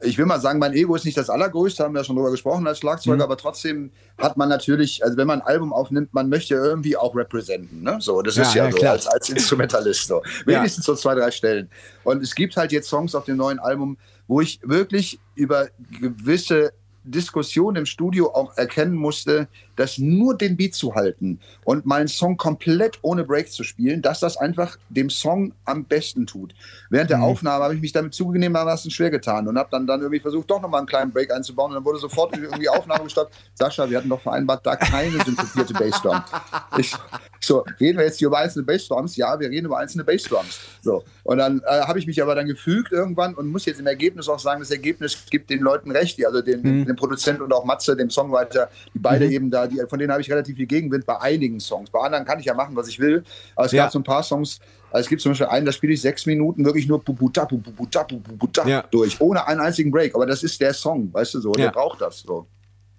ich 0.00 0.16
will 0.16 0.24
mal 0.24 0.40
sagen, 0.40 0.58
mein 0.58 0.72
Ego 0.72 0.94
ist 0.94 1.04
nicht 1.04 1.18
das 1.18 1.28
allergrößte, 1.28 1.84
haben 1.84 1.92
wir 1.92 2.00
ja 2.00 2.04
schon 2.04 2.16
drüber 2.16 2.30
gesprochen 2.30 2.66
als 2.66 2.78
Schlagzeuger, 2.78 3.16
mhm. 3.16 3.22
aber 3.22 3.36
trotzdem 3.36 3.90
hat 4.16 4.36
man 4.36 4.48
natürlich, 4.48 5.04
also 5.04 5.16
wenn 5.16 5.26
man 5.26 5.42
ein 5.42 5.46
Album 5.46 5.72
aufnimmt, 5.72 6.14
man 6.14 6.28
möchte 6.28 6.54
irgendwie 6.54 6.96
auch 6.96 7.14
representen. 7.14 7.82
Ne? 7.82 7.98
So, 8.00 8.22
das 8.22 8.36
ja, 8.36 8.42
ist 8.42 8.54
ja, 8.54 8.66
ja 8.66 8.72
so 8.72 8.86
als, 8.86 9.06
als 9.06 9.28
Instrumentalist 9.28 10.06
so. 10.06 10.22
Wenigstens 10.46 10.86
so 10.86 10.94
zwei, 10.94 11.14
drei 11.14 11.30
Stellen. 11.30 11.68
Und 12.04 12.22
es 12.22 12.34
gibt 12.34 12.56
halt 12.56 12.72
jetzt 12.72 12.88
Songs 12.88 13.14
auf 13.14 13.24
dem 13.24 13.36
neuen 13.36 13.58
Album, 13.58 13.98
wo 14.28 14.40
ich 14.40 14.60
wirklich 14.62 15.18
über 15.34 15.68
gewisse 16.00 16.72
Diskussionen 17.02 17.78
im 17.78 17.86
Studio 17.86 18.32
auch 18.32 18.56
erkennen 18.56 18.94
musste, 18.94 19.48
dass 19.78 19.98
nur 19.98 20.36
den 20.36 20.56
Beat 20.56 20.74
zu 20.74 20.94
halten 20.94 21.38
und 21.64 21.86
mal 21.86 22.00
einen 22.00 22.08
Song 22.08 22.36
komplett 22.36 22.98
ohne 23.02 23.24
Break 23.24 23.50
zu 23.50 23.62
spielen, 23.62 24.02
dass 24.02 24.20
das 24.20 24.36
einfach 24.36 24.76
dem 24.88 25.08
Song 25.08 25.52
am 25.64 25.84
besten 25.84 26.26
tut. 26.26 26.54
Während 26.90 27.10
der 27.10 27.18
mhm. 27.18 27.24
Aufnahme 27.24 27.64
habe 27.64 27.74
ich 27.74 27.80
mich 27.80 27.92
damit 27.92 28.12
zugegebenermaßen 28.14 28.90
schwer 28.90 29.10
getan 29.10 29.46
und 29.46 29.56
habe 29.56 29.68
dann, 29.70 29.86
dann 29.86 30.00
irgendwie 30.00 30.20
versucht, 30.20 30.50
doch 30.50 30.60
nochmal 30.60 30.80
einen 30.80 30.88
kleinen 30.88 31.12
Break 31.12 31.32
einzubauen 31.32 31.70
und 31.70 31.76
dann 31.76 31.84
wurde 31.84 31.98
sofort 31.98 32.36
irgendwie 32.36 32.68
Aufnahme 32.68 33.04
gestoppt. 33.04 33.34
Sascha, 33.54 33.88
wir 33.88 33.98
hatten 33.98 34.08
doch 34.08 34.20
vereinbart, 34.20 34.66
da 34.66 34.76
keine 34.76 35.22
synthesierte 35.24 35.74
Bassdrum. 35.74 36.20
Ich, 36.76 36.94
so, 37.40 37.64
reden 37.80 37.98
wir 37.98 38.04
jetzt 38.04 38.18
hier 38.18 38.28
über 38.28 38.38
einzelne 38.38 38.64
Bassdrums? 38.64 39.16
Ja, 39.16 39.38
wir 39.38 39.48
reden 39.48 39.66
über 39.66 39.78
einzelne 39.78 40.04
Bassdrums. 40.04 40.60
So. 40.82 41.04
Und 41.24 41.38
dann 41.38 41.60
äh, 41.66 41.82
habe 41.82 41.98
ich 41.98 42.06
mich 42.06 42.20
aber 42.22 42.34
dann 42.34 42.46
gefügt 42.46 42.92
irgendwann 42.92 43.34
und 43.34 43.46
muss 43.48 43.64
jetzt 43.64 43.80
im 43.80 43.86
Ergebnis 43.86 44.28
auch 44.28 44.38
sagen, 44.38 44.60
das 44.60 44.70
Ergebnis 44.70 45.26
gibt 45.30 45.50
den 45.50 45.60
Leuten 45.60 45.90
recht, 45.90 46.24
also 46.24 46.42
den, 46.42 46.62
mhm. 46.62 46.86
dem 46.86 46.96
Produzenten 46.96 47.42
und 47.42 47.52
auch 47.52 47.64
Matze, 47.64 47.96
dem 47.96 48.10
Songwriter, 48.10 48.68
die 48.94 48.98
beide 48.98 49.26
mhm. 49.26 49.32
eben 49.32 49.50
da 49.50 49.67
die, 49.68 49.80
von 49.88 49.98
denen 49.98 50.12
habe 50.12 50.20
ich 50.20 50.30
relativ 50.30 50.56
viel 50.56 50.66
Gegenwind 50.66 51.06
bei 51.06 51.20
einigen 51.20 51.60
Songs. 51.60 51.90
Bei 51.90 52.00
anderen 52.00 52.24
kann 52.24 52.38
ich 52.38 52.46
ja 52.46 52.54
machen, 52.54 52.76
was 52.76 52.88
ich 52.88 52.98
will. 52.98 53.22
Aber 53.56 53.66
es 53.66 53.72
ja. 53.72 53.84
gab 53.84 53.92
so 53.92 53.98
ein 53.98 54.04
paar 54.04 54.22
Songs, 54.22 54.58
also 54.90 55.02
es 55.02 55.08
gibt 55.08 55.22
zum 55.22 55.32
Beispiel 55.32 55.46
einen, 55.48 55.66
da 55.66 55.72
spiele 55.72 55.92
ich 55.92 56.00
sechs 56.00 56.26
Minuten 56.26 56.64
wirklich 56.64 56.88
nur 56.88 57.02
bubuta, 57.02 57.44
bubuta, 57.44 58.02
bubuta 58.04 58.66
ja. 58.66 58.84
durch, 58.90 59.20
ohne 59.20 59.46
einen 59.46 59.60
einzigen 59.60 59.90
Break. 59.90 60.14
Aber 60.14 60.26
das 60.26 60.42
ist 60.42 60.60
der 60.60 60.74
Song, 60.74 61.12
weißt 61.12 61.34
du 61.34 61.40
so, 61.40 61.52
ja. 61.52 61.64
der 61.64 61.70
braucht 61.70 62.00
das 62.00 62.20
so. 62.20 62.46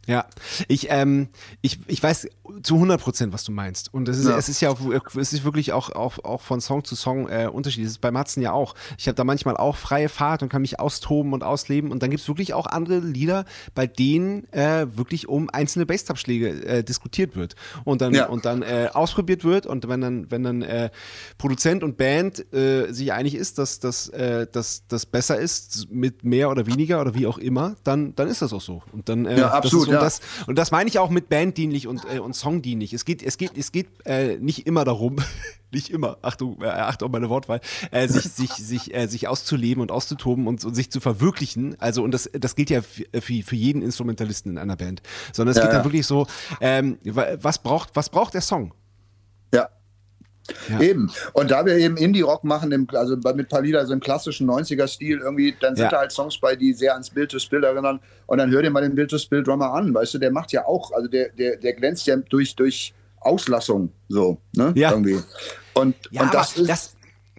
Ja, 0.10 0.26
ich, 0.68 0.88
ähm, 0.90 1.30
ich, 1.62 1.80
ich 1.88 2.02
weiß 2.02 2.28
zu 2.64 2.76
100 2.76 3.00
Prozent, 3.00 3.32
was 3.32 3.44
du 3.44 3.52
meinst. 3.52 3.94
Und 3.94 4.10
es 4.10 4.18
ist, 4.18 4.28
ja. 4.28 4.38
es 4.38 4.50
ist 4.50 4.60
ja 4.60 4.70
auch, 4.70 4.80
es 5.16 5.34
ist 5.34 5.44
wirklich 5.44 5.72
auch, 5.72 5.92
auch, 5.92 6.24
auch 6.24 6.42
von 6.42 6.62
Song 6.62 6.84
zu 6.84 6.96
Song 6.96 7.30
äh, 7.30 7.48
unterschiedlich. 7.52 7.86
Das 7.86 7.94
ist 7.94 8.02
bei 8.02 8.12
Matzen 8.12 8.42
ja 8.42 8.52
auch. 8.52 8.76
Ich 8.98 9.08
habe 9.08 9.16
da 9.16 9.24
manchmal 9.24 9.56
auch 9.56 9.78
freie 9.78 10.10
Fahrt 10.10 10.44
und 10.44 10.50
kann 10.50 10.62
mich 10.62 10.80
austoben 10.80 11.34
und 11.34 11.44
ausleben. 11.44 11.92
Und 11.92 12.04
dann 12.04 12.10
gibt 12.10 12.22
es 12.22 12.28
wirklich 12.28 12.54
auch 12.54 12.66
andere 12.66 13.00
Lieder, 13.00 13.46
bei 13.76 13.88
denen 13.88 14.52
äh, 14.52 14.88
wirklich 14.98 15.30
um 15.30 15.50
einzelne 15.50 15.86
Bassabschläge 15.86 16.66
äh, 16.66 16.84
diskutiert 16.84 17.36
wird. 17.36 17.56
Und 17.84 18.02
dann, 18.02 18.14
ja. 18.14 18.28
und 18.28 18.46
dann 18.46 18.64
äh, 18.64 18.90
ausprobiert 18.92 19.44
wird. 19.44 19.66
Und 19.66 19.88
wenn 19.88 20.02
dann, 20.02 20.32
wenn 20.32 20.44
dann 20.44 20.62
äh, 20.64 20.90
Produzent 21.38 21.84
und 21.84 21.98
Band 21.98 22.52
äh, 22.54 22.92
sich 22.92 23.14
einig 23.14 23.36
ist, 23.36 23.58
dass 23.60 23.80
das 23.80 24.10
äh, 24.10 24.48
dass, 24.52 24.88
dass 24.88 25.06
besser 25.06 25.40
ist, 25.40 25.88
mit 25.92 26.24
mehr 26.24 26.50
oder 26.50 26.66
weniger 26.66 27.02
oder 27.02 27.14
wie 27.16 27.28
auch 27.28 27.38
immer, 27.38 27.76
dann, 27.84 28.16
dann 28.16 28.28
ist 28.28 28.42
das 28.42 28.54
auch 28.54 28.62
so. 28.62 28.84
Und 28.92 29.10
dann, 29.10 29.26
äh, 29.26 29.40
ja, 29.40 29.52
absolut, 29.52 29.88
und, 30.00 30.06
das, 30.06 30.22
und 30.48 30.58
das 30.58 30.72
meine 30.72 30.90
ich 30.90 31.00
auch 31.00 31.10
mit 31.10 31.30
banddienlich 31.30 31.88
und, 31.88 32.04
äh, 32.12 32.20
und 32.20 32.36
songdienlich. 32.36 32.94
Es 32.94 33.06
geht, 33.06 33.24
es 33.24 33.38
geht, 33.38 33.58
es 33.58 33.72
geht 33.72 33.88
äh, 34.06 34.38
nicht 34.38 34.68
immer 34.68 34.86
darum, 34.86 35.18
nicht 35.72 35.90
immer, 35.90 36.18
Achtung, 36.22 36.62
äh, 36.62 36.68
Achtung 36.68 37.08
auf 37.08 37.12
meine 37.12 37.30
Wortwahl, 37.30 37.62
äh, 37.92 38.08
sich, 38.08 38.24
sich, 38.24 38.52
sich, 38.52 38.94
äh, 38.94 39.08
sich 39.08 39.28
auszuleben 39.28 39.82
und 39.82 39.92
auszutoben 39.92 40.48
und, 40.48 40.64
und, 40.64 40.76
sich 40.76 40.92
zu 40.92 41.00
verwirklichen. 41.00 41.76
Also, 41.80 42.04
und 42.04 42.12
das, 42.12 42.30
das 42.34 42.56
gilt 42.56 42.70
ja 42.70 42.82
für, 42.82 43.06
für 43.22 43.56
jeden 43.56 43.82
Instrumentalisten 43.82 44.54
in 44.54 44.58
einer 44.58 44.76
Band. 44.76 45.02
Sondern 45.34 45.52
es 45.52 45.58
ja, 45.58 45.66
geht 45.66 45.74
dann 45.74 45.84
wirklich 45.84 46.08
so, 46.08 46.28
ähm, 46.62 46.98
was 47.04 47.60
braucht, 47.60 47.96
was 47.96 48.10
braucht 48.10 48.34
der 48.34 48.42
Song? 48.42 48.74
Ja. 50.70 50.80
Eben. 50.82 51.12
Und 51.34 51.52
da 51.52 51.66
wir 51.66 51.76
eben 51.78 51.98
Indie-Rock 51.98 52.44
machen, 52.44 52.72
im, 52.72 52.88
also 52.94 53.18
mit 53.36 53.50
Palida 53.50 53.86
so 53.86 53.94
im 53.94 54.00
klassischen 54.00 54.50
90er-Stil 54.50 55.20
irgendwie, 55.20 55.56
dann 55.60 55.76
sind 55.76 55.86
ja. 55.86 55.92
da 55.92 55.98
halt 56.00 56.12
Songs 56.12 56.40
bei, 56.40 56.56
die 56.56 56.74
sehr 56.74 56.94
ans 56.94 57.10
Bild 57.10 57.32
to 57.32 57.40
Spill 57.40 57.64
erinnern. 57.64 58.00
Und 58.28 58.38
dann 58.38 58.52
hör 58.52 58.62
dir 58.62 58.70
mal 58.70 58.82
den 58.82 58.96
Bild 58.96 59.10
to 59.12 59.18
Spill 59.18 59.44
Drummer 59.44 59.74
an, 59.74 59.94
weißt 59.94 60.16
du, 60.16 60.18
der 60.18 60.32
macht 60.32 60.52
ja 60.52 60.66
auch, 60.66 60.92
also 60.92 61.08
der, 61.08 61.30
der, 61.30 61.58
der 61.58 61.74
glänzt 61.74 62.08
ja 62.08 62.16
durch, 62.16 62.56
durch 62.56 62.94
Auslassung 63.22 63.92
so, 64.08 64.38
ne? 64.56 64.72
Ja. 64.76 64.92
Irgendwie. 64.92 65.20
Und, 65.74 65.96
ja, 66.12 66.24
und 66.24 66.34
das 66.34 66.58
ist. 66.58 66.70
Das 66.70 66.96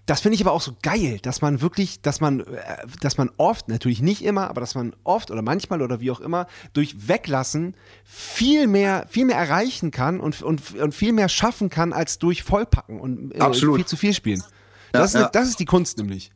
das 0.07 0.21
finde 0.21 0.35
ich 0.35 0.41
aber 0.41 0.53
auch 0.53 0.61
so 0.61 0.77
geil, 0.83 1.19
dass 1.23 1.41
man 1.41 1.61
wirklich, 1.61 2.01
dass 2.01 2.21
man, 2.21 2.41
äh, 2.41 2.87
dass 3.01 3.17
man 3.19 3.31
oft, 3.37 3.69
natürlich 3.69 4.03
nicht 4.03 4.25
immer, 4.25 4.49
aber 4.49 4.61
dass 4.61 4.75
man 4.75 4.95
oft 5.05 5.31
oder 5.31 5.43
manchmal 5.43 5.83
oder 5.83 6.01
wie 6.01 6.11
auch 6.11 6.21
immer 6.21 6.47
durch 6.73 7.09
Weglassen 7.09 7.75
viel 8.05 8.67
mehr, 8.67 9.07
viel 9.09 9.27
mehr 9.27 9.37
erreichen 9.37 9.91
kann 9.91 10.21
und, 10.21 10.43
und, 10.43 10.75
und 10.75 10.95
viel 10.95 11.13
mehr 11.13 11.29
schaffen 11.29 11.71
kann 11.71 11.93
als 11.93 12.19
durch 12.19 12.43
Vollpacken 12.43 13.01
und 13.01 13.33
äh, 13.33 13.53
viel 13.53 13.87
zu 13.87 13.97
viel 13.97 14.15
spielen. 14.15 14.43
Das, 14.93 15.13
ja, 15.13 15.21
ist, 15.21 15.25
ja. 15.25 15.31
das 15.31 15.49
ist 15.49 15.61
die 15.61 15.67
Kunst 15.67 15.99
nämlich. 15.99 16.31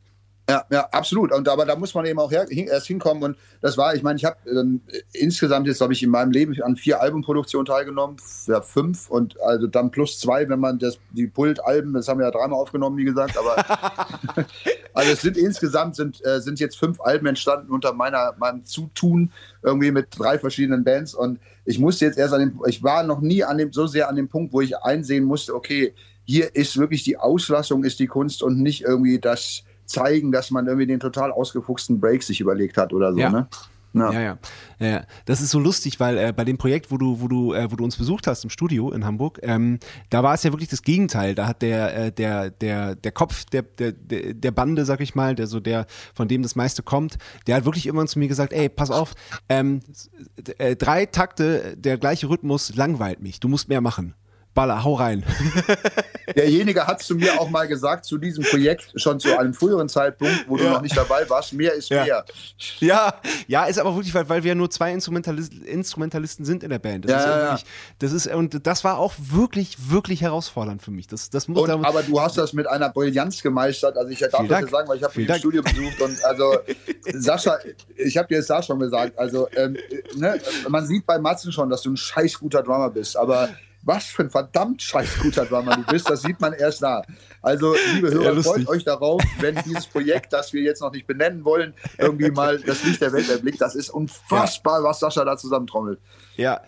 Ja, 0.47 0.63
ja, 0.69 0.81
absolut. 0.91 1.31
Und 1.31 1.49
aber 1.49 1.65
da 1.65 1.75
muss 1.75 1.95
man 1.95 2.05
eben 2.05 2.19
auch 2.19 2.31
her, 2.31 2.45
hin, 2.47 2.67
erst 2.67 2.85
hinkommen. 2.85 3.23
Und 3.23 3.37
das 3.61 3.77
war, 3.77 3.95
ich 3.95 4.03
meine, 4.03 4.17
ich 4.17 4.25
habe 4.25 4.37
ähm, 4.47 4.81
insgesamt 5.11 5.65
jetzt, 5.65 5.77
glaube 5.77 5.93
ich, 5.93 6.03
in 6.03 6.11
meinem 6.11 6.31
Leben 6.31 6.61
an 6.61 6.75
vier 6.75 7.01
Albumproduktionen 7.01 7.65
teilgenommen, 7.65 8.17
ja, 8.45 8.61
fünf 8.61 9.09
und 9.09 9.41
also 9.41 9.65
dann 9.65 9.89
plus 9.89 10.19
zwei, 10.19 10.47
wenn 10.47 10.59
man 10.59 10.77
das, 10.77 10.99
die 11.11 11.25
Pult-Alben, 11.25 11.93
das 11.93 12.07
haben 12.07 12.19
wir 12.19 12.25
ja 12.25 12.31
dreimal 12.31 12.59
aufgenommen, 12.59 12.95
wie 12.97 13.05
gesagt, 13.05 13.37
aber 13.37 13.55
also 14.93 15.11
es 15.11 15.21
sind 15.21 15.35
insgesamt 15.35 15.95
sind, 15.95 16.23
äh, 16.23 16.39
sind 16.41 16.59
jetzt 16.59 16.77
fünf 16.77 17.01
Alben 17.01 17.25
entstanden 17.25 17.71
unter 17.71 17.93
meiner, 17.93 18.35
meinem 18.37 18.65
Zutun, 18.65 19.31
irgendwie 19.63 19.89
mit 19.89 20.07
drei 20.11 20.37
verschiedenen 20.37 20.83
Bands. 20.83 21.15
Und 21.15 21.39
ich 21.65 21.79
musste 21.79 22.05
jetzt 22.05 22.19
erst 22.19 22.35
an 22.35 22.41
dem, 22.41 22.61
ich 22.67 22.83
war 22.83 23.01
noch 23.01 23.19
nie 23.19 23.43
an 23.43 23.57
dem, 23.57 23.73
so 23.73 23.87
sehr 23.87 24.09
an 24.09 24.15
dem 24.15 24.29
Punkt, 24.29 24.53
wo 24.53 24.61
ich 24.61 24.77
einsehen 24.77 25.23
musste, 25.23 25.55
okay, 25.55 25.95
hier 26.23 26.55
ist 26.55 26.77
wirklich 26.77 27.03
die 27.03 27.17
Auslassung, 27.17 27.83
ist 27.83 27.99
die 27.99 28.07
Kunst 28.07 28.43
und 28.43 28.61
nicht 28.61 28.83
irgendwie 28.83 29.19
das 29.19 29.63
zeigen, 29.85 30.31
dass 30.31 30.51
man 30.51 30.67
irgendwie 30.67 30.87
den 30.87 30.99
total 30.99 31.31
ausgefuchsten 31.31 31.99
Break 31.99 32.23
sich 32.23 32.41
überlegt 32.41 32.77
hat 32.77 32.93
oder 32.93 33.13
so, 33.13 33.19
ja. 33.19 33.29
ne? 33.29 33.47
Ja. 33.95 34.11
ja, 34.11 34.21
ja, 34.21 34.87
ja. 34.87 35.05
Das 35.23 35.39
ist 35.39 35.51
so 35.51 35.59
lustig, 35.59 36.01
weil 36.01 36.17
äh, 36.17 36.33
bei 36.33 36.43
dem 36.43 36.57
Projekt, 36.57 36.91
wo 36.91 36.97
du, 36.97 37.21
wo 37.21 37.29
du, 37.29 37.53
äh, 37.53 37.71
wo 37.71 37.77
du 37.77 37.83
uns 37.85 37.95
besucht 37.95 38.27
hast 38.27 38.43
im 38.43 38.49
Studio 38.49 38.91
in 38.91 39.05
Hamburg, 39.05 39.39
ähm, 39.41 39.79
da 40.09 40.21
war 40.21 40.33
es 40.33 40.43
ja 40.43 40.51
wirklich 40.51 40.69
das 40.69 40.81
Gegenteil. 40.81 41.33
Da 41.33 41.47
hat 41.47 41.61
der, 41.61 41.95
äh, 41.95 42.11
der, 42.11 42.49
der, 42.49 42.95
der 42.95 43.11
Kopf 43.13 43.45
der, 43.45 43.61
der, 43.61 43.93
der 43.93 44.51
Bande, 44.51 44.83
sag 44.83 44.99
ich 44.99 45.15
mal, 45.15 45.33
der 45.33 45.47
so 45.47 45.61
der, 45.61 45.85
von 46.13 46.27
dem 46.27 46.43
das 46.43 46.57
meiste 46.57 46.83
kommt, 46.83 47.17
der 47.47 47.55
hat 47.55 47.65
wirklich 47.65 47.85
irgendwann 47.85 48.09
zu 48.09 48.19
mir 48.19 48.27
gesagt, 48.27 48.51
ey, 48.51 48.67
pass 48.67 48.91
auf, 48.91 49.13
ähm, 49.47 49.79
äh, 50.57 50.75
drei 50.75 51.05
Takte, 51.05 51.77
der 51.77 51.97
gleiche 51.97 52.27
Rhythmus 52.27 52.75
langweilt 52.75 53.21
mich. 53.21 53.39
Du 53.39 53.47
musst 53.47 53.69
mehr 53.69 53.81
machen. 53.81 54.13
Baller, 54.55 54.85
hau 54.85 54.93
rein. 54.93 55.21
Derjenige 56.35 56.87
hat 56.87 57.03
zu 57.03 57.15
mir 57.15 57.39
auch 57.41 57.49
mal 57.49 57.67
gesagt, 57.67 58.05
zu 58.05 58.17
diesem 58.17 58.45
Projekt, 58.45 58.89
schon 58.95 59.19
zu 59.19 59.37
einem 59.37 59.53
früheren 59.53 59.89
Zeitpunkt, 59.89 60.45
wo 60.47 60.55
du 60.55 60.63
noch 60.63 60.81
nicht 60.81 60.95
dabei 60.95 61.29
warst, 61.29 61.51
mehr 61.51 61.73
ist 61.73 61.89
ja. 61.89 62.05
mehr. 62.05 62.25
Ja, 62.79 63.15
ja, 63.47 63.65
ist 63.65 63.77
aber 63.77 63.93
wirklich, 63.93 64.13
weil, 64.13 64.29
weil 64.29 64.43
wir 64.43 64.49
ja 64.49 64.55
nur 64.55 64.71
zwei 64.71 64.93
Instrumentalisten, 64.93 65.61
Instrumentalisten 65.63 66.45
sind 66.45 66.63
in 66.63 66.69
der 66.69 66.79
Band. 66.79 67.03
Das 67.03 67.11
ja, 67.11 67.17
ist 67.17 67.25
ja, 67.25 67.41
wirklich, 67.41 67.65
das 67.99 68.11
ist, 68.13 68.27
und 68.27 68.65
das 68.65 68.85
war 68.85 68.97
auch 68.97 69.13
wirklich, 69.17 69.89
wirklich 69.89 70.21
herausfordernd 70.21 70.81
für 70.81 70.91
mich. 70.91 71.07
Das, 71.07 71.29
das 71.29 71.49
muss 71.49 71.61
und, 71.61 71.69
aber 71.69 72.03
du 72.03 72.21
hast 72.21 72.37
das 72.37 72.53
mit 72.53 72.65
einer 72.65 72.89
Brillanz 72.89 73.41
gemeistert. 73.41 73.97
Also 73.97 74.09
ich 74.09 74.19
darf 74.19 74.31
das 74.31 74.47
Dank. 74.47 74.69
sagen, 74.69 74.87
weil 74.87 74.97
ich 74.97 75.03
habe 75.03 75.25
das 75.25 75.39
Studio 75.39 75.63
besucht 75.63 75.99
und 76.01 76.23
also 76.23 76.59
Sascha, 77.13 77.57
ich 77.97 78.15
habe 78.15 78.29
dir 78.29 78.37
das 78.37 78.47
da 78.47 78.63
schon 78.63 78.79
gesagt, 78.79 79.19
also 79.19 79.49
ähm, 79.53 79.75
ne, 80.15 80.39
man 80.69 80.85
sieht 80.85 81.05
bei 81.05 81.19
Matzen 81.19 81.51
schon, 81.51 81.69
dass 81.69 81.81
du 81.81 81.91
ein 81.91 81.97
scheiß 81.97 82.39
guter 82.39 82.63
Drummer 82.63 82.89
bist, 82.89 83.17
aber 83.17 83.49
was 83.85 84.05
für 84.05 84.23
ein 84.23 84.29
verdammt 84.29 84.81
scheiß 84.81 85.19
guter 85.21 85.45
Drummer 85.45 85.77
du 85.77 85.83
bist, 85.83 86.09
das 86.09 86.23
sieht 86.23 86.41
man 86.41 86.53
erst 86.53 86.81
da. 86.81 87.03
Also, 87.41 87.75
liebe 87.93 88.11
Hörer, 88.11 88.33
ja, 88.33 88.41
freut 88.41 88.67
euch 88.67 88.83
darauf, 88.83 89.21
wenn 89.39 89.55
dieses 89.63 89.85
Projekt, 89.85 90.33
das 90.33 90.51
wir 90.51 90.61
jetzt 90.63 90.81
noch 90.81 90.91
nicht 90.91 91.07
benennen 91.07 91.45
wollen, 91.45 91.73
irgendwie 91.97 92.31
mal 92.31 92.59
das 92.59 92.83
Licht 92.83 93.01
der 93.01 93.13
Welt 93.13 93.29
erblickt. 93.29 93.61
Das 93.61 93.75
ist 93.75 93.89
unfassbar, 93.89 94.79
ja. 94.79 94.83
was 94.83 94.99
Sascha 94.99 95.23
da 95.23 95.37
zusammentrommelt. 95.37 95.99
Ja, 96.35 96.61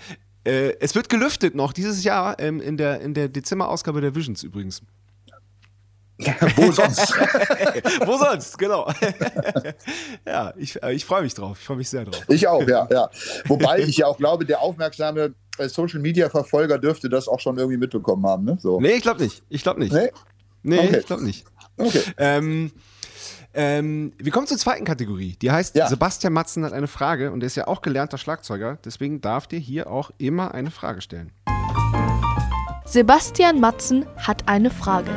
äh, 0.45 0.75
es 0.79 0.95
wird 0.95 1.09
gelüftet 1.09 1.55
noch 1.55 1.73
dieses 1.73 2.03
Jahr 2.03 2.39
ähm, 2.39 2.61
in 2.61 2.77
der, 2.77 3.01
in 3.01 3.13
der 3.13 3.27
Dezember-Ausgabe 3.27 3.99
der 3.99 4.15
Visions 4.15 4.43
übrigens. 4.43 4.81
Wo 6.55 6.71
sonst? 6.71 7.13
Wo 8.05 8.17
sonst, 8.17 8.57
genau. 8.57 8.91
ja, 10.25 10.53
ich, 10.57 10.81
äh, 10.81 10.93
ich 10.93 11.05
freue 11.05 11.21
mich 11.21 11.33
drauf. 11.35 11.57
Ich 11.59 11.65
freue 11.65 11.77
mich 11.77 11.89
sehr 11.89 12.05
drauf. 12.05 12.23
Ich 12.27 12.47
auch, 12.47 12.67
ja, 12.67 12.87
ja. 12.89 13.09
Wobei 13.45 13.79
ich 13.79 13.97
ja 13.97 14.07
auch 14.07 14.17
glaube, 14.17 14.45
der 14.45 14.61
aufmerksame 14.61 15.35
äh, 15.57 15.69
Social 15.69 15.99
Media 15.99 16.29
Verfolger 16.29 16.77
dürfte 16.77 17.09
das 17.09 17.27
auch 17.27 17.39
schon 17.39 17.57
irgendwie 17.57 17.77
mitbekommen 17.77 18.25
haben, 18.25 18.45
ne? 18.45 18.57
So. 18.59 18.79
Nee, 18.79 18.93
ich 18.93 19.01
glaube 19.01 19.23
nicht. 19.23 19.43
Ich 19.49 19.63
glaube 19.63 19.79
nicht. 19.79 19.93
Nee, 19.93 20.11
nee 20.63 20.79
okay. 20.79 20.99
ich 20.99 21.05
glaube 21.05 21.23
nicht. 21.23 21.45
Okay. 21.77 22.01
Ähm, 22.17 22.71
ähm, 23.53 24.13
wir 24.17 24.31
kommen 24.31 24.47
zur 24.47 24.57
zweiten 24.57 24.85
Kategorie. 24.85 25.35
Die 25.41 25.49
heißt, 25.49 25.75
ja. 25.75 25.87
Sebastian 25.87 26.33
Matzen 26.33 26.63
hat 26.63 26.73
eine 26.73 26.87
Frage 26.87 27.31
und 27.31 27.41
er 27.41 27.47
ist 27.47 27.55
ja 27.55 27.67
auch 27.67 27.81
gelernter 27.81 28.17
Schlagzeuger. 28.17 28.77
Deswegen 28.85 29.21
darf 29.21 29.47
dir 29.47 29.59
hier 29.59 29.89
auch 29.89 30.11
immer 30.17 30.53
eine 30.53 30.69
Frage 30.69 31.01
stellen. 31.01 31.31
Sebastian 32.85 33.59
Matzen 33.59 34.05
hat 34.15 34.47
eine 34.47 34.69
Frage. 34.69 35.11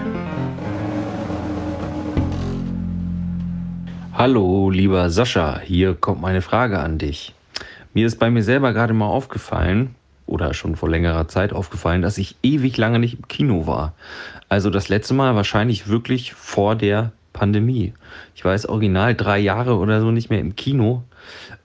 Hallo, 4.12 4.70
lieber 4.70 5.08
Sascha, 5.08 5.60
hier 5.60 5.94
kommt 5.94 6.20
meine 6.20 6.42
Frage 6.42 6.78
an 6.78 6.98
dich. 6.98 7.34
Mir 7.94 8.06
ist 8.06 8.18
bei 8.18 8.30
mir 8.30 8.42
selber 8.42 8.72
gerade 8.72 8.92
mal 8.92 9.06
aufgefallen, 9.06 9.94
oder 10.30 10.54
schon 10.54 10.76
vor 10.76 10.88
längerer 10.88 11.28
Zeit 11.28 11.52
aufgefallen, 11.52 12.02
dass 12.02 12.18
ich 12.18 12.36
ewig 12.42 12.76
lange 12.76 12.98
nicht 12.98 13.18
im 13.18 13.28
Kino 13.28 13.66
war. 13.66 13.94
Also 14.48 14.70
das 14.70 14.88
letzte 14.88 15.14
Mal 15.14 15.34
wahrscheinlich 15.34 15.88
wirklich 15.88 16.32
vor 16.34 16.76
der 16.76 17.12
Pandemie. 17.32 17.92
Ich 18.34 18.44
weiß 18.44 18.66
original 18.66 19.14
drei 19.14 19.38
Jahre 19.38 19.76
oder 19.76 20.00
so 20.00 20.10
nicht 20.10 20.30
mehr 20.30 20.40
im 20.40 20.56
Kino 20.56 21.02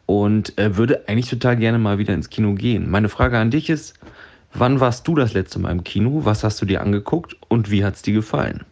und 0.05 0.57
äh, 0.57 0.77
würde 0.77 1.07
eigentlich 1.07 1.29
total 1.29 1.57
gerne 1.57 1.79
mal 1.79 1.97
wieder 1.97 2.13
ins 2.13 2.29
Kino 2.29 2.53
gehen. 2.53 2.89
Meine 2.89 3.09
Frage 3.09 3.37
an 3.37 3.51
dich 3.51 3.69
ist, 3.69 3.95
wann 4.53 4.79
warst 4.79 5.07
du 5.07 5.15
das 5.15 5.33
letzte 5.33 5.59
Mal 5.59 5.71
im 5.71 5.83
Kino? 5.83 6.21
Was 6.23 6.43
hast 6.43 6.61
du 6.61 6.65
dir 6.65 6.81
angeguckt 6.81 7.35
und 7.47 7.71
wie 7.71 7.83
hat 7.83 7.95
es 7.95 8.01
dir 8.01 8.13
gefallen? 8.13 8.63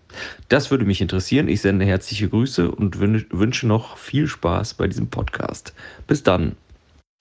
Das 0.49 0.69
würde 0.69 0.85
mich 0.85 1.01
interessieren. 1.01 1.47
Ich 1.47 1.61
sende 1.61 1.85
herzliche 1.85 2.29
Grüße 2.29 2.69
und 2.69 2.99
wünsche 2.99 3.67
noch 3.67 3.97
viel 3.97 4.27
Spaß 4.27 4.75
bei 4.75 4.87
diesem 4.87 5.07
Podcast. 5.07 5.73
Bis 6.05 6.21
dann. 6.21 6.55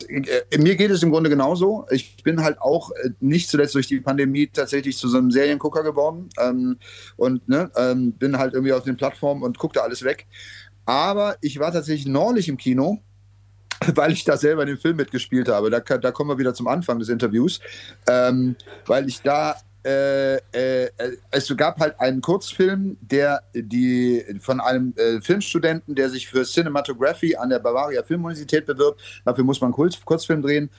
Äh, 0.03 0.59
mir 0.59 0.76
geht 0.76 0.90
es 0.90 1.03
im 1.03 1.11
Grunde 1.11 1.30
genauso. 1.30 1.86
Ich 1.90 2.22
bin 2.22 2.42
halt 2.42 2.61
auch 2.61 2.90
äh, 2.90 3.11
nicht 3.20 3.48
zuletzt 3.48 3.74
durch 3.74 3.86
die 3.86 4.00
Pandemie 4.00 4.48
tatsächlich 4.48 4.96
zu 4.96 5.09
so 5.09 5.18
einem 5.18 5.30
Seriengucker 5.30 5.82
geworden 5.82 6.28
ähm, 6.38 6.78
und 7.16 7.48
ne, 7.48 7.70
ähm, 7.76 8.12
bin 8.12 8.38
halt 8.38 8.55
irgendwie 8.55 8.72
auf 8.72 8.84
den 8.84 8.96
Plattformen 8.96 9.42
und 9.42 9.59
gucke 9.59 9.74
da 9.74 9.80
alles 9.80 10.03
weg. 10.03 10.26
Aber 10.84 11.36
ich 11.40 11.59
war 11.59 11.72
tatsächlich 11.72 12.07
neulich 12.07 12.48
im 12.48 12.57
Kino, 12.57 13.03
weil 13.94 14.12
ich 14.12 14.24
da 14.24 14.36
selber 14.36 14.64
dem 14.64 14.78
Film 14.78 14.96
mitgespielt 14.96 15.48
habe. 15.48 15.70
Da, 15.70 15.80
da 15.80 16.11
kommen 16.11 16.30
wir 16.30 16.38
wieder 16.38 16.55
zum 16.55 16.68
Anfang 16.68 16.98
des 16.98 17.09
Interviews, 17.09 17.61
ähm, 18.09 18.57
weil 18.86 19.09
ich 19.09 19.22
da 19.22 19.57
äh, 19.85 20.37
äh, 20.37 20.91
es 21.30 21.55
gab 21.57 21.80
halt 21.80 21.99
einen 21.99 22.20
Kurzfilm, 22.20 22.97
der 23.01 23.43
die 23.55 24.24
von 24.41 24.61
einem 24.61 24.95
äh, 24.97 25.20
Filmstudenten, 25.20 25.95
der 25.95 26.09
sich 26.09 26.28
für 26.28 26.45
Cinematography 26.45 27.37
an 27.37 27.51
der 27.51 27.59
Bavaria 27.59 28.03
Filmuniversität 28.03 28.66
bewirbt. 28.66 29.01
Dafür 29.24 29.45
muss 29.45 29.61
man 29.61 29.68
einen 29.68 29.74
Kurz 29.74 30.01
Kurzfilm 30.05 30.43
drehen. 30.43 30.70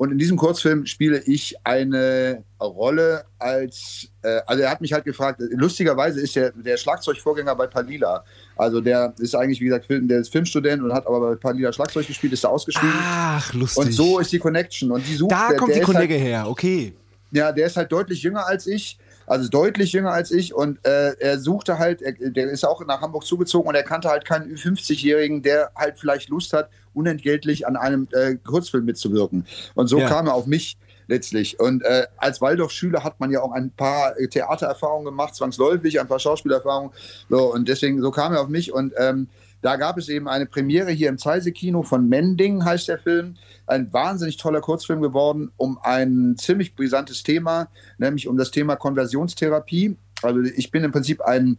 Und 0.00 0.12
in 0.12 0.16
diesem 0.18 0.38
Kurzfilm 0.38 0.86
spiele 0.86 1.22
ich 1.26 1.54
eine 1.62 2.42
Rolle 2.58 3.24
als, 3.38 4.08
äh, 4.22 4.40
also 4.46 4.62
er 4.62 4.70
hat 4.70 4.80
mich 4.80 4.94
halt 4.94 5.04
gefragt, 5.04 5.42
lustigerweise 5.50 6.22
ist 6.22 6.34
der, 6.36 6.52
der 6.52 6.78
Schlagzeugvorgänger 6.78 7.54
bei 7.54 7.66
Palila. 7.66 8.24
Also 8.56 8.80
der 8.80 9.12
ist 9.18 9.34
eigentlich, 9.34 9.60
wie 9.60 9.66
gesagt, 9.66 9.86
der 9.90 10.20
ist 10.20 10.32
Filmstudent 10.32 10.82
und 10.82 10.94
hat 10.94 11.06
aber 11.06 11.20
bei 11.20 11.34
Palila 11.34 11.70
Schlagzeug 11.70 12.06
gespielt, 12.06 12.32
ist 12.32 12.44
da 12.44 12.48
ausgeschrieben. 12.48 12.94
Ach, 12.98 13.52
lustig. 13.52 13.84
Und 13.84 13.92
so 13.92 14.18
ist 14.18 14.32
die 14.32 14.38
Connection. 14.38 14.90
Und 14.90 15.06
die 15.06 15.16
sucht, 15.16 15.32
da 15.32 15.48
der, 15.48 15.58
kommt 15.58 15.72
der 15.72 15.80
die 15.80 15.84
Kollege 15.84 16.14
halt, 16.14 16.24
her, 16.24 16.48
okay. 16.48 16.94
Ja, 17.32 17.52
der 17.52 17.66
ist 17.66 17.76
halt 17.76 17.92
deutlich 17.92 18.22
jünger 18.22 18.46
als 18.46 18.66
ich, 18.66 18.98
also 19.26 19.48
deutlich 19.48 19.92
jünger 19.92 20.12
als 20.12 20.30
ich 20.30 20.54
und 20.54 20.84
äh, 20.84 21.12
er 21.18 21.38
suchte 21.38 21.78
halt, 21.78 22.02
er, 22.02 22.12
der 22.12 22.50
ist 22.50 22.64
auch 22.64 22.84
nach 22.84 23.00
Hamburg 23.00 23.24
zugezogen 23.24 23.68
und 23.68 23.74
er 23.74 23.84
kannte 23.84 24.08
halt 24.08 24.24
keinen 24.24 24.56
50-Jährigen, 24.56 25.42
der 25.42 25.70
halt 25.76 25.98
vielleicht 25.98 26.28
Lust 26.28 26.52
hat, 26.52 26.70
unentgeltlich 26.92 27.66
an 27.66 27.76
einem 27.76 28.08
äh, 28.12 28.34
Kurzfilm 28.34 28.84
mitzuwirken. 28.84 29.46
Und 29.74 29.86
so 29.86 29.98
ja. 29.98 30.08
kam 30.08 30.26
er 30.26 30.34
auf 30.34 30.46
mich 30.46 30.76
letztlich. 31.06 31.60
Und 31.60 31.82
äh, 31.84 32.06
als 32.16 32.40
Waldorfschüler 32.40 33.04
hat 33.04 33.20
man 33.20 33.30
ja 33.30 33.42
auch 33.42 33.52
ein 33.52 33.70
paar 33.70 34.14
Theatererfahrungen 34.16 35.04
gemacht, 35.04 35.34
zwangsläufig, 35.34 36.00
ein 36.00 36.08
paar 36.08 36.18
Schauspielerfahrungen. 36.18 36.92
So, 37.28 37.52
und 37.52 37.68
deswegen, 37.68 38.00
so 38.00 38.10
kam 38.10 38.32
er 38.32 38.40
auf 38.40 38.48
mich 38.48 38.72
und 38.72 38.94
ähm, 38.96 39.28
da 39.62 39.76
gab 39.76 39.98
es 39.98 40.08
eben 40.08 40.26
eine 40.26 40.46
Premiere 40.46 40.90
hier 40.90 41.10
im 41.10 41.18
Zeise-Kino 41.18 41.82
von 41.82 42.08
Mending, 42.08 42.64
heißt 42.64 42.88
der 42.88 42.98
Film. 42.98 43.36
Ein 43.70 43.92
wahnsinnig 43.92 44.36
toller 44.36 44.60
Kurzfilm 44.60 45.00
geworden 45.00 45.52
um 45.56 45.78
ein 45.82 46.34
ziemlich 46.36 46.74
brisantes 46.74 47.22
Thema, 47.22 47.68
nämlich 47.98 48.26
um 48.26 48.36
das 48.36 48.50
Thema 48.50 48.76
Konversionstherapie. 48.76 49.96
Also 50.22 50.40
ich 50.40 50.70
bin 50.70 50.82
im 50.84 50.92
Prinzip 50.92 51.22
ein 51.22 51.58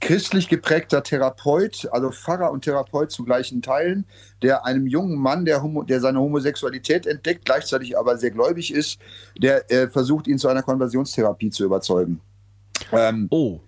christlich 0.00 0.48
geprägter 0.48 1.02
Therapeut, 1.02 1.88
also 1.92 2.10
Pfarrer 2.10 2.50
und 2.50 2.64
Therapeut 2.64 3.10
zu 3.10 3.24
gleichen 3.24 3.62
Teilen, 3.62 4.06
der 4.42 4.64
einem 4.64 4.86
jungen 4.86 5.18
Mann, 5.18 5.44
der, 5.44 5.62
homo, 5.62 5.82
der 5.82 6.00
seine 6.00 6.20
Homosexualität 6.20 7.06
entdeckt, 7.06 7.44
gleichzeitig 7.44 7.98
aber 7.98 8.16
sehr 8.16 8.30
gläubig 8.30 8.72
ist, 8.72 8.98
der 9.36 9.70
äh, 9.70 9.88
versucht, 9.88 10.26
ihn 10.26 10.38
zu 10.38 10.48
einer 10.48 10.62
Konversionstherapie 10.62 11.50
zu 11.50 11.64
überzeugen. 11.64 12.20
Ähm, 12.92 13.26
oh, 13.30 13.60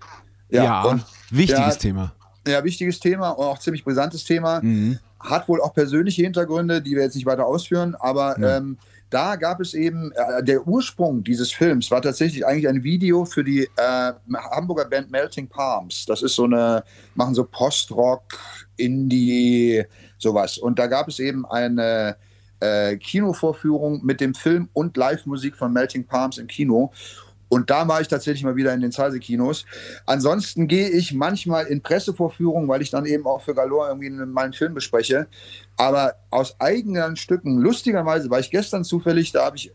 ja, 0.49 0.65
ja 0.65 1.01
wichtiges 1.31 1.75
der, 1.75 1.79
Thema. 1.79 2.15
Ja, 2.47 2.65
wichtiges 2.65 2.99
Thema 2.99 3.31
und 3.31 3.45
auch 3.45 3.59
ziemlich 3.59 3.85
brisantes 3.85 4.25
Thema. 4.25 4.61
Mhm. 4.63 4.99
Hat 5.23 5.49
wohl 5.49 5.61
auch 5.61 5.73
persönliche 5.73 6.23
Hintergründe, 6.23 6.83
die 6.83 6.93
wir 6.93 7.03
jetzt 7.03 7.15
nicht 7.15 7.27
weiter 7.27 7.47
ausführen, 7.47 7.95
aber 7.99 8.39
ja. 8.39 8.59
ähm, 8.59 8.79
da 9.13 9.37
gab 9.37 9.61
es 9.61 9.75
eben, 9.75 10.11
äh, 10.13 10.43
der 10.43 10.67
Ursprung 10.67 11.23
dieses 11.23 11.53
Films 11.53 11.91
war 11.91 12.01
tatsächlich 12.01 12.47
eigentlich 12.47 12.67
ein 12.67 12.83
Video 12.83 13.27
für 13.27 13.45
die 13.45 13.69
äh, 13.77 14.13
Hamburger 14.51 14.87
Band 14.87 15.11
Melting 15.11 15.49
Palms. 15.49 16.07
Das 16.07 16.23
ist 16.23 16.35
so 16.35 16.45
eine, 16.45 16.83
machen 17.15 17.35
so 17.35 17.45
Post-Rock, 17.45 18.23
Indie, 18.79 19.85
sowas. 20.19 20.57
Und 20.57 20.79
da 20.79 20.87
gab 20.87 21.09
es 21.09 21.19
eben 21.19 21.45
eine 21.45 22.17
äh, 22.61 22.97
Kinovorführung 22.97 24.03
mit 24.03 24.21
dem 24.21 24.35
Film 24.35 24.71
und 24.73 24.97
Live-Musik 24.97 25.57
von 25.57 25.73
Melting 25.75 26.07
Palms 26.07 26.39
im 26.39 26.47
Kino. 26.47 26.91
Und 27.53 27.69
da 27.69 27.87
war 27.87 28.01
ich 28.01 28.09
tatsächlich 28.09 28.45
mal 28.45 28.57
wieder 28.57 28.73
in 28.73 28.81
den 28.81 28.93
Zeise-Kinos. 28.93 29.67
Ansonsten 30.07 30.69
gehe 30.69 30.89
ich 30.89 31.13
manchmal 31.13 31.67
in 31.67 31.83
Pressevorführungen, 31.83 32.67
weil 32.67 32.81
ich 32.81 32.89
dann 32.89 33.05
eben 33.05 33.27
auch 33.27 33.43
für 33.43 33.55
Galore 33.55 33.89
irgendwie 33.89 34.09
mal 34.09 34.45
einen 34.45 34.55
Film 34.55 34.73
bespreche. 34.73 35.27
Aber 35.77 36.15
aus 36.31 36.59
eigenen 36.61 37.17
Stücken, 37.17 37.59
lustigerweise 37.59 38.31
war 38.31 38.41
ich 38.41 38.51
gestern 38.51 38.85
zufällig, 38.85 39.33
da 39.33 39.45
habe 39.45 39.59
ich 39.59 39.71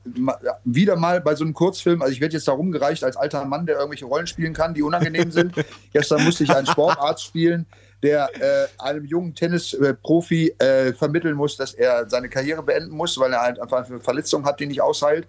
wieder 0.64 0.96
mal 0.96 1.22
bei 1.22 1.36
so 1.36 1.44
einem 1.44 1.54
Kurzfilm, 1.54 2.02
also 2.02 2.12
ich 2.12 2.20
werde 2.20 2.34
jetzt 2.34 2.48
da 2.48 2.54
rumgereicht 2.54 3.04
als 3.04 3.16
alter 3.16 3.46
Mann, 3.46 3.68
der 3.68 3.76
irgendwelche 3.76 4.06
Rollen 4.06 4.26
spielen 4.26 4.54
kann, 4.54 4.74
die 4.74 4.82
unangenehm 4.82 5.30
sind. 5.30 5.54
gestern 5.94 6.24
musste 6.24 6.46
ich 6.46 6.50
einen 6.50 6.66
Sportarzt 6.66 7.26
spielen 7.26 7.68
der 8.04 8.30
äh, 8.39 8.68
einem 8.78 9.06
jungen 9.06 9.34
Tennisprofi 9.34 10.54
äh, 10.60 10.93
vermitteln 10.93 11.36
muss, 11.36 11.58
dass 11.58 11.74
er 11.74 12.08
seine 12.10 12.30
Karriere 12.30 12.62
beenden 12.62 12.95
muss, 12.95 13.18
weil 13.20 13.34
er 13.34 13.41
halt 13.41 13.60
einfach 13.60 13.89
eine 13.89 14.00
Verletzung 14.00 14.45
hat, 14.45 14.60
die 14.60 14.68
nicht 14.68 14.82
ausheilt. 14.82 15.28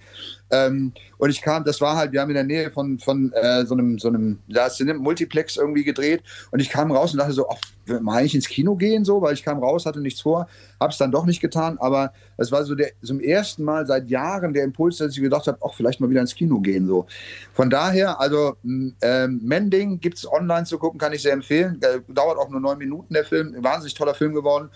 Ähm, 0.51 0.93
und 1.17 1.31
ich 1.31 1.41
kam, 1.41 1.65
das 1.65 1.81
war 1.81 1.97
halt, 1.97 2.13
wir 2.13 2.21
haben 2.21 2.31
in 2.31 2.35
der 2.35 2.45
Nähe 2.45 2.71
von, 2.71 2.99
von 2.99 3.33
äh, 3.33 3.65
so 3.65 3.75
einem, 3.75 3.99
so 3.99 4.09
einem, 4.09 4.39
ein 4.49 4.97
Multiplex 4.97 5.57
irgendwie 5.57 5.85
gedreht 5.85 6.23
und 6.51 6.61
ich 6.61 6.69
kam 6.69 6.93
raus 6.93 7.13
und 7.13 7.19
dachte 7.19 7.33
so, 7.33 7.49
ach, 7.49 7.59
mal 8.01 8.25
ich 8.25 8.35
ins 8.35 8.49
Kino 8.49 8.77
gehen 8.77 9.05
so, 9.05 9.21
weil 9.21 9.35
ich 9.35 9.43
kam 9.43 9.59
raus, 9.59 9.87
hatte 9.87 10.01
nichts 10.01 10.21
vor, 10.21 10.49
habe 10.81 10.93
es 10.93 10.99
dann 10.99 11.11
doch 11.11 11.27
nicht 11.27 11.41
getan, 11.41 11.79
aber 11.79 12.13
es 12.37 12.53
war 12.53 12.65
so 12.65 12.75
der 12.75 12.93
zum 13.03 13.21
ersten 13.21 13.65
Mal 13.65 13.87
seit 13.87 14.09
Jahren 14.09 14.53
der 14.53 14.65
Impuls, 14.65 14.99
dass 14.99 15.15
ich 15.15 15.23
gedacht 15.23 15.47
habe, 15.47 15.59
ach, 15.65 15.75
vielleicht 15.75 16.01
mal 16.01 16.11
wieder 16.11 16.21
ins 16.21 16.35
Kino 16.35 16.61
gehen 16.61 16.87
so. 16.87 17.07
Von 17.53 17.71
daher, 17.71 18.21
also 18.21 18.57
ähm, 18.65 19.41
Mending 19.43 20.01
gibt 20.01 20.19
es 20.19 20.31
online 20.31 20.65
zu 20.65 20.79
gucken, 20.79 20.99
kann 20.99 21.13
ich 21.13 21.23
sehr 21.23 21.33
empfehlen. 21.33 21.81
Äh, 21.83 22.01
dauert 22.13 22.39
auch 22.39 22.49
nur 22.49 22.61
neun 22.61 22.79
Minuten 22.79 23.15
der 23.15 23.25
Film, 23.25 23.55
ein 23.55 23.65
wahnsinnig 23.65 23.95
toller 23.95 24.15
Film 24.15 24.35
geworden. 24.35 24.71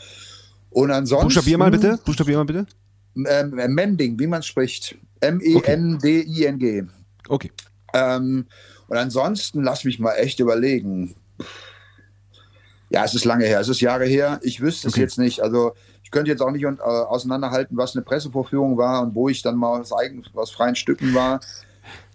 Und 0.70 0.90
ansonsten. 0.90 1.26
Buchstabier 1.28 1.58
mal 1.58 1.70
bitte. 1.70 1.98
Buchstabier 2.04 2.38
mal 2.38 2.44
bitte. 2.44 2.66
Ähm, 3.14 3.74
Mending, 3.74 4.18
wie 4.18 4.26
man 4.26 4.42
spricht. 4.42 4.96
M-E-N-D-I-N-G. 5.20 6.84
Okay. 7.28 7.50
Ähm, 7.94 8.46
und 8.88 8.96
ansonsten 8.96 9.62
lass 9.62 9.84
mich 9.84 9.98
mal 9.98 10.14
echt 10.14 10.40
überlegen. 10.40 11.14
Ja, 12.92 13.04
es 13.04 13.14
ist 13.14 13.24
lange 13.24 13.46
her, 13.46 13.58
es 13.58 13.68
ist 13.68 13.80
Jahre 13.80 14.04
her. 14.04 14.38
Ich 14.42 14.60
wüsste 14.60 14.88
okay. 14.88 14.96
es 14.96 15.00
jetzt 15.00 15.18
nicht. 15.18 15.40
Also 15.40 15.72
ich 16.02 16.10
könnte 16.10 16.30
jetzt 16.30 16.42
auch 16.42 16.50
nicht 16.50 16.64
äh, 16.64 16.82
auseinanderhalten, 16.82 17.76
was 17.76 17.96
eine 17.96 18.04
Pressevorführung 18.04 18.76
war 18.76 19.02
und 19.02 19.14
wo 19.14 19.30
ich 19.30 19.40
dann 19.40 19.56
mal 19.56 19.80
aus, 19.80 19.92
eigen, 19.92 20.22
aus 20.34 20.50
freien 20.50 20.76
Stücken 20.76 21.14
war. 21.14 21.40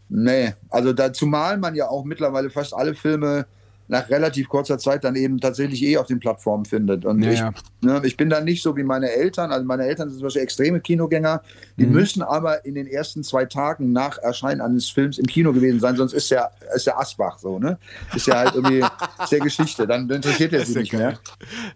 Nee, 0.08 0.54
also 0.70 0.94
da, 0.94 1.12
zumal 1.12 1.58
man 1.58 1.74
ja 1.74 1.90
auch 1.90 2.06
mittlerweile 2.06 2.52
fast 2.52 2.76
alle 2.76 2.94
Filme 2.94 3.48
nach 3.88 4.10
relativ 4.10 4.50
kurzer 4.50 4.78
Zeit 4.78 5.04
dann 5.04 5.16
eben 5.16 5.40
tatsächlich 5.40 5.82
eh 5.84 5.98
auf 5.98 6.08
den 6.08 6.20
Plattformen 6.20 6.66
findet. 6.66 7.06
Und 7.06 7.24
ja, 7.24 7.32
ich, 7.32 7.40
ja. 7.40 7.54
Ne, 7.82 8.02
ich 8.04 8.18
bin 8.18 8.30
dann 8.30 8.44
nicht 8.44 8.62
so 8.62 8.76
wie 8.76 8.84
meine 8.84 9.12
Eltern. 9.12 9.52
Also 9.52 9.66
meine 9.66 9.84
Eltern 9.84 10.10
sind 10.10 10.18
zum 10.20 10.26
Beispiel 10.26 10.42
extreme 10.42 10.82
Kinogänger. 10.82 11.42
Die 11.78 11.86
mhm. 11.86 11.94
müssen 11.94 12.22
aber 12.22 12.66
in 12.66 12.76
den 12.76 12.88
ersten 12.88 13.24
zwei 13.24 13.46
Tagen 13.46 13.92
nach 13.94 14.18
Erscheinen 14.18 14.62
eines 14.62 14.90
Films 14.90 15.18
im 15.18 15.26
Kino 15.26 15.54
gewesen 15.54 15.80
sein, 15.80 15.96
sonst 15.96 16.14
ist 16.14 16.30
ja 16.30 16.50
ist 16.76 16.86
der 16.86 17.00
Asbach 17.00 17.40
so, 17.40 17.60
ne? 17.60 17.78
Ist 18.16 18.28
ja 18.28 18.40
halt 18.40 18.56
irgendwie 18.56 18.80
ist 19.24 19.32
der 19.32 19.40
Geschichte. 19.40 19.88
Dann 19.88 20.10
interessiert 20.10 20.54
er 20.54 20.66
sie 20.66 20.80
nicht 20.80 20.94
mehr. 20.94 21.18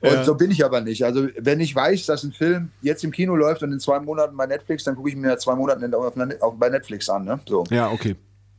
Und 0.02 0.12
ja. 0.12 0.24
so 0.24 0.36
bin 0.36 0.52
ich 0.52 0.66
aber 0.66 0.82
nicht. 0.82 1.06
Also 1.06 1.28
wenn 1.38 1.60
ich 1.60 1.76
weiß, 1.76 2.06
dass 2.08 2.24
ein 2.24 2.34
Film 2.34 2.72
jetzt 2.82 3.04
im 3.04 3.12
Kino 3.12 3.36
läuft 3.36 3.64
und 3.64 3.72
in 3.72 3.80
zwei 3.80 4.00
Monaten 4.00 4.36
bei 4.36 4.48
Netflix, 4.48 4.84
dann 4.84 4.96
gucke 4.96 5.10
ich 5.10 5.16
mir 5.16 5.38
zwei 5.38 5.56
Monate 5.56 5.98
auf, 5.98 6.14
auf, 6.42 6.54
bei 6.58 6.70
Netflix 6.70 7.10
an. 7.10 7.26
Ne? 7.26 7.40
So. 7.48 7.64
Ja, 7.70 7.90
okay. 7.90 8.16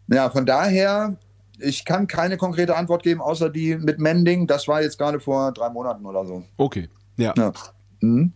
Ja, 0.08 0.30
von 0.30 0.46
daher 0.46 1.16
ich 1.62 1.84
kann 1.84 2.06
keine 2.06 2.36
konkrete 2.36 2.76
Antwort 2.76 3.02
geben, 3.02 3.20
außer 3.20 3.50
die 3.50 3.76
mit 3.76 3.98
Mending. 3.98 4.46
Das 4.46 4.68
war 4.68 4.82
jetzt 4.82 4.98
gerade 4.98 5.20
vor 5.20 5.52
drei 5.52 5.70
Monaten 5.70 6.04
oder 6.06 6.26
so. 6.26 6.44
Okay, 6.56 6.88
ja. 7.16 7.32
Ja, 7.36 7.52
mhm. 8.00 8.32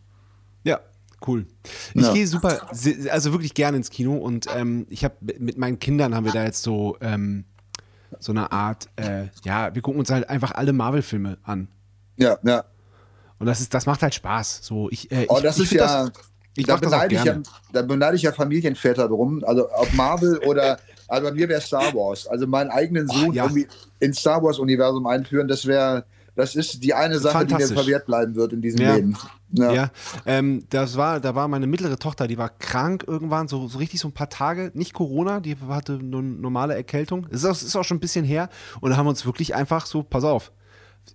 ja 0.65 0.81
cool. 1.27 1.47
Ich 1.95 2.03
ja. 2.03 2.13
gehe 2.13 2.27
super, 2.27 2.69
also 3.11 3.33
wirklich 3.33 3.55
gerne 3.55 3.77
ins 3.77 3.91
Kino 3.91 4.17
und 4.17 4.47
ähm, 4.55 4.87
ich 4.91 5.05
habe 5.05 5.15
mit 5.21 5.59
meinen 5.59 5.79
Kindern 5.79 6.15
haben 6.15 6.25
wir 6.25 6.33
da 6.33 6.45
jetzt 6.45 6.63
so 6.63 6.97
ähm, 7.01 7.45
so 8.19 8.33
eine 8.33 8.53
Art, 8.53 8.89
äh, 8.97 9.27
ja, 9.45 9.75
wir 9.75 9.83
gucken 9.83 10.01
uns 10.01 10.11
halt 10.11 10.29
einfach 10.31 10.53
alle 10.53 10.73
Marvel-Filme 10.73 11.39
an. 11.43 11.69
Ja, 12.17 12.39
ja. 12.43 12.65
Und 13.39 13.47
das 13.47 13.61
ist, 13.61 13.75
das 13.75 13.87
macht 13.87 14.03
halt 14.03 14.15
Spaß. 14.15 14.61
So, 14.63 14.89
ich, 14.91 15.11
äh, 15.11 15.27
oh, 15.29 15.41
das 15.43 15.59
ich, 15.59 15.65
ist 15.65 15.73
ja. 15.73 16.07
Das, 16.07 16.13
ich 16.57 16.67
da 16.67 16.77
beneide, 16.77 17.15
ich 17.15 17.25
ja, 17.25 17.39
da 17.73 17.83
beneide 17.83 18.17
ich 18.17 18.23
ja 18.23 18.33
Familienväter 18.33 19.09
drum, 19.09 19.45
also 19.45 19.69
ob 19.71 19.93
Marvel 19.93 20.39
oder 20.39 20.79
Also 21.09 21.29
bei 21.29 21.35
mir 21.35 21.49
wäre 21.49 21.61
Star 21.61 21.95
Wars. 21.95 22.27
Also 22.27 22.47
meinen 22.47 22.71
eigenen 22.71 23.07
Sohn 23.09 23.31
oh, 23.31 23.33
ja. 23.33 23.45
irgendwie 23.45 23.67
ins 24.01 24.19
Star 24.19 24.43
Wars-Universum 24.43 25.07
einführen, 25.07 25.49
das 25.49 25.67
wäre, 25.67 26.05
das 26.35 26.55
ist 26.55 26.83
die 26.83 26.95
eine 26.95 27.19
Sache, 27.19 27.47
die 27.47 27.55
mir 27.55 27.67
verwehrt 27.67 28.07
bleiben 28.07 28.35
wird 28.35 28.53
in 28.53 28.61
diesem 28.61 28.81
ja. 28.81 28.95
Leben. 28.95 29.17
Ja, 29.53 29.73
ja. 29.73 29.91
Ähm, 30.27 30.65
das 30.71 30.97
war, 30.97 31.21
da 31.21 31.35
war 31.35 31.49
meine 31.49 31.67
mittlere 31.67 31.99
Tochter, 31.99 32.27
die 32.27 32.37
war 32.37 32.49
krank 32.49 33.05
irgendwann, 33.07 33.49
so, 33.49 33.69
so 33.69 33.79
richtig 33.79 34.01
so 34.01 34.09
ein 34.09 34.13
paar 34.13 34.29
Tage, 34.29 34.73
nicht 34.75 34.93
Corona, 34.93 35.41
die 35.41 35.57
hatte 35.69 35.95
eine 35.95 36.23
normale 36.23 36.75
Erkältung. 36.75 37.27
Es 37.31 37.45
ist, 37.45 37.63
ist 37.63 37.77
auch 37.77 37.85
schon 37.85 37.99
ein 37.99 38.01
bisschen 38.01 38.25
her 38.25 38.49
und 38.81 38.91
da 38.91 38.97
haben 38.97 39.07
wir 39.07 39.11
uns 39.11 39.25
wirklich 39.25 39.55
einfach 39.55 39.87
so, 39.87 40.03
pass 40.03 40.25
auf, 40.25 40.53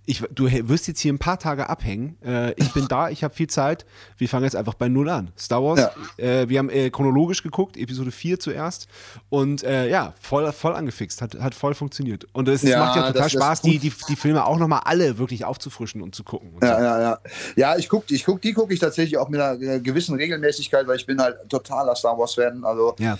ich, 0.04 0.22
du 0.32 0.50
wirst 0.68 0.88
jetzt 0.88 1.00
hier 1.00 1.12
ein 1.12 1.18
paar 1.18 1.38
Tage 1.38 1.68
abhängen. 1.68 2.16
Äh, 2.24 2.52
ich 2.54 2.72
bin 2.72 2.88
da, 2.88 3.08
ich 3.08 3.22
habe 3.22 3.32
viel 3.34 3.46
Zeit. 3.46 3.86
Wir 4.16 4.28
fangen 4.28 4.44
jetzt 4.44 4.56
einfach 4.56 4.74
bei 4.74 4.88
Null 4.88 5.08
an. 5.08 5.30
Star 5.38 5.62
Wars, 5.62 5.80
ja. 6.18 6.24
äh, 6.24 6.48
wir 6.48 6.58
haben 6.58 6.70
äh, 6.70 6.90
chronologisch 6.90 7.42
geguckt, 7.42 7.76
Episode 7.76 8.10
4 8.10 8.40
zuerst. 8.40 8.88
Und 9.28 9.62
äh, 9.62 9.88
ja, 9.88 10.14
voll, 10.20 10.50
voll 10.52 10.74
angefixt, 10.74 11.22
hat, 11.22 11.34
hat 11.38 11.54
voll 11.54 11.74
funktioniert. 11.74 12.26
Und 12.32 12.48
es 12.48 12.62
ja, 12.62 12.78
macht 12.80 12.96
ja 12.96 13.12
total 13.12 13.30
Spaß, 13.30 13.62
die, 13.62 13.78
die, 13.78 13.92
die 14.08 14.16
Filme 14.16 14.44
auch 14.44 14.58
nochmal 14.58 14.82
alle 14.84 15.18
wirklich 15.18 15.44
aufzufrischen 15.44 16.02
und 16.02 16.14
zu 16.14 16.24
gucken. 16.24 16.50
Und 16.54 16.64
ja, 16.64 16.76
so. 16.76 16.84
ja, 16.84 17.00
ja. 17.00 17.18
Ja, 17.56 17.76
ich 17.76 17.88
gucke, 17.88 18.12
ich 18.12 18.24
guck, 18.24 18.42
die 18.42 18.52
gucke 18.52 18.74
ich 18.74 18.80
tatsächlich 18.80 19.18
auch 19.18 19.28
mit 19.28 19.40
einer 19.40 19.78
gewissen 19.78 20.16
Regelmäßigkeit, 20.16 20.86
weil 20.86 20.96
ich 20.96 21.06
bin 21.06 21.20
halt 21.20 21.36
totaler 21.48 21.94
Star 21.94 22.18
Wars-Fan. 22.18 22.64
Also 22.64 22.96
ja 22.98 23.18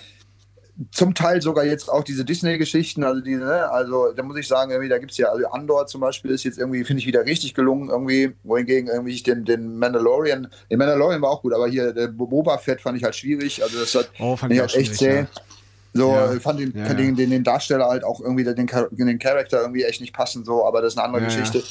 zum 0.91 1.13
Teil 1.13 1.41
sogar 1.41 1.65
jetzt 1.65 1.87
auch 1.89 2.03
diese 2.03 2.25
Disney-Geschichten, 2.25 3.03
also 3.03 3.21
diese, 3.21 3.41
ne, 3.41 3.69
also 3.69 4.11
da 4.11 4.23
muss 4.23 4.37
ich 4.37 4.47
sagen, 4.47 4.71
irgendwie, 4.71 4.89
da 4.89 4.97
gibt 4.97 5.11
es 5.11 5.17
ja, 5.17 5.27
also 5.27 5.45
Andor 5.47 5.85
zum 5.85 6.01
Beispiel 6.01 6.31
ist 6.31 6.43
jetzt 6.43 6.57
irgendwie, 6.57 6.83
finde 6.83 7.01
ich, 7.01 7.07
wieder 7.07 7.25
richtig 7.25 7.53
gelungen, 7.53 7.89
irgendwie, 7.89 8.33
wohingegen 8.43 8.89
irgendwie 8.89 9.13
ich 9.13 9.23
den, 9.23 9.45
den 9.45 9.77
Mandalorian, 9.77 10.47
den 10.71 10.77
Mandalorian 10.79 11.21
war 11.21 11.29
auch 11.29 11.41
gut, 11.43 11.53
aber 11.53 11.67
hier 11.67 11.93
der 11.93 12.07
Boba 12.07 12.57
Fett 12.57 12.81
fand 12.81 12.97
ich 12.97 13.03
halt 13.03 13.15
schwierig, 13.15 13.61
also 13.61 13.79
das 13.79 13.93
hat 13.93 14.09
oh, 14.19 14.35
fand 14.35 14.53
ich 14.53 14.59
halt 14.59 14.75
echt 14.75 14.95
zäh. 14.95 15.19
Ja. 15.19 15.27
So, 15.95 16.11
ja. 16.11 16.39
fand 16.39 16.59
den, 16.59 16.73
ja, 16.75 16.91
den, 16.93 17.15
den, 17.15 17.29
den, 17.29 17.43
Darsteller 17.43 17.85
halt 17.85 18.03
auch 18.03 18.19
irgendwie 18.19 18.43
den, 18.43 18.67
den 18.91 19.19
Charakter 19.19 19.61
irgendwie 19.61 19.83
echt 19.83 20.01
nicht 20.01 20.13
passend, 20.13 20.45
so, 20.45 20.65
aber 20.65 20.81
das 20.81 20.93
ist 20.93 20.99
eine 20.99 21.05
andere 21.05 21.21
ja, 21.21 21.27
Geschichte. 21.27 21.63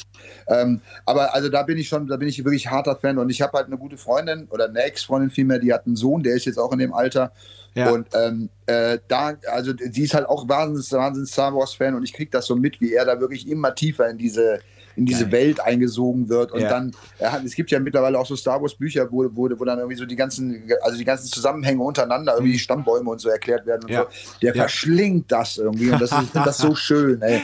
Ähm, 0.47 0.79
aber 1.05 1.33
also 1.33 1.49
da 1.49 1.63
bin 1.63 1.77
ich 1.77 1.89
schon, 1.89 2.07
da 2.07 2.15
bin 2.15 2.29
ich 2.29 2.43
wirklich 2.43 2.67
harter 2.67 2.95
Fan 2.95 3.17
und 3.17 3.29
ich 3.29 3.41
habe 3.41 3.57
halt 3.57 3.67
eine 3.67 3.77
gute 3.77 3.97
Freundin 3.97 4.47
oder 4.49 4.69
eine 4.69 4.81
Ex-Freundin 4.81 5.29
vielmehr, 5.29 5.59
die 5.59 5.73
hat 5.73 5.85
einen 5.85 5.97
Sohn, 5.97 6.23
der 6.23 6.35
ist 6.35 6.45
jetzt 6.45 6.57
auch 6.57 6.71
in 6.71 6.79
dem 6.79 6.93
Alter. 6.93 7.33
Und 7.75 8.07
ähm, 8.13 8.49
äh, 8.67 8.99
da, 9.07 9.33
also 9.51 9.73
die 9.73 10.03
ist 10.03 10.13
halt 10.13 10.27
auch 10.27 10.47
wahnsinnig, 10.47 10.91
wahnsinnig 10.91 11.31
Star 11.31 11.53
Wars-Fan 11.55 11.95
und 11.95 12.03
ich 12.03 12.13
kriege 12.13 12.29
das 12.29 12.45
so 12.45 12.55
mit, 12.55 12.79
wie 12.79 12.93
er 12.93 13.05
da 13.05 13.19
wirklich 13.19 13.49
immer 13.49 13.73
tiefer 13.73 14.09
in 14.09 14.17
diese 14.17 14.59
in 14.95 15.05
diese 15.05 15.23
Geil. 15.23 15.31
Welt 15.31 15.59
eingesogen 15.59 16.29
wird 16.29 16.51
und 16.51 16.61
ja. 16.61 16.69
dann 16.69 16.91
hat, 17.21 17.43
es 17.43 17.55
gibt 17.55 17.71
ja 17.71 17.79
mittlerweile 17.79 18.19
auch 18.19 18.25
so 18.25 18.35
Star 18.35 18.61
Wars 18.61 18.75
Bücher, 18.75 19.11
wo, 19.11 19.23
wo, 19.33 19.49
wo 19.57 19.65
dann 19.65 19.79
irgendwie 19.79 19.97
so 19.97 20.05
die 20.05 20.15
ganzen 20.15 20.71
also 20.81 20.97
die 20.97 21.05
ganzen 21.05 21.27
Zusammenhänge 21.27 21.81
untereinander 21.81 22.33
irgendwie 22.33 22.51
die 22.51 22.57
mhm. 22.57 22.61
Stammbäume 22.61 23.09
und 23.09 23.19
so 23.19 23.29
erklärt 23.29 23.65
werden 23.65 23.83
und 23.83 23.91
ja. 23.91 24.03
so. 24.03 24.37
Der 24.41 24.55
ja. 24.55 24.63
verschlingt 24.63 25.31
das 25.31 25.57
irgendwie 25.57 25.91
und 25.91 26.01
das 26.01 26.11
ist, 26.11 26.35
das 26.35 26.57
so 26.57 26.75
schön, 26.75 27.21
ey. 27.21 27.41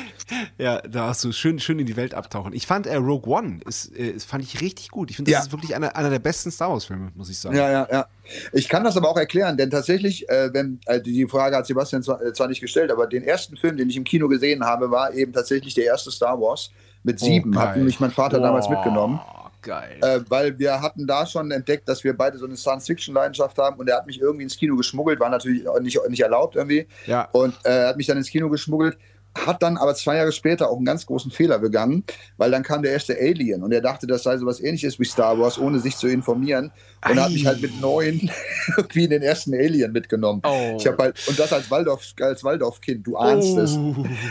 Ja, 0.57 0.81
da 0.81 1.07
hast 1.07 1.23
du 1.23 1.31
schön 1.31 1.59
schön 1.59 1.79
in 1.79 1.85
die 1.85 1.97
Welt 1.97 2.13
abtauchen. 2.13 2.53
Ich 2.53 2.67
fand 2.67 2.85
äh, 2.87 2.95
Rogue 2.95 3.31
One 3.33 3.59
ist, 3.67 3.95
äh, 3.97 4.19
fand 4.19 4.43
ich 4.43 4.61
richtig 4.61 4.89
gut. 4.89 5.09
Ich 5.09 5.15
finde 5.15 5.31
das 5.31 5.45
ist 5.45 5.51
wirklich 5.51 5.75
einer, 5.75 5.95
einer 5.95 6.09
der 6.09 6.19
besten 6.19 6.51
Star 6.51 6.69
Wars 6.69 6.85
Filme, 6.85 7.11
muss 7.15 7.29
ich 7.29 7.39
sagen. 7.39 7.55
Ja, 7.55 7.71
ja, 7.71 7.87
ja. 7.91 8.07
Ich 8.53 8.69
kann 8.69 8.83
das 8.83 8.95
aber 8.97 9.09
auch 9.09 9.17
erklären, 9.17 9.57
denn 9.57 9.69
tatsächlich, 9.69 10.27
äh, 10.29 10.53
wenn 10.53 10.79
äh, 10.85 11.01
die 11.01 11.27
Frage 11.27 11.55
hat 11.55 11.65
Sebastian 11.65 12.03
zwar, 12.03 12.21
äh, 12.21 12.33
zwar 12.33 12.47
nicht 12.47 12.61
gestellt, 12.61 12.91
aber 12.91 13.07
den 13.07 13.23
ersten 13.23 13.57
Film, 13.57 13.77
den 13.77 13.89
ich 13.89 13.97
im 13.97 14.03
Kino 14.03 14.27
gesehen 14.27 14.63
habe, 14.63 14.91
war 14.91 15.13
eben 15.13 15.33
tatsächlich 15.33 15.73
der 15.73 15.85
erste 15.85 16.11
Star 16.11 16.39
Wars 16.39 16.71
mit 17.03 17.19
sieben. 17.19 17.55
Oh, 17.55 17.59
hat 17.59 17.77
mich 17.77 17.99
mein 17.99 18.11
Vater 18.11 18.39
oh, 18.39 18.43
damals 18.43 18.69
mitgenommen. 18.69 19.19
Geil. 19.61 19.97
Äh, 20.01 20.21
weil 20.29 20.57
wir 20.57 20.81
hatten 20.81 21.05
da 21.05 21.25
schon 21.25 21.51
entdeckt, 21.51 21.87
dass 21.89 22.03
wir 22.03 22.15
beide 22.15 22.37
so 22.37 22.45
eine 22.45 22.55
Science-Fiction-Leidenschaft 22.55 23.57
haben 23.57 23.77
und 23.77 23.89
er 23.89 23.97
hat 23.97 24.07
mich 24.07 24.21
irgendwie 24.21 24.43
ins 24.43 24.57
Kino 24.57 24.77
geschmuggelt, 24.77 25.19
war 25.19 25.29
natürlich 25.29 25.65
nicht, 25.81 25.99
nicht 26.07 26.21
erlaubt 26.21 26.55
irgendwie. 26.55 26.87
Ja. 27.05 27.27
Und 27.33 27.55
äh, 27.65 27.81
er 27.81 27.87
hat 27.89 27.97
mich 27.97 28.07
dann 28.07 28.17
ins 28.17 28.29
Kino 28.29 28.49
geschmuggelt 28.49 28.97
hat 29.37 29.61
dann 29.61 29.77
aber 29.77 29.95
zwei 29.95 30.17
Jahre 30.17 30.31
später 30.31 30.69
auch 30.69 30.77
einen 30.77 30.85
ganz 30.85 31.05
großen 31.05 31.31
Fehler 31.31 31.59
begangen, 31.59 32.03
weil 32.37 32.51
dann 32.51 32.63
kam 32.63 32.81
der 32.81 32.91
erste 32.91 33.15
Alien 33.17 33.63
und 33.63 33.71
er 33.71 33.81
dachte, 33.81 34.07
das 34.07 34.23
sei 34.23 34.37
so 34.37 34.45
was 34.45 34.59
ähnliches 34.59 34.99
wie 34.99 35.05
Star 35.05 35.39
Wars, 35.39 35.57
ohne 35.57 35.79
sich 35.79 35.95
zu 35.95 36.07
informieren. 36.07 36.71
Und 37.07 37.17
er 37.17 37.25
hat 37.25 37.31
mich 37.31 37.45
halt 37.45 37.61
mit 37.61 37.79
neun 37.79 38.29
wie 38.93 39.03
in 39.03 39.09
den 39.11 39.21
ersten 39.21 39.53
Alien 39.53 39.91
mitgenommen. 39.91 40.41
Oh. 40.45 40.77
Ich 40.77 40.87
habe 40.87 41.03
halt, 41.03 41.27
und 41.27 41.39
das 41.39 41.53
als 41.53 41.69
Waldorf, 41.69 42.03
als 42.21 42.43
Waldorfkind, 42.43 43.05
du 43.05 43.17
ahnst 43.17 43.49
oh. 43.49 43.59
es. 43.59 43.77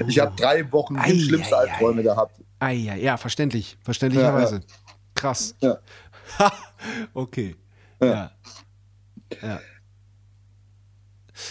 Ich 0.09 0.19
habe 0.19 0.35
drei 0.37 0.71
Wochen 0.73 0.97
ei, 0.97 1.17
schlimmste 1.19 1.57
Albträume 1.57 2.03
gehabt. 2.03 2.35
Ei, 2.61 2.75
ja, 2.75 3.17
verständlich. 3.17 3.79
Verständlicherweise. 3.83 4.57
Ja, 4.57 4.61
ja. 4.61 4.95
Krass. 5.15 5.55
Ja. 5.61 5.79
okay. 7.15 7.57
Ja. 8.01 8.33
ja. 9.43 9.61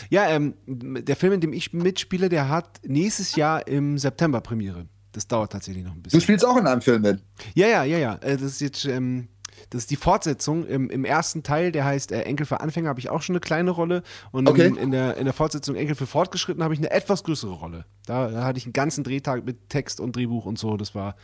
Ja, 0.10 0.30
ähm, 0.30 0.56
der 0.66 1.16
Film, 1.16 1.34
in 1.34 1.42
dem 1.42 1.54
ich 1.54 1.72
mitspiele, 1.72 2.30
der 2.30 2.50
hat 2.50 2.82
nächstes 2.86 3.36
Jahr 3.36 3.66
im 3.68 3.98
September 3.98 4.42
Premiere. 4.42 4.86
Das 5.14 5.28
dauert 5.28 5.52
tatsächlich 5.52 5.84
noch 5.84 5.94
ein 5.94 6.02
bisschen. 6.02 6.20
Du 6.20 6.24
spielst 6.24 6.46
auch 6.46 6.58
in 6.58 6.68
einem 6.68 6.82
Film 6.82 7.02
mit? 7.02 7.24
Ja, 7.56 7.68
ja, 7.68 7.84
ja, 7.84 7.98
ja. 7.98 8.16
Äh, 8.16 8.38
das 8.38 8.44
ist 8.54 8.62
jetzt, 8.62 8.86
ähm, 8.86 9.30
das 9.70 9.82
ist 9.84 9.92
die 9.92 9.96
Fortsetzung. 9.96 10.66
Im, 10.66 10.90
im 10.90 11.04
ersten 11.06 11.44
Teil, 11.44 11.72
der 11.72 11.86
heißt 11.86 12.12
äh, 12.12 12.22
Enkel 12.22 12.46
für 12.46 12.62
Anfänger, 12.62 12.90
habe 12.90 13.00
ich 13.00 13.10
auch 13.10 13.22
schon 13.22 13.34
eine 13.36 13.40
kleine 13.42 13.72
Rolle. 13.72 14.04
Und 14.32 14.48
Okay. 14.48 14.68
in, 14.68 14.76
in, 14.78 14.92
der, 14.92 15.18
in 15.18 15.26
der 15.26 15.34
Fortsetzung 15.34 15.76
Enkel 15.76 15.96
für 15.96 16.08
Fortgeschritten 16.08 16.64
habe 16.64 16.74
ich 16.74 16.80
eine 16.80 16.92
etwas 16.92 17.24
größere 17.24 17.52
Rolle. 17.52 17.86
Da, 18.06 18.30
da 18.30 18.44
hatte 18.46 18.58
ich 18.60 18.66
einen 18.66 18.74
ganzen 18.74 19.04
Drehtag 19.04 19.46
mit 19.46 19.70
Text 19.70 20.00
und 20.00 20.16
Drehbuch 20.16 20.46
und 20.46 20.58
so. 20.58 20.78
Das 20.78 20.96
war. 20.96 21.16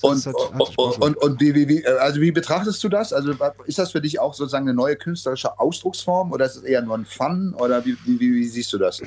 Und, 0.00 0.16
das 0.16 0.26
hat- 0.26 0.34
hat 0.54 0.78
und, 0.78 0.98
und, 1.02 1.16
und 1.18 1.40
wie, 1.40 1.54
wie, 1.54 1.68
wie, 1.68 1.86
also 1.86 2.20
wie 2.22 2.32
betrachtest 2.32 2.82
du 2.82 2.88
das? 2.88 3.12
Also 3.12 3.34
ist 3.66 3.78
das 3.78 3.92
für 3.92 4.00
dich 4.00 4.18
auch 4.18 4.32
sozusagen 4.32 4.66
eine 4.66 4.74
neue 4.74 4.96
künstlerische 4.96 5.58
Ausdrucksform 5.58 6.32
oder 6.32 6.46
ist 6.46 6.56
es 6.56 6.62
eher 6.62 6.80
nur 6.82 6.96
ein 6.96 7.04
Fun 7.04 7.54
oder 7.58 7.84
wie, 7.84 7.96
wie, 8.06 8.18
wie, 8.18 8.34
wie 8.34 8.44
siehst 8.48 8.72
du 8.72 8.78
das? 8.78 9.02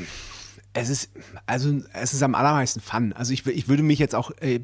Es 0.76 0.90
ist, 0.90 1.12
also, 1.46 1.82
es 1.94 2.14
ist 2.14 2.24
am 2.24 2.34
allermeisten 2.34 2.82
Fun. 2.82 3.14
Also, 3.14 3.32
ich, 3.32 3.46
ich 3.46 3.68
würde 3.68 3.84
mich 3.84 4.00
jetzt 4.00 4.16
auch, 4.16 4.32
äh, 4.42 4.60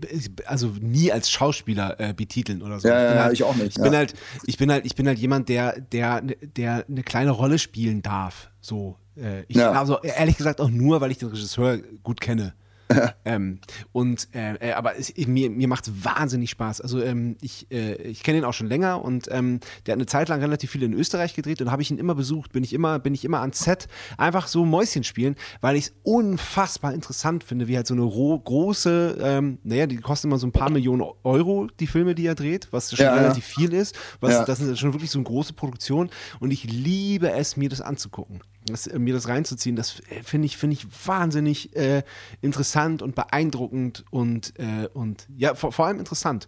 also 0.46 0.74
nie 0.82 1.12
als 1.12 1.30
Schauspieler 1.30 2.00
äh, 2.00 2.14
betiteln 2.14 2.62
oder 2.64 2.80
so. 2.80 2.88
Ja, 2.88 3.02
ich 3.04 3.08
bin 3.10 3.18
ja, 3.18 3.24
halt, 3.24 3.34
ich 3.34 3.44
auch 3.44 3.56
nicht, 3.56 3.78
Ich 3.78 3.84
bin 3.84 3.94
ja. 3.94 4.00
halt, 4.00 4.14
ich 4.46 4.58
bin 4.58 4.72
halt, 4.72 4.86
ich 4.86 4.96
bin 4.96 5.08
halt 5.08 5.20
jemand, 5.20 5.50
der, 5.50 5.80
der, 5.80 6.22
der 6.22 6.86
eine 6.90 7.04
kleine 7.04 7.32
Rolle 7.32 7.60
spielen 7.60 8.02
darf. 8.02 8.50
So, 8.60 8.98
äh, 9.16 9.44
ich, 9.48 9.58
Ja. 9.58 9.72
also 9.72 10.00
ehrlich 10.02 10.38
gesagt 10.38 10.62
auch 10.62 10.70
nur, 10.70 11.00
weil 11.02 11.12
ich 11.12 11.20
den 11.20 11.30
Regisseur 11.30 11.78
gut 12.04 12.22
kenne. 12.22 12.54
ähm, 13.26 13.60
und 13.92 14.28
äh, 14.34 14.56
äh, 14.56 14.74
aber 14.74 14.98
es, 14.98 15.16
mir, 15.16 15.50
mir 15.50 15.68
macht 15.68 15.88
es 15.88 16.04
wahnsinnig 16.04 16.50
Spaß. 16.50 16.82
Also 16.82 17.02
ähm, 17.02 17.38
ich, 17.42 17.68
äh, 17.72 17.96
ich 18.02 18.24
kenne 18.24 18.40
ihn 18.40 18.44
auch 18.44 18.54
schon 18.54 18.68
länger 18.68 19.04
und 19.04 19.28
ähm, 19.32 19.60
der 19.86 19.94
hat 19.94 19.98
eine 19.98 20.06
Zeit 20.06 20.30
lang 20.30 20.40
relativ 20.40 20.72
viel 20.72 20.84
in 20.84 20.94
Österreich 20.94 21.36
gedreht 21.36 21.62
und 21.62 21.72
habe 21.72 21.82
ich 21.82 21.92
ihn 21.92 22.00
immer 22.00 22.16
besucht, 22.16 22.52
bin 22.52 22.64
ich 22.64 22.74
immer, 22.74 23.00
bin 23.00 23.14
ich 23.14 23.26
immer 23.26 23.42
ans 23.42 23.60
Set, 23.60 23.88
einfach 24.18 24.48
so 24.48 24.66
Mäuschen 24.66 25.04
spielen, 25.04 25.36
weil 25.62 25.76
ich 25.76 25.86
es 25.86 25.94
unfassbar 26.04 26.94
interessant 26.94 27.44
finde, 27.44 27.68
wie 27.68 27.76
halt 27.76 27.88
so 27.88 27.94
eine 27.94 28.04
ro 28.04 28.40
große, 28.40 29.18
ähm, 29.22 29.60
naja, 29.64 29.86
die 29.86 29.98
kosten 29.98 30.28
immer 30.28 30.40
so 30.40 30.48
ein 30.48 30.52
paar 30.52 30.72
Millionen 30.72 31.04
Euro, 31.24 31.68
die 31.80 31.88
Filme, 31.88 32.16
die 32.16 32.26
er 32.26 32.36
dreht, 32.36 32.68
was 32.72 32.90
schon 32.90 33.06
Ja, 33.06 33.16
ja. 33.16 33.22
relativ 33.22 33.46
viel 33.46 33.74
ist. 33.74 33.98
Was, 34.20 34.34
Ja. 34.34 34.46
Das 34.46 34.60
ist 34.60 34.80
schon 34.80 34.94
wirklich 34.94 35.12
so 35.12 35.20
eine 35.20 35.26
große 35.26 35.54
Produktion 35.54 36.10
und 36.40 36.52
ich 36.52 36.64
liebe 36.64 37.32
es, 37.32 37.58
mir 37.58 37.70
das 37.70 37.82
anzugucken. 37.82 38.42
Das, 38.74 38.88
äh, 38.88 38.98
mir 39.00 39.14
das 39.14 39.28
reinzuziehen, 39.28 39.76
das 39.76 40.00
äh, 40.10 40.24
finde 40.24 40.46
ich, 40.46 40.58
finde 40.58 40.76
ich 40.76 40.88
wahnsinnig 41.08 41.76
äh, 41.76 42.04
interessant 42.42 43.02
und 43.02 43.16
beeindruckend 43.16 44.06
und, 44.12 44.54
äh, 44.60 44.88
und 44.94 45.28
ja, 45.38 45.56
vor, 45.56 45.72
vor 45.72 45.86
allem 45.88 46.00
interessant. 46.00 46.48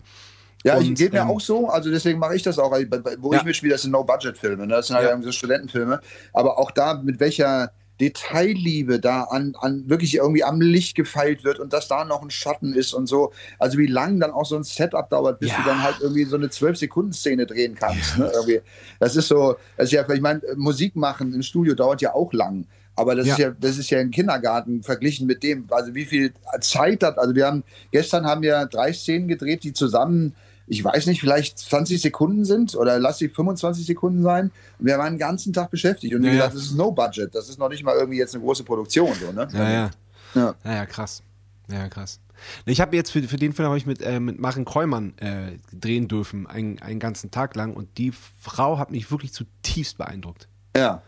Ja, 0.63 0.79
ich 0.79 0.89
Und, 0.89 0.97
geht 0.97 1.11
mir 1.11 1.21
ähm, 1.21 1.29
auch 1.29 1.41
so, 1.41 1.69
also 1.69 1.89
deswegen 1.89 2.19
mache 2.19 2.35
ich 2.35 2.43
das 2.43 2.59
auch, 2.59 2.71
wo 3.17 3.33
Ja. 3.33 3.39
ich 3.39 3.45
mitspiele, 3.45 3.73
das 3.73 3.81
sind 3.81 3.91
No-Budget-Filme, 3.91 4.67
ne? 4.67 4.75
das 4.75 4.87
sind 4.87 4.95
halt 4.95 5.09
Ja. 5.09 5.21
so 5.21 5.31
Studentenfilme, 5.31 5.99
aber 6.33 6.59
auch 6.59 6.69
da, 6.71 7.01
mit 7.01 7.19
welcher 7.19 7.71
Detailliebe 8.01 8.99
da 8.99 9.23
an, 9.23 9.55
an 9.59 9.87
wirklich 9.87 10.15
irgendwie 10.15 10.43
am 10.43 10.59
Licht 10.59 10.95
gefeilt 10.95 11.43
wird 11.43 11.59
und 11.59 11.71
dass 11.71 11.87
da 11.87 12.03
noch 12.03 12.21
ein 12.23 12.31
Schatten 12.31 12.73
ist 12.73 12.93
und 12.93 13.07
so, 13.07 13.31
also 13.59 13.77
wie 13.77 13.85
lang 13.87 14.19
dann 14.19 14.31
auch 14.31 14.45
so 14.45 14.55
ein 14.55 14.63
Setup 14.63 15.09
dauert, 15.09 15.39
bis 15.39 15.49
Ja. 15.51 15.57
du 15.57 15.63
dann 15.69 15.83
halt 15.83 15.97
irgendwie 16.01 16.25
so 16.25 16.35
eine 16.35 16.47
12-Sekunden-Szene 16.47 17.45
drehen 17.45 17.75
kannst. 17.75 18.17
Ne? 18.17 18.31
Irgendwie. 18.33 18.61
Das 18.99 19.15
ist 19.15 19.27
so, 19.27 19.55
das 19.77 19.85
ist 19.85 19.91
ja, 19.93 20.09
ich 20.09 20.21
meine, 20.21 20.41
Musik 20.55 20.95
machen 20.95 21.33
im 21.33 21.43
Studio 21.43 21.75
dauert 21.75 22.01
ja 22.01 22.13
auch 22.13 22.33
lang. 22.33 22.65
Aber 22.95 23.15
das 23.15 23.27
Ja. 23.27 23.33
ist 23.33 23.39
ja, 23.39 23.51
das 23.51 23.77
ist 23.77 23.89
ja 23.89 23.99
ein 23.99 24.11
Kindergarten 24.11 24.83
verglichen 24.83 25.27
mit 25.27 25.43
dem, 25.43 25.65
also 25.69 25.93
wie 25.95 26.05
viel 26.05 26.33
Zeit 26.59 27.03
hat. 27.03 27.17
Also 27.17 27.35
wir 27.35 27.45
haben 27.45 27.63
gestern 27.91 28.25
haben 28.25 28.41
wir 28.41 28.65
drei 28.65 28.91
Szenen 28.93 29.27
gedreht, 29.27 29.63
die 29.63 29.73
zusammen, 29.73 30.35
ich 30.71 30.85
weiß 30.85 31.05
nicht, 31.07 31.19
vielleicht 31.19 31.59
20 31.59 32.01
Sekunden 32.01 32.45
sind 32.45 32.75
oder 32.75 32.97
lass 32.97 33.17
sie 33.17 33.27
25 33.27 33.85
Sekunden 33.85 34.23
sein. 34.23 34.51
Und 34.79 34.85
wir 34.85 34.97
waren 34.97 35.13
den 35.15 35.19
ganzen 35.19 35.51
Tag 35.51 35.69
beschäftigt. 35.69 36.15
Und 36.15 36.21
wie 36.23 36.27
Ja, 36.27 36.33
gesagt, 36.33 36.55
das 36.55 36.61
ist 36.63 36.75
no 36.75 36.91
budget. 36.93 37.35
Das 37.35 37.49
ist 37.49 37.59
noch 37.59 37.67
nicht 37.67 37.83
mal 37.83 37.93
irgendwie 37.95 38.17
jetzt 38.19 38.33
eine 38.33 38.41
große 38.43 38.63
Produktion. 38.63 39.13
So, 39.15 39.33
ne? 39.33 39.49
Ja, 39.51 39.69
ja. 39.69 39.91
Ja. 40.33 40.55
Ja, 40.63 40.85
krass. 40.85 41.23
Ja, 41.67 41.89
krass. 41.89 42.21
Ich 42.65 42.79
habe 42.79 42.95
jetzt 42.95 43.11
für, 43.11 43.21
für 43.23 43.35
den 43.35 43.51
Film 43.51 43.67
habe 43.67 43.77
ich 43.77 43.85
mit, 43.85 44.01
äh, 44.01 44.21
mit 44.21 44.39
Maren 44.39 44.63
Kreumann 44.63 45.13
äh, 45.17 45.57
drehen 45.73 46.07
dürfen, 46.07 46.47
einen, 46.47 46.79
einen 46.81 47.01
ganzen 47.01 47.31
Tag 47.31 47.53
lang. 47.55 47.73
Und 47.73 47.97
die 47.97 48.13
Frau 48.39 48.77
hat 48.77 48.91
mich 48.91 49.11
wirklich 49.11 49.33
zutiefst 49.33 49.97
beeindruckt. 49.97 50.47
Ja. 50.73 51.01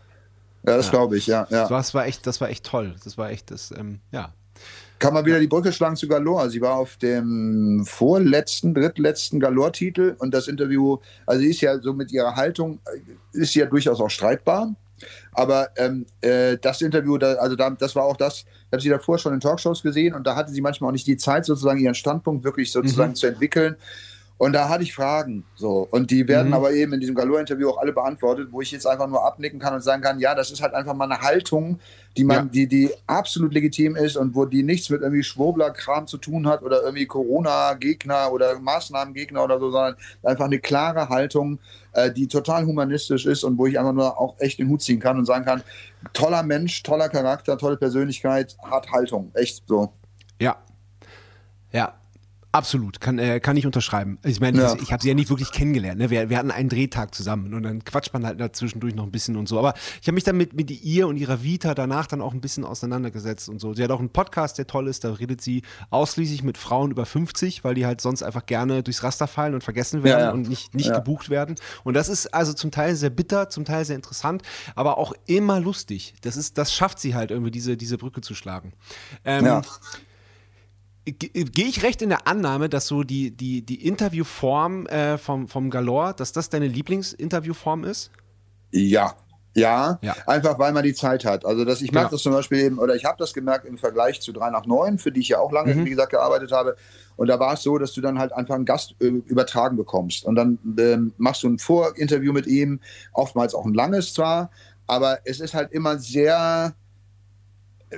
Ja, 0.66 0.76
das 0.76 0.86
Ja. 0.86 0.90
glaube 0.92 1.16
ich, 1.16 1.26
ja. 1.26 1.42
Das, 1.44 1.50
ja. 1.50 1.70
war, 1.70 1.78
das, 1.78 1.94
war 1.94 2.04
echt, 2.06 2.26
das 2.26 2.38
war 2.42 2.50
echt 2.50 2.64
toll. 2.66 2.96
Das 3.02 3.16
war 3.16 3.30
echt 3.30 3.50
das, 3.50 3.70
ähm, 3.70 4.00
ja. 4.12 4.34
Kann 4.98 5.12
man 5.12 5.26
wieder 5.26 5.40
die 5.40 5.48
Brücke 5.48 5.72
schlagen 5.72 5.96
zu 5.96 6.08
Galore. 6.08 6.48
Sie 6.50 6.60
war 6.60 6.76
auf 6.76 6.96
dem 6.96 7.84
vorletzten, 7.86 8.72
drittletzten 8.74 9.40
Galore-Titel 9.40 10.14
und 10.18 10.32
das 10.32 10.48
Interview, 10.48 10.98
also 11.26 11.40
sie 11.42 11.50
ist 11.50 11.60
ja 11.60 11.78
so 11.80 11.92
mit 11.92 12.12
ihrer 12.12 12.36
Haltung, 12.36 12.78
äh, 12.86 13.38
ist 13.38 13.52
sie 13.52 13.60
ja 13.60 13.66
durchaus 13.66 14.00
auch 14.00 14.10
streitbar. 14.10 14.74
Aber 15.32 15.68
ähm, 15.76 16.06
äh, 16.20 16.56
das 16.56 16.80
Interview, 16.80 17.18
da, 17.18 17.34
also 17.34 17.56
da, 17.56 17.68
das 17.70 17.94
war 17.96 18.04
auch 18.04 18.16
das, 18.16 18.44
ich 18.46 18.72
habe 18.72 18.80
sie 18.80 18.88
davor 18.88 19.18
schon 19.18 19.34
in 19.34 19.40
Talkshows 19.40 19.82
gesehen 19.82 20.14
und 20.14 20.26
da 20.26 20.36
hatte 20.36 20.52
sie 20.52 20.60
manchmal 20.60 20.88
auch 20.88 20.92
nicht 20.92 21.06
die 21.06 21.16
Zeit, 21.16 21.44
sozusagen 21.44 21.80
ihren 21.80 21.94
Standpunkt 21.96 22.44
wirklich 22.44 22.70
sozusagen 22.72 23.10
Mhm. 23.10 23.16
zu 23.16 23.26
entwickeln. 23.26 23.76
Und 24.36 24.52
da 24.52 24.68
hatte 24.68 24.82
ich 24.82 24.92
Fragen. 24.92 25.44
So. 25.54 25.86
Und 25.90 26.10
die 26.10 26.26
werden 26.26 26.48
Mhm. 26.48 26.54
aber 26.54 26.72
eben 26.72 26.92
in 26.92 27.00
diesem 27.00 27.14
Galore-Interview 27.14 27.70
auch 27.70 27.78
alle 27.78 27.92
beantwortet, 27.92 28.48
wo 28.50 28.60
ich 28.60 28.72
jetzt 28.72 28.84
einfach 28.86 29.06
nur 29.06 29.24
abnicken 29.24 29.60
kann 29.60 29.74
und 29.74 29.80
sagen 29.80 30.02
kann, 30.02 30.18
ja, 30.18 30.34
das 30.34 30.50
ist 30.50 30.60
halt 30.60 30.74
einfach 30.74 30.92
mal 30.94 31.04
eine 31.10 31.20
Haltung, 31.20 31.78
die 32.16 32.24
man, 32.24 32.36
Ja. 32.36 32.44
die, 32.52 32.66
die 32.66 32.90
absolut 33.06 33.54
legitim 33.54 33.94
ist 33.94 34.16
und 34.16 34.34
wo 34.34 34.44
die 34.44 34.64
nichts 34.64 34.90
mit 34.90 35.02
irgendwie 35.02 35.22
Schwurbler-Kram 35.22 36.08
zu 36.08 36.18
tun 36.18 36.48
hat 36.48 36.62
oder 36.62 36.82
irgendwie 36.82 37.06
Corona-Gegner 37.06 38.32
oder 38.32 38.58
Maßnahmengegner 38.58 39.42
oder 39.44 39.60
so, 39.60 39.70
sondern 39.70 39.94
einfach 40.24 40.46
eine 40.46 40.58
klare 40.58 41.08
Haltung, 41.08 41.60
äh, 41.92 42.10
die 42.10 42.26
total 42.26 42.66
humanistisch 42.66 43.26
ist 43.26 43.44
und 43.44 43.56
wo 43.56 43.66
ich 43.66 43.78
einfach 43.78 43.92
nur 43.92 44.18
auch 44.20 44.34
echt 44.40 44.58
den 44.58 44.68
Hut 44.68 44.82
ziehen 44.82 44.98
kann 44.98 45.16
und 45.16 45.26
sagen 45.26 45.44
kann, 45.44 45.62
toller 46.12 46.42
Mensch, 46.42 46.82
toller 46.82 47.08
Charakter, 47.08 47.56
tolle 47.56 47.76
Persönlichkeit, 47.76 48.56
hat 48.62 48.90
Haltung. 48.90 49.30
Echt 49.34 49.62
so. 49.68 49.92
Ja. 50.40 50.56
Ja. 51.70 51.94
Absolut, 52.54 53.00
kann, 53.00 53.18
äh, 53.18 53.40
kann 53.40 53.56
ich 53.56 53.66
unterschreiben. 53.66 54.18
Ich 54.24 54.40
meine, 54.40 54.62
Ja. 54.62 54.76
ich, 54.80 54.92
habe 54.92 55.02
sie 55.02 55.08
ja 55.08 55.14
nicht 55.14 55.28
wirklich 55.28 55.50
kennengelernt. 55.50 55.98
Ne? 55.98 56.08
Wir, 56.10 56.30
wir 56.30 56.38
hatten 56.38 56.52
einen 56.52 56.68
Drehtag 56.68 57.12
zusammen 57.12 57.52
und 57.52 57.64
dann 57.64 57.82
quatscht 57.84 58.12
man 58.12 58.24
halt 58.24 58.38
dazwischendurch 58.40 58.94
noch 58.94 59.02
ein 59.02 59.10
bisschen 59.10 59.36
und 59.36 59.48
so. 59.48 59.58
Aber 59.58 59.74
ich 60.00 60.06
habe 60.06 60.14
mich 60.14 60.22
dann 60.22 60.36
mit, 60.36 60.52
mit 60.52 60.70
ihr 60.70 61.08
und 61.08 61.16
ihrer 61.16 61.42
Vita 61.42 61.74
danach 61.74 62.06
dann 62.06 62.20
auch 62.20 62.32
ein 62.32 62.40
bisschen 62.40 62.64
auseinandergesetzt 62.64 63.48
und 63.48 63.60
so. 63.60 63.74
Sie 63.74 63.82
hat 63.82 63.90
auch 63.90 63.98
einen 63.98 64.10
Podcast, 64.10 64.56
der 64.58 64.68
toll 64.68 64.86
ist. 64.86 65.02
Da 65.02 65.12
redet 65.14 65.40
sie 65.40 65.62
ausschließlich 65.90 66.44
mit 66.44 66.56
Frauen 66.56 66.92
über 66.92 67.06
50, 67.06 67.64
weil 67.64 67.74
die 67.74 67.86
halt 67.86 68.00
sonst 68.00 68.22
einfach 68.22 68.46
gerne 68.46 68.84
durchs 68.84 69.02
Raster 69.02 69.26
fallen 69.26 69.54
und 69.54 69.64
vergessen 69.64 70.04
werden 70.04 70.20
Ja, 70.20 70.26
ja. 70.26 70.30
und 70.32 70.48
nicht, 70.48 70.74
nicht 70.74 70.92
gebucht 70.94 71.30
werden. 71.30 71.56
Und 71.82 71.94
das 71.94 72.08
ist 72.08 72.32
also 72.32 72.52
zum 72.52 72.70
Teil 72.70 72.94
sehr 72.94 73.10
bitter, 73.10 73.50
zum 73.50 73.64
Teil 73.64 73.84
sehr 73.84 73.96
interessant, 73.96 74.42
aber 74.76 74.98
auch 74.98 75.12
immer 75.26 75.58
lustig. 75.58 76.14
Das, 76.22 76.36
ist, 76.36 76.56
das 76.56 76.72
schafft 76.72 77.00
sie 77.00 77.16
halt 77.16 77.32
irgendwie, 77.32 77.50
diese, 77.50 77.76
diese 77.76 77.98
Brücke 77.98 78.20
zu 78.20 78.34
schlagen. 78.36 78.72
Ähm, 79.24 79.44
Ja. 79.44 79.62
Ge- 81.04 81.44
Gehe 81.44 81.66
ich 81.66 81.82
recht 81.82 82.00
in 82.02 82.08
der 82.08 82.26
Annahme, 82.26 82.68
dass 82.68 82.86
so 82.86 83.02
die, 83.02 83.30
die, 83.30 83.62
die 83.62 83.86
Interviewform 83.86 84.86
äh, 84.86 85.18
vom, 85.18 85.48
vom 85.48 85.68
Galore, 85.70 86.14
dass 86.16 86.32
das 86.32 86.48
deine 86.48 86.66
Lieblingsinterviewform 86.68 87.84
ist? 87.84 88.10
Ja. 88.70 89.14
Ja, 89.56 90.00
Ja. 90.02 90.16
einfach 90.26 90.58
weil 90.58 90.72
man 90.72 90.82
die 90.82 90.94
Zeit 90.94 91.24
hat. 91.24 91.44
Also 91.44 91.64
das, 91.64 91.80
ich 91.80 91.92
merke 91.92 92.06
Genau. 92.08 92.16
das 92.16 92.22
zum 92.22 92.32
Beispiel 92.32 92.58
eben, 92.58 92.78
oder 92.80 92.96
ich 92.96 93.04
habe 93.04 93.16
das 93.18 93.32
gemerkt 93.34 93.66
im 93.66 93.78
Vergleich 93.78 94.20
zu 94.20 94.32
3 94.32 94.50
nach 94.50 94.66
9, 94.66 94.98
für 94.98 95.12
die 95.12 95.20
ich 95.20 95.28
ja 95.28 95.38
auch 95.38 95.52
lange, 95.52 95.74
Mhm. 95.76 95.84
wie 95.84 95.90
gesagt, 95.90 96.10
gearbeitet 96.10 96.50
habe. 96.50 96.74
Und 97.14 97.28
da 97.28 97.38
war 97.38 97.52
es 97.54 97.62
so, 97.62 97.78
dass 97.78 97.92
du 97.92 98.00
dann 98.00 98.18
halt 98.18 98.32
einfach 98.32 98.56
einen 98.56 98.64
Gast 98.64 98.96
äh, 99.00 99.04
übertragen 99.06 99.76
bekommst. 99.76 100.24
Und 100.24 100.34
dann 100.34 100.58
ähm, 100.78 101.12
machst 101.18 101.44
du 101.44 101.48
ein 101.48 101.58
Vorinterview 101.60 102.32
mit 102.32 102.48
ihm, 102.48 102.80
oftmals 103.12 103.54
auch 103.54 103.64
ein 103.64 103.74
langes 103.74 104.12
zwar, 104.12 104.50
aber 104.88 105.18
es 105.24 105.38
ist 105.38 105.54
halt 105.54 105.70
immer 105.70 105.98
sehr 105.98 106.74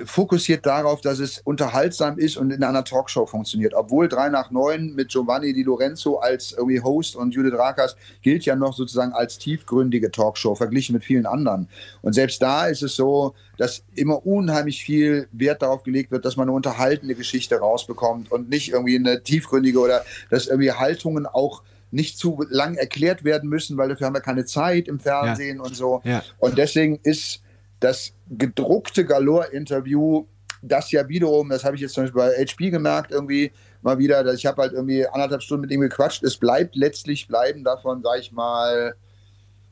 fokussiert 0.05 0.65
darauf, 0.65 1.01
dass 1.01 1.19
es 1.19 1.39
unterhaltsam 1.39 2.17
ist 2.17 2.37
und 2.37 2.51
in 2.51 2.63
einer 2.63 2.83
Talkshow 2.83 3.25
funktioniert. 3.25 3.73
Obwohl 3.73 4.07
3 4.07 4.29
nach 4.29 4.51
9 4.51 4.93
mit 4.93 5.09
Giovanni 5.09 5.53
Di 5.53 5.63
Lorenzo 5.63 6.17
als 6.17 6.51
irgendwie 6.51 6.81
Host 6.81 7.15
und 7.15 7.33
Judith 7.33 7.53
Rakers 7.57 7.95
gilt 8.21 8.45
ja 8.45 8.55
noch 8.55 8.73
sozusagen 8.73 9.13
als 9.13 9.37
tiefgründige 9.37 10.11
Talkshow, 10.11 10.55
verglichen 10.55 10.93
mit 10.93 11.03
vielen 11.03 11.25
anderen. 11.25 11.67
Und 12.01 12.13
selbst 12.13 12.41
da 12.41 12.67
ist 12.67 12.83
es 12.83 12.95
so, 12.95 13.33
dass 13.57 13.83
immer 13.95 14.25
unheimlich 14.25 14.83
viel 14.83 15.27
Wert 15.31 15.61
darauf 15.61 15.83
gelegt 15.83 16.11
wird, 16.11 16.25
dass 16.25 16.37
man 16.37 16.47
eine 16.47 16.55
unterhaltende 16.55 17.15
Geschichte 17.15 17.57
rausbekommt 17.57 18.31
und 18.31 18.49
nicht 18.49 18.71
irgendwie 18.71 18.95
eine 18.95 19.23
tiefgründige 19.23 19.79
oder 19.79 20.03
dass 20.29 20.47
irgendwie 20.47 20.71
Haltungen 20.71 21.25
auch 21.25 21.63
nicht 21.91 22.17
zu 22.17 22.45
lang 22.49 22.75
erklärt 22.75 23.23
werden 23.23 23.49
müssen, 23.49 23.77
weil 23.77 23.89
dafür 23.89 24.07
haben 24.07 24.13
wir 24.13 24.21
keine 24.21 24.45
Zeit 24.45 24.87
im 24.87 24.99
Fernsehen 24.99 25.59
und 25.59 25.75
so. 25.75 26.01
Ja. 26.03 26.23
Und 26.37 26.57
deswegen 26.57 26.99
ist 27.03 27.41
das 27.79 28.13
gedruckte 28.29 29.05
Galore-Interview, 29.05 30.25
das 30.61 30.91
ja 30.91 31.07
wiederum, 31.07 31.49
das 31.49 31.63
habe 31.63 31.75
ich 31.75 31.81
jetzt 31.81 31.93
zum 31.93 32.03
Beispiel 32.03 32.21
bei 32.21 32.45
HP 32.45 32.69
gemerkt, 32.71 33.11
irgendwie 33.11 33.51
mal 33.81 33.97
wieder, 33.99 34.23
dass 34.23 34.35
ich 34.35 34.45
habe 34.45 34.61
halt 34.61 34.73
irgendwie 34.73 35.07
anderthalb 35.07 35.41
Stunden 35.43 35.61
mit 35.61 35.71
ihm 35.71 35.81
gequatscht. 35.81 36.23
Es 36.23 36.37
bleibt 36.37 36.75
letztlich 36.75 37.27
bleiben 37.27 37.63
davon, 37.63 38.01
sage 38.01 38.21
ich 38.21 38.31
mal, 38.31 38.95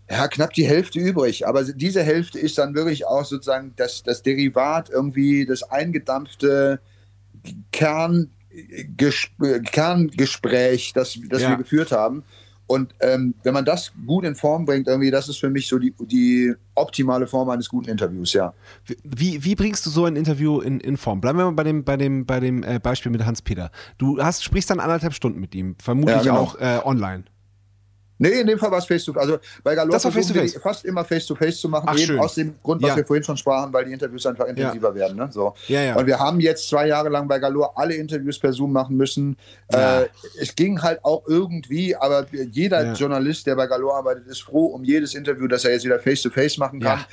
ja, 0.09 0.27
knapp 0.27 0.53
die 0.53 0.67
Hälfte 0.67 0.99
übrig. 0.99 1.47
Aber 1.47 1.63
diese 1.63 2.03
Hälfte 2.03 2.37
ist 2.39 2.57
dann 2.57 2.75
wirklich 2.75 3.07
auch 3.07 3.25
sozusagen 3.25 3.73
das, 3.75 4.03
das 4.03 4.21
Derivat 4.21 4.89
irgendwie, 4.89 5.45
das 5.45 5.63
eingedampfte 5.63 6.79
Kern, 7.71 8.29
Ges 8.95 9.27
Kerngespräch, 9.71 10.93
das, 10.93 11.17
das 11.29 11.41
Ja. 11.41 11.49
wir 11.49 11.57
geführt 11.57 11.91
haben. 11.91 12.23
Und 12.67 12.95
ähm, 12.99 13.35
wenn 13.43 13.53
man 13.53 13.65
das 13.65 13.91
gut 14.07 14.25
in 14.25 14.35
Form 14.35 14.65
bringt, 14.65 14.87
irgendwie, 14.87 15.11
das 15.11 15.29
ist 15.29 15.37
für 15.37 15.49
mich 15.49 15.67
so 15.67 15.77
die, 15.77 15.93
die 15.99 16.53
optimale 16.73 17.27
Form 17.27 17.49
eines 17.49 17.69
guten 17.69 17.89
Interviews, 17.89 18.33
ja. 18.33 18.53
Wie, 19.03 19.43
wie 19.43 19.55
bringst 19.55 19.85
du 19.85 19.89
so 19.89 20.05
ein 20.05 20.15
Interview 20.15 20.61
in, 20.61 20.79
in 20.79 20.97
Form? 20.97 21.21
Bleiben 21.21 21.37
wir 21.37 21.45
mal 21.45 21.51
bei 21.51 21.63
dem, 21.63 21.83
bei 21.83 21.97
dem, 21.97 22.25
bei 22.25 22.39
dem 22.39 22.63
äh, 22.63 22.79
Beispiel 22.79 23.11
mit 23.11 23.25
Hans-Peter. 23.25 23.71
Du 23.97 24.21
hast, 24.21 24.43
sprichst 24.43 24.69
dann 24.69 24.79
anderthalb 24.79 25.13
Stunden 25.13 25.39
mit 25.39 25.53
ihm, 25.53 25.75
vermutlich 25.79 26.17
ja, 26.17 26.21
genau. 26.23 26.39
auch 26.39 26.59
äh, 26.59 26.79
online. 26.83 27.25
Nee, 28.17 28.41
in 28.41 28.47
dem 28.47 28.57
Fall 28.57 28.71
war 28.71 28.79
es 28.79 28.85
face 28.85 29.03
to 29.03 29.13
face. 29.13 29.23
Also 29.23 29.37
bei 29.63 29.75
Galore 29.75 29.99
versuchen 29.99 30.35
wir 30.35 30.49
fast 30.61 30.85
immer 30.85 31.03
face 31.03 31.25
to 31.25 31.35
face 31.35 31.59
zu 31.59 31.67
machen, 31.67 31.85
Ach, 31.87 31.95
eben 31.95 32.05
schön. 32.05 32.19
aus 32.19 32.35
dem 32.35 32.55
Grund, 32.63 32.81
was 32.81 32.89
ja. 32.89 32.95
wir 32.97 33.05
vorhin 33.05 33.23
schon 33.23 33.37
sprachen, 33.37 33.73
weil 33.73 33.85
die 33.85 33.91
Interviews 33.91 34.25
einfach 34.25 34.45
intensiver 34.45 34.89
ja. 34.89 34.95
werden. 34.95 35.17
Ne? 35.17 35.29
So. 35.31 35.53
Ja. 35.67 35.95
Und 35.95 36.07
wir 36.07 36.17
haben 36.17 36.39
jetzt 36.39 36.69
zwei 36.69 36.87
Jahre 36.87 37.09
lang 37.09 37.27
bei 37.27 37.39
Galore 37.39 37.71
alle 37.75 37.95
Interviews 37.95 38.39
per 38.39 38.53
Zoom 38.53 38.71
machen 38.71 38.95
müssen. 38.95 39.35
Äh, 39.67 40.05
es 40.39 40.55
ging 40.55 40.81
halt 40.81 41.03
auch 41.03 41.23
irgendwie, 41.27 41.95
aber 41.95 42.25
jeder 42.51 42.93
Journalist, 42.93 43.47
der 43.47 43.55
bei 43.55 43.67
Galore 43.67 43.95
arbeitet, 43.95 44.27
ist 44.27 44.41
froh 44.41 44.67
um 44.67 44.83
jedes 44.83 45.13
Interview, 45.13 45.47
das 45.47 45.65
er 45.65 45.71
jetzt 45.71 45.85
wieder 45.85 45.99
face 45.99 46.21
to 46.21 46.29
face 46.29 46.57
machen 46.57 46.79
kann. 46.79 47.05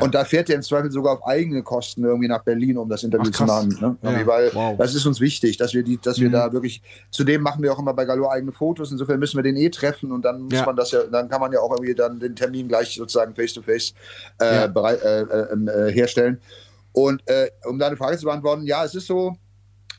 Und 0.00 0.14
da 0.14 0.24
fährt 0.24 0.48
er 0.48 0.56
im 0.56 0.62
Zweifel 0.62 0.90
sogar 0.90 1.14
auf 1.14 1.26
eigene 1.26 1.62
Kosten 1.62 2.04
irgendwie 2.04 2.28
nach 2.28 2.42
Berlin, 2.42 2.78
um 2.78 2.88
das 2.88 3.02
Interview 3.02 3.30
Ach, 3.32 3.36
zu 3.36 3.44
machen. 3.44 3.76
Ne? 3.80 4.26
Weil 4.26 4.50
wow. 4.54 4.76
das 4.78 4.94
ist 4.94 5.06
uns 5.06 5.20
wichtig, 5.20 5.56
dass 5.56 5.74
wir 5.74 5.82
die, 5.82 5.98
dass 6.00 6.18
wir 6.18 6.28
mhm. 6.28 6.32
da 6.32 6.52
wirklich. 6.52 6.82
Zudem 7.10 7.42
machen 7.42 7.62
wir 7.62 7.72
auch 7.72 7.78
immer 7.78 7.94
bei 7.94 8.04
Galore 8.04 8.32
eigene 8.32 8.52
Fotos. 8.52 8.90
Insofern 8.90 9.18
müssen 9.18 9.36
wir 9.36 9.42
den 9.42 9.56
eh 9.56 9.70
treffen 9.70 10.12
und 10.12 10.24
dann 10.24 10.45
muss 10.46 10.54
ja. 10.54 10.66
man 10.66 10.76
das 10.76 10.90
ja, 10.90 11.04
dann 11.04 11.28
kann 11.28 11.40
man 11.40 11.52
ja 11.52 11.60
auch 11.60 11.70
irgendwie 11.70 11.94
dann 11.94 12.18
den 12.18 12.34
Termin 12.34 12.68
gleich 12.68 12.94
sozusagen 12.94 13.34
face-to-face 13.34 13.94
äh, 14.40 14.54
ja. 14.54 14.64
äh, 14.64 15.20
äh, 15.20 15.88
äh, 15.88 15.92
herstellen. 15.92 16.40
Und 16.92 17.22
um 17.66 17.78
deine 17.78 17.96
Frage 17.96 18.16
zu 18.16 18.24
beantworten, 18.24 18.64
ja, 18.64 18.82
es 18.82 18.94
ist 18.94 19.06
so, 19.06 19.36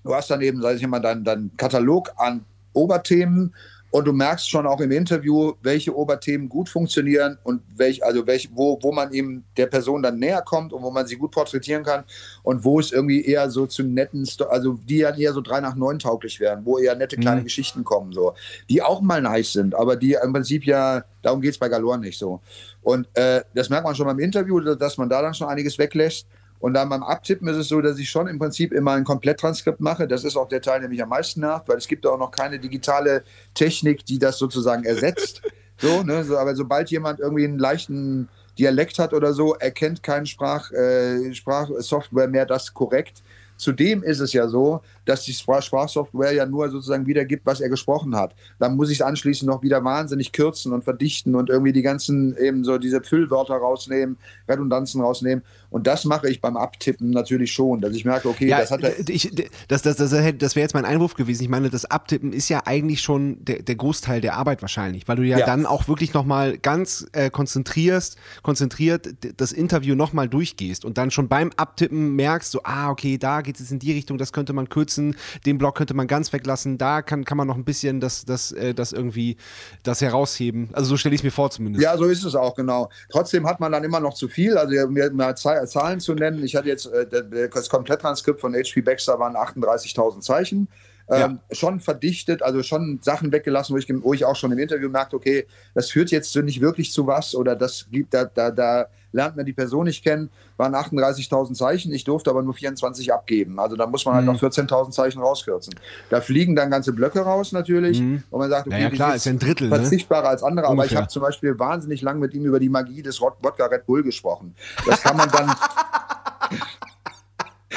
du 0.03 0.15
hast 0.15 0.31
dann 0.31 0.41
eben, 0.41 0.61
sag 0.63 0.77
ich 0.77 0.87
mal, 0.87 0.99
deinen 0.99 1.23
dein 1.23 1.51
Katalog 1.55 2.11
an 2.17 2.43
Oberthemen 2.73 3.53
und 3.91 4.05
du 4.05 4.11
merkst 4.11 4.49
schon 4.49 4.67
auch 4.67 4.81
im 4.81 4.91
Interview, 4.91 5.53
welche 5.61 5.95
Oberthemen 5.95 6.49
gut 6.49 6.67
funktionieren 6.67 7.37
und 7.43 7.61
welch, 7.75 8.03
also 8.03 8.27
welch, 8.27 8.49
wo, 8.53 8.77
wo 8.81 8.91
man 8.91 9.13
eben 9.13 9.45
der 9.55 9.67
Person 9.67 10.03
dann 10.03 10.19
näher 10.19 10.41
kommt 10.41 10.73
und 10.73 10.83
wo 10.83 10.91
man 10.91 11.07
sie 11.07 11.15
gut 11.15 11.31
porträtieren 11.31 11.83
kann 11.83 12.03
und 12.43 12.63
wo 12.63 12.79
es 12.79 12.91
irgendwie 12.91 13.25
eher 13.25 13.49
so 13.49 13.65
zu 13.65 13.83
netten, 13.83 14.27
also 14.49 14.73
die 14.73 14.99
dann 14.99 15.17
eher 15.17 15.33
so 15.33 15.41
drei 15.41 15.61
nach 15.61 15.75
neun 15.75 15.99
tauglich 15.99 16.39
werden, 16.39 16.65
wo 16.65 16.77
eher 16.77 16.95
nette 16.95 17.15
kleine 17.15 17.41
mhm. 17.41 17.45
Geschichten 17.45 17.83
kommen, 17.83 18.11
so, 18.11 18.33
die 18.69 18.81
auch 18.81 19.01
mal 19.01 19.21
nice 19.21 19.53
sind, 19.53 19.73
aber 19.73 19.95
die 19.95 20.17
im 20.21 20.33
Prinzip 20.33 20.65
ja, 20.65 21.03
darum 21.21 21.41
geht 21.41 21.51
es 21.51 21.57
bei 21.57 21.69
Galore 21.69 21.97
nicht 21.97 22.19
so. 22.19 22.41
Und 22.81 23.07
äh, 23.15 23.41
das 23.53 23.69
merkt 23.69 23.85
man 23.85 23.95
schon 23.95 24.05
beim 24.05 24.19
Interview, 24.19 24.59
dass 24.59 24.97
man 24.97 25.09
da 25.09 25.21
dann 25.21 25.33
schon 25.33 25.47
einiges 25.47 25.77
weglässt. 25.77 26.27
Und 26.59 26.73
dann 26.73 26.89
beim 26.89 27.03
Abtippen 27.03 27.47
ist 27.47 27.57
es 27.57 27.67
so, 27.67 27.81
dass 27.81 27.99
ich 27.99 28.09
schon 28.09 28.27
im 28.27 28.39
Prinzip 28.39 28.71
immer 28.73 28.93
ein 28.93 29.03
Kompletttranskript 29.03 29.79
mache. 29.79 30.07
Das 30.07 30.23
ist 30.23 30.35
auch 30.35 30.47
der 30.47 30.61
Teil, 30.61 30.79
der 30.79 30.89
mich 30.89 31.01
am 31.01 31.09
meisten 31.09 31.41
nervt, 31.41 31.67
weil 31.67 31.77
es 31.77 31.87
gibt 31.87 32.05
auch 32.07 32.17
noch 32.17 32.31
keine 32.31 32.59
digitale 32.59 33.23
Technik, 33.53 34.05
die 34.05 34.19
das 34.19 34.37
sozusagen 34.37 34.83
ersetzt. 34.83 35.41
So, 35.79 36.01
ne? 36.01 36.23
so, 36.23 36.35
aber 36.39 36.55
sobald 36.55 36.89
jemand 36.89 37.19
irgendwie 37.19 37.43
einen 37.43 37.59
leichten 37.59 38.29
Dialekt 38.57 38.97
hat 38.97 39.13
oder 39.13 39.31
so, 39.33 39.53
erkennt 39.53 40.01
kein 40.01 40.25
Sprach, 40.25 40.71
äh, 40.71 41.31
Sprachsoftware 41.35 42.27
mehr 42.27 42.47
das 42.47 42.73
korrekt. 42.73 43.21
Zudem 43.57 44.01
ist 44.01 44.19
es 44.19 44.33
ja 44.33 44.47
so, 44.47 44.81
dass 45.07 45.23
die 45.23 45.33
Sprachsoftware 45.33 46.33
ja 46.33 46.45
nur 46.45 46.69
sozusagen 46.69 47.05
wiedergibt, 47.07 47.45
was 47.45 47.61
er 47.61 47.69
gesprochen 47.69 48.15
hat. 48.15 48.35
Dann 48.59 48.75
muss 48.75 48.89
ich 48.89 48.99
es 48.99 49.01
anschließend 49.01 49.49
noch 49.49 49.63
wieder 49.63 49.83
wahnsinnig 49.83 50.31
kürzen 50.31 50.73
und 50.73 50.83
verdichten 50.83 51.35
und 51.35 51.49
irgendwie 51.49 51.73
die 51.73 51.81
ganzen 51.81 52.37
eben 52.37 52.63
so 52.63 52.77
diese 52.77 53.01
Füllwörter 53.01 53.55
rausnehmen, 53.55 54.17
Redundanzen 54.47 55.01
rausnehmen. 55.01 55.43
Und 55.69 55.87
das 55.87 56.05
mache 56.05 56.29
ich 56.29 56.41
beim 56.41 56.57
Abtippen 56.57 57.09
natürlich 57.09 57.51
schon, 57.51 57.81
dass 57.81 57.93
ich 57.93 58.05
merke, 58.05 58.29
okay, 58.29 58.47
ja, 58.47 58.59
das 58.59 58.71
hat 58.71 58.83
er. 58.83 59.07
Ich, 59.09 59.31
das 59.67 59.81
das, 59.81 59.97
das, 59.97 60.37
das 60.37 60.55
wäre 60.55 60.63
jetzt 60.63 60.73
mein 60.73 60.85
Einwurf 60.85 61.15
gewesen. 61.15 61.43
Ich 61.43 61.49
meine, 61.49 61.69
das 61.69 61.85
Abtippen 61.85 62.33
ist 62.33 62.49
ja 62.49 62.63
eigentlich 62.65 63.01
schon 63.01 63.43
der, 63.43 63.61
der 63.63 63.75
Großteil 63.75 64.21
der 64.21 64.35
Arbeit 64.35 64.61
wahrscheinlich, 64.61 65.07
weil 65.07 65.15
du 65.17 65.23
ja, 65.23 65.39
ja. 65.39 65.45
dann 65.45 65.65
auch 65.65 65.87
wirklich 65.87 66.13
nochmal 66.13 66.57
ganz 66.57 67.07
äh, 67.13 67.29
konzentrierst, 67.29 68.17
konzentriert 68.43 69.15
das 69.37 69.51
Interview 69.51 69.95
nochmal 69.95 70.29
durchgehst 70.29 70.85
und 70.85 70.97
dann 70.97 71.11
schon 71.11 71.27
beim 71.27 71.51
Abtippen 71.55 72.15
merkst, 72.15 72.51
so, 72.51 72.61
ah, 72.63 72.89
okay, 72.89 73.17
da 73.17 73.41
geht 73.41 73.59
es 73.59 73.71
in 73.71 73.79
die 73.79 73.91
Richtung, 73.93 74.17
das 74.17 74.33
könnte 74.33 74.53
man 74.53 74.69
kürzen, 74.69 74.96
den 75.45 75.57
Block 75.57 75.75
könnte 75.75 75.93
man 75.93 76.07
ganz 76.07 76.31
weglassen, 76.33 76.77
da 76.77 77.01
kann, 77.01 77.25
kann 77.25 77.37
man 77.37 77.47
noch 77.47 77.55
ein 77.55 77.65
bisschen 77.65 77.99
das, 77.99 78.25
das, 78.25 78.51
äh, 78.51 78.73
das 78.73 78.93
irgendwie 78.93 79.37
das 79.83 80.01
herausheben. 80.01 80.69
Also 80.73 80.89
so 80.89 80.97
stelle 80.97 81.15
ich 81.15 81.21
es 81.21 81.23
mir 81.23 81.31
vor 81.31 81.49
zumindest. 81.51 81.83
Ja, 81.83 81.97
so 81.97 82.05
ist 82.05 82.23
es 82.23 82.35
auch, 82.35 82.55
genau. 82.55 82.89
Trotzdem 83.09 83.47
hat 83.47 83.59
man 83.59 83.71
dann 83.71 83.83
immer 83.83 83.99
noch 83.99 84.13
zu 84.13 84.27
viel. 84.27 84.57
Also 84.57 84.89
mir, 84.89 85.09
mir 85.11 85.35
Zahlen 85.35 85.99
zu 85.99 86.13
nennen, 86.13 86.43
ich 86.43 86.55
hatte 86.55 86.67
jetzt 86.67 86.87
äh, 86.87 87.49
das 87.49 87.69
Kompletttranskript 87.69 88.39
von 88.41 88.53
HP 88.53 88.81
Baxter 88.81 89.19
waren 89.19 89.35
38.000 89.35 90.21
Zeichen. 90.21 90.67
Ähm, 91.09 91.39
ja. 91.49 91.55
schon 91.55 91.79
verdichtet, 91.79 92.43
also 92.43 92.63
schon 92.63 92.99
Sachen 93.01 93.31
weggelassen, 93.31 93.73
wo 93.73 93.77
ich, 93.77 93.87
wo 94.03 94.13
ich 94.13 94.25
auch 94.25 94.35
schon 94.35 94.51
im 94.51 94.59
Interview 94.59 94.89
merkte, 94.89 95.15
okay, 95.15 95.47
das 95.73 95.89
führt 95.89 96.11
jetzt 96.11 96.35
nicht 96.35 96.59
wirklich 96.59 96.91
zu 96.91 97.07
was 97.07 97.33
oder 97.33 97.55
das 97.55 97.87
gibt, 97.89 98.13
da, 98.13 98.25
da, 98.25 98.51
da 98.51 98.87
lernt 99.11 99.35
man 99.35 99.45
die 99.45 99.53
Person 99.53 99.85
nicht 99.85 100.03
kennen, 100.03 100.29
waren 100.57 100.75
38.000 100.75 101.53
Zeichen, 101.53 101.93
ich 101.93 102.03
durfte 102.03 102.29
aber 102.29 102.41
nur 102.41 102.53
24 102.53 103.13
abgeben. 103.13 103.59
Also 103.59 103.75
da 103.75 103.87
muss 103.87 104.05
man 104.05 104.15
halt 104.15 104.25
mhm. 104.25 104.33
noch 104.33 104.41
14.000 104.41 104.91
Zeichen 104.91 105.19
rauskürzen. 105.19 105.75
Da 106.09 106.21
fliegen 106.21 106.55
dann 106.55 106.71
ganze 106.71 106.93
Blöcke 106.93 107.21
raus 107.21 107.51
natürlich 107.51 108.01
mhm. 108.01 108.23
und 108.29 108.39
man 108.39 108.49
sagt, 108.49 108.67
okay, 108.67 108.81
ja, 108.81 108.89
klar, 108.89 109.15
ist 109.15 109.27
ein 109.27 109.39
Drittel, 109.39 109.69
ne? 109.69 109.75
verzichtbarer 109.75 110.23
ne? 110.23 110.29
als 110.29 110.43
andere, 110.43 110.67
Ungefähr. 110.67 110.83
aber 110.83 110.91
ich 110.91 110.97
habe 110.97 111.07
zum 111.07 111.21
Beispiel 111.21 111.57
wahnsinnig 111.57 112.01
lang 112.01 112.19
mit 112.19 112.33
ihm 112.33 112.45
über 112.45 112.59
die 112.59 112.69
Magie 112.69 113.01
des 113.01 113.21
Wodka 113.21 113.65
Red 113.65 113.85
Bull 113.85 114.03
gesprochen. 114.03 114.55
Das 114.85 115.01
kann 115.01 115.17
man 115.17 115.29
dann 115.29 115.51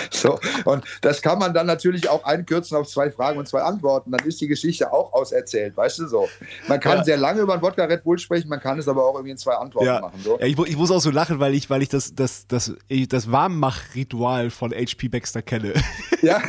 So, 0.20 0.38
und 0.64 0.84
das 1.00 1.22
kann 1.22 1.38
man 1.38 1.54
dann 1.54 1.66
natürlich 1.66 2.08
auch 2.08 2.24
einkürzen 2.24 2.76
auf 2.76 2.88
zwei 2.88 3.10
Fragen 3.10 3.38
und 3.38 3.48
zwei 3.48 3.62
Antworten. 3.62 4.10
Dann 4.10 4.26
ist 4.26 4.40
die 4.40 4.48
Geschichte 4.48 4.92
auch 4.92 5.12
auserzählt, 5.12 5.76
weißt 5.76 6.00
du 6.00 6.08
so. 6.08 6.28
Man 6.68 6.78
kann 6.78 6.98
ja. 6.98 7.04
sehr 7.04 7.16
lange 7.16 7.40
über 7.40 7.54
ein 7.54 7.62
Wodka 7.62 7.84
Red 7.84 8.04
Bull 8.04 8.18
sprechen, 8.18 8.48
man 8.48 8.60
kann 8.60 8.78
es 8.78 8.86
aber 8.86 9.04
auch 9.04 9.14
irgendwie 9.14 9.30
in 9.30 9.38
zwei 9.38 9.54
Antworten 9.54 9.86
ja. 9.86 10.00
machen. 10.00 10.20
So. 10.22 10.38
Ja, 10.38 10.46
ich, 10.46 10.58
ich, 10.58 10.76
muss 10.76 10.90
auch 10.90 11.00
so 11.00 11.10
lachen, 11.10 11.40
weil 11.40 11.54
ich, 11.54 11.70
weil 11.70 11.82
ich 11.82 11.88
das, 11.88 12.14
das, 12.14 12.46
das, 12.48 12.74
das 13.08 13.32
Warmmach-Ritual 13.32 14.50
von 14.50 14.72
HP 14.72 15.08
Baxter 15.08 15.42
kenne. 15.42 15.74
Ja. 16.22 16.42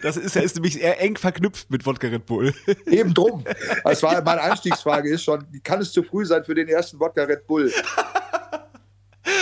Das 0.00 0.16
ist, 0.16 0.36
ist 0.36 0.54
nämlich 0.54 0.80
eher 0.80 0.98
eng 1.00 1.18
verknüpft 1.18 1.70
mit 1.70 1.84
Wodka 1.84 2.08
Red 2.08 2.24
Bull. 2.24 2.54
Eben 2.86 3.12
drum. 3.12 3.44
Das 3.84 4.02
war, 4.02 4.22
meine 4.22 4.40
Einstiegsfrage 4.40 5.10
ist 5.10 5.22
schon, 5.22 5.44
kann 5.62 5.82
es 5.82 5.92
zu 5.92 6.02
früh 6.02 6.24
sein 6.24 6.44
für 6.44 6.54
den 6.54 6.68
ersten 6.68 6.98
Wodka 6.98 7.24
Red 7.24 7.46
Bull? 7.46 7.70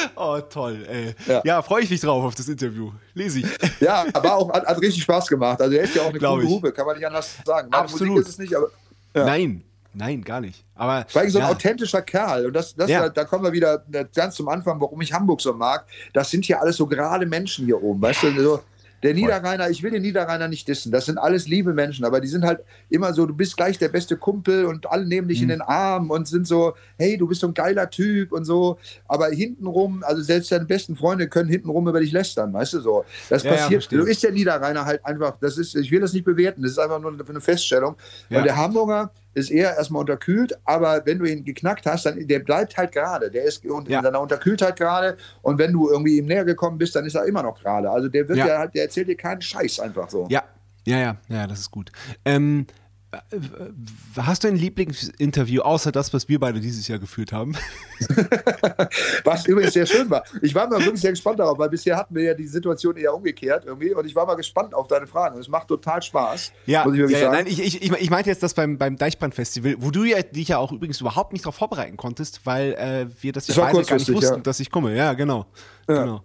Oh, 0.16 0.40
toll, 0.40 0.86
ey. 0.88 1.14
Ja, 1.26 1.42
ja 1.44 1.62
freue 1.62 1.82
ich 1.82 1.90
mich 1.90 2.00
drauf 2.00 2.24
auf 2.24 2.34
das 2.34 2.48
Interview. 2.48 2.92
Lese 3.14 3.40
ich. 3.40 3.46
Ja, 3.80 4.04
aber 4.12 4.36
auch 4.36 4.52
hat, 4.52 4.66
hat 4.66 4.80
richtig 4.80 5.02
Spaß 5.02 5.26
gemacht. 5.26 5.60
Also 5.60 5.74
er 5.74 5.84
ist 5.84 5.94
ja 5.94 6.02
auch 6.02 6.10
eine 6.10 6.18
Glaube 6.18 6.42
coole 6.42 6.54
Hupe, 6.54 6.72
kann 6.72 6.86
man 6.86 6.96
nicht 6.96 7.06
anders 7.06 7.36
sagen. 7.44 7.68
Meine 7.70 7.84
Absolut. 7.84 8.08
Musik 8.08 8.26
ist 8.26 8.32
es 8.32 8.38
nicht, 8.38 8.54
aber. 8.54 8.68
Ja. 9.14 9.24
Nein, 9.24 9.64
Nein, 9.92 10.22
gar 10.22 10.40
nicht. 10.40 10.64
Aber 10.76 11.04
weil 11.12 11.28
so 11.30 11.38
ein 11.38 11.44
ja. 11.44 11.50
authentischer 11.50 12.02
Kerl 12.02 12.46
und 12.46 12.52
das, 12.52 12.74
das 12.76 12.88
ja. 12.88 13.00
da, 13.02 13.08
da, 13.08 13.24
kommen 13.24 13.44
wir 13.44 13.52
wieder 13.52 13.84
ganz 14.14 14.36
zum 14.36 14.48
Anfang, 14.48 14.80
warum 14.80 15.00
ich 15.00 15.12
Hamburg 15.12 15.40
so 15.40 15.52
mag. 15.52 15.84
Das 16.12 16.30
sind 16.30 16.44
hier 16.44 16.60
alles 16.60 16.76
so 16.76 16.86
gerade 16.86 17.26
Menschen 17.26 17.64
hier 17.64 17.82
oben, 17.82 18.00
weißt 18.00 18.22
du? 18.22 18.40
So, 18.40 18.62
der 19.02 19.14
Niederrheiner, 19.14 19.70
ich 19.70 19.82
will 19.82 19.90
den 19.90 20.02
Niederrheiner 20.02 20.48
nicht 20.48 20.68
dissen. 20.68 20.92
Das 20.92 21.06
sind 21.06 21.18
alles 21.18 21.48
liebe 21.48 21.72
Menschen, 21.72 22.04
aber 22.04 22.20
die 22.20 22.28
sind 22.28 22.44
halt 22.44 22.60
immer 22.88 23.12
so, 23.14 23.26
du 23.26 23.34
bist 23.34 23.56
gleich 23.56 23.78
der 23.78 23.88
beste 23.88 24.16
Kumpel 24.16 24.66
und 24.66 24.90
alle 24.90 25.06
nehmen 25.06 25.28
dich 25.28 25.38
mhm. 25.38 25.44
in 25.44 25.48
den 25.48 25.60
Arm 25.62 26.10
und 26.10 26.28
sind 26.28 26.46
so, 26.46 26.74
hey, 26.98 27.16
du 27.16 27.26
bist 27.26 27.40
so 27.40 27.46
ein 27.46 27.54
geiler 27.54 27.88
Typ 27.88 28.32
und 28.32 28.44
so. 28.44 28.78
Aber 29.08 29.28
hintenrum, 29.28 30.02
also 30.04 30.22
selbst 30.22 30.52
deine 30.52 30.66
besten 30.66 30.96
Freunde 30.96 31.28
können 31.28 31.48
hintenrum 31.48 31.88
über 31.88 32.00
dich 32.00 32.12
lästern, 32.12 32.52
weißt 32.52 32.74
du 32.74 32.80
so. 32.80 33.04
Das 33.28 33.42
ja, 33.42 33.52
passiert. 33.52 33.90
Ja, 33.90 33.98
du 33.98 34.04
ist 34.04 34.22
der 34.22 34.32
Niederrheiner 34.32 34.84
halt 34.84 35.04
einfach, 35.04 35.36
das 35.40 35.56
ist, 35.56 35.74
ich 35.76 35.90
will 35.90 36.00
das 36.00 36.12
nicht 36.12 36.24
bewerten, 36.24 36.62
das 36.62 36.72
ist 36.72 36.78
einfach 36.78 37.00
nur 37.00 37.12
eine 37.12 37.40
Feststellung. 37.40 37.96
Ja. 38.28 38.38
Weil 38.38 38.44
der 38.44 38.56
Hamburger, 38.56 39.10
ist 39.34 39.50
eher 39.50 39.76
erstmal 39.76 40.00
unterkühlt, 40.00 40.58
aber 40.64 41.02
wenn 41.04 41.18
du 41.18 41.24
ihn 41.24 41.44
geknackt 41.44 41.86
hast, 41.86 42.06
dann 42.06 42.26
der 42.26 42.40
bleibt 42.40 42.76
halt 42.76 42.92
gerade. 42.92 43.30
Der 43.30 43.44
ist 43.44 43.64
in 43.64 43.86
ja. 43.86 44.02
seiner 44.02 44.20
Unterkühltheit 44.20 44.76
gerade 44.76 45.16
und 45.42 45.58
wenn 45.58 45.72
du 45.72 45.88
irgendwie 45.88 46.18
ihm 46.18 46.26
näher 46.26 46.44
gekommen 46.44 46.78
bist, 46.78 46.96
dann 46.96 47.04
ist 47.04 47.14
er 47.14 47.24
immer 47.24 47.42
noch 47.42 47.60
gerade. 47.60 47.90
Also 47.90 48.08
der 48.08 48.28
wird 48.28 48.38
ja. 48.38 48.46
ja, 48.46 48.66
der 48.66 48.84
erzählt 48.84 49.08
dir 49.08 49.16
keinen 49.16 49.40
Scheiß 49.40 49.80
einfach 49.80 50.10
so. 50.10 50.26
Ja, 50.30 50.42
ja, 50.86 50.98
ja, 50.98 51.16
ja, 51.28 51.46
das 51.46 51.60
ist 51.60 51.70
gut. 51.70 51.92
Ähm, 52.24 52.66
Hast 54.16 54.44
du 54.44 54.48
ein 54.48 54.56
Lieblingsinterview 54.56 55.62
außer 55.62 55.90
das, 55.90 56.14
was 56.14 56.28
wir 56.28 56.38
beide 56.38 56.60
dieses 56.60 56.86
Jahr 56.86 57.00
geführt 57.00 57.32
haben? 57.32 57.56
was 59.24 59.46
übrigens 59.46 59.72
sehr 59.72 59.86
schön 59.86 60.08
war. 60.08 60.22
Ich 60.42 60.54
war 60.54 60.68
mal 60.68 60.78
wirklich 60.78 61.00
sehr 61.00 61.10
gespannt 61.10 61.40
darauf, 61.40 61.58
weil 61.58 61.68
bisher 61.68 61.96
hatten 61.96 62.14
wir 62.14 62.22
ja 62.22 62.34
die 62.34 62.46
Situation 62.46 62.96
eher 62.96 63.12
umgekehrt 63.12 63.64
irgendwie 63.64 63.92
und 63.94 64.06
ich 64.06 64.14
war 64.14 64.26
mal 64.26 64.36
gespannt 64.36 64.74
auf 64.74 64.86
deine 64.86 65.08
Fragen. 65.08 65.40
Es 65.40 65.48
macht 65.48 65.66
total 65.66 66.00
Spaß. 66.00 66.52
Ja, 66.66 66.88
ja, 66.88 67.06
ja 67.08 67.32
nein, 67.32 67.46
ich, 67.48 67.60
ich, 67.60 67.90
ich 67.90 68.10
meinte 68.10 68.30
jetzt 68.30 68.44
das 68.44 68.54
beim, 68.54 68.78
beim 68.78 68.96
Deichbrand-Festival, 68.96 69.76
wo 69.78 69.90
du 69.90 70.04
ja 70.04 70.22
dich 70.22 70.48
ja 70.48 70.58
auch 70.58 70.70
übrigens 70.70 71.00
überhaupt 71.00 71.32
nicht 71.32 71.44
darauf 71.44 71.56
vorbereiten 71.56 71.96
konntest, 71.96 72.46
weil 72.46 72.74
äh, 72.74 73.06
wir 73.20 73.32
das 73.32 73.48
ja 73.48 73.54
das 73.54 73.64
beide 73.64 73.84
gar 73.84 73.96
nicht 73.96 74.12
wussten, 74.12 74.36
ja. 74.36 74.40
dass 74.40 74.60
ich 74.60 74.70
komme. 74.70 74.94
Ja, 74.94 75.14
genau. 75.14 75.46
Ja. 75.88 76.04
genau. 76.04 76.24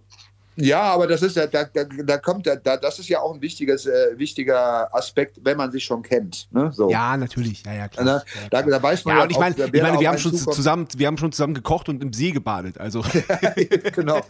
Ja, 0.58 0.84
aber 0.84 1.08
das 1.08 1.22
ist 1.22 1.36
ja, 1.36 1.48
da, 1.48 1.66
da, 1.66 1.84
da 1.84 2.18
kommt 2.18 2.48
da, 2.48 2.56
das 2.56 3.00
ist 3.00 3.10
ja 3.10 3.20
auch 3.20 3.34
ein 3.34 3.42
wichtiges, 3.42 3.86
äh, 3.86 4.18
wichtiger 4.18 4.94
Aspekt, 4.96 5.40
wenn 5.44 5.58
man 5.58 5.72
sich 5.72 5.84
schon 5.84 6.02
kennt. 6.02 6.48
Ne? 6.52 6.72
So. 6.74 6.90
Ja, 6.90 7.18
natürlich. 7.18 7.64
Ja, 7.66 7.74
ja, 7.74 7.88
klar. 7.88 8.24
Da, 8.50 8.62
da, 8.62 8.70
da 8.70 8.82
weiß 8.82 9.04
man 9.06 9.14
ja, 9.14 9.20
ja 9.20 9.24
und 9.26 9.32
ich 9.32 9.38
meine, 9.38 9.56
ich 9.56 9.82
meine, 9.82 10.00
wir 10.00 10.08
haben 10.08 10.18
schon 10.18 10.34
zusammen, 10.34 10.88
wir 10.96 11.08
haben 11.08 11.18
schon 11.18 11.32
zusammen 11.32 11.54
gekocht 11.54 11.90
und 11.90 12.02
im 12.02 12.14
See 12.14 12.32
gebadet. 12.32 12.80
Also. 12.80 13.04
genau. 13.96 14.22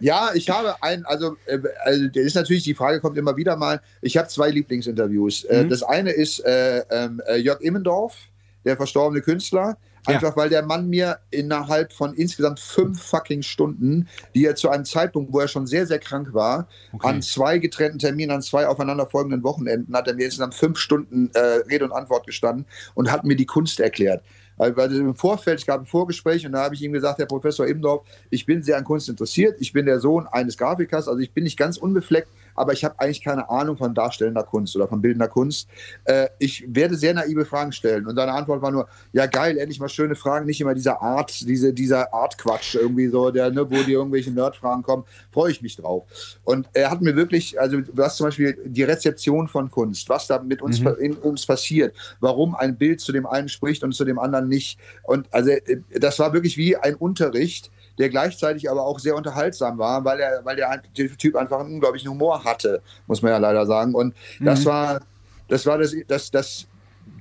Ja, 0.00 0.30
ich 0.34 0.48
habe 0.48 0.82
ein, 0.82 1.04
also, 1.04 1.36
äh, 1.46 1.58
also 1.84 2.06
ist 2.14 2.34
natürlich 2.34 2.64
die 2.64 2.74
Frage 2.74 3.00
kommt 3.00 3.18
immer 3.18 3.36
wieder 3.36 3.56
mal. 3.56 3.80
Ich 4.00 4.16
habe 4.16 4.28
zwei 4.28 4.50
Lieblingsinterviews. 4.50 5.44
Äh, 5.44 5.64
mhm. 5.64 5.68
das 5.68 5.82
eine 5.82 6.10
ist 6.10 6.44
äh, 6.44 6.82
ähm, 6.90 7.20
äh, 7.26 7.36
Jörg 7.36 7.60
Immendorf 7.60 8.16
der 8.64 8.76
verstorbene 8.76 9.22
Künstler. 9.22 9.76
Einfach 10.06 10.30
ja. 10.30 10.36
weil 10.36 10.48
der 10.48 10.62
Mann 10.62 10.88
mir 10.88 11.18
innerhalb 11.30 11.92
von 11.92 12.14
insgesamt 12.14 12.58
fünf 12.60 13.02
fucking 13.02 13.42
Stunden, 13.42 14.08
die 14.34 14.46
er 14.46 14.54
zu 14.54 14.70
einem 14.70 14.84
Zeitpunkt, 14.84 15.32
wo 15.32 15.40
er 15.40 15.48
schon 15.48 15.66
sehr, 15.66 15.86
sehr 15.86 15.98
krank 15.98 16.32
war, 16.32 16.68
okay. 16.92 17.08
an 17.08 17.22
zwei 17.22 17.58
getrennten 17.58 17.98
Terminen, 17.98 18.30
an 18.30 18.42
zwei 18.42 18.66
aufeinanderfolgenden 18.66 19.42
Wochenenden, 19.42 19.94
hat 19.94 20.08
er 20.08 20.14
mir 20.14 20.24
insgesamt 20.24 20.54
fünf 20.54 20.78
Stunden 20.78 21.30
äh, 21.34 21.40
Rede 21.68 21.84
und 21.84 21.92
Antwort 21.92 22.26
gestanden 22.26 22.66
und 22.94 23.10
hat 23.10 23.24
mir 23.24 23.36
die 23.36 23.46
Kunst 23.46 23.80
erklärt. 23.80 24.22
Weil 24.56 24.92
im 24.92 25.14
Vorfeld, 25.14 25.58
es 25.58 25.66
gab 25.66 25.80
ein 25.80 25.86
Vorgespräch 25.86 26.44
und 26.44 26.52
da 26.52 26.64
habe 26.64 26.74
ich 26.74 26.82
ihm 26.82 26.92
gesagt, 26.92 27.18
Herr 27.18 27.24
Professor 27.24 27.66
Imdorf, 27.66 28.06
ich 28.28 28.44
bin 28.44 28.62
sehr 28.62 28.76
an 28.76 28.84
Kunst 28.84 29.08
interessiert, 29.08 29.56
ich 29.58 29.72
bin 29.72 29.86
der 29.86 30.00
Sohn 30.00 30.26
eines 30.26 30.58
Grafikers, 30.58 31.08
also 31.08 31.18
ich 31.18 31.32
bin 31.32 31.44
nicht 31.44 31.58
ganz 31.58 31.78
unbefleckt, 31.78 32.28
aber 32.54 32.72
ich 32.72 32.84
habe 32.84 32.94
eigentlich 32.98 33.22
keine 33.22 33.48
Ahnung 33.50 33.76
von 33.76 33.94
darstellender 33.94 34.42
Kunst 34.42 34.76
oder 34.76 34.88
von 34.88 35.00
bildender 35.00 35.28
Kunst. 35.28 35.68
Äh, 36.04 36.28
ich 36.38 36.64
werde 36.68 36.96
sehr 36.96 37.14
naive 37.14 37.44
Fragen 37.44 37.72
stellen. 37.72 38.06
Und 38.06 38.16
seine 38.16 38.32
Antwort 38.32 38.62
war 38.62 38.70
nur, 38.70 38.88
ja 39.12 39.26
geil, 39.26 39.58
endlich 39.58 39.80
mal 39.80 39.88
schöne 39.88 40.14
Fragen, 40.14 40.46
nicht 40.46 40.60
immer 40.60 40.74
dieser 40.74 41.00
Art, 41.02 41.40
diese, 41.40 41.72
dieser 41.72 42.12
Art-Quatsch 42.12 42.74
irgendwie 42.74 43.08
so, 43.08 43.30
der, 43.30 43.50
ne, 43.50 43.70
wo 43.70 43.82
die 43.82 43.92
irgendwelche 43.92 44.30
Nerd-Fragen 44.30 44.82
kommen, 44.82 45.04
freue 45.30 45.50
ich 45.50 45.62
mich 45.62 45.76
drauf. 45.76 46.04
Und 46.44 46.68
er 46.72 46.90
hat 46.90 47.00
mir 47.00 47.16
wirklich, 47.16 47.60
also 47.60 47.78
was 47.92 48.16
zum 48.16 48.26
Beispiel 48.26 48.58
die 48.64 48.82
Rezeption 48.82 49.48
von 49.48 49.70
Kunst, 49.70 50.08
was 50.08 50.26
da 50.26 50.40
mit 50.40 50.62
uns, 50.62 50.80
mhm. 50.80 50.96
in 51.00 51.12
uns 51.14 51.46
passiert, 51.46 51.94
warum 52.20 52.54
ein 52.54 52.76
Bild 52.76 53.00
zu 53.00 53.12
dem 53.12 53.26
einen 53.26 53.48
spricht 53.48 53.82
und 53.84 53.92
zu 53.92 54.04
dem 54.04 54.18
anderen 54.18 54.48
nicht. 54.48 54.78
Und 55.04 55.32
also 55.32 55.50
äh, 55.50 55.80
das 55.92 56.18
war 56.18 56.32
wirklich 56.32 56.56
wie 56.56 56.76
ein 56.76 56.94
Unterricht, 56.94 57.70
der 58.00 58.08
gleichzeitig 58.08 58.70
aber 58.70 58.86
auch 58.86 58.98
sehr 58.98 59.14
unterhaltsam 59.14 59.76
war, 59.76 60.02
weil 60.06 60.20
er, 60.20 60.42
weil 60.44 60.56
der, 60.56 60.82
Typ 61.18 61.36
einfach 61.36 61.60
einen 61.60 61.74
unglaublichen 61.74 62.10
Humor 62.10 62.42
hatte, 62.44 62.80
muss 63.06 63.20
man 63.20 63.30
ja 63.30 63.38
leider 63.38 63.66
sagen. 63.66 63.94
Und 63.94 64.14
das 64.40 64.60
mhm. 64.60 64.64
war, 64.64 65.00
das 65.48 65.66
war 65.66 65.76
das, 65.76 65.94
das, 66.08 66.30
das 66.30 66.66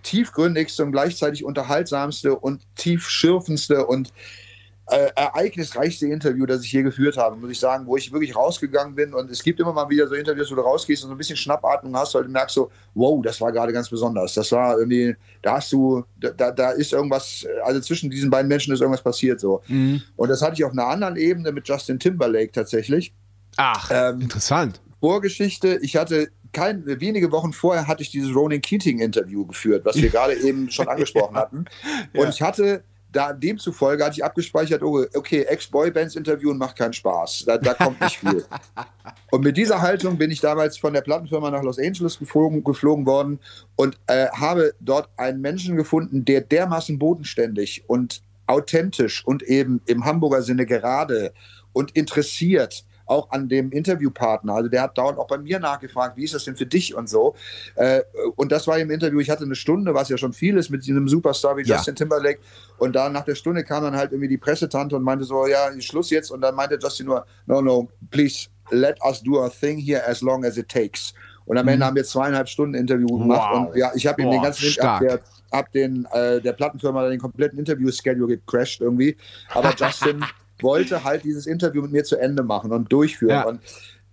tiefgründigste 0.03 0.85
und 0.85 0.93
gleichzeitig 0.93 1.43
unterhaltsamste 1.43 2.33
und 2.33 2.61
tiefschürfendste 2.75 3.85
und 3.85 4.13
äh, 4.89 5.11
ereignisreichste 5.15 6.07
Interview, 6.07 6.45
das 6.45 6.63
ich 6.63 6.71
je 6.71 6.81
geführt 6.81 7.17
habe, 7.17 7.35
muss 7.35 7.51
ich 7.51 7.59
sagen, 7.59 7.85
wo 7.85 7.95
ich 7.95 8.11
wirklich 8.11 8.35
rausgegangen 8.35 8.95
bin. 8.95 9.13
Und 9.13 9.29
es 9.29 9.43
gibt 9.43 9.59
immer 9.59 9.73
mal 9.73 9.89
wieder 9.89 10.07
so 10.07 10.15
Interviews, 10.15 10.51
wo 10.51 10.55
du 10.55 10.61
rausgehst 10.61 11.03
und 11.03 11.09
so 11.09 11.15
ein 11.15 11.17
bisschen 11.17 11.37
Schnappatmung 11.37 11.95
hast, 11.95 12.15
weil 12.15 12.23
du 12.23 12.29
merkst 12.29 12.55
so, 12.55 12.71
wow, 12.95 13.21
das 13.23 13.39
war 13.39 13.51
gerade 13.51 13.71
ganz 13.71 13.89
besonders. 13.89 14.33
Das 14.33 14.51
war 14.51 14.77
irgendwie, 14.77 15.15
da 15.41 15.57
hast 15.57 15.71
du, 15.71 16.03
da, 16.17 16.51
da 16.51 16.71
ist 16.71 16.93
irgendwas, 16.93 17.45
also 17.63 17.79
zwischen 17.81 18.09
diesen 18.09 18.29
beiden 18.29 18.47
Menschen 18.47 18.73
ist 18.73 18.81
irgendwas 18.81 19.03
passiert 19.03 19.39
so. 19.39 19.61
Mhm. 19.67 20.01
Und 20.15 20.29
das 20.29 20.41
hatte 20.41 20.55
ich 20.55 20.65
auf 20.65 20.71
einer 20.71 20.87
anderen 20.87 21.15
Ebene 21.15 21.51
mit 21.51 21.67
Justin 21.67 21.99
Timberlake 21.99 22.51
tatsächlich. 22.51 23.13
Ach, 23.57 23.91
ähm, 23.93 24.21
interessant. 24.21 24.81
Vorgeschichte, 24.99 25.79
ich 25.81 25.95
hatte 25.95 26.29
kein, 26.51 26.83
wenige 26.85 27.31
Wochen 27.31 27.53
vorher 27.53 27.87
hatte 27.87 28.01
ich 28.01 28.09
dieses 28.09 28.33
Ronan 28.35 28.61
Keating 28.61 28.99
Interview 28.99 29.45
geführt, 29.45 29.85
was 29.85 29.97
wir 29.97 30.09
gerade 30.11 30.33
eben 30.35 30.69
schon 30.71 30.87
angesprochen 30.87 31.35
hatten. 31.35 31.65
Und 32.13 32.23
ja. 32.23 32.29
ich 32.29 32.41
hatte 32.41 32.83
da 33.11 33.33
demzufolge 33.33 34.03
hatte 34.03 34.17
ich 34.17 34.23
abgespeichert, 34.23 34.83
oh, 34.83 35.05
okay, 35.15 35.43
Ex-Boybands 35.43 36.15
interviewen 36.15 36.57
macht 36.57 36.77
keinen 36.77 36.93
Spaß. 36.93 37.43
Da, 37.45 37.57
da 37.57 37.73
kommt 37.73 37.99
nicht 38.01 38.17
viel. 38.17 38.45
und 39.31 39.43
mit 39.43 39.57
dieser 39.57 39.81
Haltung 39.81 40.17
bin 40.17 40.29
ich 40.31 40.41
damals 40.41 40.77
von 40.77 40.93
der 40.93 41.01
Plattenfirma 41.01 41.49
nach 41.49 41.63
Los 41.63 41.79
Angeles 41.79 42.19
geflogen, 42.19 42.63
geflogen 42.63 43.05
worden 43.05 43.39
und 43.75 43.99
äh, 44.07 44.27
habe 44.27 44.73
dort 44.79 45.09
einen 45.17 45.41
Menschen 45.41 45.75
gefunden, 45.75 46.23
der 46.23 46.41
dermaßen 46.41 46.99
bodenständig 46.99 47.83
und 47.87 48.21
authentisch 48.45 49.25
und 49.25 49.43
eben 49.43 49.81
im 49.85 50.05
Hamburger 50.05 50.41
Sinne 50.41 50.65
gerade 50.65 51.33
und 51.73 51.91
interessiert 51.91 52.85
auch 53.09 53.31
an 53.31 53.49
dem 53.49 53.71
Interviewpartner. 53.71 54.53
Also 54.53 54.69
der 54.69 54.83
hat 54.83 54.97
dauernd 54.97 55.17
auch 55.17 55.27
bei 55.27 55.37
mir 55.37 55.59
nachgefragt, 55.59 56.17
wie 56.17 56.23
ist 56.23 56.33
das 56.33 56.45
denn 56.45 56.55
für 56.55 56.65
dich 56.65 56.95
und 56.95 57.09
so. 57.09 57.35
Äh, 57.75 58.01
und 58.35 58.51
das 58.51 58.67
war 58.67 58.77
im 58.77 58.91
Interview, 58.91 59.19
ich 59.19 59.29
hatte 59.29 59.43
eine 59.43 59.55
Stunde, 59.55 59.93
was 59.93 60.09
ja 60.09 60.17
schon 60.17 60.33
viel 60.33 60.57
ist 60.57 60.69
mit 60.69 60.85
diesem 60.85 61.07
Superstar 61.07 61.57
wie 61.57 61.63
ja. 61.63 61.75
Justin 61.75 61.95
Timberlake. 61.95 62.39
Und 62.77 62.95
da 62.95 63.09
nach 63.09 63.25
der 63.25 63.35
Stunde 63.35 63.63
kam 63.63 63.83
dann 63.83 63.95
halt 63.95 64.11
irgendwie 64.11 64.29
die 64.29 64.37
Pressetante 64.37 64.95
und 64.95 65.03
meinte 65.03 65.25
so, 65.25 65.47
ja, 65.47 65.69
Schluss 65.79 66.09
jetzt. 66.09 66.31
Und 66.31 66.41
dann 66.41 66.55
meinte 66.55 66.77
Justin 66.81 67.07
nur, 67.07 67.25
no, 67.45 67.61
no, 67.61 67.89
please 68.11 68.47
let 68.71 68.97
us 69.03 69.21
do 69.21 69.39
our 69.41 69.51
thing 69.51 69.77
here 69.77 70.05
as 70.07 70.21
long 70.21 70.45
as 70.45 70.57
it 70.57 70.69
takes. 70.69 71.13
Und 71.45 71.57
am 71.57 71.67
Ende 71.67 71.83
mhm. 71.83 71.87
haben 71.87 71.95
wir 71.95 72.03
zweieinhalb 72.03 72.47
Stunden 72.47 72.75
Interview 72.75 73.07
gemacht. 73.07 73.49
Wow. 73.51 73.67
Und 73.69 73.77
ja, 73.77 73.91
ich 73.95 74.05
habe 74.05 74.21
ihm 74.21 74.29
den 74.29 74.41
ganzen 74.41 74.79
ab 74.81 74.99
der, 74.99 75.19
ab 75.49 75.71
den, 75.71 76.05
äh, 76.11 76.39
der 76.39 76.53
Plattenfirma 76.53 77.09
den 77.09 77.19
kompletten 77.19 77.57
Interview-Schedule 77.57 78.37
gecrashed 78.37 78.81
irgendwie. 78.81 79.17
Aber 79.49 79.73
Justin 79.77 80.23
wollte 80.63 81.03
halt 81.03 81.23
dieses 81.23 81.47
Interview 81.47 81.81
mit 81.81 81.91
mir 81.91 82.03
zu 82.03 82.17
Ende 82.17 82.43
machen 82.43 82.71
und 82.71 82.91
durchführen. 82.91 83.31
Ja. 83.31 83.43
Und 83.43 83.61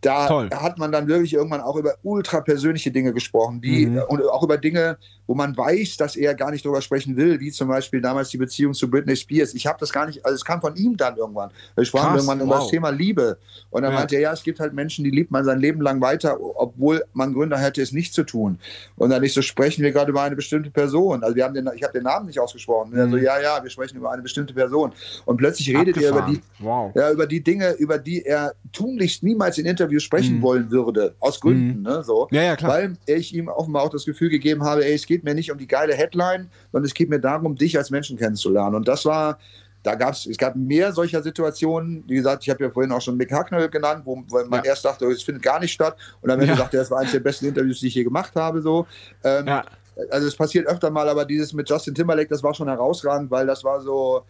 da 0.01 0.29
Toll. 0.29 0.51
hat 0.51 0.79
man 0.79 0.93
dann 0.93 1.09
wirklich 1.09 1.35
irgendwann 1.35 1.61
auch 1.61 1.77
über 1.77 1.95
ultra 2.03 2.41
persönliche 2.41 2.91
Dinge 2.91 3.13
gesprochen, 3.13 3.61
die 3.61 3.87
mhm. 3.87 4.03
und 4.09 4.23
auch 4.29 4.43
über 4.43 4.59
Dinge, 4.59 4.99
wo 5.27 5.35
man 5.35 5.57
weiß, 5.57 5.97
dass 5.97 6.17
er 6.17 6.35
gar 6.35 6.51
nicht 6.51 6.65
drüber 6.65 6.81
sprechen 6.81 7.17
will, 7.17 7.41
wie 7.41 7.51
zum 7.51 7.69
Beispiel 7.69 8.01
damals 8.01 8.31
die 8.31 8.39
Beziehung 8.39 8.75
zu 8.75 8.91
Britney 8.91 9.17
Spears. 9.17 9.55
Ich 9.55 9.67
habe 9.67 9.79
das 9.81 9.93
gar 9.93 10.07
nicht, 10.07 10.25
also 10.25 10.35
es 10.35 10.45
kam 10.45 10.61
von 10.61 10.77
ihm 10.77 10.97
dann 10.97 11.17
irgendwann. 11.17 11.51
Wir 11.75 11.85
sprachen 11.85 12.15
Krass, 12.15 12.25
irgendwann 12.25 12.41
wow. 12.41 12.47
über 12.47 12.55
das 12.57 12.69
Thema 12.69 12.91
Liebe. 12.91 13.39
Und 13.71 13.83
dann 13.83 13.93
ja. 13.93 13.99
meinte 13.99 14.17
er, 14.17 14.21
ja, 14.23 14.33
es 14.33 14.43
gibt 14.43 14.61
halt 14.61 14.73
Menschen, 14.73 15.05
die 15.05 15.11
liebt 15.11 15.31
man 15.31 15.45
sein 15.45 15.59
Leben 15.59 15.81
lang 15.81 16.01
weiter, 16.01 16.39
obwohl 16.41 17.05
man 17.13 17.33
Gründe 17.33 17.59
hätte, 17.59 17.83
es 17.83 17.93
nicht 17.93 18.15
zu 18.15 18.25
tun. 18.25 18.59
Und 18.97 19.11
dann 19.11 19.23
nicht 19.23 19.35
so, 19.35 19.43
sprechen 19.43 19.83
wir 19.83 19.93
gerade 19.93 20.11
über 20.11 20.23
eine 20.23 20.37
bestimmte 20.37 20.71
Person. 20.71 21.23
Also 21.23 21.35
wir 21.37 21.45
haben 21.45 21.55
den, 21.55 21.69
ich 21.75 21.83
habe 21.83 21.93
den 21.93 22.05
Namen 22.05 22.27
nicht 22.27 22.39
ausgesprochen. 22.39 22.93
Mhm. 22.93 23.01
Also 23.01 23.17
ja, 23.17 23.41
ja, 23.41 23.63
wir 23.63 23.71
sprechen 23.71 23.97
über 23.97 24.11
eine 24.11 24.23
bestimmte 24.23 24.55
Person. 24.55 24.93
Und 25.25 25.37
plötzlich 25.37 25.77
redet 25.77 25.97
er 25.97 26.11
über 26.11 26.23
die, 26.23 26.41
wow. 26.59 26.93
ja, 26.95 27.11
über 27.11 27.27
die 27.27 27.43
Dinge, 27.43 27.73
über 27.73 27.99
die 27.99 28.25
er 28.25 28.55
tunlichst 28.73 29.23
niemals 29.23 29.59
in 29.59 29.67
Interviews 29.67 30.03
sprechen 30.03 30.39
mhm. 30.39 30.43
wollen 30.43 30.71
würde. 30.71 31.15
Aus 31.21 31.41
Gründen, 31.41 31.79
mhm. 31.79 31.83
ne, 31.83 32.03
so. 32.05 32.29
Ja, 32.31 32.43
ja, 32.43 32.57
klar. 32.57 32.71
Weil 32.71 32.97
ich 33.07 33.35
ihm 33.35 33.49
offenbar 33.49 33.83
auch 33.83 33.91
das 33.91 34.05
Gefühl 34.05 34.31
gegeben 34.31 34.63
habe, 34.63 34.85
ey, 34.85 34.95
es 34.95 35.07
geht 35.07 35.16
mir 35.25 35.35
nicht 35.35 35.51
um 35.51 35.59
die 35.59 35.67
geile 35.67 35.95
Headline, 35.95 36.51
sondern 36.73 36.87
es 36.87 36.95
geht 36.95 37.09
mir 37.09 37.21
darum, 37.21 37.57
dich 37.57 37.77
als 37.77 37.91
Menschen 37.91 38.17
kennenzulernen. 38.17 38.75
Und 38.75 38.89
das 38.89 39.05
war, 39.05 39.39
da 39.83 39.95
gab 39.95 40.15
es, 40.15 40.27
es 40.27 40.37
gab 40.37 40.57
mehr 40.57 40.93
solcher 40.93 41.23
Situationen. 41.23 42.05
Wie 42.07 42.17
gesagt, 42.17 42.43
ich 42.43 42.51
habe 42.51 42.65
ja 42.65 42.71
vorhin 42.71 42.93
auch 42.93 43.01
schon 43.01 43.17
Mick 43.17 43.33
Hacknell 43.33 43.69
genannt, 43.69 44.03
wo, 44.05 44.23
wo 44.29 44.45
man 44.47 44.65
ja. 44.65 44.71
erst 44.71 44.85
dachte, 44.85 45.07
es 45.07 45.23
findet 45.23 45.43
gar 45.43 45.61
nicht 45.61 45.73
statt. 45.73 45.97
Und 46.21 46.29
dann 46.29 46.41
ja. 46.41 46.53
gesagt, 46.53 46.75
das 46.75 46.91
war 46.91 47.01
eines 47.01 47.13
der 47.13 47.21
besten 47.21 47.47
Interviews, 47.47 47.81
die 47.81 47.89
ich 47.89 47.95
je 47.95 48.05
gemacht 48.05 48.35
habe. 48.35 48.63
So. 48.63 48.87
Ähm, 49.23 49.47
ja. 49.47 49.65
Also 50.11 50.27
es 50.27 50.37
passiert 50.37 50.67
öfter 50.67 50.91
mal, 50.91 51.09
aber 51.09 51.25
dieses 51.25 51.53
mit 51.53 51.71
Justin 51.71 51.95
Timberlake, 51.95 52.29
das 52.29 52.43
war 52.43 52.53
schon 52.53 52.69
herausragend, 52.69 53.31
weil 53.31 53.47
das 53.47 53.65
war 53.65 53.81
so, 53.81 54.25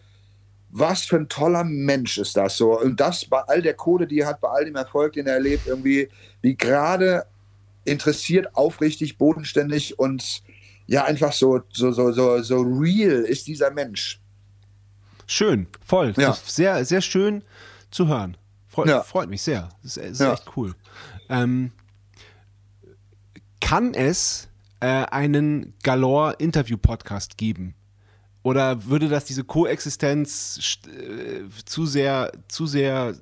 was 0.69 1.03
für 1.03 1.17
ein 1.17 1.27
toller 1.27 1.63
Mensch 1.63 2.17
ist 2.17 2.37
das 2.37 2.57
so. 2.57 2.79
Und 2.79 2.99
das 2.99 3.25
bei 3.25 3.39
all 3.47 3.61
der 3.61 3.73
Kohle, 3.73 4.07
die 4.07 4.19
er 4.19 4.27
hat, 4.27 4.41
bei 4.41 4.49
all 4.49 4.65
dem 4.65 4.75
Erfolg, 4.75 5.13
den 5.13 5.27
er 5.27 5.33
erlebt, 5.33 5.67
irgendwie, 5.67 6.09
wie 6.41 6.55
gerade 6.55 7.25
interessiert, 7.83 8.55
aufrichtig, 8.55 9.17
bodenständig 9.17 9.97
und 9.97 10.43
ja, 10.87 11.03
einfach 11.03 11.33
so, 11.33 11.61
so, 11.71 11.91
so, 11.91 12.11
so, 12.11 12.41
so 12.41 12.61
real 12.61 13.23
ist 13.23 13.45
dieser 13.47 13.71
Mensch. 13.71 14.19
Schön, 15.27 15.67
voll. 15.85 16.13
Ja. 16.17 16.35
Sehr, 16.45 16.85
sehr 16.85 17.01
schön 17.01 17.43
zu 17.91 18.07
hören. 18.07 18.37
Freut, 18.67 18.87
ja. 18.87 19.03
freut 19.03 19.29
mich 19.29 19.41
sehr. 19.41 19.69
Das 19.83 19.97
ist, 19.97 20.11
ist 20.11 20.21
ja. 20.21 20.33
echt 20.33 20.45
cool. 20.55 20.73
Ähm, 21.29 21.71
kann 23.59 23.93
es 23.93 24.47
äh, 24.79 24.87
einen 24.87 25.73
Galore-Interview-Podcast 25.83 27.37
geben? 27.37 27.75
Oder 28.43 28.85
würde 28.85 29.09
das 29.09 29.25
diese 29.25 29.43
Koexistenz 29.43 30.79
äh, 30.87 31.49
zu 31.65 31.85
sehr, 31.85 32.31
zu 32.47 32.65
sehr 32.65 33.15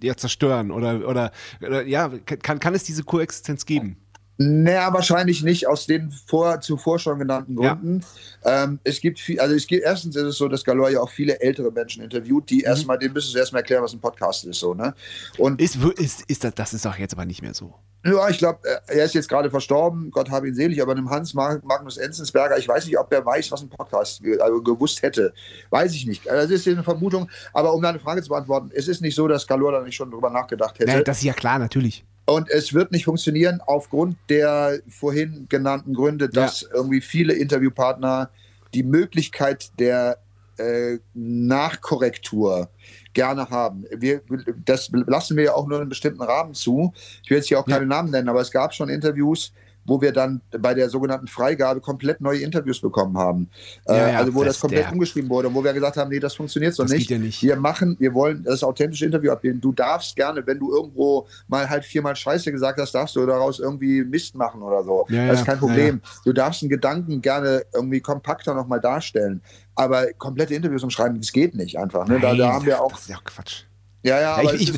ja, 0.00 0.16
zerstören? 0.16 0.70
Oder, 0.70 1.08
oder, 1.08 1.32
oder 1.60 1.84
ja, 1.84 2.08
kann, 2.08 2.60
kann 2.60 2.74
es 2.74 2.84
diese 2.84 3.02
Koexistenz 3.02 3.66
geben? 3.66 3.96
Naja, 4.36 4.92
wahrscheinlich 4.92 5.42
nicht 5.44 5.68
aus 5.68 5.86
den 5.86 6.10
vor, 6.10 6.60
zuvor 6.60 6.98
schon 6.98 7.20
genannten 7.20 7.54
Gründen. 7.54 8.04
Ja. 8.44 8.64
Ähm, 8.64 8.80
es 8.82 9.00
gibt 9.00 9.20
viel, 9.20 9.38
also 9.38 9.54
es 9.54 9.66
gibt, 9.66 9.84
erstens 9.84 10.16
ist 10.16 10.24
es 10.24 10.36
so, 10.36 10.48
dass 10.48 10.64
Galore 10.64 10.92
ja 10.92 11.00
auch 11.00 11.10
viele 11.10 11.40
ältere 11.40 11.70
Menschen 11.70 12.02
interviewt, 12.02 12.50
die 12.50 12.56
mhm. 12.56 12.64
erstmal, 12.64 12.98
denen 12.98 13.14
müssen 13.14 13.30
sie 13.30 13.38
erstmal 13.38 13.62
erklären, 13.62 13.84
was 13.84 13.92
ein 13.92 14.00
Podcast 14.00 14.44
ist, 14.44 14.58
so, 14.58 14.74
ne? 14.74 14.92
Und 15.38 15.60
ist, 15.60 15.76
ist, 15.76 16.22
ist 16.22 16.42
das, 16.42 16.54
das 16.54 16.74
ist 16.74 16.84
doch 16.84 16.98
jetzt 16.98 17.14
aber 17.14 17.24
nicht 17.24 17.42
mehr 17.42 17.54
so. 17.54 17.74
Ja, 18.04 18.28
ich 18.28 18.38
glaube, 18.38 18.58
äh, 18.64 18.98
er 18.98 19.04
ist 19.04 19.14
jetzt 19.14 19.28
gerade 19.28 19.50
verstorben, 19.50 20.10
Gott 20.10 20.30
habe 20.30 20.48
ihn 20.48 20.54
selig, 20.54 20.82
aber 20.82 20.96
dem 20.96 21.08
Hans 21.08 21.32
Magnus 21.32 21.96
Enzensberger, 21.96 22.58
ich 22.58 22.66
weiß 22.66 22.86
nicht, 22.86 22.98
ob 22.98 23.12
er 23.12 23.24
weiß, 23.24 23.52
was 23.52 23.62
ein 23.62 23.70
Podcast 23.70 24.20
also 24.40 24.62
gewusst 24.62 25.00
hätte. 25.02 25.32
Weiß 25.70 25.94
ich 25.94 26.06
nicht. 26.06 26.26
Das 26.26 26.50
ist 26.50 26.66
eine 26.66 26.82
Vermutung, 26.82 27.30
aber 27.52 27.72
um 27.72 27.80
deine 27.80 28.00
Frage 28.00 28.22
zu 28.22 28.30
beantworten, 28.30 28.70
es 28.74 28.88
ist 28.88 29.00
nicht 29.00 29.14
so, 29.14 29.26
dass 29.28 29.46
Galore 29.46 29.72
da 29.72 29.82
nicht 29.82 29.94
schon 29.94 30.10
drüber 30.10 30.28
nachgedacht 30.28 30.78
hätte. 30.78 30.90
Nein, 30.90 31.04
das 31.04 31.18
ist 31.18 31.24
ja 31.24 31.32
klar, 31.32 31.58
natürlich. 31.58 32.04
Und 32.26 32.50
es 32.50 32.72
wird 32.72 32.90
nicht 32.90 33.04
funktionieren 33.04 33.60
aufgrund 33.66 34.16
der 34.28 34.80
vorhin 34.88 35.46
genannten 35.48 35.94
Gründe, 35.94 36.28
dass 36.28 36.62
ja. 36.62 36.68
irgendwie 36.72 37.00
viele 37.00 37.34
Interviewpartner 37.34 38.30
die 38.72 38.82
Möglichkeit 38.82 39.70
der 39.78 40.18
äh, 40.56 40.98
Nachkorrektur 41.12 42.70
gerne 43.12 43.50
haben. 43.50 43.84
Wir, 43.90 44.22
das 44.64 44.90
lassen 44.92 45.36
wir 45.36 45.44
ja 45.44 45.54
auch 45.54 45.66
nur 45.66 45.76
in 45.76 45.82
einem 45.82 45.88
bestimmten 45.90 46.22
Rahmen 46.22 46.54
zu. 46.54 46.92
Ich 47.22 47.30
will 47.30 47.38
jetzt 47.38 47.48
hier 47.48 47.60
auch 47.60 47.66
keine 47.66 47.80
ja. 47.84 47.88
Namen 47.88 48.10
nennen, 48.10 48.28
aber 48.28 48.40
es 48.40 48.50
gab 48.50 48.74
schon 48.74 48.88
Interviews, 48.88 49.52
wo 49.86 50.00
wir 50.00 50.12
dann 50.12 50.40
bei 50.58 50.74
der 50.74 50.88
sogenannten 50.88 51.26
Freigabe 51.26 51.80
komplett 51.80 52.20
neue 52.20 52.40
Interviews 52.40 52.80
bekommen 52.80 53.16
haben. 53.18 53.48
Ja, 53.86 53.94
äh, 53.94 54.12
ja, 54.12 54.18
also 54.20 54.34
wo 54.34 54.44
das, 54.44 54.54
das- 54.54 54.60
komplett 54.60 54.84
der- 54.86 54.92
umgeschrieben 54.92 55.28
wurde 55.30 55.48
und 55.48 55.54
wo 55.54 55.62
wir 55.64 55.72
gesagt 55.72 55.96
haben, 55.96 56.10
nee, 56.10 56.18
das 56.20 56.34
funktioniert 56.34 56.74
so 56.74 56.82
Das 56.82 56.92
nicht. 56.92 57.08
geht 57.08 57.18
ja 57.18 57.18
nicht. 57.18 57.42
Wir 57.42 57.56
machen, 57.56 57.96
wir 57.98 58.14
wollen 58.14 58.42
das 58.44 58.62
authentische 58.62 59.04
Interview 59.06 59.30
abbilden. 59.32 59.60
Du 59.60 59.72
darfst 59.72 60.16
gerne, 60.16 60.46
wenn 60.46 60.58
du 60.58 60.72
irgendwo 60.74 61.26
mal 61.48 61.68
halt 61.68 61.84
viermal 61.84 62.16
Scheiße 62.16 62.50
gesagt 62.52 62.78
hast, 62.80 62.94
darfst 62.94 63.16
du 63.16 63.26
daraus 63.26 63.58
irgendwie 63.60 64.04
Mist 64.04 64.34
machen 64.34 64.62
oder 64.62 64.82
so. 64.84 65.06
Das 65.08 65.40
ist 65.40 65.46
kein 65.46 65.58
Problem. 65.58 66.00
Du 66.24 66.32
darfst 66.32 66.62
einen 66.62 66.70
Gedanken 66.70 67.20
gerne 67.20 67.62
irgendwie 67.74 68.00
kompakter 68.00 68.54
nochmal 68.54 68.80
darstellen. 68.80 69.42
Aber 69.76 70.12
komplette 70.14 70.54
Interviews 70.54 70.84
umschreiben, 70.84 71.18
das 71.20 71.32
geht 71.32 71.54
nicht 71.54 71.78
einfach. 71.78 72.06
Ne? 72.06 72.20
Da, 72.20 72.28
Nein, 72.28 72.38
da 72.38 72.52
haben 72.52 72.66
wir 72.66 72.80
auch. 72.80 72.92
Das 72.92 73.00
ist 73.02 73.08
ja 73.10 73.18
Quatsch. 73.24 73.64
Ja, 74.04 74.20
ja, 74.20 74.34
aber 74.36 74.54
ich, 74.54 74.70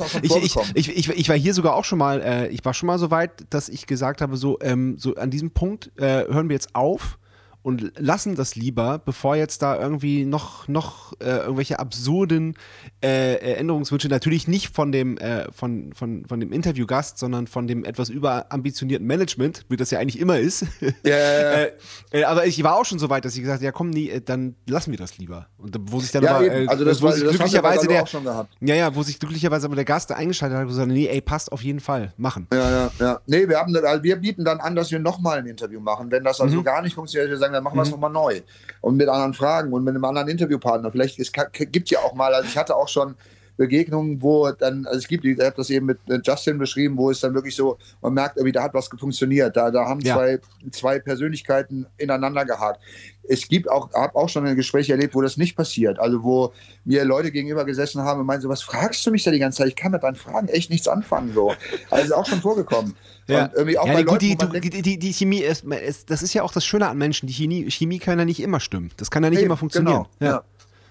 ich, 0.74 0.96
ich, 0.96 1.08
ich 1.08 1.28
war 1.28 1.36
hier 1.36 1.52
sogar 1.52 1.74
auch 1.74 1.84
schon 1.84 1.98
mal, 1.98 2.22
äh, 2.22 2.48
ich 2.48 2.64
war 2.64 2.72
schon 2.74 2.86
mal 2.86 2.96
so 2.98 3.10
weit, 3.10 3.32
dass 3.50 3.68
ich 3.68 3.88
gesagt 3.88 4.20
habe, 4.20 4.36
so, 4.36 4.56
ähm, 4.62 4.96
so 4.98 5.16
an 5.16 5.30
diesem 5.30 5.50
Punkt 5.50 5.90
äh, 5.96 6.24
hören 6.28 6.48
wir 6.48 6.54
jetzt 6.54 6.76
auf 6.76 7.18
und 7.66 7.92
lassen 7.98 8.36
das 8.36 8.54
lieber, 8.54 8.98
bevor 9.04 9.34
jetzt 9.34 9.60
da 9.60 9.76
irgendwie 9.76 10.24
noch, 10.24 10.68
noch 10.68 11.14
äh, 11.18 11.38
irgendwelche 11.38 11.80
absurden 11.80 12.54
äh, 13.02 13.34
Änderungswünsche, 13.54 14.06
natürlich 14.08 14.46
nicht 14.46 14.72
von 14.72 14.92
dem, 14.92 15.18
äh, 15.18 15.50
von, 15.50 15.92
von, 15.92 16.24
von 16.26 16.38
dem 16.38 16.52
Interviewgast, 16.52 17.18
sondern 17.18 17.48
von 17.48 17.66
dem 17.66 17.84
etwas 17.84 18.08
überambitionierten 18.08 19.04
Management, 19.04 19.64
wie 19.68 19.76
das 19.76 19.90
ja 19.90 19.98
eigentlich 19.98 20.20
immer 20.20 20.38
ist. 20.38 20.64
Ja, 21.02 21.16
ja, 21.16 21.16
ja. 21.16 21.52
äh, 21.64 21.72
äh, 22.12 22.22
aber 22.22 22.46
ich 22.46 22.62
war 22.62 22.76
auch 22.76 22.84
schon 22.84 23.00
so 23.00 23.10
weit, 23.10 23.24
dass 23.24 23.34
ich 23.34 23.40
gesagt 23.40 23.58
habe, 23.58 23.64
ja 23.64 23.72
komm, 23.72 23.90
nee, 23.90 24.10
äh, 24.10 24.20
dann 24.20 24.54
lassen 24.68 24.92
wir 24.92 24.98
das 24.98 25.18
lieber. 25.18 25.48
Und 25.58 25.76
wo 25.90 25.98
sich 25.98 26.12
dann 26.12 26.22
Ja, 26.22 26.36
aber. 26.36 26.48
Also 26.68 26.84
das 26.84 27.02
wo 27.02 27.06
war- 27.06 27.14
sich 27.14 27.24
das 27.24 27.30
glücklicherweise 27.32 27.88
der, 27.88 28.04
auch 28.04 28.06
schon 28.06 28.22
gehabt. 28.22 28.54
ja, 28.60 28.76
ja, 28.76 28.94
wo 28.94 29.02
sich 29.02 29.18
glücklicherweise 29.18 29.66
aber 29.66 29.74
der 29.74 29.84
Gast 29.84 30.12
eingeschaltet 30.12 30.56
hat 30.56 30.62
und 30.62 30.68
gesagt 30.68 30.88
hat, 30.88 30.94
nee, 30.94 31.08
ey, 31.08 31.20
passt 31.20 31.50
auf 31.50 31.64
jeden 31.64 31.80
Fall, 31.80 32.12
machen. 32.16 32.46
Ja, 32.52 32.70
ja, 32.70 32.90
ja. 33.00 33.20
Nee, 33.26 33.48
wir, 33.48 33.58
haben, 33.58 33.74
also 33.74 34.04
wir 34.04 34.14
bieten 34.14 34.44
dann 34.44 34.60
an, 34.60 34.76
dass 34.76 34.92
wir 34.92 35.00
nochmal 35.00 35.38
ein 35.38 35.46
Interview 35.46 35.80
machen. 35.80 36.12
Wenn 36.12 36.22
das 36.22 36.38
Mhm. 36.38 36.44
also 36.44 36.62
gar 36.62 36.82
nicht 36.82 36.94
funktioniert, 36.94 37.28
wir 37.30 37.38
sagen, 37.38 37.55
dann 37.56 37.64
machen 37.64 37.76
wir 37.76 37.82
es 37.82 37.90
nochmal 37.90 38.12
neu. 38.12 38.40
Und 38.80 38.96
mit 38.96 39.08
anderen 39.08 39.34
Fragen 39.34 39.72
und 39.72 39.82
mit 39.84 39.94
einem 39.94 40.04
anderen 40.04 40.28
Interviewpartner. 40.28 40.90
Vielleicht 40.92 41.18
es 41.18 41.32
gibt 41.32 41.90
ja 41.90 41.98
auch 42.00 42.14
mal, 42.14 42.32
also 42.34 42.48
ich 42.48 42.56
hatte 42.56 42.76
auch 42.76 42.88
schon 42.88 43.16
Begegnungen, 43.56 44.20
wo 44.22 44.50
dann, 44.50 44.86
also 44.86 44.98
es 44.98 45.08
gibt, 45.08 45.24
ich 45.24 45.38
habe 45.38 45.54
das 45.56 45.70
eben 45.70 45.86
mit 45.86 45.98
Justin 46.24 46.58
beschrieben, 46.58 46.96
wo 46.96 47.10
es 47.10 47.20
dann 47.20 47.34
wirklich 47.34 47.56
so, 47.56 47.78
man 48.02 48.12
merkt 48.12 48.36
irgendwie, 48.36 48.52
da 48.52 48.62
hat 48.62 48.74
was 48.74 48.88
funktioniert. 48.88 49.56
Da, 49.56 49.70
da 49.70 49.86
haben 49.86 50.00
Ja. 50.00 50.14
zwei, 50.14 50.40
zwei 50.70 50.98
Persönlichkeiten 50.98 51.86
ineinander 51.96 52.44
gehakt. 52.44 52.80
Es 53.28 53.48
gibt 53.48 53.68
auch, 53.70 53.92
habe 53.92 54.14
auch 54.14 54.28
schon 54.28 54.46
ein 54.46 54.56
Gespräch 54.56 54.90
erlebt, 54.90 55.14
wo 55.14 55.22
das 55.22 55.36
nicht 55.36 55.56
passiert. 55.56 55.98
Also 55.98 56.22
wo 56.22 56.52
mir 56.84 57.04
Leute 57.04 57.32
gegenüber 57.32 57.64
gesessen 57.64 58.02
haben 58.02 58.20
und 58.20 58.26
meinen 58.26 58.40
so, 58.40 58.48
was 58.48 58.62
fragst 58.62 59.04
du 59.06 59.10
mich 59.10 59.24
da 59.24 59.30
die 59.30 59.38
ganze 59.38 59.58
Zeit? 59.58 59.68
Ich 59.68 59.76
kann 59.76 59.92
mit 59.92 60.02
deinen 60.02 60.16
Fragen 60.16 60.48
echt 60.48 60.70
nichts 60.70 60.86
anfangen. 60.86 61.32
So. 61.34 61.54
Also 61.90 62.04
ist 62.04 62.12
auch 62.12 62.26
schon 62.26 62.40
vorgekommen. 62.40 62.94
Ja, 63.28 63.50
irgendwie 63.54 63.78
auch 63.78 63.86
ja 63.86 63.94
gut, 64.02 64.06
Leuten, 64.06 64.18
die, 64.20 64.36
du, 64.36 64.46
denkt, 64.46 64.86
die, 64.86 64.98
die, 64.98 65.12
Chemie 65.12 65.40
ist, 65.40 65.64
das 66.08 66.22
ist 66.22 66.32
ja 66.32 66.42
auch 66.42 66.52
das 66.52 66.64
Schöne 66.64 66.88
an 66.88 66.96
Menschen. 66.96 67.26
Die 67.26 67.32
Chemie, 67.32 67.68
Chemie 67.70 67.98
kann 67.98 68.18
ja 68.18 68.24
nicht 68.24 68.40
immer 68.40 68.60
stimmen. 68.60 68.90
Das 68.96 69.10
kann 69.10 69.24
ja 69.24 69.30
nicht 69.30 69.40
Nee, 69.40 69.46
immer 69.46 69.56
funktionieren. 69.56 70.06
Genau, 70.20 70.32
ja. 70.32 70.44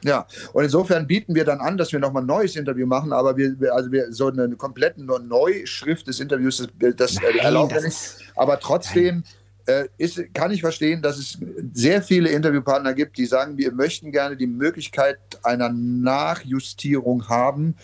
ja. 0.04 0.28
und 0.52 0.64
insofern 0.66 1.08
bieten 1.08 1.34
wir 1.34 1.46
dann 1.46 1.60
an, 1.60 1.78
dass 1.78 1.94
wir 1.94 2.00
nochmal 2.00 2.24
ein 2.24 2.28
neues 2.28 2.58
Interview 2.58 2.86
machen, 2.86 3.14
aber 3.14 3.38
wir, 3.38 3.58
wir 3.60 3.74
also 3.74 3.90
wir 3.92 4.12
so 4.12 4.28
eine 4.28 4.50
komplette 4.58 5.02
Neuschrift 5.02 6.08
des 6.08 6.20
Interviews, 6.20 6.68
das, 6.78 6.96
das 6.98 7.16
Nein, 7.16 7.38
erlauben 7.40 7.70
wir 7.70 7.76
das 7.76 7.84
nicht. 7.86 8.34
Aber 8.36 8.60
trotzdem 8.60 9.24
äh, 9.66 9.86
ist, 9.98 10.22
kann 10.34 10.52
ich 10.52 10.62
verstehen, 10.62 11.02
dass 11.02 11.18
es 11.18 11.38
sehr 11.74 12.02
viele 12.02 12.30
Interviewpartner 12.30 12.94
gibt, 12.94 13.18
die 13.18 13.26
sagen, 13.26 13.58
wir 13.58 13.72
möchten 13.72 14.12
gerne 14.12 14.38
die 14.38 14.48
Möglichkeit 14.48 15.20
einer 15.44 15.70
Nachjustierung 15.70 17.28
haben. 17.30 17.76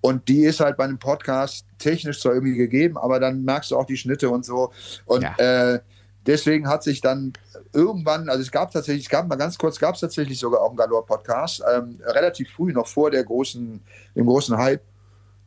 Und 0.00 0.28
die 0.28 0.44
ist 0.44 0.60
halt 0.60 0.76
bei 0.76 0.84
einem 0.84 0.98
Podcast 0.98 1.66
technisch 1.78 2.20
zwar 2.20 2.32
irgendwie 2.34 2.56
gegeben, 2.56 2.96
aber 2.96 3.20
dann 3.20 3.44
merkst 3.44 3.70
du 3.70 3.76
auch 3.76 3.84
die 3.84 3.96
Schnitte 3.96 4.30
und 4.30 4.44
so. 4.44 4.72
Und 5.04 5.22
Ja. 5.22 5.34
äh, 5.36 5.80
deswegen 6.26 6.68
hat 6.68 6.82
sich 6.82 7.00
dann 7.00 7.32
irgendwann, 7.72 8.28
also 8.28 8.40
es 8.42 8.50
gab 8.50 8.70
tatsächlich, 8.70 9.04
es 9.04 9.10
gab 9.10 9.28
mal 9.28 9.36
ganz 9.36 9.58
kurz, 9.58 9.78
gab 9.78 9.94
es 9.94 10.00
tatsächlich 10.00 10.38
sogar 10.38 10.62
auch 10.62 10.68
einen 10.68 10.76
Galore-Podcast, 10.76 11.62
ähm, 11.74 12.00
relativ 12.04 12.50
früh, 12.50 12.72
noch 12.72 12.86
vor 12.86 13.10
der 13.10 13.24
großen, 13.24 13.80
dem 14.14 14.26
großen 14.26 14.56
Hype. 14.56 14.82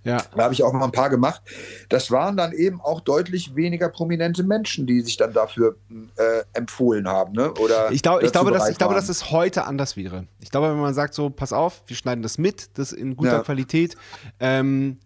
Ja. 0.04 0.22
Da 0.36 0.44
habe 0.44 0.54
ich 0.54 0.64
auch 0.64 0.74
mal 0.74 0.84
ein 0.84 0.92
paar 0.92 1.10
gemacht. 1.10 1.42
Das 1.90 2.12
waren 2.12 2.36
dann 2.36 2.52
eben 2.52 2.82
auch 2.82 3.00
deutlich 3.02 3.56
weniger 3.56 3.90
prominente 3.90 4.44
Menschen, 4.44 4.86
die 4.86 5.02
sich 5.02 5.16
dann 5.18 5.34
dafür 5.34 5.78
äh, 6.18 6.44
empfohlen 6.54 7.08
haben. 7.08 7.34
Ne? 7.34 7.54
Oder 7.54 7.92
Ich, 7.92 8.02
glaub, 8.02 8.22
ich, 8.22 8.32
glaube, 8.32 8.52
dass, 8.52 8.70
ich 8.70 8.78
glaube, 8.78 8.96
dass 8.96 9.08
es 9.08 9.32
heute 9.32 9.66
anders 9.66 9.96
wäre. 9.96 10.28
Ich 10.40 10.52
glaube, 10.52 10.70
wenn 10.70 10.80
man 10.80 10.94
sagt, 10.94 11.14
so, 11.14 11.30
pass 11.30 11.54
auf, 11.54 11.84
wir 11.88 11.96
schneiden 11.96 12.22
das 12.22 12.38
mit, 12.38 12.78
das 12.78 12.92
in 12.92 13.16
guter 13.16 13.38
Ja. 13.38 13.44
Qualität, 13.44 13.96
ähm, 14.40 14.98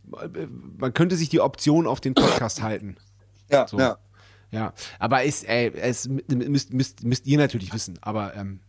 man 0.78 0.94
könnte 0.94 1.16
sich 1.16 1.30
die 1.30 1.42
Option 1.42 1.86
auf 1.86 2.00
den 2.00 2.16
Podcast 2.16 2.62
halten. 2.62 2.98
ja, 3.50 3.68
so. 3.68 3.78
ja. 3.78 3.98
Ja, 4.50 4.72
aber 4.98 5.26
es, 5.26 5.44
ey, 5.44 5.74
es 5.76 6.08
müsst, 6.08 6.72
müsst, 6.74 7.04
müsst 7.04 7.28
ihr 7.28 7.38
natürlich 7.38 7.74
wissen, 7.74 8.00
aber 8.02 8.34
ähm, 8.34 8.62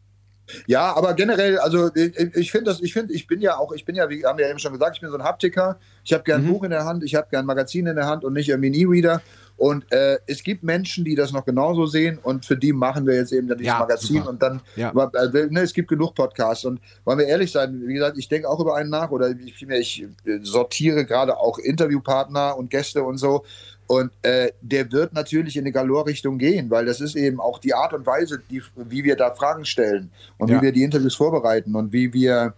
Ja, 0.66 0.95
aber 0.97 1.15
generell, 1.15 1.59
also 1.59 1.91
ich, 1.95 2.16
ich 2.35 2.51
finde 2.51 2.70
das, 2.70 2.81
ich 2.81 2.93
finde, 2.93 3.15
ich 3.15 3.27
bin 3.27 3.41
ja 3.41 3.57
auch, 3.59 3.73
ich 3.73 3.85
bin 3.85 3.95
ja, 3.95 4.09
wie 4.11 4.25
haben 4.25 4.39
wir 4.39 4.45
ja 4.47 4.51
eben 4.51 4.59
schon 4.59 4.73
gesagt, 4.73 4.97
ich 4.97 5.01
bin 5.01 5.11
so 5.11 5.16
ein 5.16 5.25
Haptiker. 5.25 5.79
Ich 6.05 6.12
habe 6.12 6.25
gern 6.25 6.43
ein 6.43 6.45
Mhm. 6.45 6.49
Buch 6.53 6.65
in 6.65 6.70
der 6.70 6.85
Hand, 6.85 7.05
ich 7.05 7.15
habe 7.15 7.29
gern 7.31 7.45
ein 7.45 7.47
Magazin 7.47 7.87
in 7.87 7.97
der 7.97 8.07
Hand 8.07 8.25
und 8.25 8.33
nicht 8.33 8.49
irgendwie 8.49 8.70
ein 8.70 8.75
E-Reader. 8.75 9.23
Und 9.57 9.91
äh, 9.93 10.19
es 10.27 10.45
gibt 10.45 10.62
Menschen, 10.62 11.05
die 11.05 11.16
das 11.16 11.33
noch 11.33 11.45
genauso 11.45 11.87
sehen 11.87 12.19
und 12.23 12.47
für 12.47 12.57
die 12.57 12.73
machen 12.73 13.07
wir 13.07 13.16
jetzt 13.16 13.33
eben 13.33 13.49
dann 13.49 13.59
dieses 13.59 13.73
Ja, 13.73 13.81
Magazin 13.81 14.19
super. 14.19 14.31
und 14.31 14.41
dann, 14.43 14.62
Ja. 14.77 14.91
aber, 14.91 15.11
äh, 15.15 15.47
ne, 15.51 15.62
es 15.62 15.73
gibt 15.73 15.89
genug 15.89 16.15
Podcasts 16.15 16.65
und 16.65 16.81
wollen 17.05 17.19
wir 17.19 17.27
ehrlich 17.27 17.51
sein, 17.51 17.83
wie 17.85 17.95
gesagt, 17.95 18.16
ich 18.19 18.29
denke 18.29 18.49
auch 18.49 18.61
über 18.61 18.77
einen 18.77 18.89
nach 18.91 19.11
oder 19.11 19.31
ich, 19.31 19.61
ich 19.69 20.03
äh, 20.03 20.39
sortiere 20.43 21.05
gerade 21.05 21.37
auch 21.39 21.59
Interviewpartner 21.59 22.57
und 22.57 22.70
Gäste 22.70 23.03
und 23.03 23.19
so 23.19 23.45
und 23.89 24.12
äh, 24.23 24.52
der 24.60 24.93
wird 24.93 25.12
natürlich 25.15 25.56
in 25.56 25.65
eine 25.65 25.73
Galore-Richtung 25.73 26.39
gehen, 26.39 26.70
weil 26.70 26.85
das 26.86 27.01
ist 27.01 27.16
eben 27.16 27.40
auch 27.40 27.59
die 27.59 27.74
Art 27.74 27.93
und 27.94 28.06
Weise, 28.06 28.40
die, 28.51 28.62
wie 28.77 29.02
wir 29.02 29.16
da 29.16 29.32
Fragen 29.32 29.65
stellen 29.65 30.10
und 30.36 30.48
Ja. 30.51 30.59
wie 30.59 30.62
wir 30.66 30.73
die 30.73 30.82
Interviews 30.85 31.16
vorbereiten 31.16 31.74
und 31.74 31.93
wie 31.93 32.12
wir 32.12 32.55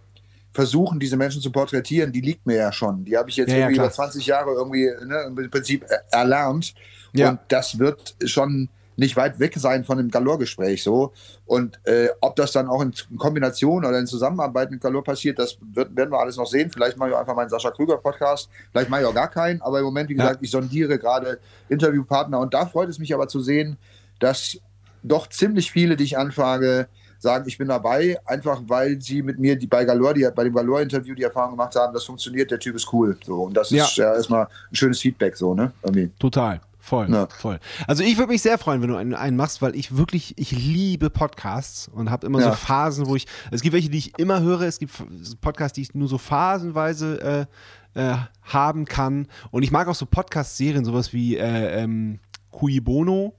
versuchen, 0.53 0.99
diese 0.99 1.15
Menschen 1.15 1.41
zu 1.41 1.49
porträtieren, 1.51 2.11
die 2.11 2.19
liegt 2.21 2.45
mir 2.45 2.57
ja 2.57 2.71
schon. 2.73 3.05
Die 3.05 3.17
habe 3.17 3.29
ich 3.29 3.37
jetzt 3.37 3.49
Ja, 3.49 3.55
ja, 3.55 3.61
irgendwie 3.61 3.75
klar. 3.75 3.85
über 3.87 3.93
20 3.95 4.25
Jahre 4.27 4.51
irgendwie 4.51 4.89
ne, 5.05 5.33
im 5.35 5.49
Prinzip 5.49 5.83
äh, 5.85 5.95
erlernt. 6.11 6.73
Ja. 7.13 7.29
Und 7.31 7.39
das 7.47 7.79
wird 7.79 8.15
schon 8.25 8.67
nicht 9.01 9.17
weit 9.17 9.39
weg 9.39 9.53
sein 9.57 9.83
von 9.83 9.97
dem 9.97 10.09
Galore-Gespräch 10.09 10.81
so. 10.83 11.11
Und 11.45 11.79
äh, 11.85 12.07
ob 12.21 12.37
das 12.37 12.53
dann 12.53 12.67
auch 12.69 12.81
in 12.81 12.93
Kombination 13.17 13.83
oder 13.83 13.99
in 13.99 14.07
Zusammenarbeit 14.07 14.71
mit 14.71 14.79
Galore 14.79 15.03
passiert, 15.03 15.37
das 15.39 15.57
wird, 15.73 15.93
werden 15.97 16.11
wir 16.11 16.19
alles 16.19 16.37
noch 16.37 16.45
sehen. 16.47 16.69
Vielleicht 16.71 16.95
mache 16.97 17.09
ich 17.09 17.15
auch 17.15 17.19
einfach 17.19 17.35
meinen 17.35 17.49
Sascha 17.49 17.71
Krüger-Podcast, 17.71 18.49
vielleicht 18.71 18.89
mache 18.89 19.01
ich 19.01 19.07
auch 19.07 19.13
gar 19.13 19.29
keinen. 19.29 19.61
Aber 19.61 19.79
im 19.79 19.85
Moment, 19.85 20.09
wie 20.09 20.15
Ja. 20.15 20.23
gesagt, 20.23 20.39
ich 20.43 20.51
sondiere 20.51 20.97
gerade 20.97 21.39
Interviewpartner. 21.67 22.39
Und 22.39 22.53
da 22.53 22.65
freut 22.65 22.87
es 22.89 22.99
mich 22.99 23.13
aber 23.13 23.27
zu 23.27 23.41
sehen, 23.41 23.77
dass 24.19 24.57
doch 25.03 25.27
ziemlich 25.27 25.71
viele, 25.71 25.95
die 25.95 26.03
ich 26.03 26.17
anfrage, 26.17 26.87
sagen, 27.17 27.45
ich 27.47 27.57
bin 27.57 27.67
dabei, 27.67 28.17
einfach 28.25 28.61
weil 28.67 28.99
sie 29.01 29.21
mit 29.21 29.37
mir 29.39 29.55
die 29.55 29.67
bei 29.67 29.83
Galore, 29.85 30.13
die 30.15 30.27
bei 30.35 30.43
dem 30.43 30.53
Galore-Interview 30.53 31.13
die 31.15 31.23
Erfahrung 31.23 31.51
gemacht 31.51 31.75
haben, 31.75 31.93
das 31.93 32.03
funktioniert, 32.03 32.49
der 32.51 32.59
Typ 32.59 32.75
ist 32.75 32.91
cool. 32.93 33.17
So, 33.23 33.43
und 33.43 33.53
das 33.55 33.69
Ja. 33.71 33.85
ist 33.85 33.97
ja 33.97 34.13
erstmal 34.13 34.45
ein 34.45 34.75
schönes 34.75 34.99
Feedback, 34.99 35.35
so, 35.37 35.53
ne? 35.53 35.71
Irgendwie. 35.83 36.09
total. 36.19 36.61
Voll, 36.91 37.09
Ja. 37.09 37.25
voll. 37.27 37.57
Also 37.87 38.03
ich 38.03 38.17
würde 38.17 38.33
mich 38.33 38.41
sehr 38.41 38.57
freuen, 38.57 38.81
wenn 38.81 38.89
du 38.89 38.97
einen, 38.97 39.13
einen 39.13 39.37
machst, 39.37 39.61
weil 39.61 39.77
ich 39.77 39.95
wirklich, 39.95 40.37
ich 40.37 40.51
liebe 40.51 41.09
Podcasts 41.09 41.87
und 41.87 42.11
habe 42.11 42.27
immer 42.27 42.39
so 42.41 42.49
Ja. 42.49 42.51
Phasen, 42.53 43.05
wo 43.07 43.15
ich, 43.15 43.27
es 43.49 43.61
gibt 43.61 43.73
welche, 43.73 43.89
die 43.89 43.97
ich 43.97 44.19
immer 44.19 44.41
höre, 44.41 44.63
es 44.63 44.77
gibt 44.77 44.91
Podcasts, 45.39 45.73
die 45.75 45.83
ich 45.83 45.95
nur 45.95 46.09
so 46.09 46.17
phasenweise 46.17 47.47
äh, 47.95 48.09
äh, 48.11 48.15
haben 48.43 48.83
kann 48.83 49.27
und 49.51 49.63
ich 49.63 49.71
mag 49.71 49.87
auch 49.87 49.95
so 49.95 50.05
Podcast-Serien, 50.05 50.83
sowas 50.83 51.13
wie 51.13 51.37
äh, 51.37 51.81
ähm, 51.81 52.19
Cui 52.51 52.81
Bono, 52.81 53.35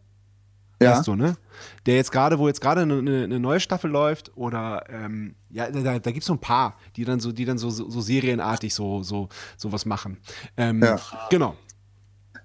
Ja. 0.80 0.92
weißt 0.96 1.06
du, 1.08 1.14
ne? 1.14 1.36
Der 1.84 1.96
jetzt 1.96 2.10
gerade, 2.10 2.38
wo 2.38 2.48
jetzt 2.48 2.62
gerade 2.62 2.80
eine, 2.80 2.98
eine 3.00 3.24
eine 3.24 3.38
neue 3.38 3.60
Staffel 3.60 3.90
läuft 3.90 4.32
oder 4.34 4.84
ähm, 4.88 5.34
ja, 5.50 5.70
da, 5.70 5.98
da 5.98 6.10
gibt 6.10 6.22
es 6.22 6.26
so 6.26 6.32
ein 6.32 6.38
paar, 6.40 6.76
die 6.96 7.04
dann 7.04 7.20
so, 7.20 7.32
die 7.32 7.44
dann 7.44 7.58
so, 7.58 7.68
so, 7.68 7.90
so 7.90 8.00
serienartig 8.00 8.72
so, 8.74 9.02
so, 9.02 9.28
so 9.58 9.70
was 9.72 9.84
machen. 9.84 10.16
Ähm, 10.56 10.82
Ja. 10.82 10.98
Genau. 11.28 11.54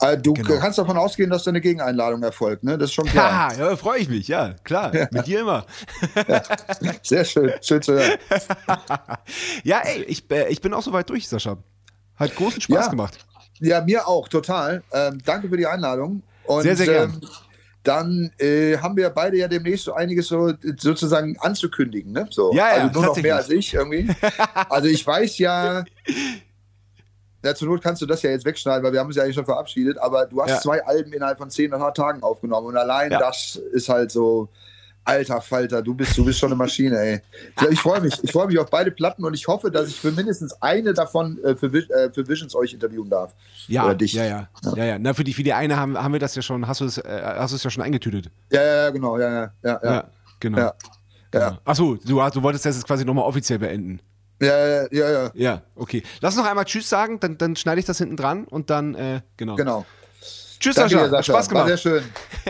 Äh, 0.02 0.18
du 0.18 0.34
Genau. 0.34 0.60
kannst 0.60 0.78
davon 0.78 0.98
ausgehen, 0.98 1.30
dass 1.30 1.44
deine 1.44 1.60
Gegeneinladung 1.62 2.22
erfolgt, 2.24 2.64
ne? 2.64 2.78
Das 2.78 2.90
ist 2.90 2.94
schon 2.94 3.06
klar. 3.06 3.54
Ja, 3.58 3.76
freue 3.78 4.00
ich 4.00 4.10
mich, 4.10 4.28
ja, 4.28 4.54
klar. 4.64 4.92
Mit 5.12 5.26
dir 5.28 5.42
immer. 5.42 5.66
Sehr 7.04 7.26
schön, 7.26 7.52
schön 7.62 7.82
zu 7.82 7.94
hören. 7.94 8.18
Ja, 9.64 9.80
ey, 9.80 10.04
ich, 10.04 10.30
äh, 10.32 10.48
ich 10.50 10.62
bin 10.62 10.74
auch 10.74 10.82
soweit 10.84 11.10
durch, 11.10 11.28
Sascha. 11.28 11.58
Hat 12.16 12.36
großen 12.36 12.62
Spaß 12.62 12.86
Ja. 12.86 12.92
gemacht. 12.92 13.18
Ja, 13.60 13.82
mir 13.82 14.08
auch, 14.08 14.28
total. 14.30 14.84
Ähm, 14.92 15.20
danke 15.26 15.50
für 15.50 15.58
die 15.58 15.66
Einladung. 15.68 16.22
Und, 16.46 16.62
Sehr, 16.64 16.76
sehr 16.76 16.86
gern. 16.86 17.14
Ähm, 17.22 17.30
dann 17.84 18.32
äh, 18.40 18.78
haben 18.78 18.96
wir 18.98 19.10
beide 19.10 19.38
ja 19.38 19.48
demnächst 19.48 19.86
so 19.86 19.94
einiges 19.94 20.28
so 20.28 20.54
sozusagen 20.78 21.38
anzukündigen, 21.40 22.12
ne? 22.12 22.28
So. 22.30 22.54
Ja, 22.54 22.76
ja, 22.78 22.84
also 22.84 23.00
nur 23.00 23.06
noch 23.08 23.18
mehr 23.22 23.38
als 23.38 23.50
ich 23.50 23.74
irgendwie. 23.74 24.14
also 24.70 24.88
ich 24.90 25.06
weiß 25.08 25.38
ja, 25.38 25.84
ja, 27.44 27.54
zur 27.56 27.68
Not 27.68 27.82
kannst 27.82 28.02
du 28.02 28.06
das 28.06 28.22
ja 28.22 28.32
jetzt 28.32 28.46
wegschneiden, 28.46 28.84
weil 28.84 28.94
wir 28.94 29.00
haben 29.00 29.08
uns 29.08 29.16
ja 29.16 29.24
eigentlich 29.24 29.36
schon 29.36 29.46
verabschiedet, 29.46 29.98
aber 30.00 30.26
du 30.26 30.42
hast 30.42 30.50
Ja. 30.50 30.60
zwei 30.60 30.84
Alben 30.86 31.14
innerhalb 31.14 31.38
von 31.38 31.50
10 31.50 31.72
Tagen 31.94 32.24
aufgenommen 32.24 32.68
und 32.68 32.78
allein 32.78 33.12
Ja. 33.12 33.20
das 33.20 33.56
ist 33.72 33.90
halt 33.90 34.12
so 34.12 34.50
Alter 35.08 35.40
Falter, 35.40 35.82
du 35.82 35.94
bist, 35.94 36.18
du 36.18 36.26
bist 36.26 36.38
schon 36.38 36.50
eine 36.50 36.58
Maschine, 36.58 37.00
ey. 37.00 37.22
Ich 37.72 37.80
freue 37.80 38.02
mich. 38.02 38.22
Ich 38.24 38.32
freue 38.34 38.48
mich 38.48 38.60
auf 38.60 38.70
beide 38.70 38.92
Platten 38.92 39.24
und 39.24 39.34
ich 39.34 39.48
hoffe, 39.48 39.72
dass 39.72 39.88
ich 39.88 39.98
für 39.98 40.12
mindestens 40.12 40.62
eine 40.62 40.94
davon 40.94 41.42
äh, 41.46 41.56
für, 41.56 41.68
äh, 41.68 42.12
für 42.12 42.28
Visions 42.28 42.54
euch 42.54 42.74
interviewen 42.74 43.10
darf. 43.10 43.34
Ja, 43.68 43.86
Oder 43.86 43.96
dich. 43.96 44.12
Ja, 44.12 44.26
ja, 44.26 44.50
ja. 44.66 44.74
ja, 44.76 44.84
ja. 44.84 45.00
Na, 45.00 45.14
für 45.14 45.24
die, 45.24 45.34
für 45.34 45.44
die 45.44 45.54
eine 45.54 45.78
haben, 45.78 45.98
haben 45.98 46.12
wir 46.12 46.20
das 46.20 46.36
ja 46.36 46.42
schon, 46.42 46.68
hast 46.68 46.82
du 46.82 46.86
es, 46.86 46.98
äh, 46.98 47.22
hast 47.24 47.52
du 47.52 47.56
es 47.56 47.64
ja 47.64 47.70
schon 47.70 47.84
eingetütet. 47.84 48.30
Ja, 48.52 48.62
ja, 48.62 48.76
ja, 48.76 48.90
genau, 48.90 49.18
ja, 49.18 49.32
ja, 49.32 49.52
ja. 49.64 49.80
ja. 49.82 50.04
genau. 50.42 50.58
Ja. 50.58 50.74
Ja. 51.34 51.58
Achso, 51.64 51.96
du, 51.96 52.22
du 52.30 52.44
wolltest 52.44 52.66
das 52.66 52.76
jetzt 52.76 52.86
quasi 52.86 53.06
nochmal 53.06 53.26
offiziell 53.26 53.60
beenden. 53.60 54.02
Ja, 54.40 54.68
ja, 54.68 54.88
ja, 54.92 55.12
ja. 55.12 55.32
Ja, 55.34 55.62
okay. 55.76 56.04
Lass 56.22 56.36
noch 56.36 56.46
einmal 56.46 56.66
Tschüss 56.66 56.88
sagen, 56.88 57.20
dann, 57.20 57.38
dann 57.38 57.56
schneide 57.56 57.80
ich 57.80 57.86
das 57.86 57.98
hinten 57.98 58.18
dran 58.18 58.44
und 58.46 58.70
dann, 58.70 58.94
äh, 58.96 59.22
genau. 59.36 59.56
Genau. 59.56 59.86
Tschüss, 60.60 60.76
Danke 60.76 60.92
Sascha. 60.92 61.04
Dir, 61.04 61.10
Sascha. 61.10 61.18
Hat 61.18 61.26
Spaß 61.26 61.50
gemacht. 61.50 61.70
War 61.70 61.78
sehr 61.78 61.78
schön. 61.78 62.04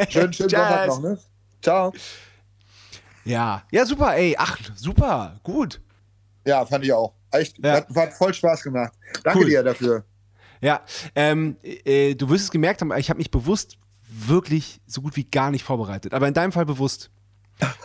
Schön, 0.10 0.34
schön 0.34 0.50
Sonntag 0.50 0.88
noch, 0.88 1.02
ne? 1.02 1.20
Ciao. 1.62 1.94
Ja, 3.24 3.64
ja, 3.72 3.86
super, 3.86 4.16
ey. 4.16 4.36
Ach, 4.38 4.58
super, 4.76 5.40
gut. 5.44 5.82
Ja, 6.46 6.66
fand 6.66 6.86
ich 6.86 6.94
auch. 6.94 7.14
Echt, 7.32 7.58
ja. 7.60 7.74
hat, 7.74 7.90
hat 7.94 8.14
voll 8.14 8.34
Spaß 8.34 8.64
gemacht. 8.64 8.94
Danke 9.24 9.40
cool. 9.40 9.46
dir 9.46 9.64
dafür. 9.64 10.06
Ja, 10.62 10.82
ähm, 11.16 11.58
äh, 11.64 12.16
du 12.16 12.30
wirst 12.30 12.46
es 12.46 12.52
gemerkt 12.52 12.82
haben, 12.82 12.92
ich 12.98 13.10
habe 13.10 13.18
mich 13.18 13.30
bewusst 13.30 13.78
wirklich 14.10 14.82
so 14.88 15.02
gut 15.02 15.16
wie 15.16 15.26
gar 15.26 15.52
nicht 15.52 15.64
vorbereitet. 15.64 16.14
Aber 16.14 16.28
in 16.28 16.34
deinem 16.34 16.52
Fall 16.52 16.66
bewusst. 16.66 17.12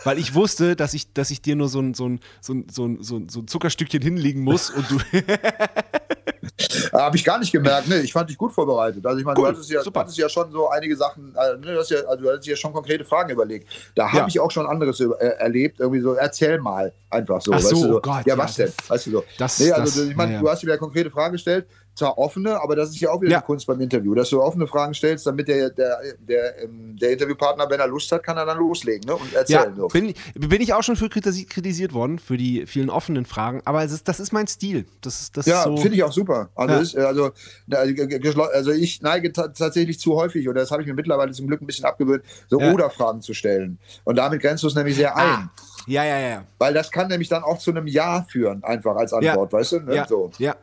Weil 0.03 0.19
ich 0.19 0.35
wusste, 0.35 0.75
dass 0.75 0.93
ich, 0.93 1.13
dass 1.13 1.31
ich 1.31 1.41
dir 1.41 1.55
nur 1.55 1.69
so 1.69 1.79
ein, 1.79 1.93
so 1.93 2.07
ein, 2.07 2.19
so 2.41 2.53
ein, 2.53 2.67
so 2.69 2.85
ein, 2.85 3.29
so 3.29 3.39
ein 3.39 3.47
Zuckerstückchen 3.47 4.01
hinlegen 4.01 4.41
muss 4.41 4.69
und 4.69 4.89
du. 4.89 4.99
Habe 6.93 7.15
ich 7.17 7.23
gar 7.23 7.39
nicht 7.39 7.51
gemerkt. 7.51 7.87
Nee, 7.87 7.99
ich 7.99 8.13
fand 8.13 8.29
dich 8.29 8.37
gut 8.37 8.53
vorbereitet. 8.53 9.05
Also 9.05 9.17
ich 9.17 9.25
meine, 9.25 9.39
cool, 9.39 9.45
du 9.45 9.51
hattest 9.53 9.69
ja, 9.69 9.81
super. 9.81 10.01
hattest 10.01 10.17
ja 10.17 10.29
schon 10.29 10.51
so 10.51 10.69
einige 10.69 10.95
Sachen, 10.95 11.35
äh, 11.35 11.57
ne, 11.57 11.73
du, 11.73 11.79
hast 11.79 11.89
ja, 11.89 11.99
also 12.01 12.23
du 12.23 12.29
hattest 12.29 12.47
ja 12.47 12.55
schon 12.55 12.73
konkrete 12.73 13.03
Fragen 13.05 13.31
überlegt. 13.31 13.67
Da 13.95 14.07
habe 14.07 14.17
ja. 14.17 14.27
ich 14.27 14.39
auch 14.39 14.51
schon 14.51 14.67
anderes 14.67 14.99
äh, 14.99 15.05
erlebt. 15.39 15.79
Irgendwie 15.79 16.01
so, 16.01 16.13
erzähl 16.13 16.59
mal 16.59 16.93
einfach 17.09 17.41
so. 17.41 17.53
Ach 17.53 17.59
so, 17.59 17.65
weißt 17.65 17.71
du, 17.71 17.93
so. 17.93 18.01
Gott, 18.01 18.25
ja, 18.25 18.37
was 18.37 18.55
denn? 18.55 18.71
Weißt 18.87 19.07
du 19.07 19.11
so. 19.11 19.23
Das, 19.37 19.59
nee, 19.59 19.71
also 19.71 20.01
das, 20.01 20.09
ich 20.09 20.15
meine, 20.15 20.33
ja, 20.33 20.39
du 20.41 20.49
hast 20.49 20.61
dir 20.61 20.67
wieder 20.67 20.77
konkrete 20.77 21.09
Fragen 21.09 21.33
gestellt 21.33 21.65
zwar 21.95 22.17
offene, 22.17 22.59
aber 22.61 22.75
das 22.75 22.89
ist 22.89 22.99
ja 22.99 23.11
auch 23.11 23.21
wieder 23.21 23.31
ja. 23.31 23.39
die 23.39 23.45
Kunst 23.45 23.67
beim 23.67 23.79
Interview, 23.79 24.15
dass 24.15 24.29
du 24.29 24.41
offene 24.41 24.67
Fragen 24.67 24.93
stellst, 24.93 25.27
damit 25.27 25.47
der, 25.47 25.69
der, 25.69 25.97
der, 26.19 26.63
ähm, 26.63 26.97
der 26.99 27.11
Interviewpartner, 27.11 27.69
wenn 27.69 27.79
er 27.79 27.87
Lust 27.87 28.11
hat, 28.11 28.23
kann 28.23 28.37
er 28.37 28.45
dann 28.45 28.57
loslegen 28.57 29.07
ne? 29.07 29.15
und 29.15 29.33
erzählen. 29.33 29.73
Ja, 29.77 29.87
bin, 29.87 30.13
bin 30.33 30.61
ich 30.61 30.73
auch 30.73 30.83
schon 30.83 30.95
für 30.95 31.09
kritisiert 31.09 31.93
worden, 31.93 32.19
für 32.19 32.37
die 32.37 32.65
vielen 32.65 32.89
offenen 32.89 33.25
Fragen, 33.25 33.61
aber 33.65 33.83
ist, 33.83 34.07
das 34.07 34.19
ist 34.19 34.31
mein 34.31 34.47
Stil. 34.47 34.85
Das, 35.01 35.31
das 35.31 35.45
ja, 35.45 35.63
so 35.63 35.77
finde 35.77 35.95
ich 35.95 36.03
auch 36.03 36.11
super. 36.11 36.49
Also, 36.55 36.73
ja. 36.73 36.81
ist, 36.81 36.95
also, 36.95 37.31
also 37.71 38.71
ich 38.71 39.01
neige 39.01 39.31
tatsächlich 39.31 39.99
zu 39.99 40.15
häufig, 40.15 40.49
oder 40.49 40.61
das 40.61 40.71
habe 40.71 40.81
ich 40.81 40.87
mir 40.87 40.95
mittlerweile 40.95 41.31
zum 41.31 41.47
Glück 41.47 41.61
ein 41.61 41.67
bisschen 41.67 41.85
abgewöhnt, 41.85 42.23
so 42.47 42.59
ja. 42.59 42.71
Oder-Fragen 42.71 43.21
zu 43.21 43.33
stellen. 43.33 43.77
Und 44.03 44.15
damit 44.17 44.41
grenzt 44.41 44.63
du 44.63 44.67
es 44.67 44.75
nämlich 44.75 44.95
sehr 44.95 45.15
ah. 45.15 45.35
ein. 45.35 45.49
Ja, 45.85 46.03
ja, 46.03 46.19
ja. 46.19 46.43
Weil 46.59 46.73
das 46.73 46.91
kann 46.91 47.07
nämlich 47.09 47.29
dann 47.29 47.43
auch 47.43 47.57
zu 47.57 47.71
einem 47.71 47.87
Ja 47.87 48.25
führen, 48.29 48.63
einfach 48.63 48.95
als 48.95 49.13
Antwort, 49.13 49.51
weißt 49.51 49.71
du? 49.73 49.79
Ne? 49.81 49.95
Ja. 49.95 50.07
So. 50.07 50.31
ja. 50.37 50.55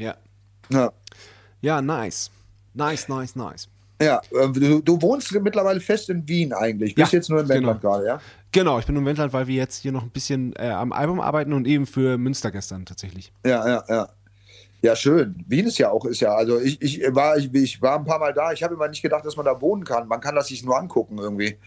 Ja. 0.00 0.16
Ja. 0.70 0.92
Ja, 1.60 1.82
nice. 1.82 2.30
Nice, 2.72 3.08
nice, 3.08 3.36
nice. 3.36 3.68
Ja, 4.00 4.22
ähm, 4.32 4.54
du, 4.54 4.80
du, 4.80 5.02
wohnst 5.02 5.30
mittlerweile 5.32 5.78
fest 5.78 6.08
in 6.08 6.26
Wien 6.26 6.54
eigentlich. 6.54 6.94
Bist 6.94 7.12
ja, 7.12 7.18
jetzt 7.18 7.28
nur 7.28 7.40
in 7.40 7.48
Wendland 7.50 7.82
genau. 7.82 7.92
gerade, 7.92 8.06
ja? 8.06 8.20
Genau, 8.50 8.78
ich 8.78 8.86
bin 8.86 8.96
in 8.96 9.04
Wendland, 9.04 9.34
weil 9.34 9.46
wir 9.46 9.56
jetzt 9.56 9.82
hier 9.82 9.92
noch 9.92 10.02
ein 10.02 10.08
bisschen 10.08 10.54
äh, 10.56 10.70
am 10.70 10.92
Album 10.92 11.20
arbeiten 11.20 11.52
und 11.52 11.66
eben 11.66 11.84
für 11.84 12.16
Münster 12.16 12.50
gestern 12.50 12.86
tatsächlich. 12.86 13.30
Ja, 13.44 13.68
ja, 13.68 13.84
ja. 13.88 14.08
Ja, 14.80 14.96
schön. 14.96 15.44
Wien 15.46 15.66
ist 15.66 15.76
ja 15.76 15.90
auch, 15.90 16.06
ist 16.06 16.20
ja, 16.20 16.34
also 16.34 16.58
ich, 16.58 16.80
ich, 16.80 17.02
war, 17.14 17.36
ich, 17.36 17.52
ich 17.52 17.82
war 17.82 17.98
ein 17.98 18.06
paar 18.06 18.18
Mal 18.18 18.32
da. 18.32 18.52
Ich 18.52 18.62
habe 18.62 18.72
immer 18.72 18.88
nicht 18.88 19.02
gedacht, 19.02 19.26
dass 19.26 19.36
man 19.36 19.44
da 19.44 19.60
wohnen 19.60 19.84
kann. 19.84 20.08
Man 20.08 20.22
kann 20.22 20.34
das 20.34 20.48
sich 20.48 20.64
nur 20.64 20.78
angucken 20.78 21.18
irgendwie. 21.18 21.58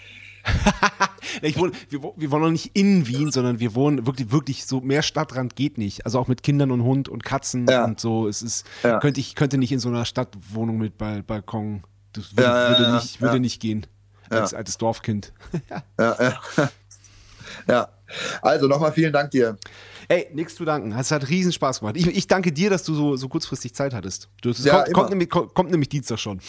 Ich 1.41 1.57
wohne, 1.57 1.71
wir, 1.89 2.01
wir, 2.01 2.31
wohnen 2.31 2.43
noch 2.43 2.51
nicht 2.51 2.71
in 2.75 3.07
Wien, 3.07 3.31
sondern 3.31 3.59
wir 3.59 3.75
wohnen 3.75 4.05
wirklich, 4.05 4.31
wirklich 4.31 4.65
so, 4.65 4.81
mehr 4.81 5.01
Stadtrand 5.01 5.55
geht 5.55 5.77
nicht. 5.77 6.05
Also 6.05 6.19
auch 6.19 6.27
mit 6.27 6.43
Kindern 6.43 6.71
und 6.71 6.83
Hund 6.83 7.09
und 7.09 7.23
Katzen 7.23 7.67
ja. 7.67 7.85
und 7.85 7.99
so. 7.99 8.27
Es 8.27 8.41
ist, 8.41 8.65
ja. 8.83 8.99
könnte 8.99 9.19
ich 9.19 9.35
könnte 9.35 9.57
nicht 9.57 9.71
in 9.71 9.79
so 9.79 9.89
einer 9.89 10.05
Stadtwohnung 10.05 10.77
mit 10.77 10.97
Balkon. 10.97 11.83
Das 12.13 12.35
würde, 12.35 12.43
ja, 12.43 12.69
würde 12.69 12.93
nicht, 12.95 13.21
würde 13.21 13.39
nicht 13.39 13.61
gehen. 13.61 13.87
Als 14.29 14.53
altes 14.53 14.77
Dorfkind. 14.77 15.31
ja, 15.99 16.39
ja. 17.67 17.87
Also 18.41 18.67
nochmal 18.67 18.91
vielen 18.91 19.13
Dank 19.13 19.31
dir. 19.31 19.57
Ey, 20.07 20.27
nichts 20.33 20.55
zu 20.55 20.65
danken. 20.65 20.91
Es 20.91 21.11
hat 21.11 21.29
riesen 21.29 21.51
Spaß 21.51 21.79
gemacht. 21.79 21.95
Ich, 21.97 22.07
ich 22.07 22.27
danke 22.27 22.51
dir, 22.51 22.69
dass 22.69 22.83
du 22.83 22.93
so, 22.93 23.15
so 23.15 23.29
kurzfristig 23.29 23.73
Zeit 23.73 23.93
hattest. 23.93 24.29
Du, 24.41 24.51
ja, 24.51 24.83
kommt, 24.83 24.93
kommt, 24.93 25.09
nämlich, 25.09 25.29
kommt, 25.29 25.53
kommt 25.53 25.71
nämlich 25.71 25.89
Dienstag 25.89 26.19
schon. 26.19 26.39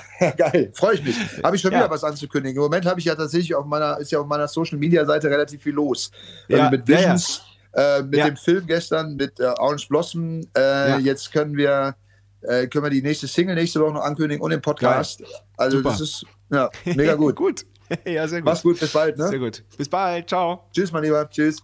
Geil, 0.36 0.70
freue 0.74 0.94
ich 0.94 1.04
mich. 1.04 1.16
Habe 1.42 1.56
ich 1.56 1.62
schon 1.62 1.72
ja. 1.72 1.78
wieder 1.78 1.90
was 1.90 2.04
anzukündigen. 2.04 2.56
Im 2.56 2.62
Moment 2.62 2.86
habe 2.86 3.00
ich 3.00 3.06
ja 3.06 3.14
tatsächlich 3.14 3.54
auf 3.54 3.66
meiner, 3.66 3.98
ist 3.98 4.12
ja 4.12 4.20
auf 4.20 4.26
meiner 4.26 4.48
Social 4.48 4.78
Media 4.78 5.04
Seite 5.04 5.28
relativ 5.30 5.62
viel 5.62 5.74
los. 5.74 6.10
Ja. 6.48 6.58
Also 6.58 6.70
mit 6.70 6.88
Visions, 6.88 7.42
ja, 7.74 7.98
äh, 7.98 8.02
mit 8.02 8.20
dem 8.20 8.36
Film 8.36 8.66
gestern, 8.66 9.16
mit 9.16 9.40
äh, 9.40 9.44
Orange 9.58 9.88
Blossom. 9.88 10.40
Äh, 10.56 10.98
jetzt 10.98 11.32
können 11.32 11.56
wir, 11.56 11.94
äh, 12.42 12.66
können 12.66 12.84
wir 12.84 12.90
die 12.90 13.02
nächste 13.02 13.26
Single 13.26 13.54
nächste 13.54 13.80
Woche 13.80 13.94
noch 13.94 14.02
ankündigen 14.02 14.42
und 14.42 14.50
den 14.50 14.60
Podcast. 14.60 15.20
Geil. 15.20 15.28
Also 15.56 15.78
Super. 15.78 15.90
das 15.90 16.00
ist 16.00 16.26
ja, 16.50 16.70
mega 16.84 17.14
gut. 17.16 17.36
gut. 17.36 17.66
ja, 18.04 18.26
sehr 18.28 18.40
gut. 18.40 18.46
Mach's 18.46 18.62
gut, 18.62 18.80
bis 18.80 18.92
bald. 18.92 19.18
Ne? 19.18 19.28
Sehr 19.28 19.38
gut. 19.38 19.64
Bis 19.76 19.88
bald. 19.88 20.28
Ciao. 20.28 20.68
Tschüss, 20.72 20.92
mein 20.92 21.02
Lieber. 21.02 21.28
Tschüss. 21.28 21.62